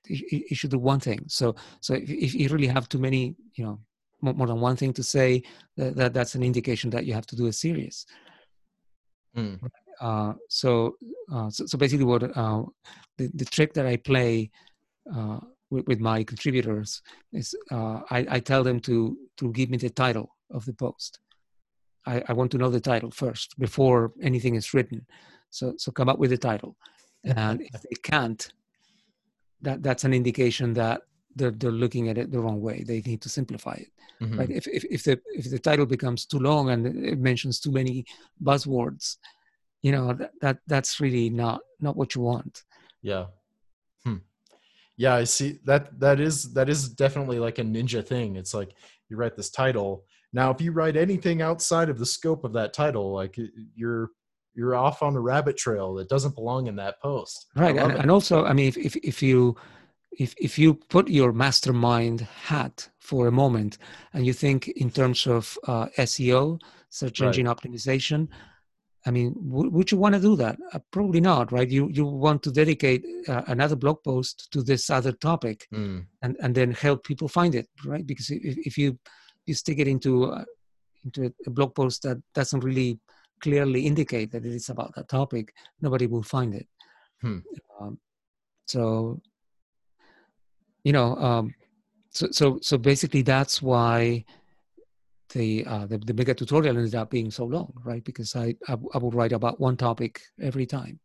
It, 0.05 0.51
it 0.51 0.55
should 0.57 0.71
do 0.71 0.79
one 0.79 0.99
thing. 0.99 1.23
So, 1.29 1.55
so 1.79 1.93
if, 1.93 2.09
if 2.09 2.33
you 2.35 2.49
really 2.49 2.67
have 2.67 2.89
too 2.89 2.99
many, 2.99 3.37
you 3.55 3.63
know, 3.63 3.79
more 4.19 4.47
than 4.47 4.59
one 4.59 4.75
thing 4.75 4.91
to 4.93 5.01
say, 5.01 5.43
that, 5.77 5.95
that 5.95 6.13
that's 6.13 6.35
an 6.35 6.43
indication 6.43 6.89
that 6.89 7.05
you 7.05 7.13
have 7.13 7.25
to 7.27 7.37
do 7.37 7.47
a 7.47 7.53
series. 7.53 8.05
Mm. 9.37 9.61
Uh, 10.03 10.33
so, 10.49 10.97
uh, 11.31 11.49
so, 11.49 11.65
so 11.65 11.77
basically, 11.77 12.03
what 12.03 12.23
uh, 12.35 12.63
the, 13.17 13.31
the 13.35 13.45
trick 13.45 13.73
that 13.73 13.85
I 13.85 13.95
play 13.95 14.51
uh, 15.15 15.39
with, 15.69 15.87
with, 15.87 16.01
my 16.01 16.25
contributors 16.25 17.01
is 17.31 17.55
uh, 17.71 18.01
I, 18.11 18.25
I, 18.29 18.39
tell 18.41 18.65
them 18.65 18.81
to 18.81 19.17
to 19.37 19.53
give 19.53 19.69
me 19.69 19.77
the 19.77 19.89
title 19.89 20.35
of 20.51 20.65
the 20.65 20.73
post. 20.73 21.19
I, 22.05 22.21
I, 22.27 22.33
want 22.33 22.51
to 22.51 22.57
know 22.57 22.69
the 22.69 22.81
title 22.81 23.11
first 23.11 23.57
before 23.57 24.11
anything 24.21 24.55
is 24.55 24.73
written. 24.73 25.05
So 25.51 25.75
so 25.77 25.89
come 25.93 26.09
up 26.09 26.19
with 26.19 26.31
the 26.31 26.37
title, 26.37 26.75
and 27.23 27.61
if 27.61 27.81
they 27.81 27.95
can't, 28.03 28.45
that 29.61 29.83
that's 29.83 30.03
an 30.03 30.13
indication 30.13 30.73
that 30.73 31.03
they're 31.33 31.51
they're 31.51 31.71
looking 31.71 32.09
at 32.09 32.17
it 32.17 32.29
the 32.29 32.41
wrong 32.41 32.59
way. 32.59 32.83
They 32.85 32.99
need 32.99 33.21
to 33.21 33.29
simplify 33.29 33.75
it. 33.75 33.91
Mm-hmm. 34.21 34.39
Right? 34.39 34.49
If, 34.49 34.67
if 34.67 34.83
if 34.83 35.03
the 35.03 35.21
if 35.33 35.49
the 35.49 35.59
title 35.59 35.85
becomes 35.85 36.25
too 36.25 36.39
long 36.39 36.71
and 36.71 36.85
it 37.05 37.19
mentions 37.19 37.61
too 37.61 37.71
many 37.71 38.05
buzzwords, 38.43 39.15
you 39.83 39.91
know 39.91 40.13
that, 40.13 40.31
that 40.41 40.57
that's 40.65 40.99
really 40.99 41.29
not 41.29 41.61
not 41.79 41.95
what 41.95 42.15
you 42.15 42.21
want. 42.21 42.63
Yeah. 43.03 43.25
Hmm. 44.05 44.17
yeah 44.97 45.15
i 45.15 45.25
see 45.25 45.59
that 45.65 45.99
that 45.99 46.19
is 46.21 46.53
that 46.53 46.69
is 46.69 46.89
definitely 46.89 47.37
like 47.37 47.59
a 47.59 47.63
ninja 47.63 48.03
thing. 48.03 48.37
It's 48.37 48.53
like 48.53 48.71
you 49.09 49.17
write 49.17 49.35
this 49.35 49.51
title. 49.51 50.05
Now 50.31 50.49
if 50.49 50.59
you 50.61 50.71
write 50.71 50.97
anything 50.97 51.41
outside 51.41 51.89
of 51.89 51.99
the 51.99 52.05
scope 52.05 52.43
of 52.43 52.53
that 52.53 52.73
title 52.73 53.13
like 53.13 53.37
you're 53.75 54.09
you're 54.55 54.75
off 54.75 55.01
on 55.03 55.15
a 55.15 55.19
rabbit 55.19 55.57
trail 55.57 55.93
that 55.95 56.09
doesn't 56.09 56.35
belong 56.35 56.67
in 56.67 56.75
that 56.77 57.01
post. 57.01 57.47
Right 57.55 57.77
and, 57.77 57.91
and, 57.91 58.09
also 58.09 58.45
i 58.45 58.53
mean 58.53 58.67
if, 58.67 58.77
if 58.77 58.95
if 58.97 59.21
you 59.21 59.55
if 60.17 60.33
if 60.37 60.57
you 60.57 60.75
put 60.95 61.09
your 61.09 61.33
mastermind 61.33 62.21
hat 62.21 62.89
for 62.99 63.27
a 63.27 63.31
moment 63.31 63.77
and 64.13 64.25
you 64.25 64.33
think 64.33 64.69
in 64.69 64.89
terms 64.89 65.27
of 65.27 65.57
uh, 65.67 65.87
seo 65.97 66.59
search 66.89 67.21
engine 67.21 67.47
right. 67.47 67.57
optimization 67.57 68.27
I 69.05 69.11
mean, 69.11 69.33
w- 69.33 69.69
would 69.69 69.91
you 69.91 69.97
want 69.97 70.15
to 70.15 70.21
do 70.21 70.35
that? 70.37 70.57
Uh, 70.71 70.79
probably 70.91 71.19
not, 71.19 71.51
right? 71.51 71.69
You 71.69 71.89
you 71.89 72.05
want 72.05 72.41
to 72.43 72.51
dedicate 72.51 73.05
uh, 73.27 73.43
another 73.47 73.75
blog 73.75 74.03
post 74.03 74.51
to 74.53 74.63
this 74.63 74.89
other 74.89 75.11
topic, 75.11 75.67
mm. 75.73 76.05
and 76.21 76.37
and 76.41 76.55
then 76.55 76.71
help 76.71 77.03
people 77.03 77.27
find 77.27 77.55
it, 77.55 77.67
right? 77.85 78.05
Because 78.05 78.29
if, 78.29 78.57
if 78.65 78.77
you 78.77 78.97
you 79.45 79.53
stick 79.53 79.79
it 79.79 79.87
into 79.87 80.31
uh, 80.31 80.45
into 81.03 81.33
a 81.45 81.49
blog 81.49 81.75
post 81.75 82.03
that 82.03 82.17
doesn't 82.33 82.63
really 82.63 82.99
clearly 83.41 83.85
indicate 83.85 84.31
that 84.31 84.45
it 84.45 84.53
is 84.53 84.69
about 84.69 84.95
that 84.95 85.09
topic, 85.09 85.53
nobody 85.81 86.07
will 86.07 86.23
find 86.23 86.55
it. 86.55 86.67
Hmm. 87.21 87.39
Um, 87.79 87.99
so, 88.65 89.21
you 90.85 90.93
know, 90.93 91.15
um, 91.17 91.53
so 92.09 92.27
so 92.31 92.59
so 92.61 92.77
basically, 92.77 93.21
that's 93.21 93.61
why 93.61 94.23
the, 95.33 95.65
uh, 95.65 95.85
the, 95.85 95.97
the 95.97 96.13
mega 96.13 96.33
tutorial 96.33 96.77
ended 96.77 96.95
up 96.95 97.09
being 97.09 97.31
so 97.31 97.45
long, 97.45 97.73
right? 97.83 98.03
Because 98.03 98.35
I 98.35 98.55
I, 98.67 98.75
I 98.93 98.97
would 98.97 99.13
write 99.13 99.31
about 99.31 99.59
one 99.59 99.77
topic 99.77 100.21
every 100.41 100.65
time. 100.65 100.99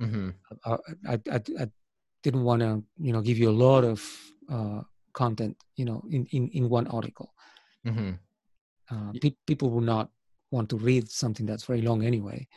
Mm-hmm. 0.00 0.30
I, 0.64 0.72
I, 1.08 1.20
I, 1.30 1.40
I, 1.60 1.66
didn't 2.22 2.42
want 2.42 2.62
to 2.62 2.82
you 2.98 3.12
know 3.12 3.20
give 3.20 3.36
you 3.36 3.50
a 3.50 3.60
lot 3.66 3.84
of 3.84 4.02
uh, 4.50 4.80
content 5.12 5.54
you 5.76 5.84
know 5.84 6.02
in 6.10 6.26
in, 6.32 6.48
in 6.48 6.68
one 6.68 6.86
article. 6.88 7.34
Mm-hmm. 7.86 8.12
Uh, 8.90 9.12
pe- 9.20 9.36
people 9.46 9.70
will 9.70 9.82
not 9.82 10.10
want 10.50 10.70
to 10.70 10.76
read 10.76 11.10
something 11.10 11.46
that's 11.46 11.64
very 11.64 11.82
long 11.82 12.04
anyway. 12.04 12.48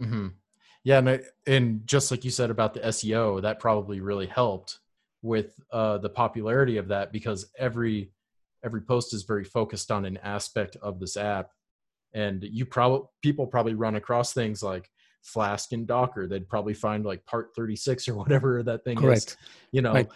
Mm-hmm. 0.00 0.28
Yeah, 0.84 0.98
and, 0.98 1.08
I, 1.10 1.20
and 1.46 1.86
just 1.86 2.10
like 2.10 2.24
you 2.24 2.30
said 2.30 2.50
about 2.50 2.74
the 2.74 2.80
SEO, 2.80 3.40
that 3.42 3.58
probably 3.58 4.00
really 4.00 4.26
helped 4.26 4.80
with 5.22 5.58
uh, 5.72 5.96
the 5.98 6.10
popularity 6.10 6.76
of 6.76 6.88
that 6.88 7.10
because 7.10 7.50
every 7.58 8.10
every 8.64 8.80
post 8.80 9.14
is 9.14 9.22
very 9.24 9.44
focused 9.44 9.90
on 9.90 10.04
an 10.04 10.16
aspect 10.18 10.76
of 10.82 10.98
this 10.98 11.16
app. 11.16 11.50
And 12.14 12.42
you 12.44 12.64
probably 12.64 13.06
people 13.22 13.46
probably 13.46 13.74
run 13.74 13.96
across 13.96 14.32
things 14.32 14.62
like 14.62 14.88
flask 15.22 15.72
and 15.72 15.86
docker. 15.86 16.26
They'd 16.26 16.48
probably 16.48 16.74
find 16.74 17.04
like 17.04 17.24
part 17.26 17.50
36 17.56 18.08
or 18.08 18.14
whatever 18.16 18.62
that 18.62 18.84
thing 18.84 18.96
Correct. 18.96 19.22
is 19.22 19.36
you 19.72 19.82
know 19.82 19.92
right. 19.92 20.08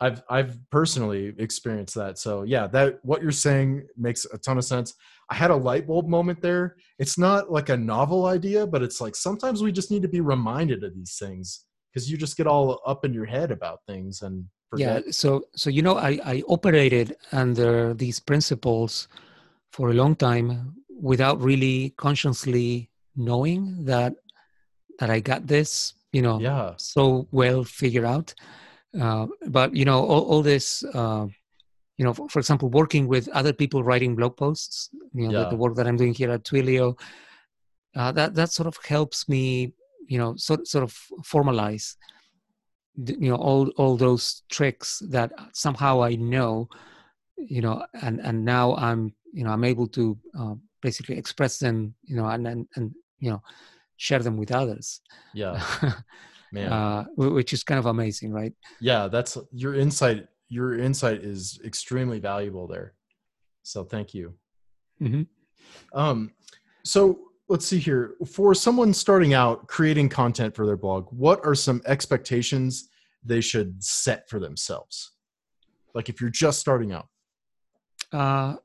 i've 0.00 0.22
i've 0.28 0.58
personally 0.70 1.34
experienced 1.38 1.94
that. 1.94 2.18
So 2.18 2.42
yeah 2.42 2.66
that 2.68 2.98
what 3.02 3.22
you're 3.22 3.32
saying 3.32 3.86
makes 3.96 4.24
a 4.26 4.38
ton 4.38 4.58
of 4.58 4.64
sense. 4.64 4.94
I 5.28 5.34
had 5.34 5.50
a 5.50 5.56
light 5.56 5.86
bulb 5.86 6.08
moment 6.08 6.40
there. 6.40 6.76
It's 6.98 7.18
not 7.18 7.50
like 7.50 7.68
a 7.68 7.76
novel 7.76 8.26
idea 8.26 8.66
but 8.66 8.82
it's 8.82 9.00
like 9.00 9.14
sometimes 9.14 9.62
we 9.62 9.72
just 9.72 9.90
need 9.90 10.02
to 10.02 10.08
be 10.08 10.20
reminded 10.20 10.82
of 10.82 10.94
these 10.94 11.16
things 11.18 11.64
because 11.92 12.10
you 12.10 12.16
just 12.16 12.36
get 12.36 12.46
all 12.46 12.80
up 12.86 13.04
in 13.04 13.14
your 13.14 13.24
head 13.24 13.50
about 13.50 13.80
things 13.86 14.22
and 14.22 14.44
Yeah. 14.76 15.00
So 15.10 15.44
so 15.54 15.70
you 15.70 15.82
know 15.82 15.96
I 15.96 16.18
I 16.24 16.42
operated 16.48 17.16
under 17.32 17.94
these 17.94 18.20
principles 18.20 19.08
for 19.70 19.90
a 19.90 19.94
long 19.94 20.16
time 20.16 20.74
without 21.00 21.40
really 21.40 21.94
consciously 21.96 22.90
knowing 23.14 23.84
that 23.84 24.14
that 24.98 25.10
I 25.10 25.20
got 25.20 25.46
this 25.46 25.94
you 26.12 26.22
know 26.22 26.40
yeah. 26.40 26.74
so 26.76 27.28
well 27.30 27.64
figured 27.64 28.04
out. 28.04 28.34
Uh, 28.98 29.26
but 29.48 29.74
you 29.76 29.84
know 29.84 30.00
all, 30.04 30.24
all 30.24 30.42
this 30.42 30.82
uh, 30.94 31.26
you 31.98 32.04
know 32.04 32.14
for, 32.14 32.28
for, 32.28 32.38
example 32.38 32.68
working 32.70 33.06
with 33.06 33.28
other 33.28 33.52
people 33.52 33.84
writing 33.84 34.14
blog 34.14 34.36
posts 34.36 34.90
you 35.12 35.28
know 35.28 35.32
yeah. 35.32 35.44
the, 35.44 35.50
the, 35.50 35.56
work 35.56 35.74
that 35.74 35.86
i'm 35.86 35.96
doing 35.96 36.14
here 36.14 36.30
at 36.30 36.44
twilio 36.44 36.98
uh, 37.94 38.12
that 38.12 38.34
that 38.34 38.50
sort 38.52 38.66
of 38.66 38.76
helps 38.84 39.28
me 39.28 39.72
you 40.06 40.18
know 40.18 40.34
sort, 40.36 40.66
sort 40.66 40.84
of 40.84 40.96
formalize 41.22 41.96
you 42.96 43.28
know 43.30 43.36
all 43.36 43.68
all 43.76 43.96
those 43.96 44.42
tricks 44.50 45.02
that 45.10 45.32
somehow 45.52 46.02
I 46.02 46.16
know, 46.16 46.68
you 47.36 47.60
know, 47.60 47.84
and 48.02 48.20
and 48.20 48.44
now 48.44 48.74
I'm 48.76 49.14
you 49.32 49.44
know 49.44 49.50
I'm 49.50 49.64
able 49.64 49.86
to 49.88 50.18
uh, 50.38 50.54
basically 50.82 51.18
express 51.18 51.58
them, 51.58 51.94
you 52.02 52.16
know, 52.16 52.26
and 52.26 52.46
and 52.46 52.66
and 52.76 52.94
you 53.18 53.30
know 53.30 53.42
share 53.96 54.20
them 54.20 54.36
with 54.36 54.52
others. 54.52 55.00
Yeah, 55.34 55.62
man, 56.52 56.72
uh, 56.72 57.04
which 57.16 57.52
is 57.52 57.62
kind 57.62 57.78
of 57.78 57.86
amazing, 57.86 58.32
right? 58.32 58.52
Yeah, 58.80 59.08
that's 59.08 59.36
your 59.52 59.74
insight. 59.74 60.26
Your 60.48 60.78
insight 60.78 61.24
is 61.24 61.60
extremely 61.64 62.20
valuable 62.20 62.66
there. 62.68 62.94
So 63.62 63.82
thank 63.84 64.14
you. 64.14 64.34
Mm-hmm. 65.02 65.22
Um, 65.98 66.32
so 66.84 67.25
let's 67.48 67.66
see 67.66 67.78
here. 67.78 68.14
For 68.26 68.54
someone 68.54 68.92
starting 68.92 69.34
out 69.34 69.66
creating 69.68 70.08
content 70.08 70.54
for 70.54 70.66
their 70.66 70.76
blog 70.76 71.06
what 71.10 71.40
are 71.44 71.54
some 71.54 71.82
expectations 71.86 72.88
they 73.24 73.40
should 73.40 73.82
set 73.82 74.28
for 74.28 74.38
themselves? 74.40 75.12
Like 75.94 76.08
if 76.08 76.20
you're 76.20 76.30
just 76.30 76.60
starting 76.60 76.92
out. 76.92 77.08
Uh, 78.12 78.56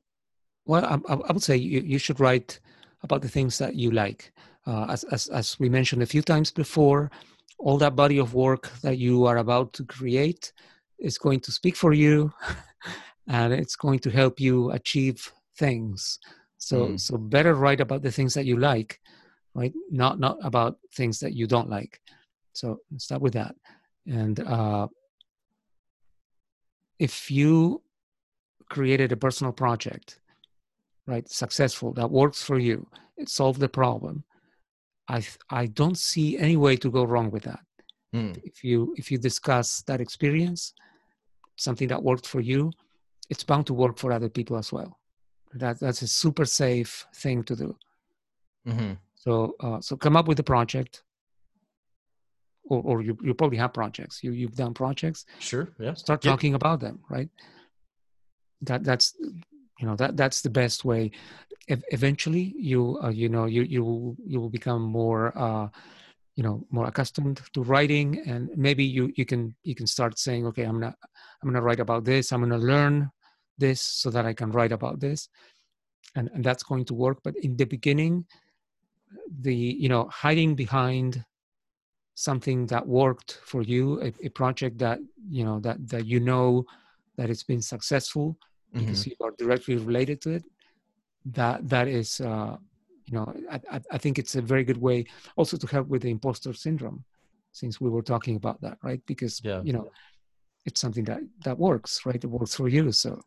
well 0.66 0.86
I, 0.86 1.14
I, 1.14 1.32
would 1.32 1.44
say 1.44 1.56
you, 1.56 1.82
you 1.82 1.98
should 1.98 2.20
write 2.20 2.60
about 3.04 3.22
the 3.22 3.30
things 3.30 3.58
that 3.58 3.76
you 3.76 3.92
like. 3.92 4.32
Uh, 4.68 4.86
as, 4.90 5.04
as, 5.06 5.28
as 5.30 5.60
we 5.60 5.70
mentioned 5.70 6.04
a 6.04 6.06
few 6.06 6.22
times 6.22 6.52
before 6.52 7.10
all 7.58 7.78
that 7.78 7.96
body 7.96 8.20
of 8.20 8.36
work 8.36 8.72
that 8.82 8.98
you 8.98 9.26
are 9.26 9.38
about 9.38 9.74
to 9.74 9.84
create 9.86 10.54
is 11.00 11.18
going 11.18 11.40
to 11.40 11.52
speak 11.52 11.76
for 11.76 11.94
you 11.94 12.32
and 13.28 13.54
it's 13.54 13.76
going 13.76 14.00
to 14.00 14.12
help 14.12 14.40
you 14.40 14.72
achieve 14.72 15.32
things 15.58 16.20
so 16.62 16.90
mm. 16.90 17.00
so 17.00 17.18
better 17.18 17.56
write 17.56 17.82
about 17.82 18.04
the 18.04 18.12
things 18.12 18.36
that 18.36 18.46
you 18.46 18.56
like, 18.56 19.00
right? 19.56 19.74
Not 19.90 20.20
not 20.20 20.38
about 20.44 20.78
things 20.96 21.20
that 21.20 21.34
you 21.34 21.48
don't 21.48 21.72
like. 21.72 22.00
So 22.54 22.82
start 22.98 23.22
with 23.22 23.34
that. 23.34 23.56
And 24.06 24.40
uh, 24.40 24.88
if 27.00 27.32
you 27.32 27.82
created 28.70 29.12
a 29.12 29.18
personal 29.18 29.52
project, 29.52 30.20
right, 31.08 31.28
successful 31.28 31.94
that 31.94 32.12
works 32.12 32.44
for 32.44 32.60
you, 32.60 32.88
it 33.18 33.28
solved 33.28 33.60
the 33.60 33.68
problem. 33.68 34.24
I 35.08 35.26
I 35.50 35.66
don't 35.66 35.98
see 35.98 36.38
any 36.38 36.58
way 36.58 36.78
to 36.78 36.92
go 36.92 37.06
wrong 37.06 37.32
with 37.32 37.44
that. 37.44 37.66
Mm. 38.16 38.40
If 38.44 38.64
you 38.64 38.94
if 38.98 39.10
you 39.10 39.18
discuss 39.18 39.82
that 39.88 40.00
experience, 40.00 40.74
something 41.56 41.88
that 41.88 42.04
worked 42.04 42.28
for 42.28 42.40
you, 42.40 42.72
it's 43.32 43.44
bound 43.44 43.66
to 43.66 43.74
work 43.74 43.98
for 43.98 44.12
other 44.12 44.30
people 44.30 44.58
as 44.58 44.72
well 44.72 45.01
That 45.56 45.80
that's 45.80 46.02
a 46.02 46.08
super 46.08 46.46
safe 46.46 47.06
thing 47.16 47.44
to 47.44 47.56
do. 47.56 47.76
Mm-hmm. 48.68 48.94
So 49.16 49.56
uh, 49.60 49.82
so 49.82 49.98
come 49.98 50.16
up 50.16 50.28
with 50.28 50.40
a 50.40 50.44
project, 50.44 51.04
or 52.64 52.82
or 52.84 53.02
you 53.02 53.18
you 53.22 53.34
probably 53.34 53.58
have 53.58 53.74
projects. 53.74 54.24
You 54.24 54.32
you've 54.32 54.56
done 54.56 54.74
projects. 54.74 55.26
Sure. 55.40 55.68
Yeah. 55.80 55.94
Start 55.96 56.22
Get- 56.22 56.30
talking 56.30 56.54
about 56.56 56.80
them. 56.80 57.00
Right. 57.10 57.30
That 58.62 58.84
that's 58.84 59.16
you 59.80 59.86
know 59.88 59.96
that 59.98 60.16
that's 60.16 60.42
the 60.42 60.50
best 60.50 60.86
way. 60.86 61.12
Ev- 61.68 61.84
eventually, 61.92 62.54
you 62.58 63.00
uh, 63.04 63.10
you 63.10 63.28
know 63.30 63.46
you 63.46 63.64
you 63.64 64.16
you 64.26 64.40
will 64.40 64.50
become 64.50 64.82
more. 64.82 65.38
Uh, 65.38 65.68
you 66.38 66.44
know 66.44 66.66
more 66.72 66.88
accustomed 66.88 67.42
to 67.54 67.62
writing 67.62 68.24
and 68.26 68.50
maybe 68.56 68.86
you 68.86 69.12
you 69.18 69.26
can 69.26 69.54
you 69.64 69.76
can 69.76 69.86
start 69.86 70.18
saying 70.18 70.46
okay 70.48 70.64
i'm 70.64 70.80
gonna 70.80 70.96
i'm 71.44 71.50
gonna 71.50 71.62
write 71.62 71.82
about 71.82 72.06
this 72.06 72.32
i'm 72.32 72.40
gonna 72.40 72.58
learn 72.58 73.12
this 73.58 73.82
so 73.82 74.10
that 74.10 74.26
i 74.26 74.34
can 74.34 74.52
write 74.52 74.72
about 74.72 75.00
this 75.00 75.30
and 76.16 76.30
and 76.34 76.44
that's 76.44 76.64
going 76.64 76.86
to 76.86 76.94
work 76.94 77.20
but 77.24 77.36
in 77.38 77.56
the 77.58 77.66
beginning 77.66 78.26
the 79.42 79.56
you 79.56 79.90
know 79.90 80.08
hiding 80.10 80.56
behind 80.56 81.24
something 82.16 82.66
that 82.68 82.86
worked 82.86 83.40
for 83.46 83.62
you 83.62 84.02
a, 84.02 84.14
a 84.26 84.30
project 84.30 84.78
that 84.78 85.00
you 85.30 85.44
know 85.44 85.60
that 85.60 85.78
that 85.88 86.06
you 86.06 86.20
know 86.20 86.64
that 87.18 87.30
it's 87.30 87.44
been 87.44 87.62
successful 87.62 88.38
Mhm. 88.74 88.80
because 88.80 89.06
you 89.08 89.16
are 89.22 89.32
directly 89.38 89.76
related 89.76 90.22
to 90.22 90.30
it 90.32 90.44
that 91.26 91.68
that 91.68 91.88
is 91.88 92.22
uh, 92.22 92.56
you 93.06 93.14
know 93.16 93.26
I, 93.50 93.60
I- 93.76 93.82
I 93.92 93.98
think 93.98 94.18
it's 94.18 94.36
a 94.36 94.42
very 94.42 94.64
good 94.64 94.78
way 94.78 95.06
also 95.36 95.58
to 95.58 95.68
help 95.68 95.88
with 95.88 96.02
the 96.04 96.10
imposter 96.10 96.54
syndrome 96.54 97.04
since 97.52 97.82
we 97.82 97.90
were 97.90 98.02
talking 98.14 98.36
about 98.38 98.62
that 98.62 98.78
right 98.84 99.02
because 99.06 99.42
Yeah. 99.44 99.62
you 99.64 99.74
know 99.74 99.92
it's 100.66 100.80
something 100.80 101.04
that 101.06 101.22
that 101.46 101.58
works 101.58 102.06
right 102.06 102.24
it 102.24 102.28
works 102.28 102.56
for 102.56 102.68
you 102.68 102.92
so 102.92 103.20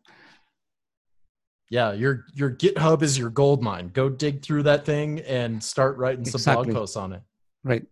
Yeah. 1.71 1.93
Your 1.93 2.25
your 2.35 2.51
GitHub 2.51 3.03
is 3.03 3.19
your 3.19 3.31
gold 3.31 3.61
mine. 3.63 3.87
Go 4.01 4.09
dig 4.09 4.43
through 4.45 4.63
that 4.65 4.85
thing 4.85 5.21
and 5.21 5.63
start 5.63 5.97
writing 5.97 6.25
some 6.25 6.39
Exactly. 6.39 6.67
blog 6.73 6.77
posts 6.83 6.97
on 6.97 7.13
it. 7.17 7.23
right 7.65 7.85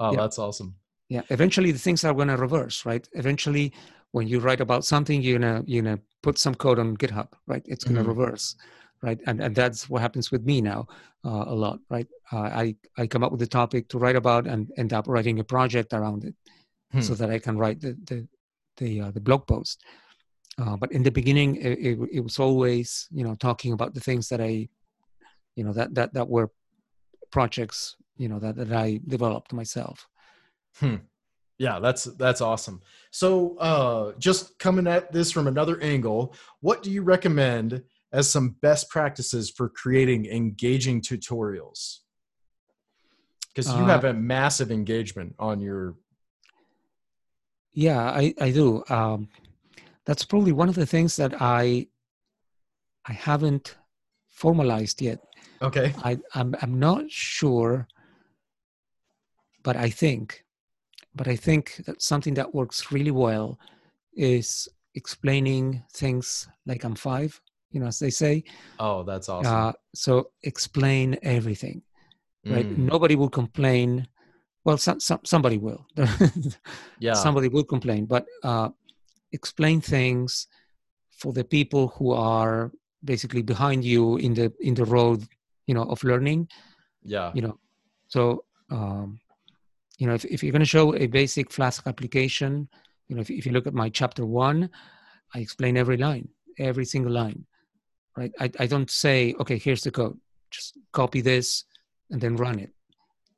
Oh, 0.00 0.12
Yeah. 0.12 0.20
that's 0.22 0.38
awesome. 0.38 0.70
yeah 1.08 1.22
eventually 1.36 1.70
the 1.72 1.78
things 1.86 2.00
are 2.04 2.14
going 2.14 2.28
to 2.34 2.36
reverse 2.48 2.76
right 2.90 3.04
eventually 3.22 3.66
when 4.16 4.26
you 4.30 4.38
write 4.46 4.60
about 4.66 4.82
something 4.92 5.16
you're 5.22 5.38
gonna 5.38 5.62
you're 5.70 5.82
gonna 5.84 6.00
put 6.26 6.36
some 6.44 6.54
code 6.64 6.78
on 6.82 6.96
github 7.02 7.28
right 7.52 7.64
it's 7.72 7.84
gonna 7.86 8.02
Mhm. 8.04 8.12
reverse 8.14 8.44
right 9.06 9.20
and 9.28 9.36
and 9.44 9.52
that's 9.60 9.80
what 9.90 10.00
happens 10.06 10.26
with 10.32 10.42
me 10.50 10.56
now 10.72 10.80
uh, 11.28 11.44
a 11.54 11.56
lot 11.64 11.78
right 11.94 12.08
uh, 12.32 12.48
i 12.62 12.66
i 13.00 13.04
come 13.12 13.22
up 13.26 13.32
with 13.34 13.42
a 13.48 13.52
topic 13.60 13.82
to 13.88 13.96
write 14.02 14.16
about 14.22 14.44
and 14.52 14.60
end 14.82 14.92
up 14.98 15.04
writing 15.14 15.36
a 15.40 15.44
project 15.54 15.90
around 15.98 16.20
it 16.28 16.34
so 17.06 17.12
that 17.20 17.30
i 17.36 17.38
can 17.46 17.56
write 17.62 17.78
the 17.84 17.92
the 18.10 18.18
the, 18.76 19.00
uh, 19.00 19.10
the 19.10 19.20
blog 19.20 19.46
post 19.46 19.82
uh, 20.58 20.76
but 20.76 20.92
in 20.92 21.02
the 21.02 21.10
beginning 21.10 21.56
it, 21.56 21.78
it, 21.78 21.98
it 22.12 22.20
was 22.20 22.38
always 22.38 23.08
you 23.10 23.24
know 23.24 23.34
talking 23.34 23.72
about 23.72 23.94
the 23.94 24.00
things 24.00 24.28
that 24.28 24.40
i 24.40 24.68
you 25.56 25.64
know 25.64 25.72
that 25.72 25.94
that 25.94 26.12
that 26.14 26.28
were 26.28 26.50
projects 27.30 27.96
you 28.16 28.28
know 28.28 28.38
that, 28.38 28.56
that 28.56 28.72
i 28.72 29.00
developed 29.06 29.52
myself 29.52 30.08
Hmm. 30.76 30.96
Yeah, 31.58 31.78
that's 31.78 32.04
that's 32.04 32.40
awesome. 32.40 32.80
So, 33.10 33.56
uh, 33.58 34.12
just 34.18 34.58
coming 34.58 34.86
at 34.86 35.12
this 35.12 35.30
from 35.30 35.46
another 35.46 35.80
angle, 35.80 36.34
what 36.60 36.82
do 36.82 36.90
you 36.90 37.02
recommend 37.02 37.82
as 38.12 38.30
some 38.30 38.56
best 38.62 38.88
practices 38.90 39.50
for 39.50 39.68
creating 39.68 40.26
engaging 40.26 41.00
tutorials? 41.02 41.98
Because 43.48 43.72
you 43.76 43.84
Uh, 43.84 43.86
have 43.86 44.04
a 44.04 44.12
massive 44.14 44.72
engagement 44.72 45.34
on 45.38 45.60
your. 45.60 45.94
Yeah, 47.72 48.10
I, 48.10 48.34
I 48.40 48.50
do. 48.50 48.84
Um, 48.88 49.28
that's 50.04 50.24
probably 50.24 50.52
one 50.52 50.68
of 50.68 50.74
the 50.74 50.86
things 50.86 51.16
that 51.16 51.40
I 51.40 51.86
I 53.06 53.12
haven't 53.12 53.76
formalized 54.30 55.00
yet. 55.00 55.18
Okay. 55.60 55.94
I 56.04 56.18
I'm 56.34 56.54
I'm 56.60 56.78
not 56.78 57.10
sure, 57.10 57.86
but 59.62 59.76
I 59.76 59.90
think, 59.90 60.44
but 61.14 61.28
I 61.28 61.36
think 61.36 61.82
that 61.86 62.02
something 62.02 62.34
that 62.34 62.54
works 62.54 62.92
really 62.92 63.10
well 63.10 63.58
is 64.14 64.68
explaining 64.94 65.82
things 65.92 66.48
like 66.66 66.84
I'm 66.84 66.94
five. 66.94 67.40
You 67.70 67.80
know, 67.80 67.86
as 67.86 67.98
they 67.98 68.10
say. 68.10 68.44
Oh, 68.78 69.02
that's 69.02 69.28
awesome. 69.28 69.54
Uh, 69.54 69.72
so 69.94 70.30
explain 70.42 71.18
everything. 71.22 71.82
Right? 72.44 72.66
Mm, 72.68 72.90
Nobody 72.90 73.14
will 73.14 73.30
complain. 73.30 74.08
Well, 74.64 74.78
some, 74.78 75.00
some 75.00 75.20
somebody 75.24 75.58
will. 75.58 75.86
yeah. 77.00 77.14
somebody 77.14 77.48
will 77.48 77.64
complain 77.64 78.06
but 78.06 78.26
uh, 78.44 78.68
explain 79.32 79.80
things 79.80 80.46
for 81.10 81.32
the 81.32 81.44
people 81.44 81.88
who 81.88 82.12
are 82.12 82.72
basically 83.04 83.42
behind 83.42 83.84
you 83.84 84.16
in 84.16 84.34
the 84.34 84.52
in 84.60 84.74
the 84.74 84.84
road 84.84 85.26
you 85.66 85.74
know 85.74 85.82
of 85.84 86.02
learning 86.04 86.48
yeah. 87.02 87.30
you 87.34 87.42
know 87.42 87.58
so 88.08 88.44
um, 88.70 89.18
you 89.98 90.06
know 90.06 90.14
if, 90.14 90.24
if 90.24 90.42
you're 90.42 90.52
going 90.52 90.60
to 90.60 90.66
show 90.66 90.94
a 90.94 91.06
basic 91.06 91.50
flask 91.50 91.86
application 91.86 92.68
you 93.08 93.16
know 93.16 93.22
if, 93.22 93.30
if 93.30 93.46
you 93.46 93.52
look 93.52 93.66
at 93.66 93.74
my 93.74 93.88
chapter 93.88 94.24
one 94.24 94.70
i 95.34 95.38
explain 95.38 95.76
every 95.76 95.96
line 95.96 96.28
every 96.58 96.84
single 96.84 97.12
line 97.12 97.44
right 98.16 98.32
I, 98.38 98.50
I 98.58 98.66
don't 98.66 98.90
say 98.90 99.34
okay 99.40 99.58
here's 99.58 99.82
the 99.82 99.90
code 99.90 100.18
just 100.50 100.78
copy 100.92 101.20
this 101.20 101.64
and 102.10 102.20
then 102.20 102.36
run 102.36 102.58
it 102.58 102.70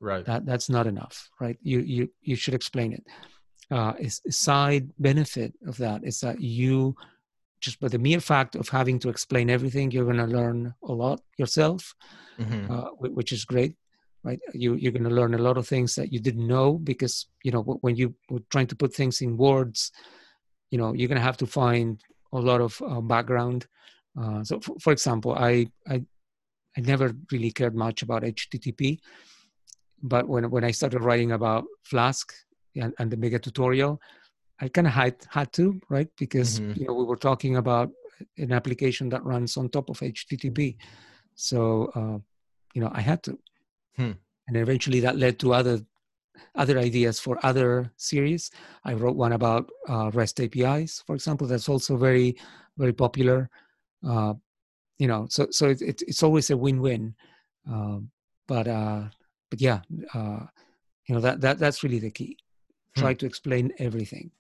Right. 0.01 0.25
that 0.27 0.45
that's 0.47 0.69
not 0.69 0.87
enough 0.87 1.29
right 1.41 1.59
you 1.63 1.81
you 1.81 2.09
you 2.23 2.37
should 2.37 2.55
explain 2.55 2.93
it 2.93 3.05
uh 3.71 3.95
is 3.99 4.21
a 4.27 4.33
side 4.33 4.91
benefit 4.99 5.55
of 5.67 5.77
that 5.79 6.05
is 6.05 6.21
that 6.21 6.41
you 6.41 6.95
just 7.61 7.81
by 7.81 7.89
the 7.89 7.99
mere 7.99 8.21
fact 8.21 8.55
of 8.57 8.69
having 8.69 8.99
to 8.99 9.09
explain 9.09 9.49
everything 9.49 9.91
you're 9.91 10.05
going 10.05 10.17
to 10.17 10.37
learn 10.39 10.75
a 10.85 10.93
lot 10.93 11.21
yourself 11.39 11.95
Mhm. 12.39 12.71
uh, 12.71 12.89
which 13.19 13.33
is 13.33 13.45
great 13.45 13.77
right 14.25 14.41
you 14.53 14.75
you're 14.75 14.93
going 14.93 15.11
to 15.11 15.19
learn 15.21 15.35
a 15.35 15.39
lot 15.49 15.57
of 15.57 15.67
things 15.69 15.95
that 15.95 16.13
you 16.13 16.21
didn't 16.21 16.47
know 16.47 16.79
because 16.91 17.27
you 17.43 17.53
know 17.53 17.63
when 17.85 17.97
you 17.97 18.15
were 18.31 18.45
trying 18.51 18.67
to 18.67 18.77
put 18.77 18.93
things 18.95 19.21
in 19.23 19.37
words 19.37 19.93
you 20.71 20.79
know 20.79 20.93
you're 20.93 21.09
going 21.09 21.23
to 21.25 21.31
have 21.31 21.37
to 21.37 21.47
find 21.47 22.03
a 22.33 22.39
lot 22.39 22.61
of 22.61 22.81
uh, 22.83 23.01
background 23.01 23.67
uh, 24.21 24.43
so 24.45 24.61
for, 24.61 24.75
for 24.81 24.93
example 24.93 25.33
i 25.35 25.67
i 25.89 26.03
i 26.77 26.81
never 26.81 27.13
really 27.33 27.51
cared 27.51 27.75
much 27.75 28.03
about 28.03 28.23
http 28.23 28.99
but 30.13 30.25
when 30.29 30.45
when 30.55 30.65
i 30.65 30.73
started 30.81 31.01
writing 31.07 31.33
about 31.33 31.65
flask 31.83 32.33
and, 32.83 32.93
and 32.99 33.11
the 33.11 33.17
mega 33.17 33.39
tutorial 33.39 33.93
i 34.61 34.69
kind 34.69 34.87
of 34.87 34.93
had 34.93 35.17
had 35.37 35.49
to 35.59 35.67
right? 35.95 36.11
Because 36.25 36.61
Mhm. 36.61 36.77
you 36.79 36.85
know 36.87 36.95
we 37.01 37.05
were 37.11 37.23
talking 37.29 37.55
about 37.57 37.89
an 38.45 38.53
application 38.53 39.09
that 39.11 39.25
runs 39.33 39.57
on 39.57 39.69
top 39.69 39.87
of 39.91 39.99
http 40.01 40.77
so 41.35 41.59
uh, 41.99 42.19
you 42.75 42.81
know 42.83 42.91
i 43.01 43.03
had 43.11 43.21
to. 43.27 43.33
Hmm. 43.99 44.15
and 44.47 44.57
eventually 44.57 45.01
that 45.07 45.17
led 45.25 45.39
to 45.43 45.49
other 45.61 45.77
other 46.63 46.77
ideas 46.89 47.17
for 47.25 47.35
other 47.47 47.71
series. 47.97 48.51
I 48.85 48.93
wrote 49.01 49.17
one 49.17 49.35
about 49.41 49.65
uh, 49.93 50.11
rest 50.21 50.37
apis 50.45 50.91
for 51.07 51.15
example 51.19 51.47
that's 51.47 51.69
also 51.69 51.97
very 51.97 52.29
very 52.83 52.93
popular. 53.05 53.39
Uh, 54.11 54.35
you 55.03 55.09
know 55.11 55.23
so 55.35 55.43
so 55.51 55.65
it, 55.75 55.81
it, 55.91 56.03
it's 56.11 56.23
always 56.27 56.51
a 56.51 56.57
win-win. 56.65 57.15
Um, 57.73 58.11
but 58.53 58.67
uh 58.69 59.03
but 59.55 59.61
yeah 59.61 59.81
uh 60.15 60.41
you 61.07 61.15
know 61.15 61.21
that 61.21 61.41
that 61.41 61.59
that's 61.59 61.83
really 61.85 62.01
the 62.01 62.11
key. 62.11 62.37
Try 62.97 63.13
to 63.15 63.27
explain 63.27 63.73
everything. 63.79 64.31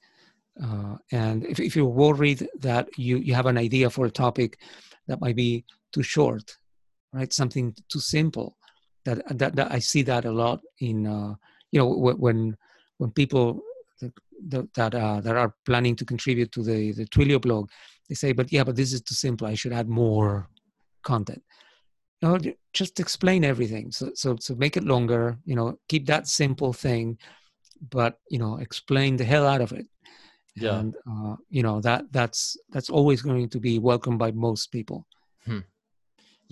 Uh, 0.63 0.97
and 1.11 1.45
if, 1.45 1.59
if 1.59 1.75
you're 1.77 1.99
worried 2.07 2.49
that 2.61 2.89
you 2.97 3.19
you 3.19 3.35
have 3.35 3.47
an 3.47 3.59
idea 3.59 3.91
for 3.91 4.07
a 4.07 4.11
topic 4.11 4.59
that 5.09 5.21
might 5.21 5.37
be 5.37 5.65
too 5.93 6.03
short 6.03 6.57
right 7.13 7.33
something 7.33 7.75
too 7.93 8.01
simple 8.01 8.57
that 9.05 9.19
that, 9.41 9.57
that 9.57 9.69
i 9.73 9.81
see 9.81 10.03
that 10.03 10.25
a 10.25 10.31
lot 10.31 10.61
in 10.79 11.07
uh, 11.07 11.35
you 11.73 11.79
know 11.81 11.91
wh- 11.93 12.21
when 12.21 12.57
when 12.99 13.11
people 13.11 13.61
that 14.01 14.13
that 14.53 14.75
that, 14.75 14.95
uh, 14.95 15.21
that 15.21 15.37
are 15.37 15.55
planning 15.67 15.97
to 15.97 16.05
contribute 16.05 16.51
to 16.53 16.63
the 16.63 16.93
the 16.93 17.07
twilio 17.07 17.41
blog 17.41 17.69
they 18.09 18.15
say 18.15 18.31
but 18.33 18.53
yeah 18.53 18.65
but 18.65 18.77
this 18.77 18.93
is 18.93 19.01
too 19.03 19.15
simple. 19.15 19.47
I 19.49 19.55
should 19.55 19.73
add 19.73 19.89
more 19.89 20.49
content 21.03 21.43
no 22.25 22.33
just 22.81 22.95
explain 23.05 23.41
everything. 23.53 23.87
So 23.99 24.05
so 24.23 24.29
so 24.45 24.51
make 24.65 24.77
it 24.81 24.85
longer 24.95 25.23
you 25.51 25.57
know 25.59 25.69
keep 25.91 26.05
that 26.07 26.25
simple 26.43 26.73
thing 26.85 27.05
but 27.97 28.13
you 28.35 28.39
know 28.43 28.53
explain 28.67 29.11
the 29.17 29.29
hell 29.33 29.47
out 29.53 29.63
of 29.67 29.73
it. 29.81 29.87
Yeah. 30.57 30.79
and 30.79 30.91
uh, 31.11 31.35
you 31.57 31.63
know 31.67 31.77
that 31.89 32.01
that's 32.17 32.41
that's 32.75 32.91
always 32.99 33.21
going 33.29 33.49
to 33.55 33.61
be 33.69 33.75
welcomed 33.91 34.21
by 34.25 34.31
most 34.33 34.65
people. 34.77 34.99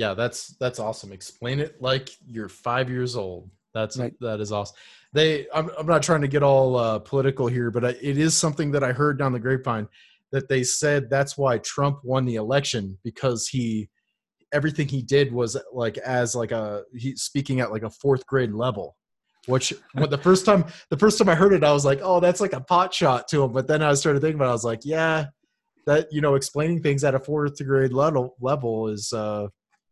Yeah 0.03 0.15
that's 0.21 0.41
that's 0.63 0.81
awesome. 0.87 1.11
Explain 1.13 1.57
it 1.61 1.73
like 1.91 2.07
you're 2.35 2.49
five 2.49 2.87
years 2.97 3.13
old. 3.25 3.51
That's 3.75 3.97
Right. 3.97 4.15
that 4.21 4.41
is 4.45 4.53
awesome 4.53 4.77
they 5.13 5.47
i'm, 5.55 5.71
I'm 5.79 5.87
not 5.87 6.03
trying 6.03 6.23
to 6.23 6.29
get 6.29 6.43
all 6.43 6.77
uh, 6.77 6.99
political 6.99 7.47
here 7.47 7.71
but 7.71 7.85
I, 7.85 7.89
it 8.11 8.19
is 8.19 8.37
something 8.37 8.71
that 8.73 8.85
i 8.85 8.93
heard 8.93 9.19
down 9.19 9.33
the 9.33 9.41
grapevine 9.41 9.89
that 10.31 10.49
they 10.49 10.63
said 10.63 11.11
that's 11.11 11.37
why 11.37 11.59
trump 11.59 12.01
won 12.03 12.25
the 12.25 12.37
election 12.37 12.99
because 13.03 13.49
he 13.49 13.89
everything 14.53 14.89
he 14.89 15.03
did 15.03 15.33
was 15.33 15.57
like 15.73 15.99
as 15.99 16.35
like 16.35 16.53
a 16.53 16.83
he 16.95 17.17
speaking 17.17 17.61
at 17.61 17.71
like 17.71 17.83
a 17.83 17.91
fourth 17.91 18.27
grade 18.27 18.53
level 18.53 18.97
which 19.47 19.73
when 19.95 20.09
the 20.09 20.19
first 20.19 20.45
time 20.45 20.65
the 20.91 20.97
first 20.97 21.19
time 21.19 21.29
i 21.29 21.35
heard 21.35 21.53
it 21.53 21.65
i 21.65 21.73
was 21.73 21.85
like 21.85 22.01
oh 22.03 22.21
that's 22.21 22.41
like 22.41 22.53
a 22.53 22.61
pot 22.61 22.93
shot 22.95 23.27
to 23.29 23.43
him 23.43 23.53
but 23.53 23.67
then 23.67 23.83
i 23.83 23.93
started 23.95 24.21
thinking 24.21 24.37
about 24.37 24.47
it 24.47 24.51
i 24.51 24.53
was 24.53 24.65
like 24.65 24.81
yeah 24.85 25.27
that 25.87 26.07
you 26.13 26.21
know 26.21 26.35
explaining 26.35 26.81
things 26.81 27.03
at 27.03 27.15
a 27.15 27.19
fourth 27.19 27.65
grade 27.65 27.93
level 27.93 28.37
level 28.41 28.89
is 28.89 29.13
uh 29.13 29.47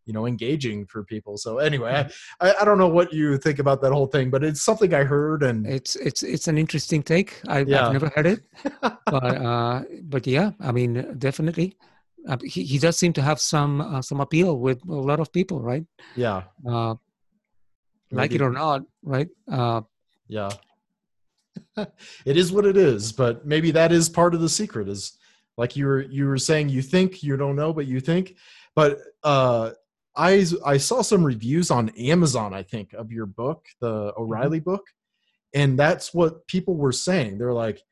you 0.07 0.13
know 0.13 0.27
engaging 0.27 0.87
for 0.87 1.05
people 1.05 1.37
so 1.37 1.59
anyway 1.59 1.93
Mm-hmm. 1.93 2.47
I, 2.47 2.55
I 2.61 2.65
don't 2.65 2.79
know 2.79 2.89
what 2.89 3.13
you 3.13 3.39
think 3.39 3.59
about 3.59 3.81
that 3.83 3.93
whole 3.93 4.07
thing 4.07 4.31
but 4.31 4.43
it's 4.43 4.63
something 4.63 4.95
i 4.95 5.05
heard 5.05 5.43
and 5.43 5.67
It's 5.67 5.97
it's 5.97 6.23
it's 6.23 6.49
an 6.49 6.59
interesting 6.59 7.03
take. 7.03 7.41
I, 7.49 7.61
Yeah. 7.61 7.87
I've 7.87 7.93
never 7.93 8.09
heard 8.15 8.27
it, 8.27 8.41
but 9.17 9.35
uh, 9.51 9.83
but 10.03 10.27
yeah, 10.27 10.53
I 10.61 10.73
mean, 10.73 10.93
definitely, 11.19 11.77
uh, 12.29 12.37
he 12.45 12.65
he 12.65 12.79
does 12.79 12.99
seem 12.99 13.13
to 13.15 13.23
have 13.23 13.41
some 13.41 13.81
uh, 13.81 14.03
some 14.03 14.21
appeal 14.21 14.59
with 14.59 14.83
a 14.89 14.93
lot 14.93 15.21
of 15.21 15.33
people, 15.33 15.61
right? 15.61 15.85
yeah. 16.17 16.43
Uh, 16.67 16.95
like 18.13 18.33
it 18.33 18.41
or 18.41 18.51
not, 18.51 18.83
right? 19.03 19.29
Uh, 19.51 19.83
yeah. 20.29 20.51
It 22.25 22.37
is 22.37 22.53
what 22.53 22.65
it 22.65 22.77
is 22.77 23.13
but 23.13 23.47
maybe 23.47 23.71
that 23.73 23.93
is 23.93 24.09
part 24.09 24.35
of 24.35 24.41
the 24.41 24.49
secret 24.49 24.89
is 24.89 25.19
like 25.57 25.77
you 25.77 25.87
were 25.87 26.03
you 26.03 26.27
were 26.27 26.39
saying 26.39 26.69
you 26.69 26.83
think 26.83 27.23
you 27.23 27.37
don't 27.37 27.57
know 27.57 27.73
but 27.73 27.87
you 27.87 28.01
think. 28.01 28.37
But 28.75 28.99
uh 29.25 29.73
i 30.17 30.45
i 30.65 30.77
saw 30.77 31.03
some 31.03 31.23
reviews 31.23 31.71
on 31.71 31.89
amazon 31.91 32.53
i 32.53 32.63
think 32.65 32.93
of 32.95 33.13
your 33.13 33.27
book 33.27 33.67
the 33.81 34.13
o'reilly 34.17 34.59
book 34.59 34.85
and 35.55 35.79
that's 35.79 36.13
what 36.13 36.47
people 36.47 36.77
were 36.77 36.93
saying. 36.93 37.39
They're 37.39 37.53
like 37.53 37.83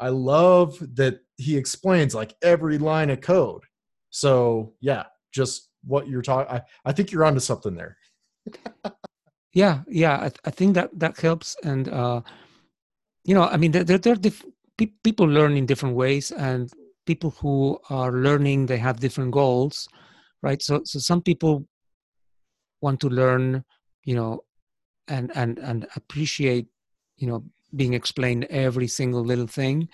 i 0.00 0.08
love 0.08 0.78
that 0.96 1.20
he 1.36 1.56
explains 1.56 2.14
like 2.14 2.34
every 2.42 2.78
line 2.78 3.10
of 3.10 3.20
code 3.20 3.64
so 4.10 4.72
yeah 4.80 5.04
just 5.32 5.70
what 5.84 6.08
you're 6.08 6.22
talking 6.22 6.52
I, 6.56 6.62
I 6.84 6.92
think 6.92 7.12
you're 7.12 7.24
onto 7.24 7.40
something 7.40 7.74
there 7.74 7.96
yeah, 9.52 9.80
yeah, 9.88 10.16
I, 10.16 10.30
I 10.44 10.50
think 10.50 10.74
that 10.74 10.90
that 10.98 11.18
helps, 11.18 11.56
and 11.64 11.88
uh, 11.88 12.20
you 13.24 13.34
know, 13.34 13.44
I 13.44 13.56
mean, 13.56 13.72
there 13.72 13.84
there, 13.84 13.98
there 13.98 14.12
are 14.14 14.16
diff- 14.16 14.44
pe- 14.76 14.92
people 15.02 15.26
learn 15.26 15.56
in 15.56 15.66
different 15.66 15.96
ways, 15.96 16.30
and 16.30 16.70
people 17.06 17.30
who 17.30 17.78
are 17.90 18.12
learning 18.12 18.66
they 18.66 18.76
have 18.76 19.00
different 19.00 19.32
goals, 19.32 19.88
right? 20.42 20.62
So 20.62 20.82
so 20.84 20.98
some 20.98 21.22
people 21.22 21.66
want 22.80 23.00
to 23.00 23.08
learn, 23.08 23.64
you 24.04 24.14
know, 24.14 24.44
and 25.08 25.32
and 25.34 25.58
and 25.58 25.86
appreciate, 25.96 26.66
you 27.16 27.26
know, 27.28 27.44
being 27.74 27.94
explained 27.94 28.44
every 28.50 28.88
single 28.88 29.24
little 29.24 29.46
thing, 29.46 29.88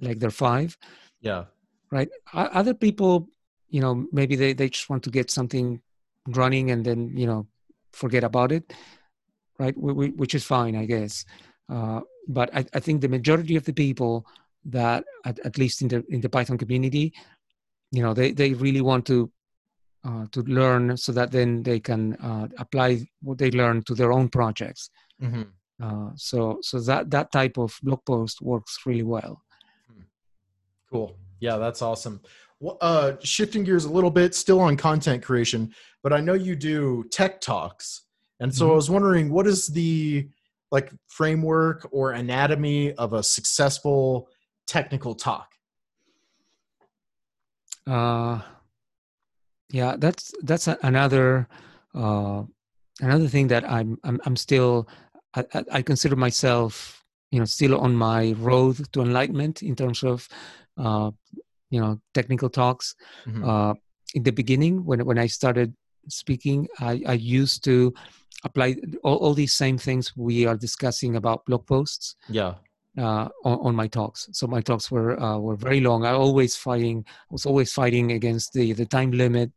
like 0.00 0.18
they're 0.20 0.30
five, 0.30 0.76
yeah 1.20 1.44
right? 1.92 2.08
Other 2.34 2.74
people, 2.74 3.28
you 3.68 3.80
know, 3.80 4.06
maybe 4.12 4.36
they, 4.36 4.52
they 4.52 4.68
just 4.68 4.88
want 4.88 5.02
to 5.04 5.10
get 5.10 5.30
something 5.30 5.80
running 6.28 6.70
and 6.70 6.84
then, 6.84 7.16
you 7.16 7.26
know, 7.26 7.46
forget 7.92 8.24
about 8.24 8.52
it, 8.52 8.72
right? 9.58 9.74
Wh- 9.74 9.94
wh- 9.94 10.18
Which 10.18 10.34
is 10.34 10.44
fine, 10.44 10.76
I 10.76 10.86
guess. 10.86 11.24
Uh, 11.68 12.00
but 12.28 12.54
I, 12.54 12.64
I 12.74 12.80
think 12.80 13.00
the 13.00 13.08
majority 13.08 13.56
of 13.56 13.64
the 13.64 13.72
people 13.72 14.26
that, 14.64 15.04
at, 15.24 15.38
at 15.40 15.58
least 15.58 15.82
in 15.82 15.88
the 15.88 16.04
in 16.08 16.20
the 16.20 16.28
Python 16.28 16.58
community, 16.58 17.12
you 17.92 18.02
know, 18.02 18.14
they, 18.14 18.32
they 18.32 18.54
really 18.54 18.80
want 18.80 19.06
to 19.06 19.30
uh, 20.04 20.26
to 20.32 20.42
learn 20.42 20.96
so 20.96 21.12
that 21.12 21.32
then 21.32 21.62
they 21.62 21.80
can 21.80 22.14
uh, 22.16 22.48
apply 22.58 23.06
what 23.22 23.38
they 23.38 23.50
learn 23.50 23.82
to 23.82 23.94
their 23.94 24.12
own 24.12 24.28
projects. 24.28 24.90
hmm 25.20 25.42
Uh, 25.82 26.10
so 26.16 26.58
so 26.62 26.80
that 26.80 27.10
that 27.10 27.28
type 27.30 27.58
of 27.58 27.78
blog 27.82 28.00
post 28.04 28.40
works 28.40 28.78
really 28.86 29.04
well. 29.04 29.42
Cool. 30.90 31.18
Yeah, 31.40 31.58
that's 31.58 31.82
awesome. 31.82 32.20
Well, 32.60 32.78
uh, 32.80 33.12
shifting 33.22 33.64
gears 33.64 33.84
a 33.84 33.90
little 33.90 34.10
bit, 34.10 34.34
still 34.34 34.60
on 34.60 34.76
content 34.76 35.22
creation, 35.22 35.74
but 36.02 36.12
I 36.12 36.20
know 36.20 36.32
you 36.32 36.56
do 36.56 37.04
tech 37.10 37.40
talks, 37.40 38.02
and 38.40 38.54
so 38.54 38.70
I 38.70 38.72
Mhm. 38.72 38.76
was 38.76 38.90
wondering, 38.90 39.30
what 39.30 39.46
is 39.46 39.66
the 39.68 40.28
like 40.72 40.90
framework 41.06 41.86
or 41.92 42.12
anatomy 42.12 42.92
of 42.94 43.12
a 43.12 43.22
successful 43.22 44.28
technical 44.66 45.14
talk? 45.14 45.52
Uh, 47.86 48.40
yeah, 49.70 49.96
that's 49.98 50.32
that's 50.42 50.66
another 50.82 51.46
uh, 51.94 52.42
another 53.00 53.28
thing 53.28 53.48
that 53.48 53.68
I'm 53.70 53.98
I'm, 54.02 54.20
I'm 54.24 54.36
still 54.36 54.88
I, 55.34 55.44
I- 55.54 55.64
I 55.72 55.82
consider 55.82 56.16
myself 56.16 57.04
you 57.30 57.38
know 57.38 57.44
still 57.44 57.78
on 57.78 57.94
my 57.94 58.32
road 58.38 58.92
to 58.92 59.02
enlightenment 59.02 59.62
in 59.62 59.76
terms 59.76 60.02
of 60.02 60.28
uh, 60.78 61.10
you 61.70 61.80
know 61.80 62.00
technical 62.14 62.48
talks. 62.48 62.94
Mhm. 63.26 63.42
Uh, 63.46 63.74
in 64.14 64.22
the 64.22 64.32
beginning, 64.32 64.84
when 64.84 65.04
when 65.04 65.18
I 65.18 65.26
started 65.26 65.74
speaking, 66.08 66.68
I, 66.78 67.02
I 67.06 67.14
used 67.14 67.64
to 67.64 67.92
apply 68.44 68.76
all, 69.02 69.16
all 69.16 69.34
these 69.34 69.54
same 69.54 69.78
things 69.78 70.16
we 70.16 70.46
are 70.46 70.56
discussing 70.56 71.16
about 71.16 71.44
blog 71.46 71.66
posts 71.66 72.16
yeah. 72.28 72.54
uh, 72.98 73.28
on, 73.44 73.58
on 73.66 73.74
my 73.74 73.88
talks. 73.88 74.28
So 74.32 74.46
my 74.46 74.60
talks 74.60 74.90
were 74.90 75.18
uh, 75.20 75.38
were 75.38 75.56
very 75.56 75.80
long. 75.80 76.04
I 76.04 76.12
always 76.12 76.56
fighting 76.56 77.04
I 77.08 77.32
was 77.32 77.46
always 77.46 77.72
fighting 77.72 78.12
against 78.12 78.52
the 78.52 78.72
the 78.72 78.86
time 78.86 79.10
limit. 79.10 79.52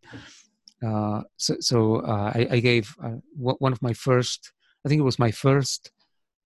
Uh, 0.86 1.22
so 1.38 1.56
so 1.60 1.98
uh, 1.98 2.31
I, 2.34 2.48
I 2.52 2.60
gave 2.60 2.95
uh, 3.03 3.18
one 3.36 3.56
one 3.60 3.73
of 3.73 3.81
my 3.81 3.94
first. 3.94 4.52
I 4.86 4.90
think 4.90 4.99
it 4.99 5.03
was 5.03 5.19
my 5.19 5.31
first 5.31 5.91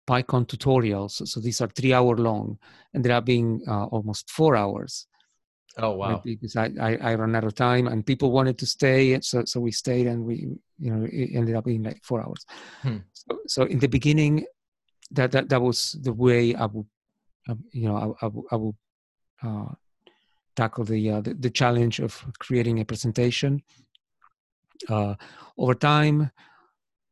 PyCon 0.07 0.48
tutorials. 0.48 1.11
So, 1.11 1.26
so 1.26 1.40
these 1.40 1.61
are 1.61 1.68
three 1.68 1.94
hour 1.94 2.18
long, 2.18 2.57
ended 2.95 3.11
up 3.11 3.26
being 3.26 3.61
uh, 3.68 3.85
almost 3.85 4.30
four 4.30 4.56
hours. 4.56 5.07
Oh 5.78 5.91
wow. 5.94 6.22
Because 6.24 6.56
I, 6.56 6.70
I 6.80 6.98
I 7.02 7.16
ran 7.16 7.36
out 7.36 7.44
of 7.45 7.56
time 7.56 7.88
and 7.88 8.06
people 8.06 8.32
wanted 8.32 8.58
to 8.60 8.66
stay, 8.66 9.20
so 9.22 9.44
so 9.45 9.60
we 9.60 9.72
stayed 9.72 10.08
and 10.08 10.24
we 10.26 10.36
you 10.80 10.91
know 10.94 11.08
it 11.12 11.30
ended 11.34 11.56
up 11.56 11.66
being 11.66 11.84
like 11.84 12.02
four 12.04 12.22
hours. 12.22 12.45
Hmm. 12.82 12.98
So 13.14 13.40
so 13.48 13.64
in 13.64 13.80
the 13.80 13.88
beginning, 13.88 14.45
that 15.12 15.32
that 15.32 15.50
that 15.50 15.62
was 15.62 15.98
the 16.02 16.14
way 16.14 16.54
I 16.56 16.66
would 16.66 16.86
um, 17.50 17.64
you 17.72 17.88
know 17.88 17.95
I, 18.22 18.26
I, 18.26 18.28
would- 18.30 18.45
I 18.52 18.56
would 18.56 18.76
uh, 19.44 19.72
tackle 20.56 20.86
the, 20.86 21.10
uh, 21.10 21.22
the 21.22 21.34
the 21.34 21.50
challenge 21.50 22.00
of 22.00 22.24
creating 22.40 22.80
a 22.80 22.86
presentation. 22.86 23.64
Uh, 24.90 25.16
over 25.58 25.74
time, 25.76 26.30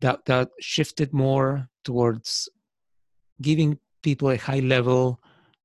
that 0.01 0.25
that 0.25 0.49
shifted 0.59 1.13
more 1.13 1.69
towards 1.83 2.49
giving 3.41 3.79
people 4.03 4.29
a 4.29 4.37
high 4.37 4.59
level 4.59 5.19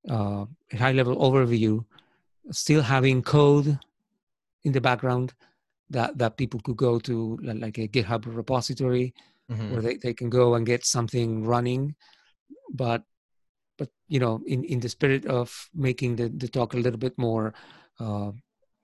uh, 0.08 0.44
a 0.72 0.76
high 0.76 0.92
level 0.92 1.16
overview, 1.16 1.84
still 2.50 2.82
having 2.82 3.22
code 3.22 3.78
in 4.64 4.72
the 4.72 4.80
background 4.80 5.32
that 5.90 6.18
that 6.18 6.36
people 6.36 6.60
could 6.60 6.76
go 6.76 6.98
to 6.98 7.38
like 7.42 7.78
a 7.78 7.88
GitHub 7.88 8.24
repository 8.26 9.14
Mhm. 9.50 9.70
where 9.70 9.82
they, 9.82 9.96
they 9.96 10.14
can 10.14 10.28
go 10.30 10.54
and 10.54 10.66
get 10.66 10.84
something 10.84 11.44
running 11.44 11.94
but 12.74 13.02
but 13.78 13.88
you 14.08 14.18
know 14.18 14.42
in 14.46 14.64
in 14.64 14.80
the 14.80 14.88
spirit 14.88 15.24
of 15.26 15.70
making 15.74 16.16
the, 16.16 16.28
the 16.28 16.48
talk 16.48 16.74
a 16.74 16.78
little 16.78 16.98
bit 16.98 17.16
more 17.16 17.54
uh, 18.00 18.30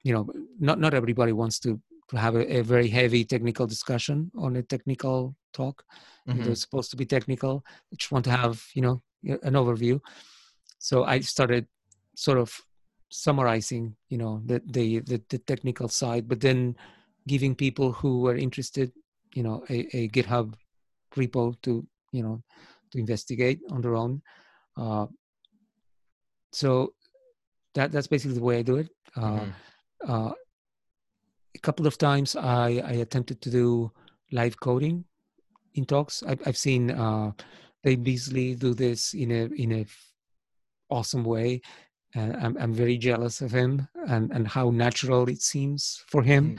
you 0.05 0.13
know 0.15 0.25
not 0.61 0.79
not 0.79 0.95
everybody 0.95 1.33
wants 1.33 1.59
to 1.59 1.81
to 2.09 2.17
have 2.17 2.37
a, 2.37 2.59
a 2.59 2.63
very 2.63 2.89
heavy 2.89 3.25
technical 3.25 3.67
discussion 3.67 4.31
on 4.37 4.57
a 4.57 4.63
technical 4.63 5.35
talk 5.53 5.85
Mhm. 6.29 6.45
they're 6.45 6.55
supposed 6.67 6.91
to 6.91 6.97
be 6.97 7.07
technical 7.07 7.65
they 7.91 7.97
just 7.97 8.13
want 8.13 8.25
to 8.25 8.31
have 8.31 8.63
you 8.75 8.83
know 8.83 9.03
an 9.49 9.55
overview 9.55 9.99
so 10.79 11.05
i 11.05 11.19
started 11.21 11.67
sort 12.15 12.39
of 12.39 12.49
summarizing 13.13 13.95
you 14.09 14.17
know 14.17 14.41
the 14.47 14.63
the 14.73 15.01
the, 15.01 15.21
the 15.29 15.39
technical 15.39 15.89
side 15.89 16.27
but 16.27 16.41
then 16.41 16.75
giving 17.29 17.55
people 17.55 17.93
who 17.93 18.21
were 18.25 18.37
interested 18.37 18.91
you 19.35 19.43
know 19.43 19.63
a, 19.69 19.85
a 19.97 20.09
github 20.09 20.55
repo 21.15 21.55
to 21.63 21.87
you 22.13 22.23
know 22.23 22.43
to 22.91 22.99
investigate 22.99 23.61
on 23.71 23.81
their 23.83 23.95
own 23.95 24.23
uh, 24.81 25.07
so 26.53 26.95
that 27.75 27.93
that's 27.93 28.09
basically 28.09 28.35
the 28.35 28.43
way 28.43 28.59
i 28.59 28.63
do 28.63 28.77
it 28.77 28.89
uh, 29.17 29.45
Mhm. 29.45 29.53
uh, 30.09 30.33
a 31.55 31.59
couple 31.61 31.87
of 31.87 31.99
times 31.99 32.35
I, 32.35 32.81
I 32.85 32.93
attempted 33.05 33.41
to 33.43 33.51
do 33.51 33.93
live 34.33 34.59
coding 34.59 35.05
in 35.75 35.85
talks. 35.85 36.23
I've, 36.23 36.41
I've 36.47 36.57
seen 36.57 36.91
uh, 36.91 37.33
Dave 37.85 37.99
Beazley 37.99 38.59
do 38.59 38.75
this 38.75 39.15
in 39.15 39.31
a 39.31 39.43
in 39.55 39.73
a 39.73 39.87
awesome 40.91 41.25
way, 41.25 41.61
and 42.15 42.37
I'm 42.37 42.57
I'm 42.59 42.73
very 42.75 42.99
jealous 42.99 43.41
of 43.41 43.53
him 43.53 43.89
and 44.09 44.31
and 44.33 44.47
how 44.47 44.71
natural 44.71 45.29
it 45.29 45.43
seems 45.43 46.03
for 46.09 46.23
him. 46.23 46.59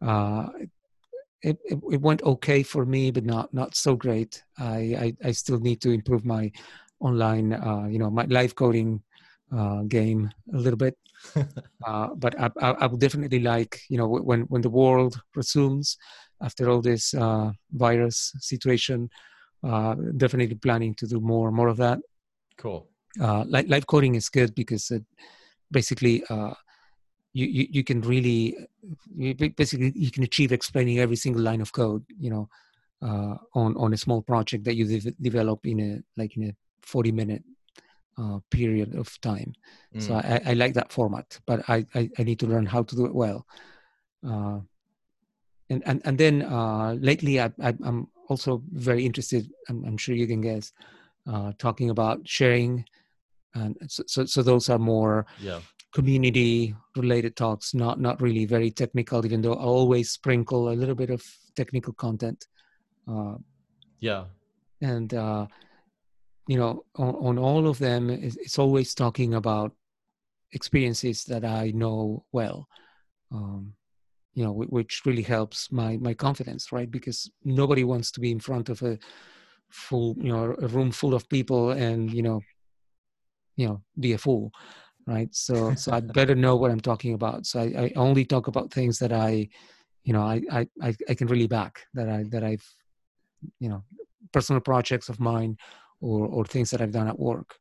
Uh, 0.00 0.48
it, 1.42 1.58
it 1.64 1.78
it 1.90 2.00
went 2.00 2.22
okay 2.22 2.62
for 2.62 2.84
me, 2.86 3.10
but 3.10 3.24
not 3.24 3.52
not 3.52 3.74
so 3.74 3.96
great. 3.96 4.42
I 4.58 5.14
I, 5.22 5.28
I 5.28 5.32
still 5.32 5.58
need 5.60 5.80
to 5.82 5.90
improve 5.90 6.24
my 6.24 6.52
online, 7.00 7.52
uh, 7.52 7.86
you 7.88 7.98
know, 7.98 8.10
my 8.10 8.24
live 8.26 8.54
coding 8.54 9.02
uh, 9.54 9.82
game 9.82 10.30
a 10.54 10.56
little 10.56 10.76
bit 10.76 10.96
uh, 11.86 12.08
but 12.16 12.38
I, 12.40 12.50
I, 12.60 12.70
I 12.70 12.86
would 12.86 13.00
definitely 13.00 13.40
like 13.40 13.80
you 13.88 13.98
know 13.98 14.08
when 14.08 14.42
when 14.42 14.62
the 14.62 14.70
world 14.70 15.20
resumes 15.34 15.96
after 16.40 16.70
all 16.70 16.80
this 16.80 17.14
uh, 17.14 17.52
virus 17.72 18.32
situation 18.38 19.10
uh, 19.62 19.94
definitely 20.16 20.56
planning 20.56 20.94
to 20.96 21.06
do 21.06 21.20
more 21.20 21.52
more 21.52 21.68
of 21.68 21.76
that 21.78 21.98
Cool. 22.56 22.88
Uh, 23.20 23.44
live, 23.46 23.68
live 23.68 23.86
coding 23.86 24.14
is 24.14 24.28
good 24.28 24.54
because 24.54 24.90
it 24.90 25.04
basically 25.70 26.22
uh, 26.28 26.54
you, 27.32 27.46
you 27.46 27.66
you 27.70 27.84
can 27.84 28.00
really 28.02 28.56
you 29.16 29.34
basically 29.34 29.92
you 29.94 30.10
can 30.10 30.22
achieve 30.22 30.52
explaining 30.52 30.98
every 30.98 31.16
single 31.16 31.42
line 31.42 31.60
of 31.60 31.72
code 31.72 32.04
you 32.18 32.30
know 32.30 32.48
uh, 33.02 33.36
on 33.54 33.76
on 33.76 33.92
a 33.92 33.96
small 33.96 34.22
project 34.22 34.64
that 34.64 34.76
you 34.76 34.86
de- 34.86 35.14
develop 35.20 35.66
in 35.66 35.80
a 35.80 36.20
like 36.20 36.36
in 36.36 36.44
a 36.44 36.56
40 36.82 37.12
minute 37.12 37.42
uh, 38.18 38.38
period 38.50 38.94
of 38.94 39.20
time. 39.20 39.54
Mm. 39.94 40.02
So 40.02 40.14
I, 40.14 40.40
I 40.50 40.52
like 40.54 40.74
that 40.74 40.92
format, 40.92 41.38
but 41.46 41.68
I, 41.68 41.86
I, 41.94 42.10
I 42.18 42.22
need 42.22 42.38
to 42.40 42.46
learn 42.46 42.66
how 42.66 42.82
to 42.82 42.96
do 42.96 43.06
it 43.06 43.14
well. 43.14 43.46
Uh, 44.26 44.60
and, 45.70 45.82
and 45.86 46.02
and 46.04 46.18
then 46.18 46.42
uh, 46.42 46.94
lately 47.00 47.40
I, 47.40 47.50
I 47.62 47.68
am 47.84 48.08
also 48.28 48.62
very 48.72 49.06
interested. 49.06 49.50
I'm, 49.68 49.84
I'm, 49.84 49.96
sure 49.96 50.14
you 50.14 50.26
can 50.26 50.40
guess, 50.40 50.72
uh, 51.26 51.52
talking 51.58 51.90
about 51.90 52.20
sharing, 52.28 52.84
and 53.54 53.76
so, 53.88 54.02
so, 54.06 54.24
so 54.24 54.42
those 54.42 54.68
are 54.68 54.78
more 54.78 55.26
yeah. 55.40 55.60
community 55.92 56.74
related 56.96 57.36
talks, 57.36 57.74
not 57.74 58.00
not 58.00 58.20
really 58.20 58.44
very 58.44 58.70
technical. 58.70 59.24
Even 59.24 59.42
though 59.42 59.54
I 59.54 59.62
always 59.62 60.10
sprinkle 60.10 60.70
a 60.70 60.74
little 60.74 60.94
bit 60.94 61.10
of 61.10 61.22
technical 61.56 61.92
content. 61.92 62.46
Uh, 63.08 63.34
yeah, 64.00 64.24
and 64.80 65.12
uh, 65.14 65.46
you 66.48 66.58
know 66.58 66.84
on, 66.96 67.14
on 67.14 67.38
all 67.38 67.66
of 67.68 67.78
them 67.78 68.10
it's, 68.10 68.36
it's, 68.36 68.58
always 68.58 68.94
talking 68.94 69.34
about 69.34 69.72
experiences 70.52 71.24
that 71.24 71.44
i 71.44 71.70
know 71.70 72.24
well 72.32 72.66
um, 73.30 73.72
you 74.34 74.44
know 74.44 74.52
which 74.52 75.02
really 75.06 75.22
helps 75.22 75.70
my 75.70 75.96
my 75.98 76.14
confidence 76.14 76.72
right 76.72 76.90
because 76.90 77.30
nobody 77.44 77.84
wants 77.84 78.10
to 78.10 78.20
be 78.20 78.30
in 78.30 78.40
front 78.40 78.68
of 78.68 78.82
a 78.82 78.98
full 79.70 80.16
you 80.18 80.32
know 80.32 80.54
a 80.60 80.68
room 80.68 80.90
full 80.90 81.14
of 81.14 81.28
people 81.28 81.70
and 81.70 82.12
you 82.12 82.22
know 82.22 82.40
you 83.56 83.66
know 83.66 83.82
be 83.98 84.12
a 84.12 84.18
fool 84.18 84.50
right 85.06 85.34
so 85.34 85.74
so 85.74 85.92
i'd 85.92 86.12
better 86.12 86.34
know 86.34 86.56
what 86.56 86.70
i'm 86.70 86.80
talking 86.80 87.14
about 87.14 87.44
so 87.46 87.60
I, 87.60 87.64
I 87.84 87.92
only 87.96 88.24
talk 88.24 88.46
about 88.46 88.72
things 88.72 88.98
that 88.98 89.12
i 89.12 89.48
you 90.04 90.12
know 90.12 90.22
I, 90.22 90.42
I 90.50 90.94
i 91.08 91.14
can 91.14 91.26
really 91.26 91.46
back 91.46 91.86
that 91.94 92.08
i 92.08 92.24
that 92.30 92.44
i've 92.44 92.64
you 93.58 93.68
know 93.68 93.82
personal 94.32 94.60
projects 94.60 95.08
of 95.08 95.20
mine 95.20 95.56
or 96.00 96.26
or 96.26 96.44
things 96.44 96.70
that 96.70 96.80
I've 96.80 96.92
done 96.92 97.08
at 97.08 97.18
work. 97.18 97.58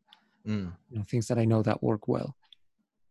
Mm. 0.48 0.74
You 0.90 0.98
know, 0.98 1.04
things 1.04 1.28
that 1.28 1.38
I 1.38 1.46
know 1.46 1.62
that 1.62 1.82
work 1.82 2.08
well. 2.08 2.36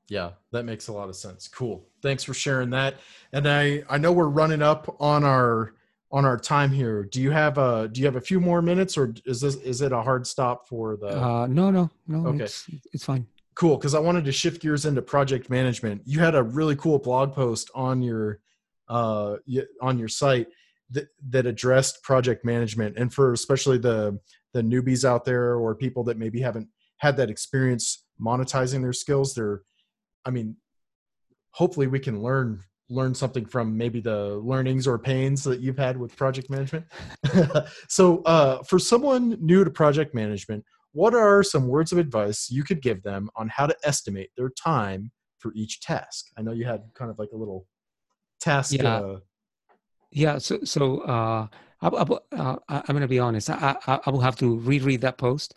Yeah, 0.09 0.31
that 0.51 0.65
makes 0.65 0.89
a 0.89 0.93
lot 0.93 1.09
of 1.09 1.15
sense. 1.15 1.47
Cool. 1.47 1.87
Thanks 2.03 2.25
for 2.25 2.35
sharing 2.35 2.71
that. 2.71 2.97
And 3.33 3.49
I 3.49 3.85
I 3.89 3.99
know 3.99 4.13
we're 4.13 4.27
running 4.29 4.63
up 4.63 4.97
on 5.01 5.25
our 5.25 5.75
on 6.13 6.25
our 6.25 6.37
time 6.37 6.71
here. 6.71 7.05
Do 7.05 7.21
you 7.21 7.31
have 7.31 7.59
a 7.59 7.89
do 7.89 8.01
you 8.01 8.07
have 8.07 8.17
a 8.17 8.21
few 8.21 8.41
more 8.41 8.63
minutes 8.63 8.97
or 8.99 9.15
is 9.25 9.41
this 9.41 9.57
is 9.57 9.81
it 9.81 9.93
a 9.93 10.03
hard 10.03 10.27
stop 10.27 10.69
for 10.69 10.97
the 10.97 11.21
uh 11.21 11.47
no 11.47 11.71
no 11.71 11.91
no 12.07 12.27
okay. 12.29 12.45
it's, 12.45 12.67
it's 12.93 13.05
fine. 13.05 13.27
Cool, 13.55 13.77
because 13.77 13.95
I 13.95 13.99
wanted 13.99 14.25
to 14.25 14.33
shift 14.33 14.63
gears 14.63 14.87
into 14.87 15.03
project 15.03 15.51
management. 15.51 16.03
You 16.07 16.21
had 16.21 16.35
a 16.35 16.43
really 16.43 16.77
cool 16.77 16.99
blog 16.99 17.35
post 17.35 17.71
on 17.75 18.03
your 18.03 18.41
uh 18.89 19.37
on 19.81 19.99
your 19.99 20.09
site 20.09 20.49
that, 20.91 21.09
that 21.29 21.47
addressed 21.47 22.03
project 22.03 22.45
management 22.45 22.97
and 22.97 23.13
for 23.13 23.33
especially 23.33 23.79
the 23.79 24.19
the 24.53 24.63
newbies 24.63 25.05
out 25.05 25.25
there 25.25 25.55
or 25.55 25.75
people 25.75 26.03
that 26.05 26.19
maybe 26.19 26.41
haven't 26.41 26.69
had 26.99 27.17
that 27.17 27.31
experience 27.31 28.05
monetizing 28.21 28.83
their 28.83 28.93
skills 28.93 29.33
they're 29.35 29.63
i 30.27 30.31
mean 30.31 30.57
hopefully 31.53 31.87
we 31.87 32.01
can 32.01 32.21
learn 32.21 32.63
learn 32.91 33.15
something 33.15 33.47
from 33.47 33.77
maybe 33.77 34.01
the 34.01 34.37
learnings 34.45 34.87
or 34.87 34.99
pains 34.99 35.43
that 35.45 35.61
you've 35.61 35.79
had 35.79 35.97
with 35.97 36.15
project 36.17 36.51
management 36.51 36.85
so 37.89 38.23
uh, 38.23 38.63
for 38.65 38.79
someone 38.79 39.37
new 39.41 39.65
to 39.65 39.71
project 39.71 40.15
management 40.15 40.65
what 40.93 41.15
are 41.15 41.43
some 41.43 41.69
words 41.69 41.93
of 41.93 41.99
advice 41.99 42.51
you 42.51 42.65
could 42.65 42.83
give 42.83 43.03
them 43.03 43.31
on 43.37 43.49
how 43.49 43.67
to 43.67 43.77
estimate 43.85 44.31
their 44.37 44.51
time 44.51 45.11
for 45.39 45.53
each 45.55 45.81
task 45.81 46.27
i 46.37 46.43
know 46.43 46.53
you 46.53 46.65
had 46.65 46.83
kind 46.95 47.11
of 47.11 47.19
like 47.19 47.31
a 47.33 47.37
little 47.37 47.67
task 48.41 48.75
yeah. 48.75 48.97
Uh, 48.97 49.19
yeah 50.11 50.39
so 50.39 50.59
so 50.65 51.01
uh 51.03 51.47
I, 51.83 51.89
I, 51.89 52.03
uh, 52.37 52.57
I'm 52.69 52.83
going 52.89 53.01
to 53.01 53.09
be 53.09 53.19
honest. 53.19 53.49
I, 53.49 53.75
I, 53.87 54.01
I, 54.05 54.11
will 54.11 54.21
have 54.21 54.37
to 54.37 54.59
reread 54.59 55.01
that 55.01 55.17
post. 55.17 55.55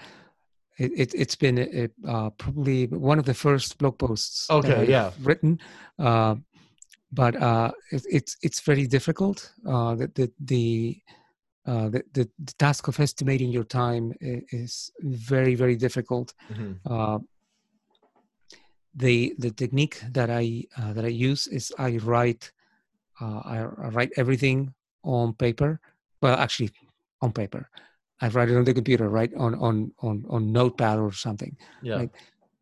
It, 0.78 1.14
it, 1.14 1.18
has 1.18 1.36
been 1.36 1.58
it, 1.58 1.92
uh, 2.08 2.30
probably 2.32 2.88
one 2.88 3.20
of 3.20 3.26
the 3.26 3.34
first 3.34 3.78
blog 3.78 3.98
posts. 3.98 4.50
Okay, 4.50 4.90
yeah, 4.90 5.12
written, 5.22 5.60
uh, 6.00 6.36
but 7.14 7.36
uh, 7.42 7.72
it, 7.92 8.06
it's 8.10 8.38
it's 8.42 8.62
very 8.62 8.88
difficult. 8.88 9.54
Uh, 9.68 9.96
the 9.96 10.12
the 10.16 10.32
the, 10.40 11.02
uh, 11.66 11.90
the, 11.90 12.04
the, 12.14 12.30
the 12.40 12.54
task 12.58 12.88
of 12.88 13.00
estimating 13.00 13.50
your 13.52 13.64
time 13.64 14.14
is 14.20 14.92
very 15.02 15.56
very 15.56 15.76
difficult. 15.76 16.34
Mm-hmm. 16.52 16.74
Uh, 16.92 17.20
the 18.96 19.36
the 19.38 19.52
technique 19.52 20.02
that 20.12 20.30
I 20.30 20.66
uh, 20.78 20.94
that 20.94 21.06
I 21.06 21.14
use 21.30 21.48
is 21.48 21.72
I 21.78 21.98
write 21.98 22.52
uh, 23.22 23.42
I, 23.46 23.58
I, 23.60 23.88
write 23.90 24.12
everything 24.18 24.74
on 25.04 25.34
paper. 25.34 25.80
Well, 26.22 26.36
actually, 26.36 26.72
on 27.22 27.32
paper. 27.32 27.70
I 28.22 28.30
write 28.30 28.50
it 28.50 28.58
on 28.58 28.64
the 28.64 28.74
computer, 28.74 29.10
right? 29.10 29.32
On 29.36 29.54
on 29.56 29.92
on 30.00 30.26
on 30.30 30.52
Notepad 30.52 30.98
or 30.98 31.12
something. 31.12 31.56
Yeah. 31.84 31.96
Right? 31.96 32.12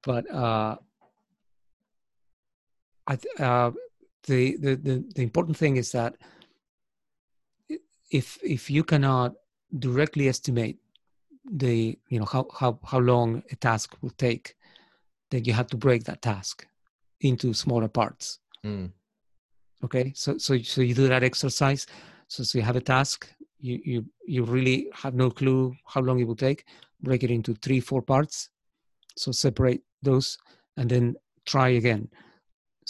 But 0.03 0.29
uh, 0.33 0.75
I 3.07 3.17
uh, 3.39 3.71
the, 4.23 4.57
the 4.57 4.75
the 4.75 5.05
the 5.15 5.21
important 5.21 5.57
thing 5.57 5.77
is 5.77 5.91
that 5.91 6.15
if 8.11 8.37
if 8.43 8.69
you 8.69 8.83
cannot 8.83 9.33
directly 9.79 10.27
estimate 10.27 10.77
the 11.49 11.97
you 12.09 12.19
know 12.19 12.25
how 12.25 12.47
how 12.59 12.79
how 12.85 12.99
long 12.99 13.43
a 13.51 13.55
task 13.55 13.95
will 14.01 14.13
take, 14.17 14.55
then 15.31 15.45
you 15.45 15.53
have 15.53 15.67
to 15.67 15.77
break 15.77 16.03
that 16.05 16.21
task 16.21 16.67
into 17.21 17.53
smaller 17.53 17.87
parts. 17.87 18.39
Mm 18.65 18.91
okay? 19.83 20.11
So 20.15 20.37
so 20.37 20.57
so 20.59 20.81
you 20.81 20.93
do 20.93 21.07
that 21.07 21.23
exercise. 21.23 21.87
So 22.27 22.43
so 22.43 22.57
you 22.57 22.63
have 22.63 22.75
a 22.75 22.81
task 22.81 23.29
you 23.59 23.79
you 23.83 24.05
you 24.25 24.43
really 24.43 24.89
have 24.93 25.13
no 25.13 25.29
clue 25.29 25.75
how 25.85 26.01
long 26.01 26.19
it 26.19 26.25
will 26.25 26.35
take 26.35 26.65
break 27.01 27.23
it 27.23 27.31
into 27.31 27.55
three 27.55 27.79
four 27.79 28.01
parts. 28.01 28.49
So 29.17 29.31
separate 29.31 29.81
those 30.01 30.37
and 30.77 30.89
then 30.89 31.15
try 31.45 31.69
again 31.69 32.09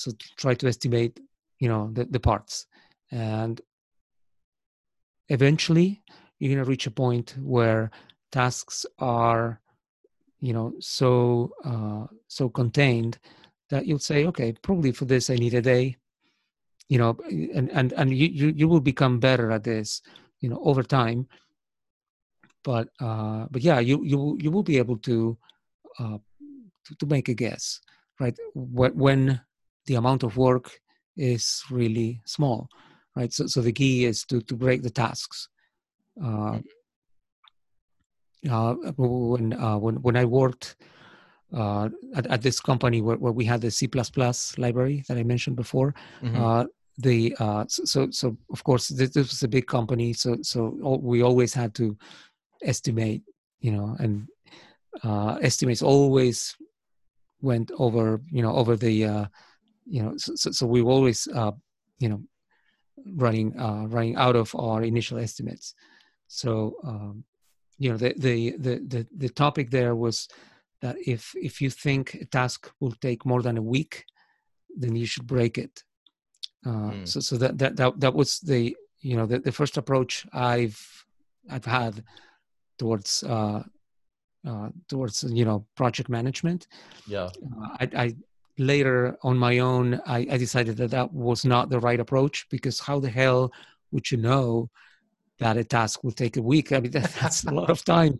so 0.02 0.12
try 0.38 0.54
to 0.56 0.68
estimate 0.68 1.20
you 1.60 1.70
know 1.70 1.90
the, 1.94 2.06
the 2.06 2.20
parts. 2.20 2.66
And 3.12 3.62
eventually 5.30 6.02
you're 6.40 6.54
going 6.54 6.64
to 6.64 6.70
reach 6.70 6.88
a 6.88 6.92
point 6.92 7.36
where 7.40 7.92
tasks 8.32 8.86
are 9.00 9.62
you 10.40 10.54
know 10.54 10.74
so 10.80 11.52
uh, 11.64 12.08
so 12.28 12.50
contained 12.50 13.20
that 13.70 13.86
you'll 13.86 14.00
say 14.00 14.26
okay 14.26 14.54
probably 14.64 14.92
for 14.92 15.06
this 15.06 15.30
i 15.30 15.36
need 15.36 15.54
a 15.54 15.62
day. 15.62 15.96
You 16.90 16.98
know 16.98 17.18
and 17.30 17.70
and 17.72 17.94
and 17.94 18.14
you 18.14 18.28
you, 18.28 18.48
you 18.56 18.68
will 18.68 18.82
become 18.82 19.20
better 19.20 19.52
at 19.52 19.64
this 19.64 20.02
you 20.42 20.50
know 20.50 20.60
over 20.64 20.84
time. 20.84 21.28
But 22.64 22.90
uh 23.00 23.46
but 23.52 23.62
yeah 23.62 23.80
you 23.80 24.04
you 24.04 24.38
you 24.42 24.52
will 24.52 24.64
be 24.64 24.78
able 24.78 24.98
to 25.10 25.38
uh 26.00 26.18
to, 26.86 26.96
to 26.96 27.06
make 27.06 27.30
a 27.30 27.34
guess 27.34 27.80
right? 28.22 28.38
When 28.54 29.42
the 29.86 29.96
amount 29.96 30.24
of 30.24 30.38
work 30.38 30.80
is 31.18 31.64
really 31.70 32.22
small 32.26 32.70
right? 33.16 33.32
So 33.34 33.48
so 33.48 33.62
the 33.62 33.72
key 33.72 34.06
is 34.06 34.26
to 34.26 34.42
to 34.42 34.56
break 34.56 34.84
the 34.84 34.90
tasks. 34.90 35.50
Uh, 36.22 36.60
uh 38.50 38.74
when 38.98 39.54
uh 39.54 39.78
when 39.78 40.02
when 40.02 40.18
i 40.18 40.26
worked 40.26 40.76
uh, 41.54 41.90
at, 42.16 42.26
at, 42.28 42.42
this 42.42 42.60
company 42.60 43.02
where, 43.02 43.18
where, 43.18 43.34
we 43.34 43.44
had 43.44 43.60
the 43.60 43.70
C++ 43.70 43.90
library 44.58 45.04
that 45.08 45.18
I 45.18 45.24
mentioned 45.24 45.58
before, 45.58 45.94
mm-hmm. 46.24 46.42
uh, 46.42 46.64
the 46.98 47.36
uh, 47.40 47.66
so 47.68 48.10
so 48.10 48.38
of 48.52 48.64
course 48.64 48.88
this, 48.88 49.10
this, 49.10 49.30
was 49.30 49.44
a 49.44 49.48
big 49.48 49.68
company 49.68 50.14
so 50.14 50.38
so 50.42 50.60
we 51.02 51.22
always 51.22 51.54
had 51.54 51.76
to 51.76 51.98
estimate 52.64 53.22
you 53.60 53.72
know 53.72 53.96
and 54.00 54.28
uh, 55.04 55.38
estimates 55.42 55.82
always 55.82 56.56
went 57.42 57.70
over 57.78 58.22
you 58.32 58.42
know 58.42 58.56
over 58.56 58.76
the 58.78 59.06
uh, 59.06 59.26
you 59.92 60.02
know 60.04 60.14
so, 60.18 60.52
so 60.52 60.66
we 60.66 60.82
were 60.82 60.92
always 60.92 61.28
uh, 61.36 61.52
you 62.00 62.10
know 62.10 62.22
running 63.26 63.58
uh, 63.60 63.86
running 63.88 64.16
out 64.16 64.36
of 64.36 64.54
our 64.56 64.84
initial 64.84 65.18
estimates 65.18 65.76
so 66.28 66.76
um, 66.84 67.24
you 67.78 67.90
know 67.92 67.98
the, 67.98 68.14
the 68.18 68.38
the 68.58 68.76
the 68.94 69.08
the 69.24 69.30
topic 69.30 69.70
there 69.70 69.96
was 69.96 70.28
that 70.82 70.96
if 71.06 71.34
if 71.36 71.62
you 71.62 71.70
think 71.70 72.04
a 72.16 72.26
task 72.26 72.72
will 72.80 72.96
take 73.02 73.26
more 73.26 73.42
than 73.42 73.58
a 73.58 73.68
week 73.76 74.06
then 74.82 74.96
you 74.96 75.06
should 75.06 75.28
break 75.28 75.58
it 75.58 75.84
mm. 76.66 77.08
So 77.08 77.20
so 77.20 77.38
that, 77.38 77.58
that 77.58 77.76
that 77.76 78.00
that 78.00 78.14
was 78.14 78.40
the 78.40 78.76
you 79.00 79.16
know 79.18 79.26
the, 79.26 79.40
the 79.40 79.52
first 79.52 79.78
approach 79.78 80.26
I've 80.32 80.80
I've 81.50 81.66
had 81.66 82.04
towards 82.78 83.24
uh, 83.24 83.64
uh, 84.48 84.70
towards 84.88 85.24
you 85.24 85.46
know 85.46 85.66
project 85.76 86.10
management. 86.10 86.68
Yeah, 87.08 87.30
uh, 87.46 87.68
I, 87.82 87.90
I 88.04 88.16
later 88.62 89.18
on 89.24 89.38
my 89.38 89.60
own 89.60 90.00
I, 90.06 90.20
I 90.32 90.38
decided 90.38 90.78
that 90.78 90.92
that 90.92 91.12
was 91.14 91.44
not 91.46 91.70
the 91.70 91.80
right 91.80 92.00
approach 92.00 92.48
because 92.50 92.80
how 92.80 93.00
the 93.00 93.10
hell 93.10 93.52
would 93.92 94.12
you 94.12 94.18
know 94.18 94.70
that 95.40 95.58
a 95.58 95.64
task 95.64 96.04
will 96.04 96.12
take 96.12 96.38
a 96.38 96.42
week? 96.42 96.72
I 96.72 96.80
mean 96.80 96.92
that, 96.98 97.12
that's 97.22 97.44
a 97.44 97.52
lot 97.52 97.70
of 97.70 97.84
time. 97.84 98.20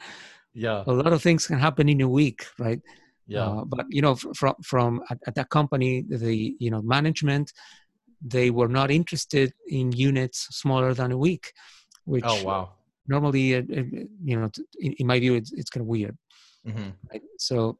Yeah, 0.54 0.84
a 0.86 0.92
lot 0.92 1.14
of 1.14 1.22
things 1.22 1.48
can 1.48 1.60
happen 1.60 1.88
in 1.88 2.02
a 2.02 2.10
week, 2.10 2.46
right? 2.60 2.82
Yeah, 3.28 3.48
uh, 3.48 3.66
but 3.66 3.86
you 3.90 4.02
know 4.02 4.16
from 4.16 4.56
from 4.64 5.02
at, 5.10 5.20
at 5.28 5.36
that 5.36 5.50
company 5.50 6.04
the 6.10 6.56
you 6.60 6.72
know 6.72 6.82
management 6.82 7.54
they 8.24 8.52
were 8.52 8.68
not 8.68 8.92
interested 8.92 9.54
in 9.68 9.92
units 9.92 10.48
smaller 10.52 10.94
than 10.94 11.12
a 11.12 11.18
week, 11.18 11.54
which 12.06 12.26
oh 12.28 12.44
wow 12.44 12.70
normally 13.08 13.56
uh, 13.56 13.60
uh, 13.60 13.84
you 14.24 14.36
know 14.40 14.50
in, 14.80 14.94
in, 14.94 15.08
my 15.08 15.20
view 15.20 15.36
it's, 15.36 15.52
it's 15.54 15.70
kind 15.70 15.82
of 15.82 15.88
weird. 15.88 16.18
Mm-hmm. 16.68 16.90
Right? 17.12 17.22
So 17.38 17.78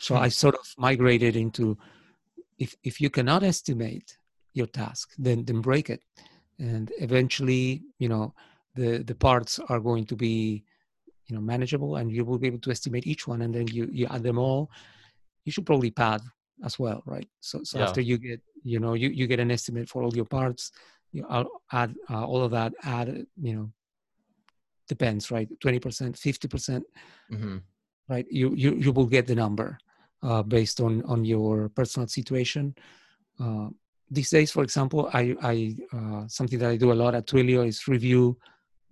So. 0.00 0.16
I 0.16 0.28
sort 0.30 0.54
of 0.54 0.66
migrated 0.78 1.36
into 1.36 1.76
if 2.58 2.74
if 2.82 3.00
you 3.00 3.10
cannot 3.10 3.42
estimate 3.42 4.18
your 4.54 4.66
task, 4.66 5.12
then 5.18 5.44
then 5.44 5.60
break 5.60 5.90
it, 5.90 6.02
and 6.58 6.90
eventually, 6.98 7.82
you 7.98 8.08
know, 8.08 8.34
the 8.74 9.02
the 9.04 9.14
parts 9.14 9.58
are 9.68 9.80
going 9.80 10.06
to 10.06 10.16
be, 10.16 10.64
you 11.28 11.34
know, 11.34 11.42
manageable, 11.42 11.96
and 11.96 12.10
you 12.12 12.24
will 12.24 12.38
be 12.38 12.46
able 12.48 12.60
to 12.60 12.70
estimate 12.70 13.06
each 13.06 13.26
one, 13.28 13.42
and 13.42 13.54
then 13.54 13.66
you 13.68 13.88
you 13.92 14.06
add 14.10 14.22
them 14.22 14.38
all. 14.38 14.70
You 15.44 15.52
should 15.52 15.66
probably 15.66 15.90
pad 15.90 16.20
as 16.64 16.78
well, 16.78 17.02
right? 17.06 17.28
So 17.40 17.62
so 17.64 17.78
Yeah. 17.78 17.84
after 17.86 18.00
you 18.00 18.18
get, 18.18 18.40
you 18.62 18.78
know, 18.80 18.94
you 18.94 19.08
you 19.10 19.26
get 19.26 19.40
an 19.40 19.50
estimate 19.50 19.88
for 19.88 20.02
all 20.02 20.14
your 20.14 20.26
parts, 20.26 20.72
you 21.12 21.24
add 21.72 21.94
uh, 22.10 22.24
all 22.26 22.42
of 22.44 22.50
that, 22.52 22.72
add, 22.82 23.08
you 23.40 23.54
know, 23.54 23.72
depends, 24.88 25.30
right? 25.30 25.48
Twenty 25.60 25.78
percent, 25.80 26.16
fifty 26.18 26.48
percent 26.48 26.84
hmm 27.30 27.58
right 28.08 28.26
you 28.30 28.52
you, 28.56 28.74
you 28.74 28.90
will 28.92 29.06
get 29.06 29.26
the 29.26 29.34
number 29.34 29.78
uh, 30.22 30.42
based 30.42 30.80
on 30.80 31.02
on 31.04 31.24
your 31.24 31.68
personal 31.70 32.08
situation. 32.08 32.74
Uh, 33.38 33.68
these 34.10 34.30
days 34.30 34.50
for 34.50 34.64
example 34.64 35.08
i 35.14 35.34
i 35.42 35.74
uh, 35.96 36.26
something 36.26 36.58
that 36.58 36.70
i 36.70 36.76
do 36.76 36.92
a 36.92 37.00
lot 37.02 37.14
at 37.14 37.26
twilio 37.26 37.66
is 37.66 37.86
review 37.86 38.36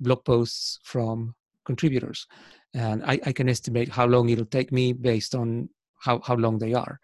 blog 0.00 0.24
posts 0.24 0.78
from 0.84 1.34
contributors. 1.64 2.26
And 2.74 3.02
i, 3.04 3.18
I 3.26 3.32
can 3.32 3.48
estimate 3.48 3.88
how 3.88 4.06
long 4.06 4.28
it'll 4.28 4.46
take 4.46 4.70
me 4.72 4.92
based 4.92 5.34
on 5.34 5.68
how, 6.00 6.20
how 6.20 6.36
long 6.36 6.58
they 6.58 6.74
are. 6.74 7.00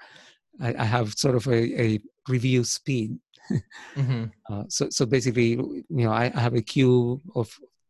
I, 0.60 0.74
I 0.78 0.84
have 0.84 1.14
sort 1.14 1.34
of 1.34 1.46
a, 1.48 1.82
a 1.82 2.00
review 2.28 2.64
speed. 2.64 3.18
Hmm 3.94 4.24
uh, 4.50 4.64
so 4.68 4.88
so 4.90 5.06
basically, 5.06 5.52
you 5.52 5.84
know, 5.88 6.12
I, 6.12 6.30
I 6.34 6.40
have 6.40 6.54
a 6.54 6.62
queue 6.62 7.20
of 7.34 7.48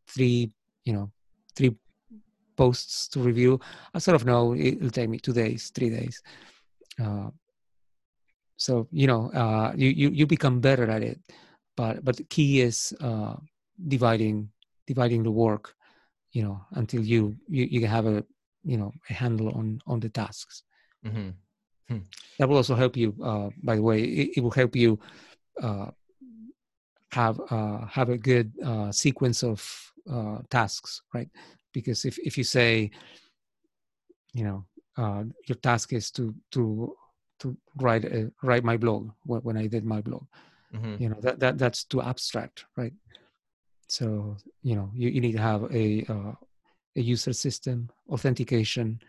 three, 0.09 0.51
you 0.85 0.93
know, 0.93 1.11
three 1.57 1.77
posts 2.57 3.09
to 3.09 3.21
review. 3.21 3.61
I 3.95 3.99
sort 3.99 4.15
of 4.17 4.25
know 4.25 4.55
it'll 4.55 4.91
take 4.91 5.09
me 5.09 5.19
two 5.19 5.33
days, 5.33 5.71
three 5.75 5.91
days. 5.91 6.23
Uh, 7.03 7.31
so 8.57 8.89
you 8.91 9.07
know, 9.07 9.31
uh, 9.33 9.73
you, 9.77 9.89
you 9.91 10.09
you 10.11 10.27
become 10.27 10.61
better 10.61 10.91
at 10.91 11.03
it, 11.03 11.21
but 11.77 12.05
but 12.05 12.17
the 12.17 12.25
key 12.25 12.61
is 12.61 12.95
uh, 13.01 13.35
dividing 13.89 14.49
dividing 14.87 15.23
the 15.23 15.31
work, 15.31 15.75
you 16.33 16.43
know, 16.43 16.61
until 16.73 17.03
you 17.03 17.37
you, 17.49 17.65
you 17.65 17.87
have 17.87 18.07
a 18.07 18.25
you 18.65 18.77
know 18.77 18.93
a 19.11 19.13
handle 19.13 19.51
on 19.51 19.81
on 19.87 20.01
the 20.01 20.09
tasks. 20.09 20.63
hmm 21.89 21.99
That 22.39 22.49
will 22.49 22.57
also 22.57 22.75
help 22.75 22.97
you. 22.97 23.15
Uh, 23.23 23.51
by 23.63 23.77
the 23.77 23.83
way, 23.83 24.03
it, 24.03 24.31
it 24.37 24.41
will 24.41 24.51
help 24.51 24.77
you 24.77 24.99
uh, 25.63 25.91
have 27.13 27.41
uh, 27.51 27.87
have 27.87 28.09
a 28.09 28.19
good 28.19 28.53
uh, 28.65 28.91
sequence 28.93 29.43
of 29.43 29.93
uh, 30.11 30.39
tasks, 30.51 31.03
right? 31.13 31.29
Because 31.75 32.07
if 32.07 32.19
if 32.21 32.39
you 32.39 32.45
say, 32.45 32.91
you 34.33 34.45
know, 34.45 34.65
uh, 34.97 35.25
your 35.47 35.57
task 35.57 35.93
is 35.93 36.11
to 36.13 36.35
to 36.53 36.97
to 37.41 37.57
write 37.77 38.05
a, 38.05 38.33
write 38.43 38.65
my 38.65 38.79
blog 38.79 39.11
when 39.27 39.41
when 39.43 39.59
I 39.59 39.67
did 39.67 39.85
my 39.85 40.01
blog, 40.01 40.25
hmm 40.73 40.97
you 40.99 41.11
know 41.11 41.21
that 41.23 41.41
that 41.41 41.59
that's 41.59 41.85
too 41.85 42.03
abstract, 42.03 42.65
right? 42.77 42.95
So 43.89 44.37
you 44.63 44.77
know 44.77 44.91
you, 44.95 45.11
you 45.11 45.21
need 45.21 45.33
to 45.33 45.43
have 45.43 45.65
a 45.75 46.07
uh, 46.09 46.33
a 46.97 47.03
user 47.03 47.33
system 47.33 47.91
authentication. 48.11 49.01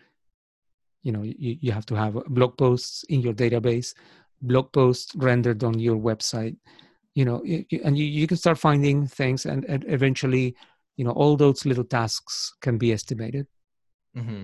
You 1.04 1.14
know 1.14 1.24
you, 1.24 1.58
you 1.62 1.72
have 1.72 1.86
to 1.88 1.96
have 1.96 2.16
blog 2.28 2.58
posts 2.58 3.04
in 3.10 3.22
your 3.22 3.34
database, 3.34 3.94
blog 4.42 4.72
posts 4.74 5.16
rendered 5.16 5.64
on 5.64 5.80
your 5.80 5.98
website. 5.98 6.58
You 7.16 7.24
know, 7.24 7.44
and 7.84 7.98
you, 7.98 8.06
you 8.06 8.28
can 8.28 8.38
start 8.38 8.60
finding 8.60 9.08
things, 9.08 9.46
and, 9.46 9.64
and 9.66 9.86
eventually, 9.88 10.56
you 10.98 11.04
know, 11.06 11.12
all 11.12 11.36
those 11.38 11.66
little 11.66 11.84
tasks 11.84 12.54
can 12.62 12.78
be 12.78 12.92
estimated. 12.94 13.48
hmm 14.16 14.44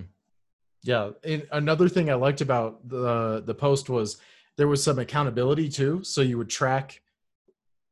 Yeah, 0.82 1.10
and 1.24 1.46
another 1.52 1.88
thing 1.88 2.10
I 2.10 2.14
liked 2.14 2.40
about 2.40 2.86
the 2.88 3.42
the 3.46 3.54
post 3.54 3.88
was 3.88 4.16
there 4.58 4.68
was 4.68 4.82
some 4.82 4.98
accountability 4.98 5.68
too. 5.68 6.02
So 6.04 6.20
you 6.20 6.36
would 6.38 6.50
track, 6.50 7.00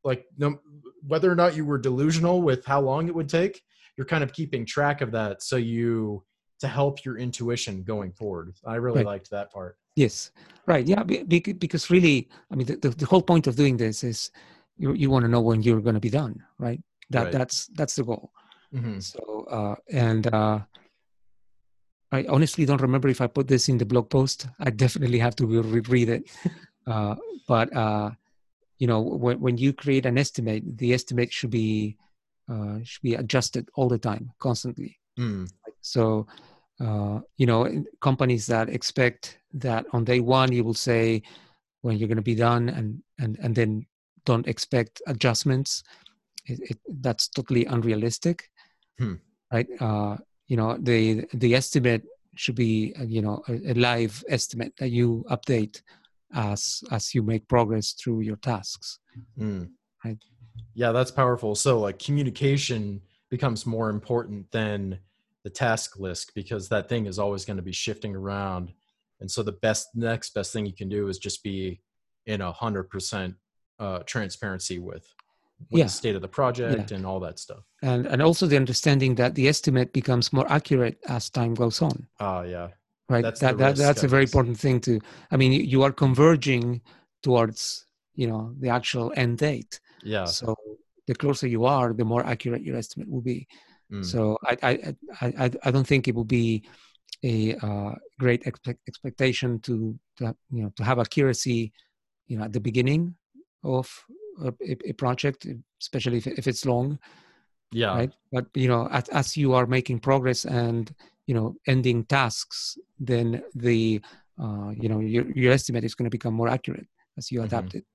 like, 0.03 0.25
no, 0.37 0.59
whether 1.07 1.31
or 1.31 1.35
not 1.35 1.55
you 1.55 1.65
were 1.65 1.79
delusional 1.79 2.41
with 2.41 2.65
how 2.65 2.81
long 2.81 3.07
it 3.07 3.15
would 3.15 3.29
take. 3.29 3.61
You're 3.97 4.05
kind 4.13 4.23
of 4.23 4.31
keeping 4.33 4.65
track 4.65 5.01
of 5.01 5.11
that, 5.11 5.41
so 5.43 5.55
you 5.57 6.23
to 6.59 6.67
help 6.67 7.03
your 7.05 7.17
intuition 7.17 7.83
going 7.83 8.11
forward. 8.13 8.53
I 8.65 8.75
really 8.75 8.97
Right. 8.99 9.05
liked 9.13 9.29
that 9.31 9.51
part. 9.51 9.77
Yes, 9.95 10.31
right. 10.67 10.85
Yeah, 10.85 11.03
be- 11.03 11.23
be- 11.23 11.53
because 11.65 11.89
really, 11.89 12.29
I 12.51 12.55
mean, 12.55 12.67
the, 12.67 12.77
the, 12.77 12.89
the 12.89 13.05
whole 13.05 13.23
point 13.23 13.47
of 13.47 13.55
doing 13.55 13.77
this 13.77 14.03
is 14.03 14.29
you 14.77 14.93
you 14.93 15.09
want 15.09 15.23
to 15.25 15.31
know 15.33 15.41
when 15.41 15.63
you're 15.63 15.81
going 15.87 15.99
to 16.01 16.07
be 16.09 16.09
done, 16.21 16.35
right? 16.59 16.81
That 17.09 17.23
Right. 17.23 17.31
that's 17.37 17.67
that's 17.79 17.95
the 17.95 18.03
goal. 18.03 18.31
Hmm 18.71 18.99
So, 18.99 19.45
uh, 19.49 19.75
and 19.91 20.27
uh, 20.33 20.59
I 22.11 22.25
honestly 22.27 22.65
don't 22.65 22.81
remember 22.81 23.07
if 23.07 23.21
I 23.21 23.27
put 23.27 23.47
this 23.47 23.69
in 23.69 23.77
the 23.77 23.85
blog 23.85 24.09
post. 24.09 24.47
I 24.59 24.69
definitely 24.69 25.19
have 25.19 25.35
to 25.37 25.45
re- 25.45 25.59
reread 25.59 26.09
it. 26.09 26.29
uh, 26.87 27.15
but 27.47 27.75
uh, 27.75 28.11
you 28.79 28.87
know, 28.87 29.01
when 29.01 29.39
when 29.39 29.57
you 29.57 29.73
create 29.73 30.05
an 30.05 30.17
estimate, 30.17 30.77
the 30.77 30.93
estimate 30.93 31.31
should 31.31 31.51
be 31.51 31.97
uh, 32.49 32.79
should 32.83 33.01
be 33.01 33.15
adjusted 33.15 33.69
all 33.75 33.87
the 33.87 33.97
time, 33.97 34.31
constantly. 34.39 34.99
Mm. 35.17 35.49
So, 35.81 36.27
uh, 36.79 37.19
you 37.37 37.45
know, 37.45 37.85
companies 38.01 38.45
that 38.47 38.69
expect 38.69 39.39
that 39.53 39.85
on 39.93 40.03
day 40.03 40.19
one 40.19 40.51
you 40.51 40.63
will 40.63 40.73
say 40.73 41.21
when 41.81 41.97
you're 41.97 42.07
going 42.07 42.17
to 42.17 42.21
be 42.21 42.35
done, 42.35 42.69
and 42.69 43.01
and 43.19 43.37
and 43.41 43.55
then 43.55 43.85
don't 44.25 44.47
expect 44.47 45.01
adjustments, 45.07 45.83
it, 46.45 46.59
it, 46.71 46.79
that's 47.01 47.27
totally 47.27 47.65
unrealistic, 47.65 48.49
Hmm. 48.97 49.15
right? 49.51 49.67
Uh, 49.79 50.17
you 50.47 50.57
know, 50.57 50.77
the 50.79 51.25
the 51.33 51.55
estimate 51.55 52.03
should 52.35 52.55
be 52.55 52.93
uh, 52.99 53.03
you 53.03 53.21
know 53.21 53.41
a, 53.47 53.71
a 53.71 53.73
live 53.73 54.23
estimate 54.29 54.73
that 54.79 54.89
you 54.89 55.25
update 55.29 55.81
as 56.33 56.83
as 56.91 57.13
you 57.13 57.23
make 57.23 57.47
progress 57.47 57.93
through 57.93 58.21
your 58.21 58.37
tasks. 58.37 58.99
Mm. 59.39 59.71
Right. 60.03 60.17
Yeah, 60.73 60.91
that's 60.91 61.11
powerful. 61.11 61.55
So 61.55 61.79
like 61.79 61.99
communication 61.99 63.01
becomes 63.29 63.65
more 63.65 63.89
important 63.89 64.51
than 64.51 64.99
the 65.43 65.49
task 65.49 65.99
list 65.99 66.33
because 66.35 66.69
that 66.69 66.87
thing 66.87 67.05
is 67.05 67.19
always 67.19 67.45
going 67.45 67.57
to 67.57 67.63
be 67.63 67.71
shifting 67.71 68.15
around. 68.15 68.71
And 69.19 69.29
so 69.29 69.43
the 69.43 69.53
best 69.53 69.89
next 69.95 70.33
best 70.33 70.53
thing 70.53 70.65
you 70.65 70.73
can 70.73 70.89
do 70.89 71.07
is 71.07 71.17
just 71.17 71.43
be 71.43 71.81
in 72.25 72.41
a 72.41 72.51
hundred 72.51 72.89
percent 72.89 73.35
uh 73.79 73.99
transparency 74.05 74.79
with 74.79 75.05
Yeah. 75.69 75.85
the 75.85 75.89
state 75.89 76.15
of 76.15 76.21
the 76.21 76.27
project 76.27 76.91
and 76.91 77.05
all 77.05 77.19
that 77.21 77.39
stuff. 77.39 77.63
And, 77.81 78.05
and 78.05 78.21
also 78.21 78.47
the 78.47 78.57
understanding 78.57 79.15
that 79.15 79.35
the 79.35 79.47
estimate 79.47 79.93
becomes 79.93 80.31
more 80.33 80.49
accurate 80.51 80.97
as 81.07 81.29
time 81.29 81.53
goes 81.53 81.81
on. 81.81 82.07
Ah 82.19 82.41
yeah. 82.43 82.69
right 83.09 83.23
That's 83.23 83.39
that, 83.41 83.57
that 83.57 83.75
that's 83.75 84.03
a 84.03 84.07
very 84.07 84.23
important 84.23 84.57
thing 84.65 84.79
to 84.87 84.91
i 85.33 85.35
mean 85.41 85.51
you, 85.73 85.83
are 85.83 85.91
converging 86.05 86.81
towards 87.25 87.85
you 88.15 88.27
know 88.29 88.41
the 88.63 88.69
actual 88.69 89.07
end 89.23 89.37
date 89.47 89.73
Yeah. 90.03 90.25
so 90.25 90.55
the 91.07 91.15
closer 91.15 91.47
you 91.55 91.65
are 91.65 91.93
the 92.01 92.05
more 92.05 92.23
accurate 92.33 92.63
your 92.67 92.77
estimate 92.77 93.09
will 93.13 93.25
be 93.33 93.47
Mm. 93.91 94.05
so 94.05 94.37
I, 94.51 94.53
I 94.69 94.71
i 95.21 95.27
i 95.45 95.45
i 95.67 95.69
don't 95.73 95.89
think 95.91 96.07
it 96.07 96.15
will 96.15 96.31
be 96.41 96.63
a 97.33 97.55
uh, 97.67 97.93
great 98.23 98.41
expect, 98.49 98.79
expectation 98.87 99.59
to 99.67 99.73
to 100.17 100.21
have, 100.27 100.37
you 100.55 100.61
know 100.63 100.71
to 100.77 100.83
have 100.89 100.97
accuracy 101.05 101.61
you 102.29 102.35
know 102.37 102.45
at 102.47 102.53
the 102.53 102.63
beginning 102.69 103.01
of 103.63 103.85
a, 104.47 104.89
a- 104.89 104.93
project 104.93 105.47
especially 105.81 106.17
if, 106.17 106.27
if 106.27 106.47
it's 106.47 106.65
long 106.65 106.97
yeah. 107.71 107.95
right 107.95 108.11
but 108.31 108.45
you 108.53 108.67
know 108.67 108.87
as, 108.91 109.07
as 109.09 109.37
you 109.37 109.53
are 109.53 109.65
making 109.65 109.99
progress 109.99 110.45
and 110.45 110.93
you 111.27 111.33
know 111.33 111.55
ending 111.67 112.03
tasks 112.05 112.77
then 112.99 113.41
the 113.55 114.01
uh, 114.41 114.69
you 114.81 114.89
know 114.89 114.99
your, 114.99 115.25
your 115.31 115.51
estimate 115.53 115.83
is 115.83 115.95
going 115.95 116.05
to 116.09 116.17
become 116.17 116.33
more 116.33 116.49
accurate 116.49 116.87
as 117.17 117.31
you 117.31 117.39
Mhm. 117.41 117.45
adapt 117.45 117.75
it 117.75 117.85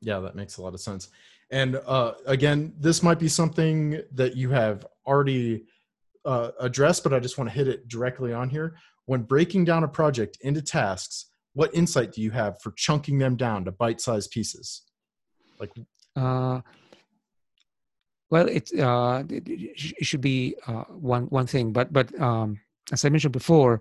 Yeah, 0.00 0.20
that 0.20 0.34
makes 0.36 0.58
a 0.58 0.62
lot 0.62 0.74
of 0.74 0.80
sense. 0.80 1.08
And 1.50 1.76
uh, 1.86 2.12
again, 2.26 2.74
this 2.86 3.02
might 3.02 3.18
be 3.18 3.28
something 3.28 4.02
that 4.20 4.32
you 4.36 4.50
have 4.50 4.84
already 5.06 5.64
uh, 6.26 6.50
addressed, 6.60 7.02
but 7.04 7.12
I 7.14 7.20
just 7.20 7.38
want 7.38 7.48
to 7.50 7.56
hit 7.56 7.68
it 7.74 7.88
directly 7.88 8.32
on 8.34 8.50
here. 8.50 8.68
When 9.06 9.22
breaking 9.22 9.64
down 9.70 9.82
a 9.84 9.88
project 10.00 10.36
into 10.42 10.60
tasks, 10.60 11.16
what 11.54 11.70
insight 11.74 12.12
do 12.12 12.20
you 12.20 12.32
have 12.32 12.60
for 12.62 12.72
chunking 12.76 13.18
them 13.18 13.34
down 13.36 13.64
to 13.64 13.72
bite-sized 13.72 14.30
pieces? 14.30 14.82
Like, 15.64 15.86
uh, 16.16 16.60
well 18.30 18.48
it, 18.48 18.70
uh, 18.78 19.22
it, 19.28 19.44
it 19.48 20.04
should 20.04 20.20
be 20.20 20.56
uh, 20.66 20.84
one 21.14 21.24
one 21.24 21.46
thing 21.46 21.72
but 21.72 21.92
but 21.92 22.08
um, 22.20 22.60
as 22.92 23.04
i 23.04 23.08
mentioned 23.08 23.32
before 23.32 23.80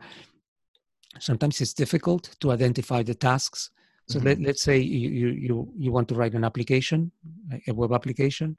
sometimes 1.19 1.61
it's 1.61 1.73
difficult 1.73 2.35
to 2.39 2.51
identify 2.51 3.03
the 3.03 3.13
tasks. 3.13 3.71
So 4.07 4.19
let, 4.19 4.41
let's 4.41 4.61
say 4.61 4.79
you, 4.79 5.09
you 5.09 5.27
you 5.29 5.73
you 5.77 5.91
want 5.91 6.09
to 6.09 6.15
write 6.15 6.33
an 6.33 6.43
application 6.43 7.09
like 7.49 7.63
a 7.69 7.73
web 7.73 7.93
application 7.93 8.57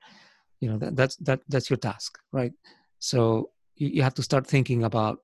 you 0.60 0.70
know 0.70 0.78
that, 0.78 0.96
that's 0.96 1.16
that 1.16 1.40
that's 1.48 1.68
your 1.68 1.76
task 1.76 2.18
right? 2.32 2.52
So 2.98 3.50
you, 3.76 3.88
you 3.88 4.02
have 4.02 4.14
to 4.14 4.22
start 4.22 4.46
thinking 4.46 4.84
about 4.84 5.18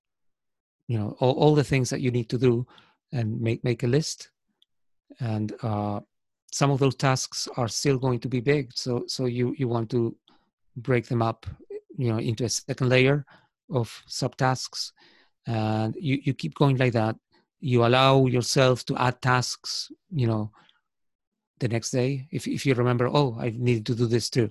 you 0.88 0.98
know 0.98 1.16
all, 1.20 1.32
all 1.32 1.54
the 1.54 1.64
things 1.64 1.88
that 1.88 2.02
you 2.02 2.10
need 2.10 2.28
to 2.28 2.38
do 2.38 2.66
and 3.12 3.40
make 3.40 3.64
make 3.64 3.82
a 3.82 3.86
list. 3.86 4.30
And 5.20 5.54
uh, 5.62 6.00
some 6.52 6.70
of 6.70 6.78
those 6.78 6.94
tasks 6.94 7.48
are 7.56 7.68
still 7.68 7.98
going 7.98 8.18
to 8.18 8.28
be 8.28 8.40
big 8.40 8.70
so 8.74 9.04
so 9.06 9.26
you 9.26 9.54
you 9.56 9.68
want 9.68 9.88
to 9.90 10.14
break 10.76 11.06
them 11.06 11.22
up 11.22 11.46
you 11.96 12.12
know 12.12 12.18
into 12.18 12.44
a 12.44 12.48
second 12.48 12.88
layer 12.88 13.24
of 13.70 14.02
subtasks. 14.08 14.92
And 15.46 15.96
you 15.98 16.20
you 16.22 16.34
keep 16.34 16.54
going 16.54 16.76
like 16.76 16.92
that. 16.92 17.16
You 17.60 17.84
allow 17.84 18.26
yourself 18.26 18.84
to 18.86 18.96
add 18.96 19.20
tasks 19.20 19.90
you 20.10 20.26
know 20.26 20.50
the 21.58 21.68
next 21.68 21.90
day. 21.90 22.28
If, 22.30 22.46
if 22.46 22.64
you 22.66 22.74
remember 22.74 23.08
oh 23.08 23.36
i 23.38 23.52
need 23.56 23.86
to 23.86 23.94
do 23.94 24.06
this 24.06 24.30
too. 24.30 24.50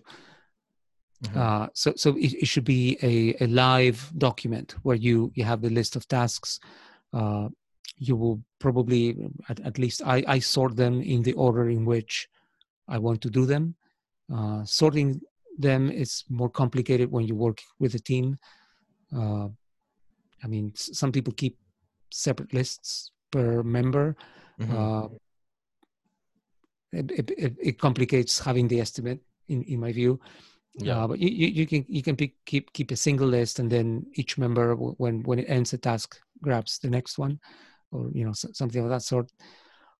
Mm-hmm. 1.24 1.38
uh, 1.38 1.68
so 1.74 1.94
so 1.98 2.16
it, 2.16 2.34
it, 2.44 2.48
should 2.48 2.64
be 2.64 2.98
a, 3.04 3.44
a 3.44 3.48
live 3.48 4.10
document 4.18 4.76
where 4.84 4.96
you 4.96 5.34
you 5.36 5.44
have 5.44 5.62
the 5.62 5.70
list 5.70 5.98
of 5.98 6.08
tasks 6.08 6.62
uh, 7.12 7.50
you 8.00 8.16
will 8.16 8.42
probably 8.60 9.18
at, 9.50 9.60
at 9.60 9.78
least 9.78 10.02
I, 10.06 10.24
I 10.28 10.40
sort 10.40 10.76
them 10.76 11.02
in 11.02 11.22
the 11.22 11.34
order 11.34 11.70
in 11.70 11.86
which 11.86 12.28
i 12.88 12.98
want 12.98 13.22
to 13.22 13.30
do 13.30 13.46
them. 13.46 13.76
Uh, 14.34 14.64
sorting 14.64 15.22
them 15.58 15.92
is 15.92 16.24
more 16.30 16.50
complicated 16.50 17.12
when 17.12 17.28
you 17.28 17.36
work 17.36 17.62
with 17.78 17.94
a 17.96 18.00
team. 18.00 18.38
Uh, 19.16 19.48
i 20.44 20.48
mean 20.48 20.72
some 20.76 21.12
people 21.12 21.34
keep 21.34 21.58
separate 22.12 22.54
lists 22.54 23.12
per 23.32 23.62
member. 23.64 24.16
Mm-hmm. 24.60 24.78
Uh, 24.78 25.08
it, 26.92 27.12
it, 27.12 27.56
it, 27.62 27.80
complicates 27.80 28.40
having 28.40 28.68
the 28.68 28.80
estimate 28.82 29.20
in, 29.48 29.64
in 29.64 29.80
my 29.80 29.92
view. 29.92 30.20
Yeah. 30.80 31.04
Uh, 31.04 31.08
but 31.10 31.20
you, 31.20 31.30
you, 31.30 31.48
you, 31.48 31.68
can 31.68 31.86
you 31.88 32.02
can 32.02 32.16
pick, 32.16 32.34
keep 32.46 32.74
keep 32.74 32.92
a 32.92 32.96
single 32.96 33.28
list 33.28 33.60
and 33.60 33.70
then 33.70 34.06
each 34.16 34.38
member 34.38 34.76
when 34.76 35.24
when 35.24 35.40
it 35.40 35.46
ends 35.50 35.74
a 35.74 35.78
task 35.78 36.20
grabs 36.42 36.80
the 36.80 36.90
next 36.90 37.18
one 37.18 37.40
or 37.92 38.10
you 38.14 38.26
know 38.26 38.34
something 38.34 38.84
of 38.84 38.90
that 38.90 39.04
sort. 39.04 39.32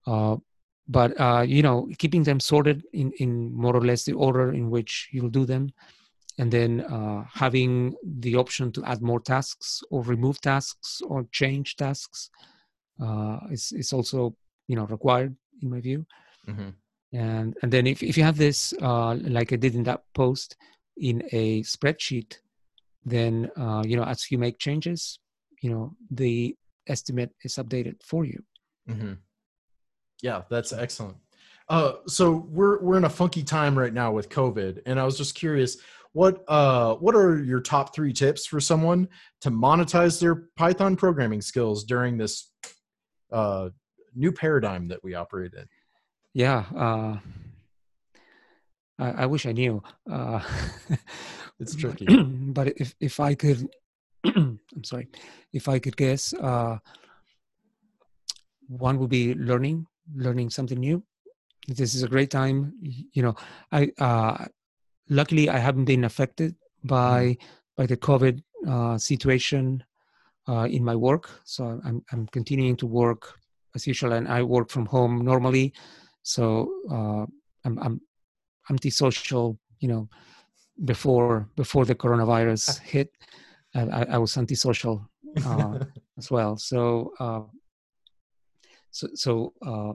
Uh, 0.08 0.38
but 0.88 1.20
uh, 1.20 1.44
you 1.48 1.62
know 1.62 1.88
keeping 1.98 2.24
them 2.24 2.40
sorted 2.40 2.84
in 2.94 3.12
in 3.20 3.54
more 3.54 3.76
or 3.76 3.82
less 3.82 4.04
the 4.04 4.14
order 4.14 4.54
in 4.54 4.70
which 4.70 5.10
you'll 5.12 5.30
do 5.30 5.46
them. 5.46 5.72
And 6.38 6.50
then 6.50 6.82
uh, 6.82 7.26
having 7.34 7.96
the 8.02 8.38
option 8.38 8.72
to 8.72 8.84
add 8.86 9.02
more 9.02 9.20
tasks 9.20 9.84
or 9.92 10.04
remove 10.04 10.40
tasks 10.40 11.02
or 11.06 11.26
change 11.32 11.76
tasks 11.76 12.30
uh, 13.02 13.40
is 13.52 13.72
is 13.74 13.94
also 13.94 14.36
you 14.68 14.76
know 14.76 14.86
required 14.86 15.36
in 15.62 15.70
my 15.70 15.82
view. 15.82 16.06
Mm-hmm. 16.48 16.70
and 17.14 17.58
and 17.62 17.72
then 17.72 17.86
if, 17.88 18.02
if 18.02 18.18
you 18.18 18.24
have 18.24 18.38
this 18.38 18.74
uh, 18.82 19.16
like 19.16 19.52
i 19.54 19.56
did 19.56 19.76
in 19.76 19.84
that 19.84 20.02
post 20.14 20.56
in 20.98 21.24
a 21.32 21.62
spreadsheet 21.64 22.40
then 23.06 23.50
uh, 23.58 23.84
you 23.86 23.96
know 23.98 24.04
as 24.04 24.32
you 24.32 24.38
make 24.38 24.58
changes 24.60 25.20
you 25.62 25.70
know 25.70 25.96
the 26.12 26.56
estimate 26.90 27.32
is 27.44 27.56
updated 27.56 28.02
for 28.04 28.26
you. 28.26 28.44
Mm-hmm. 28.90 29.14
yeah 30.22 30.42
that's 30.50 30.74
excellent. 30.74 31.18
Uh, 31.70 31.94
so 32.08 32.48
we're 32.50 32.82
we're 32.82 32.98
in 32.98 33.06
a 33.06 33.10
funky 33.10 33.44
time 33.44 33.78
right 33.78 33.94
now 33.94 34.12
with 34.12 34.28
covid 34.28 34.82
and 34.88 35.00
i 35.00 35.04
was 35.06 35.16
just 35.16 35.36
curious 35.36 35.78
what 36.14 36.44
uh 36.48 36.96
what 36.96 37.16
are 37.16 37.44
your 37.44 37.62
top 37.62 37.94
three 37.94 38.12
tips 38.12 38.46
for 38.48 38.60
someone 38.60 39.08
to 39.42 39.52
monetize 39.52 40.20
their 40.20 40.48
python 40.58 40.96
programming 40.96 41.42
skills 41.42 41.84
during 41.84 42.18
this 42.18 42.52
uh 43.32 43.70
new 44.16 44.32
paradigm 44.32 44.88
that 44.88 45.04
we 45.04 45.14
operate 45.14 45.54
in? 45.54 45.66
Yeah 46.34 46.66
uh 46.76 47.18
i, 48.98 49.12
I 49.12 49.26
wish 49.28 49.46
i 49.46 49.52
knew 49.52 49.84
uh 50.12 50.42
it's 51.60 51.76
tricky. 51.82 52.08
but 52.24 52.70
if 52.78 52.96
if 53.00 53.20
i 53.20 53.36
could 53.36 53.70
i'm 54.36 54.84
sorry 54.84 55.08
if 55.54 55.68
i 55.68 55.80
could 55.80 55.96
guess 55.98 56.34
uh 56.34 56.78
one 58.68 59.00
would 59.00 59.10
be 59.10 59.34
learning 59.36 59.86
learning 60.16 60.50
something 60.50 60.80
new 60.80 61.04
this 61.68 61.94
is 61.96 62.04
a 62.04 62.08
great 62.08 62.30
time 62.32 62.74
you 62.82 63.22
know 63.22 63.36
i 63.72 63.90
uh 64.00 64.46
luckily 65.10 65.50
i 65.50 65.58
haven't 65.58 65.86
been 65.86 66.04
affected 66.04 66.56
by 66.84 67.26
mm. 67.26 67.38
by 67.78 67.86
the 67.86 67.98
covid 67.98 68.42
uh 68.68 68.98
situation 68.98 69.84
uh 70.48 70.68
in 70.70 70.84
my 70.84 70.96
work 70.96 71.30
so 71.46 71.80
i'm 71.86 72.04
i'm 72.12 72.28
continuing 72.28 72.76
to 72.76 72.86
work 72.86 73.34
as 73.76 73.88
usual 73.88 74.14
and 74.14 74.28
i 74.28 74.42
work 74.42 74.70
from 74.70 74.86
home 74.86 75.24
normally 75.24 75.74
so 76.24 76.72
uh, 76.92 77.26
I'm, 77.66 77.80
I'm 77.80 78.02
antisocial. 78.70 79.58
You 79.80 79.88
know, 79.88 80.10
before 80.86 81.48
before 81.56 81.86
the 81.86 81.96
coronavirus 81.96 82.80
hit, 82.80 83.12
I, 83.76 84.04
I 84.04 84.18
was 84.18 84.38
antisocial 84.38 85.10
uh, 85.46 85.80
as 86.18 86.32
well. 86.32 86.58
So 86.58 87.14
uh, 87.20 87.42
so 88.92 89.08
so. 89.14 89.54
Uh, 89.66 89.94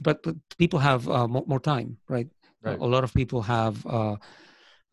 but, 0.00 0.22
but 0.22 0.34
people 0.56 0.78
have 0.78 1.06
uh, 1.06 1.28
more, 1.28 1.44
more, 1.46 1.60
time, 1.60 1.98
right? 2.08 2.26
right? 2.62 2.78
A 2.78 2.84
lot 2.84 3.04
of 3.04 3.12
people 3.12 3.42
have 3.42 3.86
uh, 3.86 4.16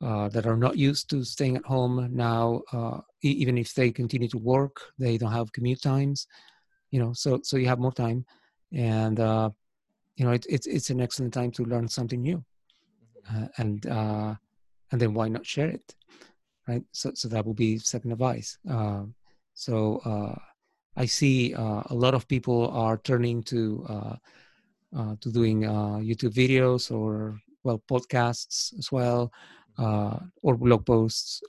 that 0.01 0.45
are 0.45 0.57
not 0.57 0.77
used 0.77 1.09
to 1.11 1.23
staying 1.23 1.55
at 1.55 1.63
home 1.63 2.09
now. 2.11 2.61
even 3.21 3.57
if 3.57 3.73
they 3.73 3.91
continue 3.91 4.27
to 4.27 4.37
work, 4.37 4.81
they 4.99 5.17
don't 5.17 5.31
have 5.31 5.53
commute 5.53 5.81
times. 5.81 6.27
You 6.91 6.99
know, 6.99 7.13
so 7.13 7.39
so 7.43 7.55
you 7.55 7.67
have 7.67 7.79
more 7.79 7.93
time, 7.93 8.25
and 8.73 9.19
you 10.19 10.25
know, 10.25 10.31
it, 10.31 10.45
it's 10.49 10.67
it's 10.67 10.89
an 10.89 10.99
excellent 10.99 11.33
time 11.33 11.51
to 11.51 11.63
learn 11.63 11.87
something 11.87 12.21
new, 12.21 12.43
mm-hmm. 13.31 13.43
uh, 13.43 13.47
and 13.57 13.85
uh, 13.87 14.35
and 14.91 15.01
then 15.01 15.13
why 15.13 15.29
not 15.29 15.45
share 15.45 15.69
it, 15.69 15.95
right? 16.69 16.83
So 16.91 17.11
so 17.15 17.27
that 17.29 17.45
would 17.45 17.55
be 17.55 17.77
second 17.79 18.11
advice. 18.11 18.57
Uh, 18.69 19.03
so 19.53 19.97
uh, 20.05 20.35
I 20.95 21.05
see 21.05 21.53
uh, 21.53 21.83
a 21.89 21.95
lot 21.95 22.13
of 22.13 22.27
people 22.27 22.69
are 22.69 22.97
turning 22.97 23.43
to 23.43 23.59
uh, 23.89 25.15
to 25.21 25.31
doing 25.31 25.61
YouTube 26.09 26.33
videos 26.33 26.91
or 26.91 27.39
well 27.63 27.81
podcasts 27.89 28.77
as 28.77 28.91
well, 28.91 29.31
or 30.43 30.55
blog 30.55 30.85
posts, 30.85 31.41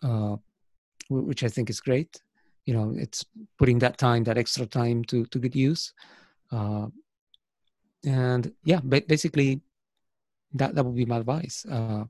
which 1.08 1.44
I 1.44 1.48
think 1.48 1.70
is 1.70 1.80
great. 1.80 2.20
You 2.66 2.74
know, 2.74 2.94
it's 2.96 3.24
putting 3.58 3.78
that 3.80 3.98
time, 3.98 4.24
that 4.24 4.38
extra 4.38 4.66
time 4.66 5.04
to 5.04 5.26
to 5.26 5.38
good 5.38 5.54
use. 5.54 5.92
Uh, 6.52 6.88
and 8.04 8.52
yeah 8.64 8.80
basically 8.80 9.60
that 10.54 10.74
that 10.74 10.84
would 10.84 10.96
be 10.96 11.04
my 11.04 11.18
advice 11.18 11.66
uh, 11.70 12.04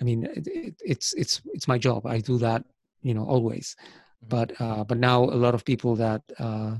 i 0.00 0.04
mean 0.04 0.24
it, 0.24 0.46
it, 0.46 0.74
it's 0.84 1.12
it's 1.14 1.42
it's 1.54 1.68
my 1.68 1.78
job 1.78 2.06
i 2.06 2.18
do 2.18 2.38
that 2.38 2.64
you 3.02 3.14
know 3.14 3.24
always 3.24 3.76
mm-hmm. 3.76 4.28
but 4.28 4.60
uh, 4.60 4.84
but 4.84 4.98
now 4.98 5.24
a 5.24 5.38
lot 5.44 5.54
of 5.54 5.64
people 5.64 5.94
that 5.96 6.22
uh, 6.38 6.74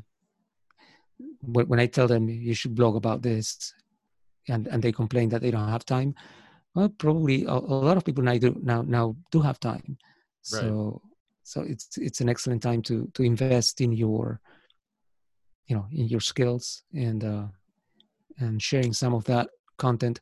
when, 1.40 1.66
when 1.68 1.80
i 1.80 1.86
tell 1.86 2.08
them 2.08 2.28
you 2.28 2.54
should 2.54 2.74
blog 2.74 2.96
about 2.96 3.22
this 3.22 3.74
and 4.48 4.66
and 4.66 4.82
they 4.82 4.92
complain 4.92 5.28
that 5.28 5.42
they 5.42 5.50
don't 5.50 5.68
have 5.68 5.84
time 5.84 6.14
well 6.74 6.88
probably 6.88 7.44
a, 7.44 7.52
a 7.52 7.80
lot 7.88 7.96
of 7.96 8.04
people 8.04 8.24
now 8.24 8.36
do 8.38 8.58
now 8.62 8.82
now 8.82 9.16
do 9.30 9.40
have 9.40 9.60
time 9.60 9.96
right. 10.52 10.60
so 10.60 11.02
so 11.42 11.62
it's 11.62 11.98
it's 11.98 12.20
an 12.20 12.28
excellent 12.28 12.62
time 12.62 12.82
to 12.82 13.10
to 13.14 13.22
invest 13.22 13.80
in 13.80 13.92
your 13.92 14.40
you 15.66 15.76
know 15.76 15.86
in 15.92 16.06
your 16.08 16.20
skills 16.20 16.84
and 16.94 17.24
uh 17.24 17.46
and 18.38 18.62
sharing 18.62 18.92
some 18.92 19.14
of 19.14 19.24
that 19.24 19.48
content 19.78 20.20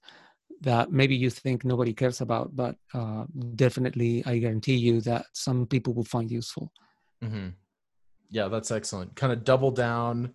that 0.60 0.92
maybe 0.92 1.16
you 1.16 1.30
think 1.30 1.64
nobody 1.64 1.92
cares 1.92 2.20
about, 2.20 2.54
but 2.54 2.76
uh, 2.92 3.24
definitely 3.54 4.22
I 4.26 4.38
guarantee 4.38 4.76
you 4.76 5.00
that 5.02 5.26
some 5.32 5.66
people 5.66 5.94
will 5.94 6.04
find 6.04 6.30
useful. 6.30 6.72
Mm-hmm. 7.24 7.48
Yeah, 8.30 8.48
that's 8.48 8.70
excellent. 8.70 9.16
Kind 9.16 9.32
of 9.32 9.44
double 9.44 9.70
down, 9.70 10.32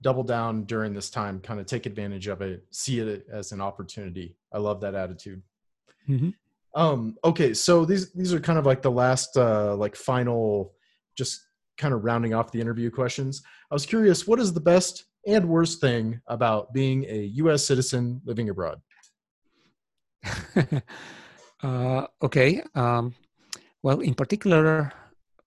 double 0.00 0.22
down 0.22 0.64
during 0.64 0.94
this 0.94 1.10
time. 1.10 1.40
Kind 1.40 1.60
of 1.60 1.66
take 1.66 1.86
advantage 1.86 2.28
of 2.28 2.40
it. 2.40 2.64
See 2.70 3.00
it 3.00 3.26
as 3.30 3.52
an 3.52 3.60
opportunity. 3.60 4.36
I 4.52 4.58
love 4.58 4.80
that 4.80 4.94
attitude. 4.94 5.42
Mm-hmm. 6.08 6.30
Um, 6.74 7.16
okay, 7.24 7.54
so 7.54 7.84
these 7.84 8.12
these 8.12 8.32
are 8.34 8.40
kind 8.40 8.58
of 8.58 8.66
like 8.66 8.82
the 8.82 8.90
last 8.90 9.36
uh, 9.36 9.76
like 9.76 9.94
final, 9.94 10.72
just 11.16 11.40
kind 11.78 11.94
of 11.94 12.04
rounding 12.04 12.34
off 12.34 12.52
the 12.52 12.60
interview 12.60 12.90
questions. 12.90 13.42
I 13.70 13.74
was 13.74 13.86
curious, 13.86 14.26
what 14.26 14.40
is 14.40 14.52
the 14.52 14.60
best 14.60 15.04
and 15.26 15.48
worst 15.48 15.80
thing 15.80 16.20
about 16.28 16.72
being 16.72 17.04
a 17.08 17.24
U.S. 17.34 17.64
citizen 17.64 18.20
living 18.24 18.48
abroad? 18.48 18.80
uh, 21.62 22.06
okay. 22.22 22.62
Um, 22.74 23.14
well, 23.82 24.00
in 24.00 24.14
particular, 24.14 24.92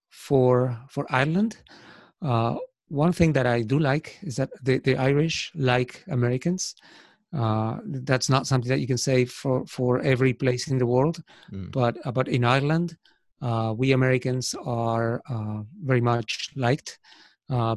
for 0.10 0.78
for 0.90 1.06
Ireland, 1.10 1.58
uh, 2.22 2.56
one 2.88 3.14
thing 3.14 3.34
that 3.34 3.46
I 3.46 3.62
do 3.62 3.80
like 3.80 4.18
is 4.22 4.36
that 4.38 4.50
the, 4.64 4.80
the 4.80 4.98
Irish 4.98 5.52
like 5.56 6.04
Americans. 6.08 6.76
Uh, 7.38 7.80
that's 7.84 8.30
not 8.30 8.48
something 8.48 8.70
that 8.70 8.80
you 8.80 8.88
can 8.88 8.98
say 8.98 9.26
for, 9.26 9.66
for 9.68 10.00
every 10.00 10.34
place 10.34 10.70
in 10.70 10.78
the 10.78 10.86
world, 10.86 11.22
mm. 11.52 11.70
but 11.74 11.98
uh, 12.06 12.12
but 12.12 12.30
in 12.30 12.46
Ireland, 12.46 12.96
uh, 13.42 13.74
we 13.78 13.92
Americans 13.92 14.56
are 14.66 15.22
uh, 15.30 15.62
very 15.84 16.00
much 16.00 16.52
liked. 16.56 17.00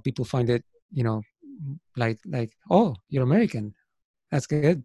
people 0.04 0.24
find 0.24 0.48
it, 0.48 0.64
you 0.92 1.02
know, 1.02 1.20
like 1.96 2.18
like 2.26 2.52
oh 2.70 2.94
you're 3.08 3.22
american 3.22 3.74
that's 4.30 4.46
good 4.46 4.84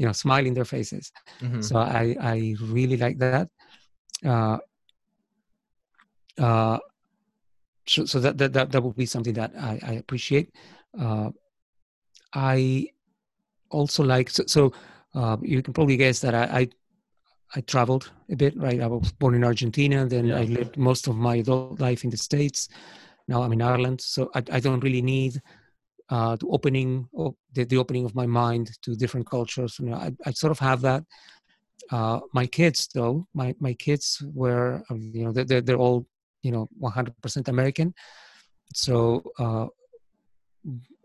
you 0.00 0.06
know 0.06 0.12
smile 0.12 0.46
in 0.46 0.54
their 0.54 0.64
faces 0.64 1.12
mm-hmm. 1.40 1.60
so 1.60 1.76
i 1.76 2.16
i 2.20 2.36
really 2.76 2.96
like 2.96 3.18
that 3.18 3.48
uh 4.24 4.56
uh 6.38 6.78
so, 7.86 8.04
so 8.06 8.18
that, 8.20 8.38
that 8.38 8.52
that 8.54 8.72
that 8.72 8.82
would 8.82 8.96
be 8.96 9.06
something 9.14 9.34
that 9.34 9.52
i 9.58 9.78
i 9.90 9.92
appreciate 10.02 10.48
uh 10.98 11.28
i 12.34 12.86
also 13.70 14.02
like 14.02 14.30
so, 14.30 14.42
so 14.46 14.72
uh, 15.14 15.36
you 15.42 15.62
can 15.62 15.74
probably 15.74 15.96
guess 15.96 16.20
that 16.20 16.34
I, 16.34 16.44
I 16.60 16.68
I 17.56 17.60
traveled 17.62 18.12
a 18.30 18.36
bit, 18.36 18.56
right? 18.56 18.80
I 18.80 18.86
was 18.86 19.10
born 19.10 19.34
in 19.34 19.42
Argentina, 19.42 20.06
then 20.06 20.26
yeah. 20.26 20.38
I 20.38 20.42
lived 20.44 20.76
most 20.76 21.08
of 21.08 21.16
my 21.16 21.36
adult 21.36 21.80
life 21.80 22.04
in 22.04 22.10
the 22.10 22.16
States. 22.16 22.68
Now 23.26 23.42
I'm 23.42 23.52
in 23.52 23.60
Ireland, 23.60 24.00
so 24.00 24.30
I, 24.36 24.42
I 24.52 24.60
don't 24.60 24.84
really 24.84 25.02
need 25.02 25.42
uh, 26.10 26.36
the 26.36 26.46
opening, 26.48 27.08
the, 27.52 27.64
the 27.64 27.76
opening 27.76 28.04
of 28.04 28.14
my 28.14 28.26
mind 28.26 28.70
to 28.82 28.94
different 28.94 29.28
cultures. 29.28 29.78
You 29.78 29.90
know, 29.90 29.96
I, 29.96 30.12
I 30.26 30.32
sort 30.32 30.50
of 30.50 30.58
have 30.58 30.80
that. 30.82 31.04
Uh, 31.90 32.20
my 32.32 32.46
kids, 32.46 32.88
though, 32.94 33.26
my 33.34 33.54
my 33.58 33.72
kids 33.74 34.22
were, 34.34 34.82
um, 34.90 35.10
you 35.14 35.24
know, 35.24 35.32
they're 35.32 35.60
they're 35.60 35.76
all, 35.76 36.06
you 36.42 36.52
know, 36.52 36.68
100% 36.80 37.48
American. 37.48 37.94
So 38.74 39.22
uh, 39.38 39.66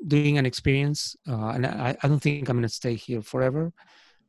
doing 0.08 0.38
an 0.38 0.46
experience, 0.46 1.16
uh, 1.28 1.50
and 1.50 1.66
I, 1.66 1.96
I 2.02 2.08
don't 2.08 2.20
think 2.20 2.50
I'm 2.50 2.58
going 2.58 2.64
to 2.64 2.70
stay 2.70 2.96
here 2.96 3.22
forever. 3.22 3.72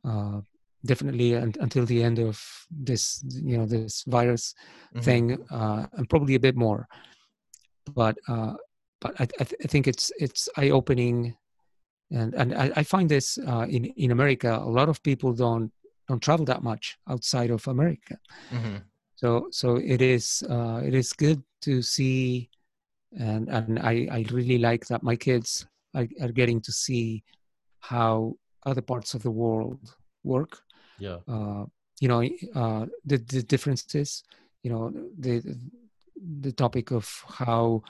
Uh, 0.03 0.41
definitely 0.85 1.33
until 1.33 1.85
the 1.85 2.03
end 2.03 2.19
of 2.19 2.41
this, 2.71 3.23
you 3.27 3.57
know, 3.57 3.65
this 3.65 4.03
virus 4.07 4.53
mm-hmm. 4.93 5.01
thing, 5.01 5.45
uh, 5.51 5.85
and 5.93 6.09
probably 6.09 6.35
a 6.35 6.39
bit 6.39 6.55
more. 6.55 6.87
But 7.93 8.17
uh, 8.27 8.53
but 8.99 9.19
I, 9.19 9.23
I, 9.23 9.43
th- 9.43 9.61
I, 9.63 9.67
think 9.67 9.87
it's 9.87 10.11
it's 10.19 10.49
eye 10.57 10.69
opening, 10.69 11.35
and 12.11 12.33
and 12.33 12.55
I, 12.55 12.71
I 12.75 12.83
find 12.83 13.09
this 13.09 13.37
uh, 13.47 13.65
in 13.69 13.85
in 13.85 14.11
America. 14.11 14.57
A 14.57 14.69
lot 14.69 14.89
of 14.89 15.01
people 15.03 15.33
don't 15.33 15.71
don't 16.07 16.21
travel 16.21 16.45
that 16.45 16.63
much 16.63 16.97
outside 17.09 17.51
of 17.51 17.67
America. 17.67 18.17
Mm-hmm. 18.51 18.77
So 19.15 19.47
so 19.51 19.75
it 19.77 20.01
is 20.01 20.43
uh, 20.49 20.81
it 20.83 20.93
is 20.93 21.13
good 21.13 21.41
to 21.61 21.81
see 21.81 22.49
and 23.15 23.49
and 23.49 23.79
I, 23.79 24.07
I 24.11 24.25
really 24.31 24.57
like 24.57 24.87
that 24.87 25.03
my 25.03 25.15
kids 25.15 25.65
are, 25.95 26.07
are 26.21 26.31
getting 26.31 26.61
to 26.61 26.71
see 26.71 27.23
how 27.79 28.35
other 28.65 28.81
parts 28.81 29.13
of 29.13 29.23
the 29.23 29.31
world 29.31 29.95
work. 30.23 30.59
Yeah. 30.99 31.17
Uh, 31.27 31.65
you 31.99 32.07
know 32.07 32.21
uh, 32.55 32.85
the 33.05 33.17
the 33.17 33.43
differences. 33.43 34.23
You 34.63 34.71
know 34.71 34.93
the 35.17 35.57
the 36.41 36.51
topic 36.51 36.91
of 36.91 37.23
how 37.27 37.83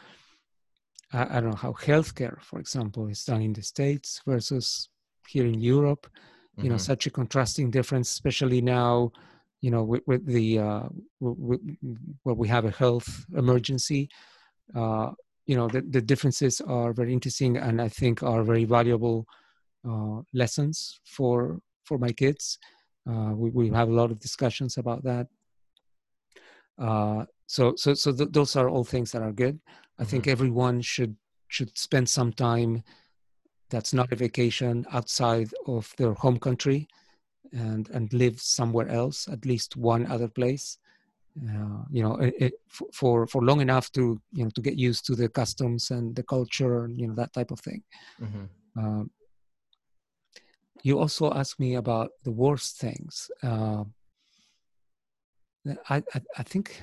I, 1.14 1.38
I 1.38 1.42
don't 1.42 1.52
know 1.52 1.56
how 1.56 1.74
healthcare, 1.74 2.42
for 2.42 2.60
example, 2.60 3.08
is 3.08 3.24
done 3.24 3.42
in 3.42 3.54
the 3.54 3.62
states 3.62 4.22
versus 4.26 4.90
here 5.28 5.46
in 5.46 5.60
Europe. 5.60 6.08
You 6.56 6.64
mm-hmm. 6.64 6.72
know, 6.72 6.78
such 6.78 7.06
a 7.06 7.12
contrasting 7.12 7.70
difference, 7.70 8.12
especially 8.12 8.62
now. 8.62 9.12
You 9.62 9.72
know, 9.72 9.84
with, 9.84 10.04
with 10.06 10.26
the 10.26 10.60
uh, 10.60 10.84
with, 11.20 11.60
where 12.24 12.36
we 12.36 12.48
have 12.48 12.66
a 12.66 12.72
health 12.72 13.26
emergency 13.36 14.10
uh, 14.76 15.12
you 15.46 15.56
know 15.56 15.68
the, 15.68 15.82
the 15.82 16.02
differences 16.02 16.62
are 16.62 16.94
very 16.94 17.14
interesting 17.14 17.58
and 17.58 17.82
i 17.82 17.88
think 17.88 18.22
are 18.22 18.44
very 18.44 18.66
valuable 18.66 19.26
uh, 19.88 20.22
lessons 20.34 21.00
for 21.06 21.60
for 21.86 21.98
my 21.98 22.12
kids 22.12 22.60
uh, 23.10 23.32
we, 23.34 23.50
we 23.52 23.70
have 23.70 23.90
a 23.90 23.94
lot 23.94 24.12
of 24.12 24.20
discussions 24.20 24.78
about 24.78 25.04
that 25.04 25.28
uh, 26.80 27.24
so 27.46 27.74
so 27.76 27.94
so 27.94 28.12
th- 28.12 28.30
those 28.32 28.56
are 28.56 28.70
all 28.70 28.84
things 28.84 29.12
that 29.12 29.22
are 29.22 29.32
good 29.32 29.60
i 30.00 30.04
mm-hmm. 30.04 30.10
think 30.10 30.28
everyone 30.28 30.82
should 30.82 31.16
should 31.48 31.78
spend 31.78 32.08
some 32.08 32.32
time 32.32 32.84
that's 33.70 33.94
not 33.94 34.12
a 34.12 34.16
vacation 34.16 34.86
outside 34.92 35.50
of 35.66 35.94
their 35.98 36.14
home 36.14 36.40
country 36.40 36.88
and 37.54 37.90
and 37.90 38.12
live 38.14 38.40
somewhere 38.40 38.90
else 38.90 39.28
at 39.28 39.46
least 39.46 39.76
one 39.76 40.06
other 40.08 40.28
place 40.28 40.78
uh, 41.46 41.84
you 41.92 42.02
know 42.02 42.16
it, 42.16 42.34
it, 42.40 42.54
for 42.94 43.28
for 43.28 43.42
long 43.42 43.62
enough 43.62 43.92
to 43.92 44.20
you 44.34 44.44
know 44.44 44.50
to 44.56 44.62
get 44.62 44.76
used 44.76 45.06
to 45.06 45.16
the 45.16 45.30
customs 45.30 45.92
and 45.92 46.16
the 46.16 46.24
culture 46.24 46.86
and 46.86 47.00
you 47.00 47.08
know 47.08 47.16
that 47.16 47.34
type 47.34 47.52
of 47.52 47.60
thing 47.60 47.84
mm-hmm. 48.22 48.46
uh, 48.80 49.04
you 50.84 51.00
also 51.00 51.32
asked 51.34 51.60
me 51.60 51.76
about 51.76 52.10
the 52.24 52.32
worst 52.32 52.78
things 52.78 53.30
uh, 53.44 53.84
I, 55.90 55.98
I, 56.14 56.22
I 56.38 56.44
think 56.44 56.82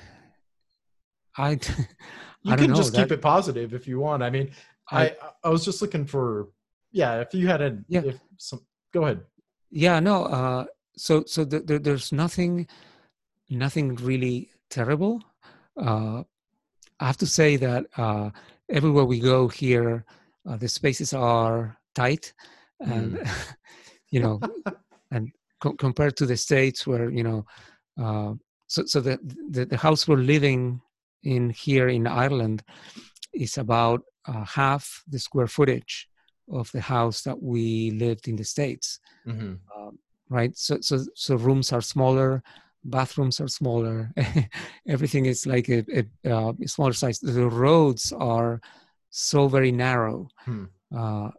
i 1.37 1.51
you 2.43 2.53
I 2.53 2.55
can 2.55 2.75
just 2.75 2.93
that, 2.93 2.99
keep 2.99 3.11
it 3.11 3.21
positive 3.21 3.73
if 3.73 3.87
you 3.87 3.99
want 3.99 4.23
i 4.23 4.29
mean 4.29 4.51
I, 4.91 5.05
I 5.05 5.15
i 5.45 5.49
was 5.49 5.65
just 5.65 5.81
looking 5.81 6.05
for 6.05 6.49
yeah 6.91 7.21
if 7.21 7.33
you 7.33 7.47
had 7.47 7.61
a 7.61 7.77
yeah 7.87 8.01
if 8.03 8.19
some 8.37 8.61
go 8.93 9.03
ahead 9.03 9.21
yeah 9.71 9.99
no 9.99 10.25
uh 10.25 10.65
so 10.97 11.23
so 11.25 11.43
the, 11.43 11.59
the, 11.59 11.79
there's 11.79 12.11
nothing 12.11 12.67
nothing 13.49 13.95
really 13.95 14.49
terrible. 14.69 15.21
Uh, 15.79 16.23
I 16.99 17.05
have 17.07 17.17
to 17.17 17.27
say 17.27 17.57
that 17.57 17.85
uh, 17.97 18.29
everywhere 18.69 19.05
we 19.05 19.19
go 19.19 19.47
here, 19.47 20.05
uh, 20.47 20.57
the 20.57 20.67
spaces 20.67 21.13
are 21.13 21.77
tight, 21.93 22.33
and 22.79 23.17
mm. 23.17 23.55
you 24.09 24.21
know, 24.21 24.39
and 25.11 25.31
co- 25.59 25.73
compared 25.73 26.15
to 26.17 26.25
the 26.25 26.37
states 26.37 26.87
where 26.87 27.09
you 27.09 27.23
know, 27.23 27.45
uh, 28.01 28.33
so 28.67 28.85
so 28.85 29.01
the, 29.01 29.19
the, 29.49 29.65
the 29.65 29.77
house 29.77 30.07
we're 30.07 30.17
living 30.17 30.81
in 31.25 31.49
here 31.49 31.87
in 31.89 32.07
Ireland 32.07 32.63
is 33.33 33.57
about 33.57 34.01
uh, 34.27 34.45
half 34.45 35.03
the 35.07 35.19
square 35.19 35.47
footage 35.47 36.07
of 36.49 36.71
the 36.71 36.81
house 36.81 37.21
that 37.23 37.41
we 37.41 37.91
lived 37.91 38.27
in 38.27 38.35
the 38.35 38.43
states. 38.43 38.99
Mm-hmm. 39.27 39.55
Um, 39.75 39.99
right, 40.29 40.55
so 40.55 40.77
so 40.81 40.99
so 41.15 41.35
rooms 41.35 41.73
are 41.73 41.81
smaller 41.81 42.43
bathrooms 42.85 43.41
are 43.41 43.47
smaller 43.47 44.11
everything 44.87 45.25
is 45.25 45.45
like 45.45 45.67
a, 45.69 45.83
a, 46.23 46.31
uh, 46.31 46.53
smaller 46.65 46.93
size 46.93 47.19
the 47.19 47.47
roads 47.47 48.13
are 48.13 48.61
so 49.09 49.47
very 49.47 49.71
narrow 49.71 50.27
hmm. 50.45 50.65
uh, 50.95 51.29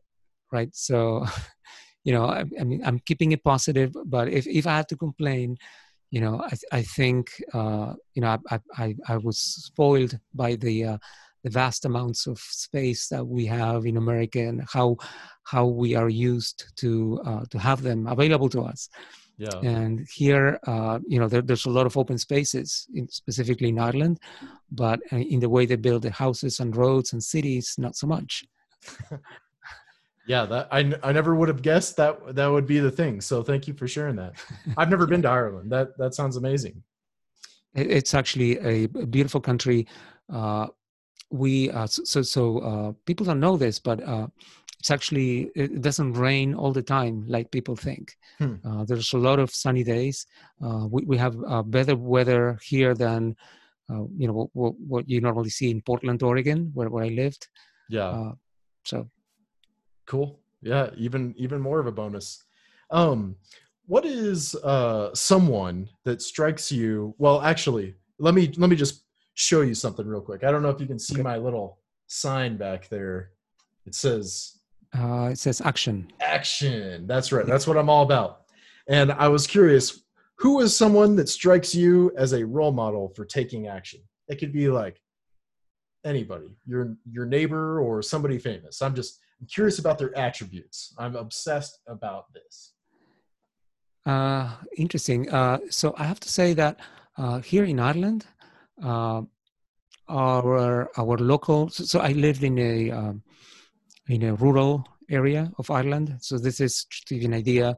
right 0.53 0.75
so 0.75 1.25
you 2.05 2.13
know 2.13 2.27
I, 2.27 2.45
I, 2.61 2.65
mean 2.65 2.83
i'm 2.85 2.99
keeping 2.99 3.33
it 3.33 3.45
positive 3.45 3.95
but 4.05 4.29
if, 4.29 4.47
if 4.47 4.67
i 4.67 4.77
had 4.77 4.89
to 4.89 4.97
complain 4.97 5.57
you 6.11 6.21
know 6.21 6.43
i, 6.43 6.79
I 6.79 6.83
think 6.83 7.31
uh, 7.53 7.95
you 8.15 8.23
know 8.23 8.39
I, 8.51 8.61
I, 8.77 8.95
I 9.09 9.17
was 9.17 9.39
spoiled 9.39 10.19
by 10.35 10.57
the 10.57 10.85
uh, 10.85 10.99
the 11.45 11.51
vast 11.51 11.85
amounts 11.85 12.27
of 12.27 12.39
space 12.39 13.09
that 13.09 13.25
we 13.25 13.47
have 13.47 13.87
in 13.87 13.97
america 13.97 14.41
and 14.41 14.63
how 14.73 14.97
how 15.45 15.67
we 15.67 15.95
are 15.95 16.09
used 16.09 16.73
to 16.77 17.21
uh, 17.25 17.45
to 17.51 17.59
have 17.59 17.83
them 17.83 18.07
available 18.07 18.49
to 18.51 18.63
us 18.63 18.89
yeah. 19.39 19.59
And 19.63 20.07
here, 20.15 20.59
uh, 20.67 20.99
you 21.07 21.19
know, 21.21 21.29
there, 21.29 21.43
there's 21.43 21.67
a 21.67 21.71
lot 21.71 21.87
of 21.87 21.97
open 21.97 22.17
spaces, 22.17 22.87
in, 22.95 23.09
specifically 23.09 23.69
in 23.69 23.79
Ireland, 23.79 24.19
but 24.71 25.01
uh, 25.13 25.17
in 25.17 25.41
the 25.41 25.49
way 25.49 25.67
they 25.67 25.77
build 25.77 26.03
the 26.03 26.11
houses 26.11 26.61
and 26.61 26.75
roads 26.75 27.13
and 27.13 27.23
cities, 27.23 27.75
not 27.77 27.97
so 27.97 28.07
much. 28.07 28.45
yeah, 30.27 30.45
that 30.47 30.69
I, 30.71 30.93
I 31.03 31.13
never 31.13 31.35
would 31.35 31.49
have 31.49 31.63
guessed 31.63 31.97
that 31.97 32.35
that 32.35 32.47
would 32.47 32.67
be 32.67 32.81
the 32.81 32.91
thing. 32.91 33.21
So 33.21 33.43
thank 33.43 33.69
you 33.69 33.75
for 33.75 33.87
sharing 33.87 34.17
that. 34.17 34.35
I've 34.77 34.91
never 34.91 35.07
been 35.13 35.23
to 35.23 35.29
Ireland. 35.29 35.71
That 35.71 35.97
that 35.99 36.15
sounds 36.15 36.37
amazing. 36.37 36.83
It's 37.75 38.15
actually 38.15 38.59
a 38.59 38.87
beautiful 38.87 39.41
country. 39.41 39.87
Uh, 40.33 40.69
we 41.31 41.71
uh, 41.71 41.87
so 41.87 42.23
so 42.23 42.59
uh, 42.59 42.93
people 43.05 43.27
don't 43.27 43.41
know 43.41 43.57
this, 43.57 43.79
but 43.79 44.03
uh, 44.03 44.27
it's 44.79 44.91
actually 44.91 45.51
it 45.55 45.81
doesn't 45.81 46.13
rain 46.15 46.55
all 46.55 46.73
the 46.73 46.83
time 46.83 47.25
like 47.27 47.51
people 47.51 47.77
think. 47.77 48.17
Hmm. 48.39 48.55
Uh, 48.65 48.85
there's 48.85 49.13
a 49.13 49.19
lot 49.19 49.39
of 49.39 49.51
sunny 49.51 49.85
days. 49.85 50.27
Uh, 50.63 50.87
we 50.91 51.05
we 51.05 51.17
have 51.17 51.37
uh, 51.47 51.63
better 51.63 51.97
weather 51.97 52.59
here 52.63 52.95
than 52.95 53.37
uh, 53.91 54.05
you 54.17 54.27
know 54.27 54.51
what, 54.53 54.75
what, 54.79 55.09
you 55.09 55.21
normally 55.21 55.51
see 55.51 55.71
in 55.71 55.81
Portland, 55.83 56.23
Oregon, 56.23 56.71
where 56.75 56.91
where 56.91 57.05
I 57.05 57.09
lived. 57.09 57.49
Yeah. 57.89 58.09
Uh, 58.09 58.33
so 58.85 59.09
cool. 60.07 60.41
Yeah, 60.63 60.91
even 60.97 61.35
even 61.37 61.61
more 61.61 61.81
of 61.81 61.87
a 61.87 61.93
bonus. 61.93 62.43
Um, 62.91 63.37
what 63.87 64.05
is 64.05 64.55
uh 64.57 65.15
someone 65.15 65.89
that 66.05 66.23
strikes 66.23 66.73
you? 66.73 67.15
Well, 67.19 67.43
actually, 67.43 67.95
let 68.19 68.35
me 68.35 68.53
let 68.57 68.71
me 68.71 68.77
just 68.77 69.03
show 69.35 69.61
you 69.61 69.75
something 69.75 70.07
real 70.07 70.21
quick. 70.21 70.45
I 70.45 70.51
don't 70.51 70.63
know 70.63 70.71
if 70.71 70.81
you 70.81 70.87
can 70.87 70.99
see 70.99 71.15
okay. 71.15 71.23
my 71.23 71.37
little 71.37 71.79
sign 72.07 72.57
back 72.57 72.89
there. 72.89 73.31
It 73.85 73.95
says 73.95 74.59
uh, 74.97 75.29
it 75.31 75.39
says 75.39 75.61
action. 75.61 76.11
Action. 76.21 77.07
That's 77.07 77.33
right. 77.33 77.47
That's 77.47 77.67
what 77.67 77.77
I'm 77.77 77.91
all 77.91 78.03
about. 78.03 78.43
And 78.89 79.13
I 79.13 79.29
was 79.29 79.47
curious, 79.47 80.03
who 80.37 80.61
is 80.61 80.77
someone 80.77 81.17
that 81.17 81.29
strikes 81.29 81.75
you 81.75 82.13
as 82.17 82.33
a 82.33 82.45
role 82.45 82.73
model 82.73 83.09
for 83.09 83.25
taking 83.25 83.67
action? 83.67 84.01
It 84.29 84.37
could 84.37 84.53
be 84.53 84.69
like 84.69 85.01
anybody, 86.05 86.57
your 86.67 86.97
your 87.11 87.27
neighbor 87.27 87.81
or 87.81 88.03
somebody 88.03 88.39
famous. 88.39 88.81
I'm 88.83 88.95
just 88.95 89.21
I'm 89.41 89.47
curious 89.47 89.79
about 89.79 89.99
their 89.99 90.17
attributes. 90.17 90.95
I'm 90.99 91.17
obsessed 91.17 91.81
about 91.87 92.33
this. 92.33 92.73
Uh, 94.07 94.51
interesting. 94.77 95.29
Uh, 95.31 95.59
so 95.69 95.95
I 95.99 96.05
have 96.05 96.21
to 96.21 96.29
say 96.29 96.55
that 96.55 96.81
uh, 97.19 97.41
here 97.41 97.65
in 97.65 97.81
Ireland, 97.81 98.27
uh, 98.83 99.23
our 100.09 100.89
our 100.97 101.19
local. 101.19 101.69
So, 101.71 101.85
so 101.85 102.01
I 102.01 102.13
lived 102.13 102.45
in 102.45 102.59
a 102.59 102.91
um, 102.91 103.23
in 104.09 104.23
a 104.23 104.35
rural 104.35 104.87
area 105.11 105.51
of 105.59 105.71
Ireland. 105.71 106.17
So 106.21 106.39
this 106.39 106.61
is 106.61 106.87
to 107.07 107.15
give 107.15 107.23
you 107.23 107.29
an 107.29 107.35
idea 107.35 107.77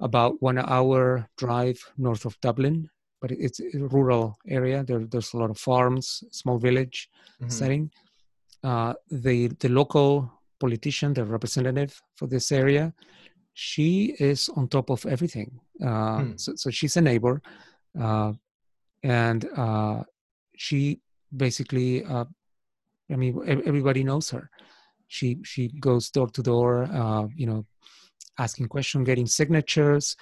about 0.00 0.40
one 0.42 0.58
hour 0.58 1.26
drive 1.38 1.78
north 1.96 2.26
of 2.26 2.38
Dublin, 2.40 2.90
but 3.20 3.30
it's 3.32 3.60
a 3.60 3.78
rural 3.78 4.36
area. 4.46 4.84
There, 4.84 5.06
there's 5.06 5.32
a 5.32 5.38
lot 5.38 5.50
of 5.50 5.58
farms, 5.58 6.22
small 6.30 6.58
village 6.58 7.08
mm-hmm. 7.40 7.50
setting. 7.50 7.90
Uh, 8.62 8.94
the 9.10 9.48
the 9.60 9.68
local 9.68 10.32
politician, 10.58 11.14
the 11.14 11.24
representative 11.24 12.00
for 12.14 12.26
this 12.26 12.52
area, 12.52 12.92
she 13.54 14.14
is 14.18 14.48
on 14.50 14.68
top 14.68 14.90
of 14.90 15.04
everything. 15.06 15.60
Uh, 15.82 16.20
hmm. 16.20 16.36
so, 16.36 16.54
so, 16.56 16.70
she's 16.70 16.96
a 16.96 17.00
neighbor, 17.00 17.42
uh, 18.00 18.32
and 19.02 19.48
uh, 19.56 20.02
she 20.56 21.00
basically, 21.36 22.04
uh, 22.04 22.24
I 23.10 23.16
mean, 23.16 23.38
everybody 23.46 24.04
knows 24.04 24.30
her 24.30 24.50
she 25.08 25.38
she 25.44 25.68
goes 25.68 26.10
door 26.10 26.28
to 26.28 26.42
door, 26.42 26.84
uh, 26.84 27.26
you 27.34 27.46
know, 27.46 27.64
asking 28.38 28.68
questions, 28.68 29.06
getting 29.06 29.26
signatures. 29.26 30.16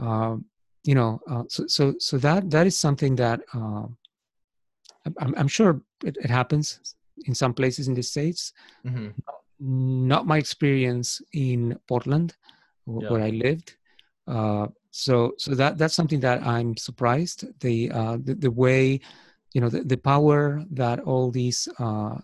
Uh, 0.00 0.36
you 0.84 0.94
know, 0.94 1.20
uh, 1.28 1.44
so 1.48 1.66
so 1.66 1.94
so 1.98 2.18
that 2.18 2.50
that 2.50 2.66
is 2.66 2.76
something 2.76 3.16
that 3.16 3.40
uh, 3.54 3.86
I'm, 5.18 5.34
I'm 5.36 5.48
sure 5.48 5.82
it, 6.04 6.16
it, 6.16 6.30
happens 6.30 6.80
in 7.26 7.34
some 7.34 7.52
places 7.52 7.88
in 7.88 7.94
the 7.94 8.02
states. 8.02 8.52
Mm-hmm. 8.86 9.08
Not 9.60 10.26
my 10.26 10.38
experience 10.38 11.20
in 11.32 11.78
Portland, 11.86 12.36
yeah. 12.86 13.10
where 13.10 13.22
I 13.22 13.30
lived. 13.30 13.76
Uh, 14.26 14.68
so 14.90 15.32
so 15.38 15.54
that 15.54 15.78
that's 15.78 15.94
something 15.94 16.20
that 16.20 16.44
I'm 16.46 16.76
surprised 16.76 17.44
the 17.60 17.90
uh, 17.90 18.18
the, 18.22 18.34
the 18.34 18.50
way 18.50 19.00
you 19.52 19.60
know 19.60 19.68
the, 19.68 19.82
the 19.82 19.96
power 19.96 20.64
that 20.70 21.00
all 21.00 21.30
these 21.30 21.68
uh, 21.78 22.16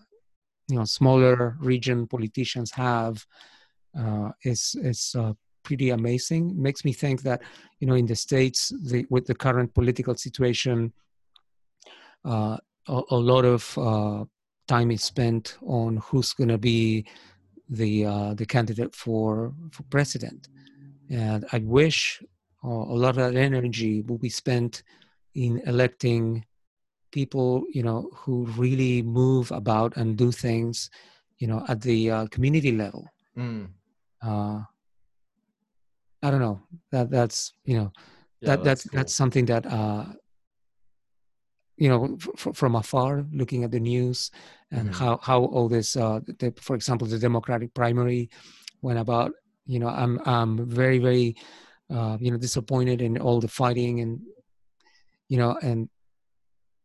you 0.68 0.76
know 0.76 0.84
smaller 0.84 1.56
region 1.60 2.06
politicians 2.06 2.70
have 2.72 3.24
uh, 3.98 4.30
is 4.44 4.76
is 4.82 5.14
uh, 5.18 5.32
pretty 5.62 5.90
amazing. 5.90 6.60
Makes 6.60 6.84
me 6.84 6.92
think 6.92 7.22
that 7.22 7.42
you 7.80 7.86
know 7.86 7.94
in 7.94 8.06
the 8.06 8.16
states 8.16 8.72
the, 8.82 9.06
with 9.10 9.26
the 9.26 9.34
current 9.34 9.74
political 9.74 10.14
situation, 10.16 10.92
uh, 12.24 12.56
a, 12.88 13.02
a, 13.10 13.16
lot 13.16 13.44
of 13.44 13.78
uh, 13.78 14.24
time 14.66 14.90
is 14.90 15.02
spent 15.02 15.56
on 15.66 15.98
who's 15.98 16.32
going 16.32 16.48
to 16.48 16.59
be 16.59 17.06
the 17.68 18.06
uh, 18.06 18.34
the 18.34 18.47
candidate 18.47 18.94
for 18.94 19.52
for 19.72 19.82
president, 19.84 20.48
and 21.10 21.44
I 21.52 21.59
wish 21.59 22.22
uh, 22.64 22.68
a 22.68 22.97
lot 23.05 23.18
of 23.18 23.32
that 23.32 23.36
energy 23.36 24.02
will 24.02 24.18
be 24.18 24.28
spent 24.28 24.82
in 25.34 25.60
electing 25.66 26.44
people 27.12 27.64
you 27.72 27.82
know 27.82 28.10
who 28.14 28.44
really 28.56 29.02
move 29.02 29.51
about 29.51 29.97
and 29.97 30.16
do 30.16 30.32
things 30.32 30.90
you 31.38 31.47
know 31.47 31.64
at 31.68 31.80
the 31.80 32.10
uh, 32.10 32.26
community 32.26 32.72
level 32.72 33.06
mm. 33.36 33.66
uh, 34.22 34.59
i 36.22 36.30
don't 36.30 36.40
know 36.40 36.60
that 36.90 37.10
that's 37.10 37.52
you 37.64 37.76
know 37.78 37.90
yeah, 38.40 38.48
that 38.48 38.64
that's 38.64 38.64
that's, 38.64 38.82
cool. 38.82 38.97
that's 38.98 39.14
something 39.14 39.47
that 39.47 39.64
uh, 39.66 40.05
you 41.77 41.89
know 41.89 42.16
f- 42.36 42.55
from 42.55 42.74
afar 42.74 43.24
looking 43.32 43.65
at 43.65 43.70
the 43.70 43.81
news 43.81 44.31
and 44.70 44.90
mm-hmm. 44.90 45.05
how 45.05 45.19
how 45.23 45.44
all 45.44 45.69
this 45.69 45.97
uh, 45.97 46.20
the, 46.39 46.53
for 46.61 46.74
example 46.74 47.07
the 47.07 47.19
democratic 47.19 47.73
primary 47.74 48.31
went 48.82 48.98
about 48.98 49.32
you 49.66 49.78
know 49.78 49.89
i'm 49.89 50.20
i'm 50.24 50.69
very 50.69 50.98
very 50.98 51.36
uh, 51.90 52.16
you 52.20 52.31
know 52.31 52.36
disappointed 52.36 53.01
in 53.01 53.19
all 53.19 53.40
the 53.40 53.48
fighting 53.48 54.01
and 54.01 54.20
you 55.28 55.39
know 55.39 55.57
and 55.62 55.89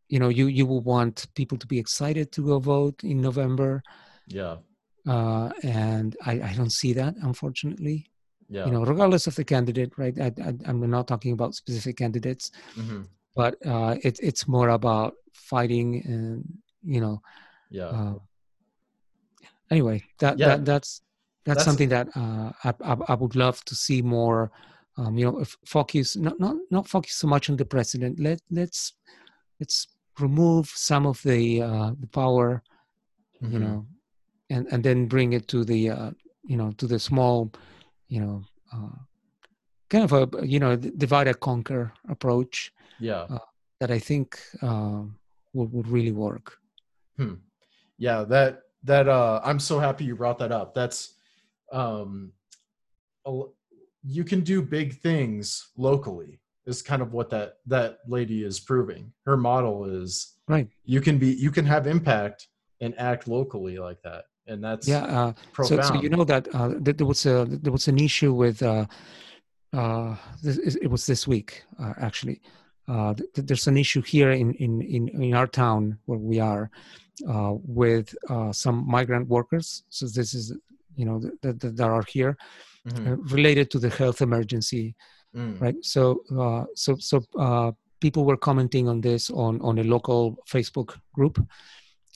you 0.08 0.18
know 0.18 0.28
you 0.28 0.46
you 0.46 0.66
will 0.66 0.82
want 0.82 1.26
people 1.34 1.56
to 1.56 1.66
be 1.66 1.78
excited 1.78 2.30
to 2.32 2.44
go 2.46 2.58
vote 2.58 3.02
in 3.02 3.20
november 3.20 3.82
yeah 4.26 4.56
uh, 5.04 5.50
and 5.64 6.16
I, 6.24 6.32
I 6.40 6.54
don't 6.56 6.70
see 6.70 6.92
that 6.92 7.16
unfortunately 7.22 8.06
yeah. 8.48 8.66
you 8.66 8.70
know 8.70 8.84
regardless 8.84 9.26
of 9.26 9.34
the 9.34 9.44
candidate 9.44 9.92
right 9.96 10.16
I, 10.20 10.32
I, 10.40 10.70
am 10.70 10.88
not 10.88 11.08
talking 11.08 11.32
about 11.32 11.54
specific 11.54 11.96
candidates 11.96 12.50
mm-hmm. 12.76 13.02
But 13.34 13.54
uh, 13.66 13.96
it, 14.02 14.18
it's 14.22 14.46
more 14.46 14.70
about 14.70 15.14
fighting 15.32 16.02
and 16.04 16.44
you 16.84 17.00
know 17.00 17.20
yeah 17.70 17.86
uh, 17.86 18.14
anyway 19.70 20.02
that, 20.18 20.38
yeah. 20.38 20.48
that 20.48 20.64
that's 20.64 21.02
that's, 21.44 21.56
that's 21.56 21.64
something 21.64 21.88
that 21.88 22.08
uh, 22.14 22.52
I, 22.64 22.72
I, 22.84 22.96
I, 23.08 23.14
would 23.14 23.34
love 23.34 23.64
to 23.64 23.74
see 23.74 24.00
more 24.00 24.52
um, 24.96 25.18
you 25.18 25.24
know 25.24 25.44
focus 25.66 26.16
not 26.16 26.38
not 26.38 26.56
not 26.70 26.88
focus 26.88 27.14
so 27.14 27.26
much 27.26 27.50
on 27.50 27.56
the 27.56 27.64
president 27.64 28.20
let 28.20 28.40
let's 28.50 28.94
let's 29.58 29.88
remove 30.20 30.68
some 30.68 31.06
of 31.06 31.20
the 31.22 31.62
uh, 31.62 31.92
the 31.98 32.06
power 32.06 32.62
mm-hmm. 33.42 33.52
you 33.52 33.58
know 33.58 33.86
and 34.50 34.66
and 34.70 34.84
then 34.84 35.06
bring 35.06 35.32
it 35.32 35.48
to 35.48 35.64
the 35.64 35.90
uh, 35.90 36.10
you 36.44 36.56
know 36.56 36.72
to 36.72 36.86
the 36.86 36.98
small 36.98 37.50
you 38.08 38.20
know 38.20 38.44
uh, 38.72 38.96
kind 39.88 40.04
of 40.04 40.12
a 40.12 40.46
you 40.46 40.60
know 40.60 40.76
divide 40.76 41.28
and 41.28 41.40
conquer 41.40 41.92
approach 42.08 42.72
yeah. 43.00 43.26
Uh, 43.30 43.38
that 43.80 43.90
i 43.90 43.98
think 43.98 44.40
uh, 44.62 45.02
would, 45.52 45.72
would 45.72 45.88
really 45.88 46.12
work. 46.12 46.58
Hmm. 47.16 47.34
yeah 47.98 48.24
that 48.24 48.62
that 48.84 49.08
uh 49.08 49.40
i'm 49.44 49.58
so 49.58 49.78
happy 49.78 50.04
you 50.04 50.16
brought 50.16 50.38
that 50.38 50.52
up. 50.52 50.74
That's 50.74 51.14
um 51.72 52.32
you 54.04 54.24
can 54.24 54.40
do 54.40 54.62
big 54.62 54.98
things 55.00 55.70
locally 55.76 56.40
is 56.66 56.82
kind 56.82 57.02
of 57.02 57.12
what 57.12 57.30
that 57.30 57.58
that 57.66 57.98
lady 58.08 58.44
is 58.44 58.58
proving. 58.60 59.12
Her 59.26 59.36
model 59.36 59.84
is 59.84 60.34
right. 60.48 60.68
you 60.84 61.00
can 61.00 61.18
be 61.18 61.28
you 61.28 61.50
can 61.50 61.66
have 61.66 61.86
impact 61.86 62.48
and 62.80 62.98
act 62.98 63.28
locally 63.28 63.78
like 63.78 64.02
that 64.02 64.24
and 64.46 64.62
that's 64.62 64.88
yeah 64.88 65.04
uh, 65.04 65.32
so, 65.62 65.80
so, 65.80 65.94
you 65.94 66.08
know 66.08 66.24
that 66.24 66.48
uh, 66.54 66.72
there 66.80 67.06
was 67.06 67.26
a 67.26 67.46
there 67.48 67.72
was 67.72 67.88
an 67.88 67.98
issue 67.98 68.32
with 68.32 68.62
uh, 68.62 68.84
uh, 69.72 70.16
this, 70.42 70.58
it 70.76 70.88
was 70.88 71.06
this 71.06 71.26
week 71.28 71.62
uh, 71.78 71.94
actually 71.98 72.40
uh, 72.88 73.14
there's 73.34 73.66
an 73.66 73.76
issue 73.76 74.02
here 74.02 74.32
in, 74.32 74.54
in 74.54 74.82
in 74.82 75.08
in 75.08 75.34
our 75.34 75.46
town 75.46 75.98
where 76.06 76.18
we 76.18 76.40
are 76.40 76.70
uh, 77.28 77.52
with 77.64 78.14
uh, 78.28 78.52
some 78.52 78.84
migrant 78.86 79.28
workers 79.28 79.84
so 79.88 80.06
this 80.06 80.34
is 80.34 80.52
you 80.96 81.04
know 81.04 81.20
that, 81.42 81.60
that, 81.60 81.76
that 81.76 81.88
are 81.88 82.04
here 82.08 82.36
mm-hmm. 82.88 83.12
uh, 83.12 83.16
related 83.34 83.70
to 83.70 83.78
the 83.78 83.90
health 83.90 84.22
emergency, 84.22 84.94
mm. 85.34 85.60
right? 85.60 85.76
So, 85.82 86.22
uh, 86.38 86.64
so, 86.74 86.96
so 86.98 87.22
uh, 87.38 87.72
people 88.00 88.24
were 88.24 88.36
commenting 88.36 88.88
on 88.88 89.00
this 89.00 89.30
on 89.30 89.60
on 89.60 89.78
a 89.78 89.84
local 89.84 90.36
Facebook 90.48 90.98
group. 91.12 91.44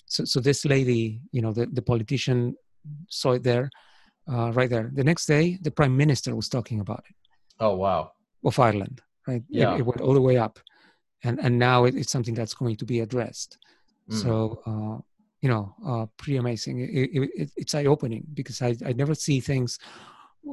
So, 0.07 0.25
so 0.25 0.41
this 0.41 0.65
lady, 0.65 1.21
you 1.33 1.43
know, 1.43 1.53
the, 1.53 1.67
the 1.67 1.83
politician 1.83 2.57
saw 3.09 3.33
it 3.33 3.43
there, 3.43 3.71
uh, 4.31 4.53
right 4.53 4.71
there. 4.71 4.91
The 4.95 5.05
next 5.05 5.27
day, 5.27 5.59
the 5.63 5.71
prime 5.71 5.97
minister 5.97 6.35
was 6.37 6.49
talking 6.49 6.81
about 6.81 7.05
it. 7.09 7.17
Oh 7.61 7.77
wow! 7.77 8.13
Of 8.45 8.59
Ireland, 8.59 9.03
right? 9.27 9.43
Yeah. 9.49 9.75
It, 9.75 9.81
it 9.81 9.87
went 9.87 10.01
all 10.01 10.15
the 10.15 10.21
way 10.21 10.37
up, 10.37 10.59
and 11.25 11.39
and 11.41 11.59
now 11.59 11.85
it, 11.85 11.95
it's 11.95 12.13
something 12.13 12.35
that's 12.35 12.55
going 12.55 12.77
to 12.77 12.85
be 12.85 13.01
addressed. 13.01 13.59
Mm. 14.11 14.23
So 14.23 14.63
uh, 14.67 15.03
you 15.41 15.49
know, 15.49 15.75
uh, 15.87 16.07
pretty 16.17 16.39
amazing. 16.39 16.81
It, 16.81 17.11
it, 17.13 17.51
it's 17.57 17.75
eye 17.75 17.85
opening 17.85 18.27
because 18.35 18.63
I, 18.63 18.75
I 18.85 18.93
never 18.93 19.15
see 19.15 19.41
things 19.41 19.79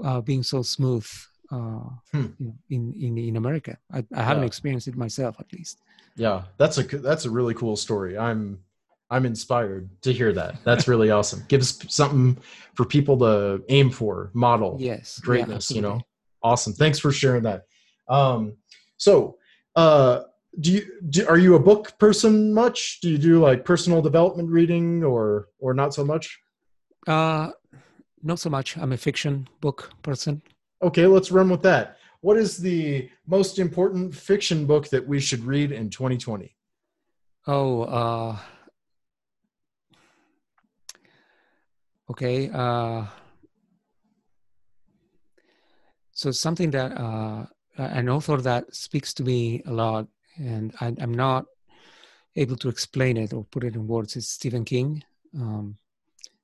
uh, 0.03 0.21
being 0.21 0.43
so 0.43 0.61
smooth 0.61 1.07
uh, 1.51 1.89
hmm. 2.11 2.27
in, 2.69 2.93
in 2.99 3.17
in 3.17 3.35
America. 3.37 3.77
I, 3.91 4.03
I 4.13 4.23
haven't 4.23 4.43
experienced 4.43 4.87
it 4.87 4.95
myself, 4.95 5.35
at 5.39 5.51
least. 5.53 5.79
Yeah, 6.15 6.43
that's 6.57 6.77
a 6.77 6.83
that's 6.83 7.25
a 7.25 7.29
really 7.29 7.53
cool 7.53 7.75
story. 7.75 8.17
I'm 8.17 8.59
I'm 9.09 9.25
inspired 9.25 9.89
to 10.01 10.13
hear 10.13 10.33
that. 10.33 10.63
That's 10.63 10.87
really 10.87 11.11
awesome. 11.17 11.43
Gives 11.47 11.93
something 11.93 12.37
for 12.75 12.85
people 12.85 13.17
to 13.19 13.63
aim 13.69 13.89
for, 13.89 14.31
model. 14.33 14.77
Yes, 14.79 15.19
greatness. 15.19 15.71
Yeah, 15.71 15.75
you 15.75 15.81
know, 15.81 16.01
awesome. 16.41 16.73
Thanks 16.73 16.99
for 16.99 17.11
sharing 17.11 17.43
that. 17.43 17.65
Um, 18.07 18.57
so, 18.97 19.37
uh, 19.75 20.21
do 20.59 20.71
you 20.71 20.85
do, 21.09 21.27
are 21.27 21.37
you 21.37 21.55
a 21.55 21.59
book 21.59 21.97
person 21.97 22.53
much? 22.53 22.99
Do 23.01 23.09
you 23.09 23.17
do 23.17 23.39
like 23.39 23.65
personal 23.65 24.01
development 24.01 24.49
reading 24.49 25.03
or 25.03 25.49
or 25.59 25.73
not 25.73 25.93
so 25.93 26.05
much? 26.05 26.39
Uh, 27.07 27.51
not 28.21 28.39
so 28.39 28.49
much. 28.49 28.77
I'm 28.77 28.93
a 28.93 28.97
fiction 28.97 29.47
book 29.61 29.91
person. 30.03 30.41
Okay, 30.81 31.07
let's 31.07 31.31
run 31.31 31.49
with 31.49 31.61
that. 31.63 31.97
What 32.21 32.37
is 32.37 32.57
the 32.57 33.09
most 33.27 33.59
important 33.59 34.15
fiction 34.15 34.65
book 34.65 34.87
that 34.89 35.05
we 35.05 35.19
should 35.19 35.43
read 35.43 35.71
in 35.71 35.89
2020? 35.89 36.55
Oh, 37.47 37.81
uh, 37.81 38.37
okay. 42.11 42.49
Uh, 42.49 43.05
so 46.11 46.31
something 46.31 46.71
that 46.71 46.97
uh, 46.97 47.45
an 47.77 48.09
author 48.09 48.37
that 48.37 48.73
speaks 48.75 49.13
to 49.15 49.23
me 49.23 49.61
a 49.65 49.71
lot, 49.71 50.07
and 50.37 50.73
I, 50.79 50.93
am 50.99 51.13
not 51.13 51.45
able 52.35 52.55
to 52.57 52.69
explain 52.69 53.17
it 53.17 53.33
or 53.33 53.45
put 53.45 53.63
it 53.63 53.75
in 53.75 53.87
words, 53.87 54.15
is 54.15 54.27
Stephen 54.27 54.65
King. 54.65 55.03
Um, 55.35 55.77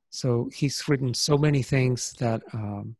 so 0.10 0.50
he's 0.54 0.88
written 0.88 1.14
so 1.14 1.38
many 1.38 1.62
things 1.62 2.14
that, 2.14 2.42
um, 2.54 2.96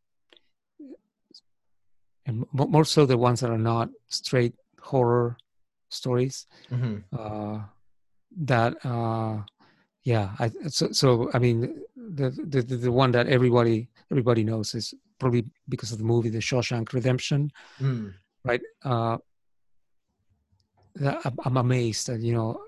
and 2.26 2.44
more 2.52 2.84
so 2.84 3.06
the 3.06 3.18
ones 3.18 3.40
that 3.40 3.50
are 3.50 3.58
not 3.58 3.90
straight 4.08 4.54
horror 4.80 5.36
stories. 5.88 6.46
Mm-hmm. 6.70 6.98
Uh, 7.16 7.62
that, 8.42 8.76
uh, 8.84 9.42
yeah. 10.04 10.30
I, 10.38 10.50
so, 10.68 10.92
so 10.92 11.30
I 11.34 11.38
mean, 11.38 11.82
the, 11.96 12.30
the 12.30 12.62
the 12.62 12.92
one 12.92 13.10
that 13.12 13.26
everybody 13.26 13.88
everybody 14.10 14.44
knows 14.44 14.74
is 14.74 14.94
probably 15.20 15.44
because 15.68 15.92
of 15.92 15.98
the 15.98 16.04
movie 16.04 16.30
The 16.30 16.38
Shawshank 16.38 16.92
Redemption, 16.92 17.52
mm. 17.80 18.12
right? 18.44 18.62
Uh, 18.84 19.18
I'm 21.44 21.56
amazed 21.56 22.08
that 22.08 22.20
you 22.20 22.32
know 22.32 22.60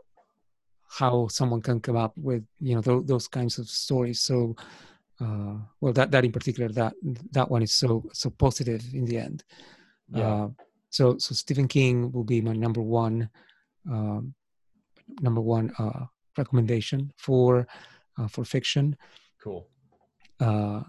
how 0.89 1.27
someone 1.29 1.62
can 1.62 1.81
come 1.81 1.97
up 1.97 2.12
with 2.16 2.45
you 2.61 2.74
know 2.74 2.83
th- 2.83 3.07
those 3.07 3.27
kinds 3.27 3.59
of 3.59 3.69
stories 3.69 4.20
so 4.20 4.55
uh, 5.20 5.55
well 5.81 5.93
that 5.93 6.11
that 6.11 6.24
in 6.24 6.33
particular 6.33 6.69
that 6.69 6.93
that 7.33 7.51
one 7.51 7.62
is 7.62 7.73
so 7.73 8.05
so 8.12 8.31
positive 8.31 8.83
in 8.93 9.05
the 9.07 9.19
end 9.19 9.43
yeah. 10.15 10.29
Uh, 10.29 10.49
so 10.91 11.16
so 11.19 11.35
stephen 11.35 11.66
king 11.66 12.12
will 12.12 12.24
be 12.24 12.41
my 12.41 12.53
number 12.53 12.83
one 12.83 13.29
um, 13.91 14.35
number 15.20 15.41
one 15.41 15.73
uh, 15.79 16.05
recommendation 16.37 17.11
for 17.16 17.66
uh, 18.19 18.29
for 18.29 18.45
fiction 18.45 18.97
cool 19.43 19.66
uh, 20.41 20.83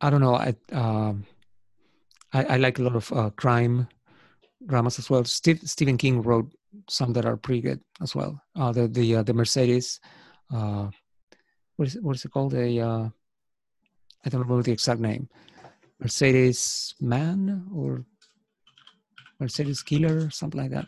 I 0.00 0.10
don't 0.10 0.20
know. 0.20 0.34
I, 0.34 0.54
um, 0.72 1.26
I, 2.32 2.44
I 2.44 2.56
like 2.56 2.78
a 2.78 2.82
lot 2.82 2.96
of 2.96 3.12
uh, 3.12 3.30
crime 3.30 3.88
dramas 4.66 4.98
as 4.98 5.10
well. 5.10 5.24
Steve, 5.24 5.60
Stephen 5.64 5.96
King 5.96 6.22
wrote 6.22 6.50
some 6.88 7.12
that 7.14 7.26
are 7.26 7.36
pretty 7.36 7.60
good 7.60 7.80
as 8.00 8.14
well. 8.14 8.40
Uh, 8.56 8.72
the 8.72 8.88
the 8.88 9.16
uh, 9.16 9.22
the 9.22 9.34
Mercedes, 9.34 10.00
uh, 10.54 10.88
what 11.76 11.88
is 11.88 11.96
it, 11.96 12.02
what 12.02 12.16
is 12.16 12.24
it 12.24 12.30
called? 12.30 12.54
A 12.54 12.80
uh, 12.80 13.08
I 14.24 14.28
don't 14.28 14.40
remember 14.40 14.62
the 14.62 14.72
exact 14.72 15.00
name. 15.00 15.28
Mercedes 16.00 16.94
Man 17.00 17.66
or 17.74 18.04
Mercedes 19.40 19.82
Killer, 19.82 20.30
something 20.30 20.60
like 20.60 20.70
that. 20.70 20.86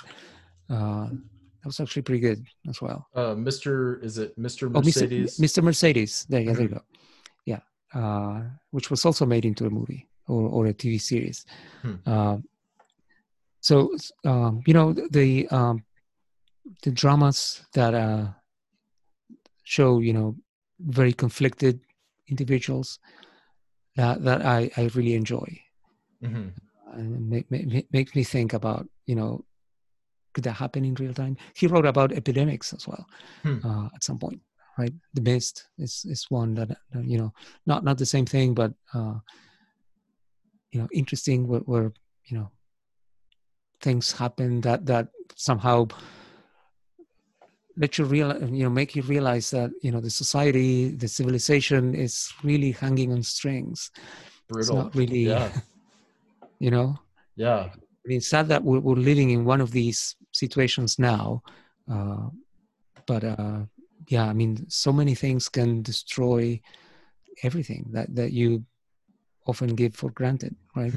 Uh, 0.69 1.09
that 1.09 1.67
was 1.67 1.81
actually 1.81 2.03
pretty 2.03 2.21
good 2.21 2.45
as 2.69 2.81
well. 2.81 3.09
Uh, 3.15 3.35
Mr. 3.35 4.03
Is 4.03 4.19
it 4.19 4.39
Mr. 4.39 4.71
Mercedes? 4.71 5.39
Oh, 5.39 5.43
Mr. 5.43 5.61
Mr. 5.61 5.63
Mercedes. 5.63 6.27
There, 6.29 6.41
yeah, 6.41 6.53
there 6.53 6.63
you 6.63 6.69
go. 6.69 6.83
Uh, 7.93 8.43
which 8.71 8.89
was 8.89 9.05
also 9.05 9.27
made 9.27 9.45
into 9.45 9.67
a 9.67 9.71
movie 9.71 10.07
or, 10.29 10.43
or 10.49 10.67
a 10.67 10.75
TV 10.75 11.01
series. 11.01 11.45
Hmm. 11.83 11.95
Uh, 12.07 12.37
so 13.61 13.97
um, 14.25 14.63
you 14.65 14.75
know 14.75 14.93
the 14.93 15.49
um, 15.49 15.85
the 16.83 16.93
dramas 16.93 17.63
that 17.75 17.95
uh, 17.95 18.29
show 19.65 19.99
you 19.99 20.13
know 20.13 20.37
very 20.79 21.13
conflicted 21.13 21.81
individuals 22.29 23.01
that 23.97 24.23
that 24.23 24.47
I, 24.47 24.71
I 24.77 24.91
really 24.95 25.15
enjoy. 25.15 25.61
Mm-hmm. 26.23 26.49
And 26.93 27.29
make, 27.29 27.51
make, 27.51 27.93
make 27.93 28.15
me 28.15 28.25
think 28.25 28.53
about 28.53 28.89
you 29.07 29.17
know 29.17 29.45
could 30.33 30.45
that 30.45 30.53
happen 30.53 30.85
in 30.85 30.95
real 30.95 31.13
time? 31.13 31.37
He 31.57 31.67
wrote 31.67 31.87
about 31.87 32.13
epidemics 32.13 32.73
as 32.73 32.87
well 32.87 33.05
hmm. 33.43 33.59
uh, 33.65 33.87
at 33.95 34.05
some 34.05 34.19
point, 34.19 34.41
right? 34.81 34.95
The 35.15 35.21
Mist 35.21 35.69
is 35.79 36.05
is 36.09 36.23
one 36.31 36.55
that, 36.55 36.69
you 37.13 37.19
know 37.21 37.33
not 37.67 37.85
not 37.85 37.99
the 37.99 38.11
same 38.15 38.27
thing, 38.27 38.55
but 38.55 38.73
uh, 38.95 39.17
you 40.73 40.81
know 40.81 40.89
interesting 40.93 41.47
where, 41.49 41.65
where 41.71 41.93
you 42.27 42.39
know 42.39 42.49
things 43.81 44.13
happen 44.13 44.61
that 44.61 44.87
that 44.87 45.09
somehow 45.37 45.89
let 47.77 47.99
you 47.99 48.05
realize 48.05 48.41
you 48.59 48.65
know 48.65 48.71
make 48.81 48.95
you 48.97 49.03
realize 49.03 49.51
that 49.51 49.71
you 49.83 49.91
know 49.93 50.01
the 50.01 50.11
society 50.23 50.91
the 51.03 51.09
civilization 51.09 51.95
is 51.95 52.33
really 52.43 52.73
hanging 52.73 53.13
on 53.13 53.23
strings 53.23 53.91
Brutal. 54.49 54.61
it's 54.61 54.71
not 54.71 54.95
really 54.95 55.27
yeah. 55.33 55.49
you 56.65 56.71
know 56.71 56.99
yeah 57.37 57.71
I 57.73 58.09
mean, 58.09 58.19
it's 58.19 58.29
sad 58.29 58.49
that 58.49 58.65
we're, 58.65 58.81
we're 58.81 58.95
living 59.11 59.31
in 59.31 59.45
one 59.45 59.61
of 59.61 59.71
these 59.71 60.17
situations 60.33 60.99
now 60.99 61.43
uh, 61.91 62.29
but 63.07 63.25
uh, 63.25 63.61
yeah 64.09 64.27
i 64.27 64.33
mean 64.33 64.69
so 64.69 64.93
many 64.93 65.15
things 65.15 65.49
can 65.49 65.83
destroy 65.83 66.61
everything 67.43 67.87
that 67.93 68.15
that 68.15 68.33
you 68.33 68.65
often 69.47 69.75
give 69.75 69.95
for 69.95 70.11
granted 70.11 70.55
right? 70.77 70.95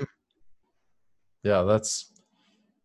Yeah 1.43 1.63
that's 1.63 2.11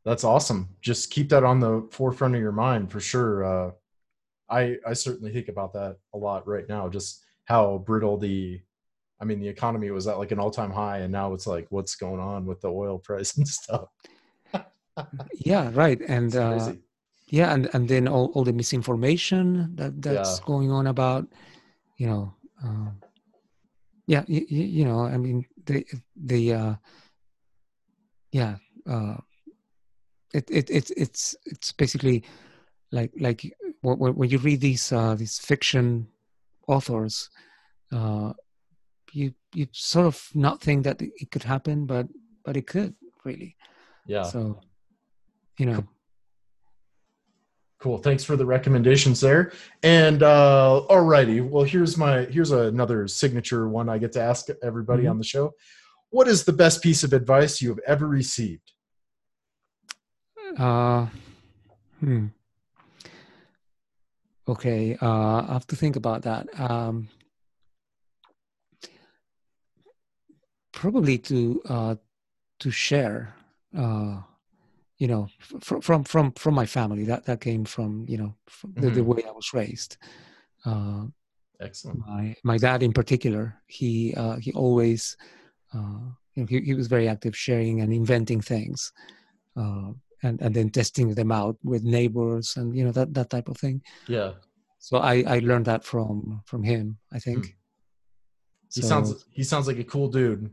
that's 0.04 0.24
awesome. 0.24 0.70
Just 0.80 1.10
keep 1.10 1.28
that 1.28 1.44
on 1.44 1.60
the 1.60 1.86
forefront 1.90 2.34
of 2.34 2.40
your 2.40 2.52
mind 2.52 2.90
for 2.90 3.00
sure. 3.00 3.44
Uh, 3.44 3.70
i 4.50 4.76
i 4.86 4.94
certainly 4.94 5.30
think 5.30 5.48
about 5.48 5.72
that 5.74 5.96
a 6.14 6.18
lot 6.18 6.48
right 6.48 6.68
now 6.68 6.88
just 6.88 7.22
how 7.44 7.78
brittle 7.86 8.16
the 8.16 8.58
i 9.20 9.24
mean 9.24 9.40
the 9.40 9.48
economy 9.48 9.90
was 9.90 10.06
at 10.06 10.18
like 10.18 10.32
an 10.32 10.38
all-time 10.38 10.70
high 10.70 10.98
and 10.98 11.12
now 11.12 11.34
it's 11.34 11.46
like 11.46 11.66
what's 11.68 11.96
going 11.96 12.20
on 12.20 12.46
with 12.46 12.60
the 12.62 12.68
oil 12.68 12.98
price 13.04 13.36
and 13.36 13.46
stuff? 13.46 13.88
Yeah 15.34 15.70
right 15.74 16.00
and 16.00 16.34
uh, 16.34 16.72
yeah 17.30 17.52
and 17.52 17.68
and 17.72 17.88
then 17.88 18.08
all, 18.08 18.30
all 18.34 18.44
the 18.44 18.52
misinformation 18.52 19.74
that 19.76 20.00
that's 20.02 20.38
yeah. 20.38 20.46
going 20.46 20.70
on 20.70 20.86
about 20.86 21.26
you 21.96 22.06
know 22.06 22.34
uh, 22.64 22.90
yeah 24.06 24.24
you, 24.26 24.44
you 24.48 24.84
know 24.84 25.00
i 25.00 25.16
mean 25.16 25.44
the 25.66 25.84
the 26.16 26.52
uh 26.52 26.74
yeah 28.32 28.56
uh 28.88 29.16
it, 30.34 30.50
it 30.50 30.70
it's 30.70 30.90
it's 30.92 31.36
it's 31.46 31.72
basically 31.72 32.22
like 32.92 33.12
like 33.18 33.50
when, 33.80 34.14
when 34.14 34.30
you 34.30 34.38
read 34.38 34.60
these 34.60 34.92
uh 34.92 35.14
these 35.14 35.38
fiction 35.38 36.06
authors 36.66 37.30
uh 37.92 38.32
you 39.12 39.32
you 39.54 39.66
sort 39.72 40.06
of 40.06 40.28
not 40.34 40.60
think 40.60 40.84
that 40.84 41.00
it 41.00 41.30
could 41.30 41.42
happen 41.42 41.86
but 41.86 42.06
but 42.44 42.56
it 42.56 42.66
could 42.66 42.94
really. 43.24 43.56
Yeah. 44.06 44.22
So 44.24 44.60
you 45.58 45.66
know 45.66 45.84
cool. 47.78 47.98
Thanks 47.98 48.24
for 48.24 48.36
the 48.36 48.46
recommendations 48.46 49.20
there. 49.20 49.52
And 49.82 50.22
uh 50.22 50.82
alrighty. 50.90 51.46
Well 51.48 51.64
here's 51.64 51.96
my 51.96 52.22
here's 52.24 52.50
another 52.50 53.06
signature 53.08 53.68
one 53.68 53.88
i 53.88 53.98
get 53.98 54.12
to 54.12 54.22
ask 54.22 54.48
everybody 54.62 55.02
mm-hmm. 55.02 55.12
on 55.12 55.18
the 55.18 55.24
show. 55.24 55.54
What 56.10 56.28
is 56.28 56.44
the 56.44 56.52
best 56.52 56.82
piece 56.82 57.04
of 57.04 57.12
advice 57.12 57.60
you 57.60 57.68
have 57.68 57.80
ever 57.86 58.06
received? 58.06 58.72
Uh 60.56 61.06
hmm. 62.00 62.26
Okay 64.48 64.96
uh 65.00 65.42
i 65.48 65.52
have 65.52 65.66
to 65.68 65.76
think 65.76 65.96
about 65.96 66.22
that. 66.22 66.48
Um 66.58 67.08
probably 70.72 71.18
to 71.18 71.60
uh 71.68 71.94
to 72.60 72.70
share 72.70 73.34
uh 73.76 74.22
you 74.98 75.06
know 75.06 75.28
from 75.60 75.80
from 75.80 76.04
from 76.04 76.32
from 76.32 76.54
my 76.54 76.66
family 76.66 77.04
that 77.04 77.24
that 77.24 77.40
came 77.40 77.64
from 77.64 78.04
you 78.08 78.18
know 78.18 78.34
from 78.46 78.72
the, 78.74 78.80
mm-hmm. 78.86 78.96
the 78.96 79.04
way 79.04 79.22
i 79.26 79.30
was 79.30 79.52
raised. 79.54 79.96
Uh, 80.66 81.04
excellent. 81.60 82.00
my 82.06 82.34
my 82.42 82.58
dad 82.58 82.82
in 82.82 82.92
particular 82.92 83.54
he 83.66 84.12
uh, 84.16 84.36
he 84.36 84.52
always 84.52 85.16
uh, 85.74 86.00
you 86.34 86.42
know, 86.42 86.46
he, 86.46 86.60
he 86.60 86.74
was 86.74 86.88
very 86.88 87.08
active 87.08 87.36
sharing 87.36 87.80
and 87.80 87.92
inventing 87.92 88.40
things 88.40 88.92
uh, 89.56 89.92
and 90.22 90.40
and 90.40 90.54
then 90.54 90.68
testing 90.68 91.14
them 91.14 91.30
out 91.30 91.56
with 91.62 91.84
neighbors 91.84 92.56
and 92.56 92.76
you 92.76 92.84
know 92.84 92.92
that 92.92 93.14
that 93.14 93.30
type 93.30 93.48
of 93.48 93.56
thing. 93.56 93.80
Yeah. 94.08 94.32
So 94.80 94.98
i 94.98 95.22
i 95.26 95.38
learned 95.38 95.66
that 95.66 95.84
from 95.84 96.42
from 96.44 96.62
him 96.62 96.98
i 97.12 97.18
think. 97.18 97.46
Hmm. 97.46 97.52
he 98.74 98.82
so, 98.82 98.88
sounds 98.88 99.24
he 99.30 99.44
sounds 99.44 99.66
like 99.66 99.78
a 99.78 99.84
cool 99.84 100.08
dude. 100.08 100.50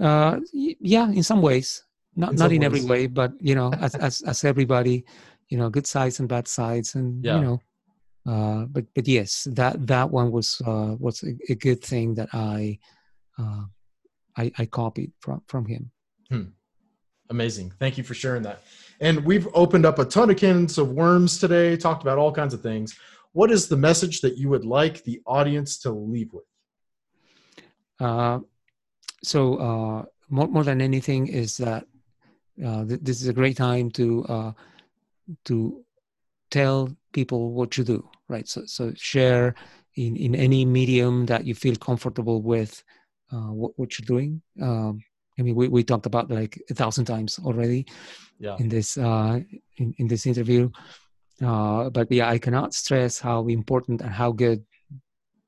Uh 0.00 0.40
yeah 0.52 1.10
in 1.10 1.22
some 1.22 1.42
ways 1.42 1.84
not 2.18 2.30
in 2.30 2.36
not 2.36 2.52
in 2.52 2.64
every 2.64 2.84
way, 2.84 3.06
but 3.06 3.32
you 3.40 3.54
know, 3.54 3.72
as 3.74 3.94
as 3.94 4.22
as 4.22 4.44
everybody, 4.44 5.04
you 5.48 5.56
know, 5.56 5.70
good 5.70 5.86
sides 5.86 6.18
and 6.18 6.28
bad 6.28 6.48
sides, 6.48 6.96
and 6.96 7.24
yeah. 7.24 7.36
you 7.36 7.44
know, 7.44 7.60
uh, 8.26 8.64
but 8.66 8.84
but 8.94 9.06
yes, 9.06 9.46
that 9.52 9.86
that 9.86 10.10
one 10.10 10.32
was 10.32 10.60
uh, 10.66 10.96
was 10.98 11.22
a, 11.22 11.32
a 11.52 11.54
good 11.54 11.80
thing 11.82 12.14
that 12.16 12.28
I, 12.32 12.78
uh, 13.38 13.62
I 14.36 14.50
I 14.58 14.66
copied 14.66 15.12
from 15.20 15.42
from 15.46 15.64
him. 15.66 15.90
Hmm. 16.28 16.50
Amazing. 17.30 17.72
Thank 17.78 17.98
you 17.98 18.04
for 18.04 18.14
sharing 18.14 18.42
that. 18.42 18.62
And 19.00 19.24
we've 19.24 19.46
opened 19.54 19.86
up 19.86 19.98
a 19.98 20.04
ton 20.04 20.30
of 20.30 20.36
cans 20.36 20.76
of 20.78 20.90
worms 20.90 21.38
today, 21.38 21.76
talked 21.76 22.02
about 22.02 22.18
all 22.18 22.32
kinds 22.32 22.52
of 22.52 22.62
things. 22.62 22.98
What 23.32 23.50
is 23.50 23.68
the 23.68 23.76
message 23.76 24.22
that 24.22 24.38
you 24.38 24.48
would 24.48 24.64
like 24.64 25.04
the 25.04 25.20
audience 25.26 25.78
to 25.80 25.90
leave 25.92 26.32
with? 26.32 26.44
Uh, 28.00 28.40
so 29.22 29.56
uh, 29.56 30.04
more, 30.30 30.48
more 30.48 30.64
than 30.64 30.80
anything 30.80 31.28
is 31.28 31.58
that 31.58 31.84
uh, 32.64 32.84
th- 32.84 33.00
this 33.02 33.22
is 33.22 33.28
a 33.28 33.32
great 33.32 33.56
time 33.56 33.90
to 33.90 34.24
uh, 34.26 34.52
to 35.44 35.84
tell 36.50 36.90
people 37.12 37.52
what 37.52 37.76
you 37.76 37.84
do 37.84 38.08
right? 38.28 38.48
So 38.48 38.64
so 38.66 38.92
share 38.94 39.54
in 39.96 40.16
in 40.16 40.34
any 40.34 40.64
medium 40.64 41.26
that 41.26 41.44
you 41.44 41.54
feel 41.54 41.76
comfortable 41.76 42.42
with 42.42 42.82
uh, 43.32 43.52
what, 43.52 43.72
what 43.76 43.98
you're 43.98 44.06
doing. 44.06 44.42
Um, 44.60 45.02
i 45.38 45.42
mean 45.42 45.54
we, 45.54 45.68
we 45.68 45.84
talked 45.84 46.06
about 46.06 46.30
like 46.30 46.60
a 46.68 46.74
thousand 46.74 47.04
times 47.04 47.38
already 47.44 47.86
yeah. 48.40 48.56
in 48.58 48.68
this 48.68 48.98
uh, 48.98 49.38
in, 49.76 49.94
in 49.98 50.08
this 50.08 50.26
interview. 50.26 50.70
Uh, 51.40 51.88
but 51.90 52.10
yeah 52.10 52.28
i 52.28 52.38
cannot 52.38 52.74
stress 52.74 53.20
how 53.20 53.46
important 53.46 54.00
and 54.00 54.10
how 54.10 54.32
good 54.32 54.64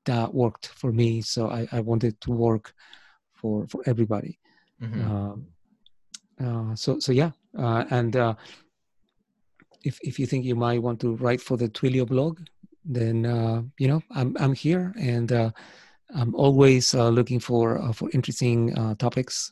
that 0.05 0.33
worked 0.33 0.67
for 0.67 0.91
me. 0.91 1.21
So 1.21 1.49
i, 1.49 1.67
I 1.71 1.79
wanted 1.81 2.19
to 2.21 2.31
work 2.31 2.73
for 3.33 3.67
for 3.67 3.81
everybody. 3.85 4.39
Mm-hmm. 4.81 5.11
um, 5.11 5.47
uh, 6.43 6.75
so 6.75 6.99
so 6.99 7.11
yeah, 7.11 7.31
uh, 7.57 7.85
and 7.89 8.15
uh, 8.15 8.35
if 9.83 9.99
if 10.01 10.19
you 10.19 10.25
think 10.25 10.45
you 10.45 10.55
might 10.55 10.81
want 10.81 10.99
to 11.01 11.15
write 11.15 11.41
for 11.41 11.57
the 11.57 11.69
Twilio 11.69 12.07
blog, 12.07 12.39
then 12.85 13.25
uh, 13.25 13.61
you 13.77 13.87
know 13.87 14.01
I'm 14.11 14.35
I'm 14.39 14.53
here, 14.53 14.93
and 14.99 15.31
uh, 15.31 15.51
I'm 16.15 16.33
always 16.35 16.93
looking 16.93 17.39
for 17.39 17.93
for 17.93 18.09
interesting 18.13 18.73
topics 18.97 19.51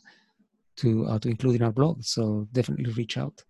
to 0.78 1.20
to 1.20 1.30
include 1.30 1.58
in 1.58 1.64
our 1.64 1.72
blog. 1.72 2.04
So 2.04 2.48
definitely 2.52 2.92
reach 2.94 3.18
out. 3.18 3.44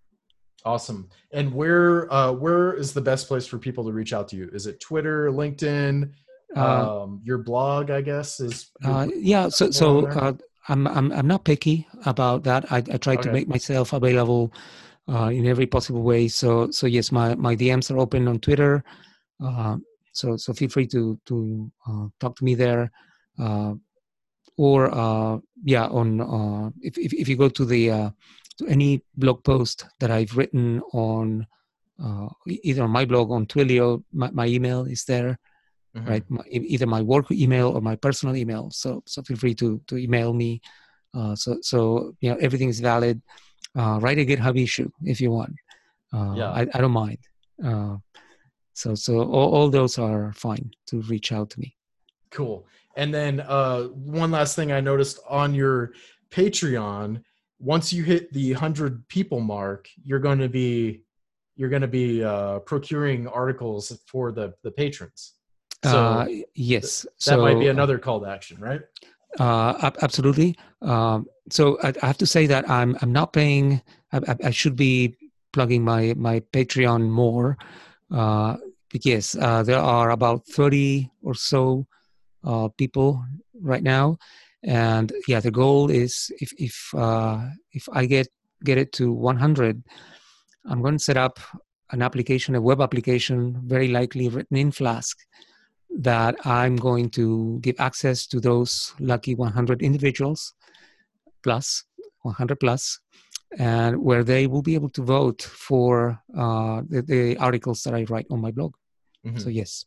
Awesome. 0.65 1.09
And 1.31 1.53
where 1.53 2.07
where 2.33 2.73
is 2.73 2.93
the 2.93 3.01
best 3.01 3.27
place 3.27 3.45
for 3.45 3.57
people 3.57 3.85
to 3.85 3.91
reach 3.91 4.13
out 4.13 4.27
to 4.29 4.35
you? 4.35 4.49
Is 4.51 4.67
it 4.67 4.79
Twitter, 4.79 5.29
LinkedIn? 5.31 6.11
um, 6.55 7.21
your 7.23 7.37
blog, 7.37 7.91
I 7.91 8.01
guess, 8.01 8.39
is. 8.39 8.71
yeah. 9.15 9.49
So 9.49 9.69
so 9.69 10.07
I'm 10.69 10.87
I'm 10.87 11.11
I'm 11.11 11.27
not 11.27 11.43
picky 11.43 11.87
about 12.05 12.43
that. 12.43 12.71
I, 12.71 12.77
I 12.77 12.97
try 12.97 13.13
okay. 13.13 13.23
to 13.23 13.31
make 13.31 13.47
myself 13.47 13.91
available 13.93 14.53
uh, 15.09 15.29
in 15.33 15.45
every 15.47 15.65
possible 15.65 16.03
way. 16.03 16.27
So 16.27 16.71
so 16.71 16.87
yes, 16.87 17.11
my 17.11 17.35
my 17.35 17.55
DMs 17.55 17.91
are 17.91 17.97
open 17.97 18.27
on 18.27 18.39
Twitter. 18.39 18.83
Uh, 19.43 19.77
so 20.13 20.37
so 20.37 20.53
feel 20.53 20.69
free 20.69 20.87
to 20.87 21.19
to 21.25 21.71
uh, 21.87 22.07
talk 22.19 22.35
to 22.37 22.45
me 22.45 22.55
there, 22.55 22.91
uh, 23.39 23.73
or 24.57 24.93
uh, 24.93 25.39
yeah, 25.63 25.87
on 25.87 26.21
uh, 26.21 26.69
if, 26.81 26.97
if 26.97 27.13
if 27.13 27.27
you 27.27 27.35
go 27.35 27.49
to 27.49 27.65
the 27.65 27.91
uh, 27.91 28.09
to 28.59 28.67
any 28.67 29.01
blog 29.17 29.43
post 29.43 29.85
that 29.99 30.11
I've 30.11 30.37
written 30.37 30.81
on 30.93 31.47
either 32.47 32.83
on 32.83 32.91
my 32.91 33.03
blog 33.03 33.29
on 33.29 33.45
Twilio, 33.45 34.01
my, 34.13 34.31
my 34.31 34.45
email 34.45 34.85
is 34.85 35.03
there, 35.03 35.37
Mhm. 35.95 36.07
right? 36.07 36.25
My, 36.29 36.43
either 36.51 36.85
my 36.85 37.01
work 37.01 37.31
email 37.31 37.69
or 37.69 37.81
my 37.81 37.95
personal 37.95 38.35
email. 38.35 38.69
So 38.71 39.01
so 39.05 39.21
feel 39.23 39.37
free 39.37 39.55
to 39.55 39.81
to 39.87 39.97
email 39.97 40.33
me. 40.33 40.61
Uh, 41.13 41.35
so 41.35 41.57
so 41.61 42.13
you 42.21 42.29
know 42.29 42.37
everything 42.39 42.69
is 42.69 42.79
valid. 42.79 43.21
Uh, 43.75 43.99
write 44.01 44.19
a 44.19 44.25
GitHub 44.25 44.55
issue 44.61 44.89
if 45.03 45.19
you 45.21 45.31
want. 45.31 45.55
Uh, 46.13 46.33
Yeah. 46.35 46.51
I, 46.51 46.61
I 46.73 46.81
don't 46.81 46.91
mind. 47.05 47.19
Uh, 47.63 47.97
so 48.73 48.95
so 48.95 49.11
all, 49.21 49.49
all 49.55 49.69
those 49.69 49.97
are 49.97 50.33
fine 50.33 50.71
to 50.87 51.01
reach 51.03 51.31
out 51.31 51.49
to 51.51 51.59
me. 51.59 51.75
Cool. 52.31 52.65
And 52.95 53.13
then 53.13 53.39
uh, 53.41 53.83
one 53.85 54.31
last 54.31 54.55
thing 54.55 54.71
I 54.71 54.81
noticed 54.81 55.19
on 55.29 55.53
your 55.55 55.93
Patreon, 56.31 57.21
once 57.59 57.91
you 57.91 58.03
hit 58.03 58.31
the 58.33 58.53
hundred 58.53 59.07
people 59.07 59.39
mark, 59.39 59.89
you're 60.03 60.19
going 60.19 60.39
to 60.39 60.49
be 60.49 61.03
you're 61.55 61.69
going 61.69 61.81
to 61.81 61.87
be 62.03 62.23
uh, 62.23 62.59
procuring 62.59 63.27
articles 63.27 63.91
for 64.07 64.31
the 64.31 64.53
the 64.63 64.71
patrons. 64.71 65.33
So 65.83 65.97
uh, 65.97 66.27
yes, 66.55 67.03
that 67.03 67.11
so 67.19 67.41
might 67.41 67.59
be 67.59 67.67
another 67.67 67.97
call 67.97 68.19
to 68.21 68.27
action, 68.27 68.59
right? 68.59 68.81
Uh, 69.39 69.91
absolutely. 70.01 70.57
Um, 70.81 71.27
so 71.49 71.77
I, 71.83 71.93
I 72.01 72.07
have 72.07 72.17
to 72.17 72.25
say 72.25 72.47
that 72.47 72.69
I'm 72.69 72.97
I'm 73.01 73.13
not 73.13 73.33
paying. 73.33 73.81
I, 74.11 74.35
I, 74.43 74.49
should 74.49 74.75
be 74.75 75.15
plugging 75.53 75.83
my 75.83 76.13
my 76.17 76.41
Patreon 76.51 77.09
more 77.09 77.57
uh, 78.11 78.57
because 78.91 79.35
uh, 79.35 79.63
there 79.63 79.79
are 79.79 80.11
about 80.11 80.45
thirty 80.47 81.09
or 81.21 81.33
so 81.33 81.87
uh, 82.43 82.67
people 82.77 83.23
right 83.61 83.83
now, 83.83 84.17
and 84.63 85.13
yeah, 85.27 85.39
the 85.39 85.51
goal 85.51 85.89
is 85.89 86.31
if 86.41 86.51
if 86.57 86.93
uh, 86.93 87.47
if 87.71 87.87
I 87.93 88.05
get 88.05 88.27
get 88.63 88.77
it 88.77 88.91
to 88.93 89.11
100, 89.11 89.83
I'm 90.65 90.81
going 90.81 90.97
to 90.97 91.03
set 91.03 91.17
up 91.17 91.39
an 91.91 92.01
application, 92.01 92.55
a 92.55 92.61
web 92.61 92.81
application, 92.81 93.61
very 93.65 93.87
likely 93.87 94.29
written 94.29 94.57
in 94.57 94.71
Flask, 94.71 95.17
that 95.97 96.35
I'm 96.45 96.75
going 96.75 97.09
to 97.11 97.59
give 97.61 97.79
access 97.79 98.27
to 98.27 98.39
those 98.39 98.93
lucky 98.99 99.35
100 99.35 99.81
individuals 99.81 100.53
plus 101.43 101.83
100 102.21 102.59
plus, 102.59 102.99
and 103.57 104.01
where 104.01 104.23
they 104.23 104.45
will 104.45 104.61
be 104.61 104.75
able 104.75 104.89
to 104.89 105.01
vote 105.01 105.41
for 105.41 106.19
uh, 106.37 106.81
the, 106.87 107.01
the 107.01 107.37
articles 107.37 107.81
that 107.83 107.93
I 107.95 108.03
write 108.09 108.27
on 108.29 108.41
my 108.41 108.51
blog. 108.51 108.73
Mhm. 109.25 109.39
So 109.41 109.49
yes, 109.49 109.85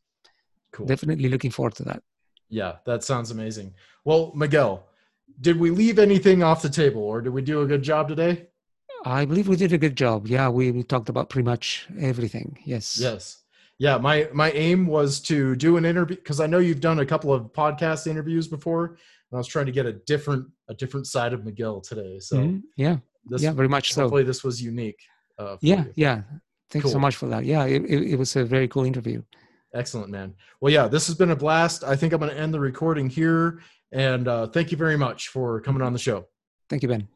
Cool. 0.73 0.87
definitely 0.87 1.29
looking 1.29 1.51
forward 1.51 1.75
to 1.77 1.85
that. 1.85 2.03
Yeah, 2.49 2.77
that 2.85 3.05
sounds 3.05 3.31
amazing. 3.31 3.75
Well, 4.05 4.33
Miguel, 4.35 4.87
did 5.41 5.59
we 5.59 5.71
leave 5.71 5.99
anything 5.99 6.43
off 6.43 6.63
the 6.63 6.69
table, 6.69 7.03
or 7.03 7.21
did 7.23 7.33
we 7.33 7.43
do 7.43 7.61
a 7.61 7.67
good 7.67 7.83
job 7.83 8.09
today? 8.09 8.49
I 9.05 9.25
believe 9.25 9.49
we 9.49 9.57
did 9.57 9.73
a 9.73 9.79
good 9.79 9.97
job. 9.97 10.27
Yeah, 10.27 10.49
we, 10.49 10.71
we 10.71 10.83
talked 10.83 11.09
about 11.09 11.29
pretty 11.29 11.45
much 11.47 11.87
everything. 11.99 12.59
Yes. 12.65 12.99
Yes. 13.01 13.42
Yeah, 13.83 13.99
my 13.99 14.29
my 14.33 14.53
aim 14.53 14.87
was 14.87 15.19
to 15.23 15.57
do 15.57 15.77
an 15.77 15.85
interview 15.85 16.15
because 16.15 16.39
I 16.39 16.47
know 16.47 16.59
you've 16.59 16.79
done 16.81 17.01
a 17.01 17.07
couple 17.13 17.33
of 17.33 17.53
podcast 17.53 18.07
interviews 18.07 18.47
before, 18.47 18.85
and 18.87 19.33
I 19.33 19.39
was 19.39 19.49
trying 19.49 19.67
to 19.67 19.73
get 19.73 19.87
a 19.87 19.95
different 20.13 20.47
a 20.69 20.75
different 20.75 21.09
side 21.09 21.33
of 21.33 21.45
Miguel 21.45 21.81
today. 21.81 22.21
So 22.21 22.37
Mhm. 22.37 22.63
Yeah. 22.77 22.99
this, 23.25 23.43
yeah. 23.43 23.51
Very 23.53 23.67
much 23.77 23.93
so. 23.93 24.03
hopefully 24.03 24.23
this 24.23 24.45
was 24.45 24.63
unique. 24.63 25.01
Uh, 25.37 25.57
Yeah. 25.61 25.83
you. 25.87 25.93
Yeah. 25.97 26.23
Thanks 26.71 26.93
so 26.93 27.01
much 27.01 27.17
for 27.17 27.27
that. 27.33 27.45
Yeah. 27.45 27.65
It, 27.65 27.83
it, 27.95 28.03
it 28.13 28.17
was 28.23 28.37
a 28.37 28.45
very 28.45 28.69
cool 28.69 28.85
interview. 28.85 29.21
Excellent, 29.75 30.11
man. 30.11 30.35
Well, 30.61 30.73
yeah, 30.73 30.87
this 30.87 31.09
has 31.09 31.17
been 31.17 31.33
a 31.33 31.37
blast. 31.45 31.83
I 31.83 31.97
think 31.97 32.13
I'm 32.13 32.21
going 32.21 32.31
to 32.31 32.39
end 32.39 32.55
the 32.55 32.61
recording 32.61 33.09
here, 33.11 33.63
and 33.91 34.29
uh, 34.29 34.47
thank 34.47 34.71
you 34.71 34.77
very 34.77 34.97
much 34.97 35.29
for 35.35 35.61
coming 35.61 35.83
on 35.83 35.93
the 35.93 35.99
show. 35.99 36.29
Thank 36.71 36.83
you, 36.85 36.89
Ben. 36.89 37.09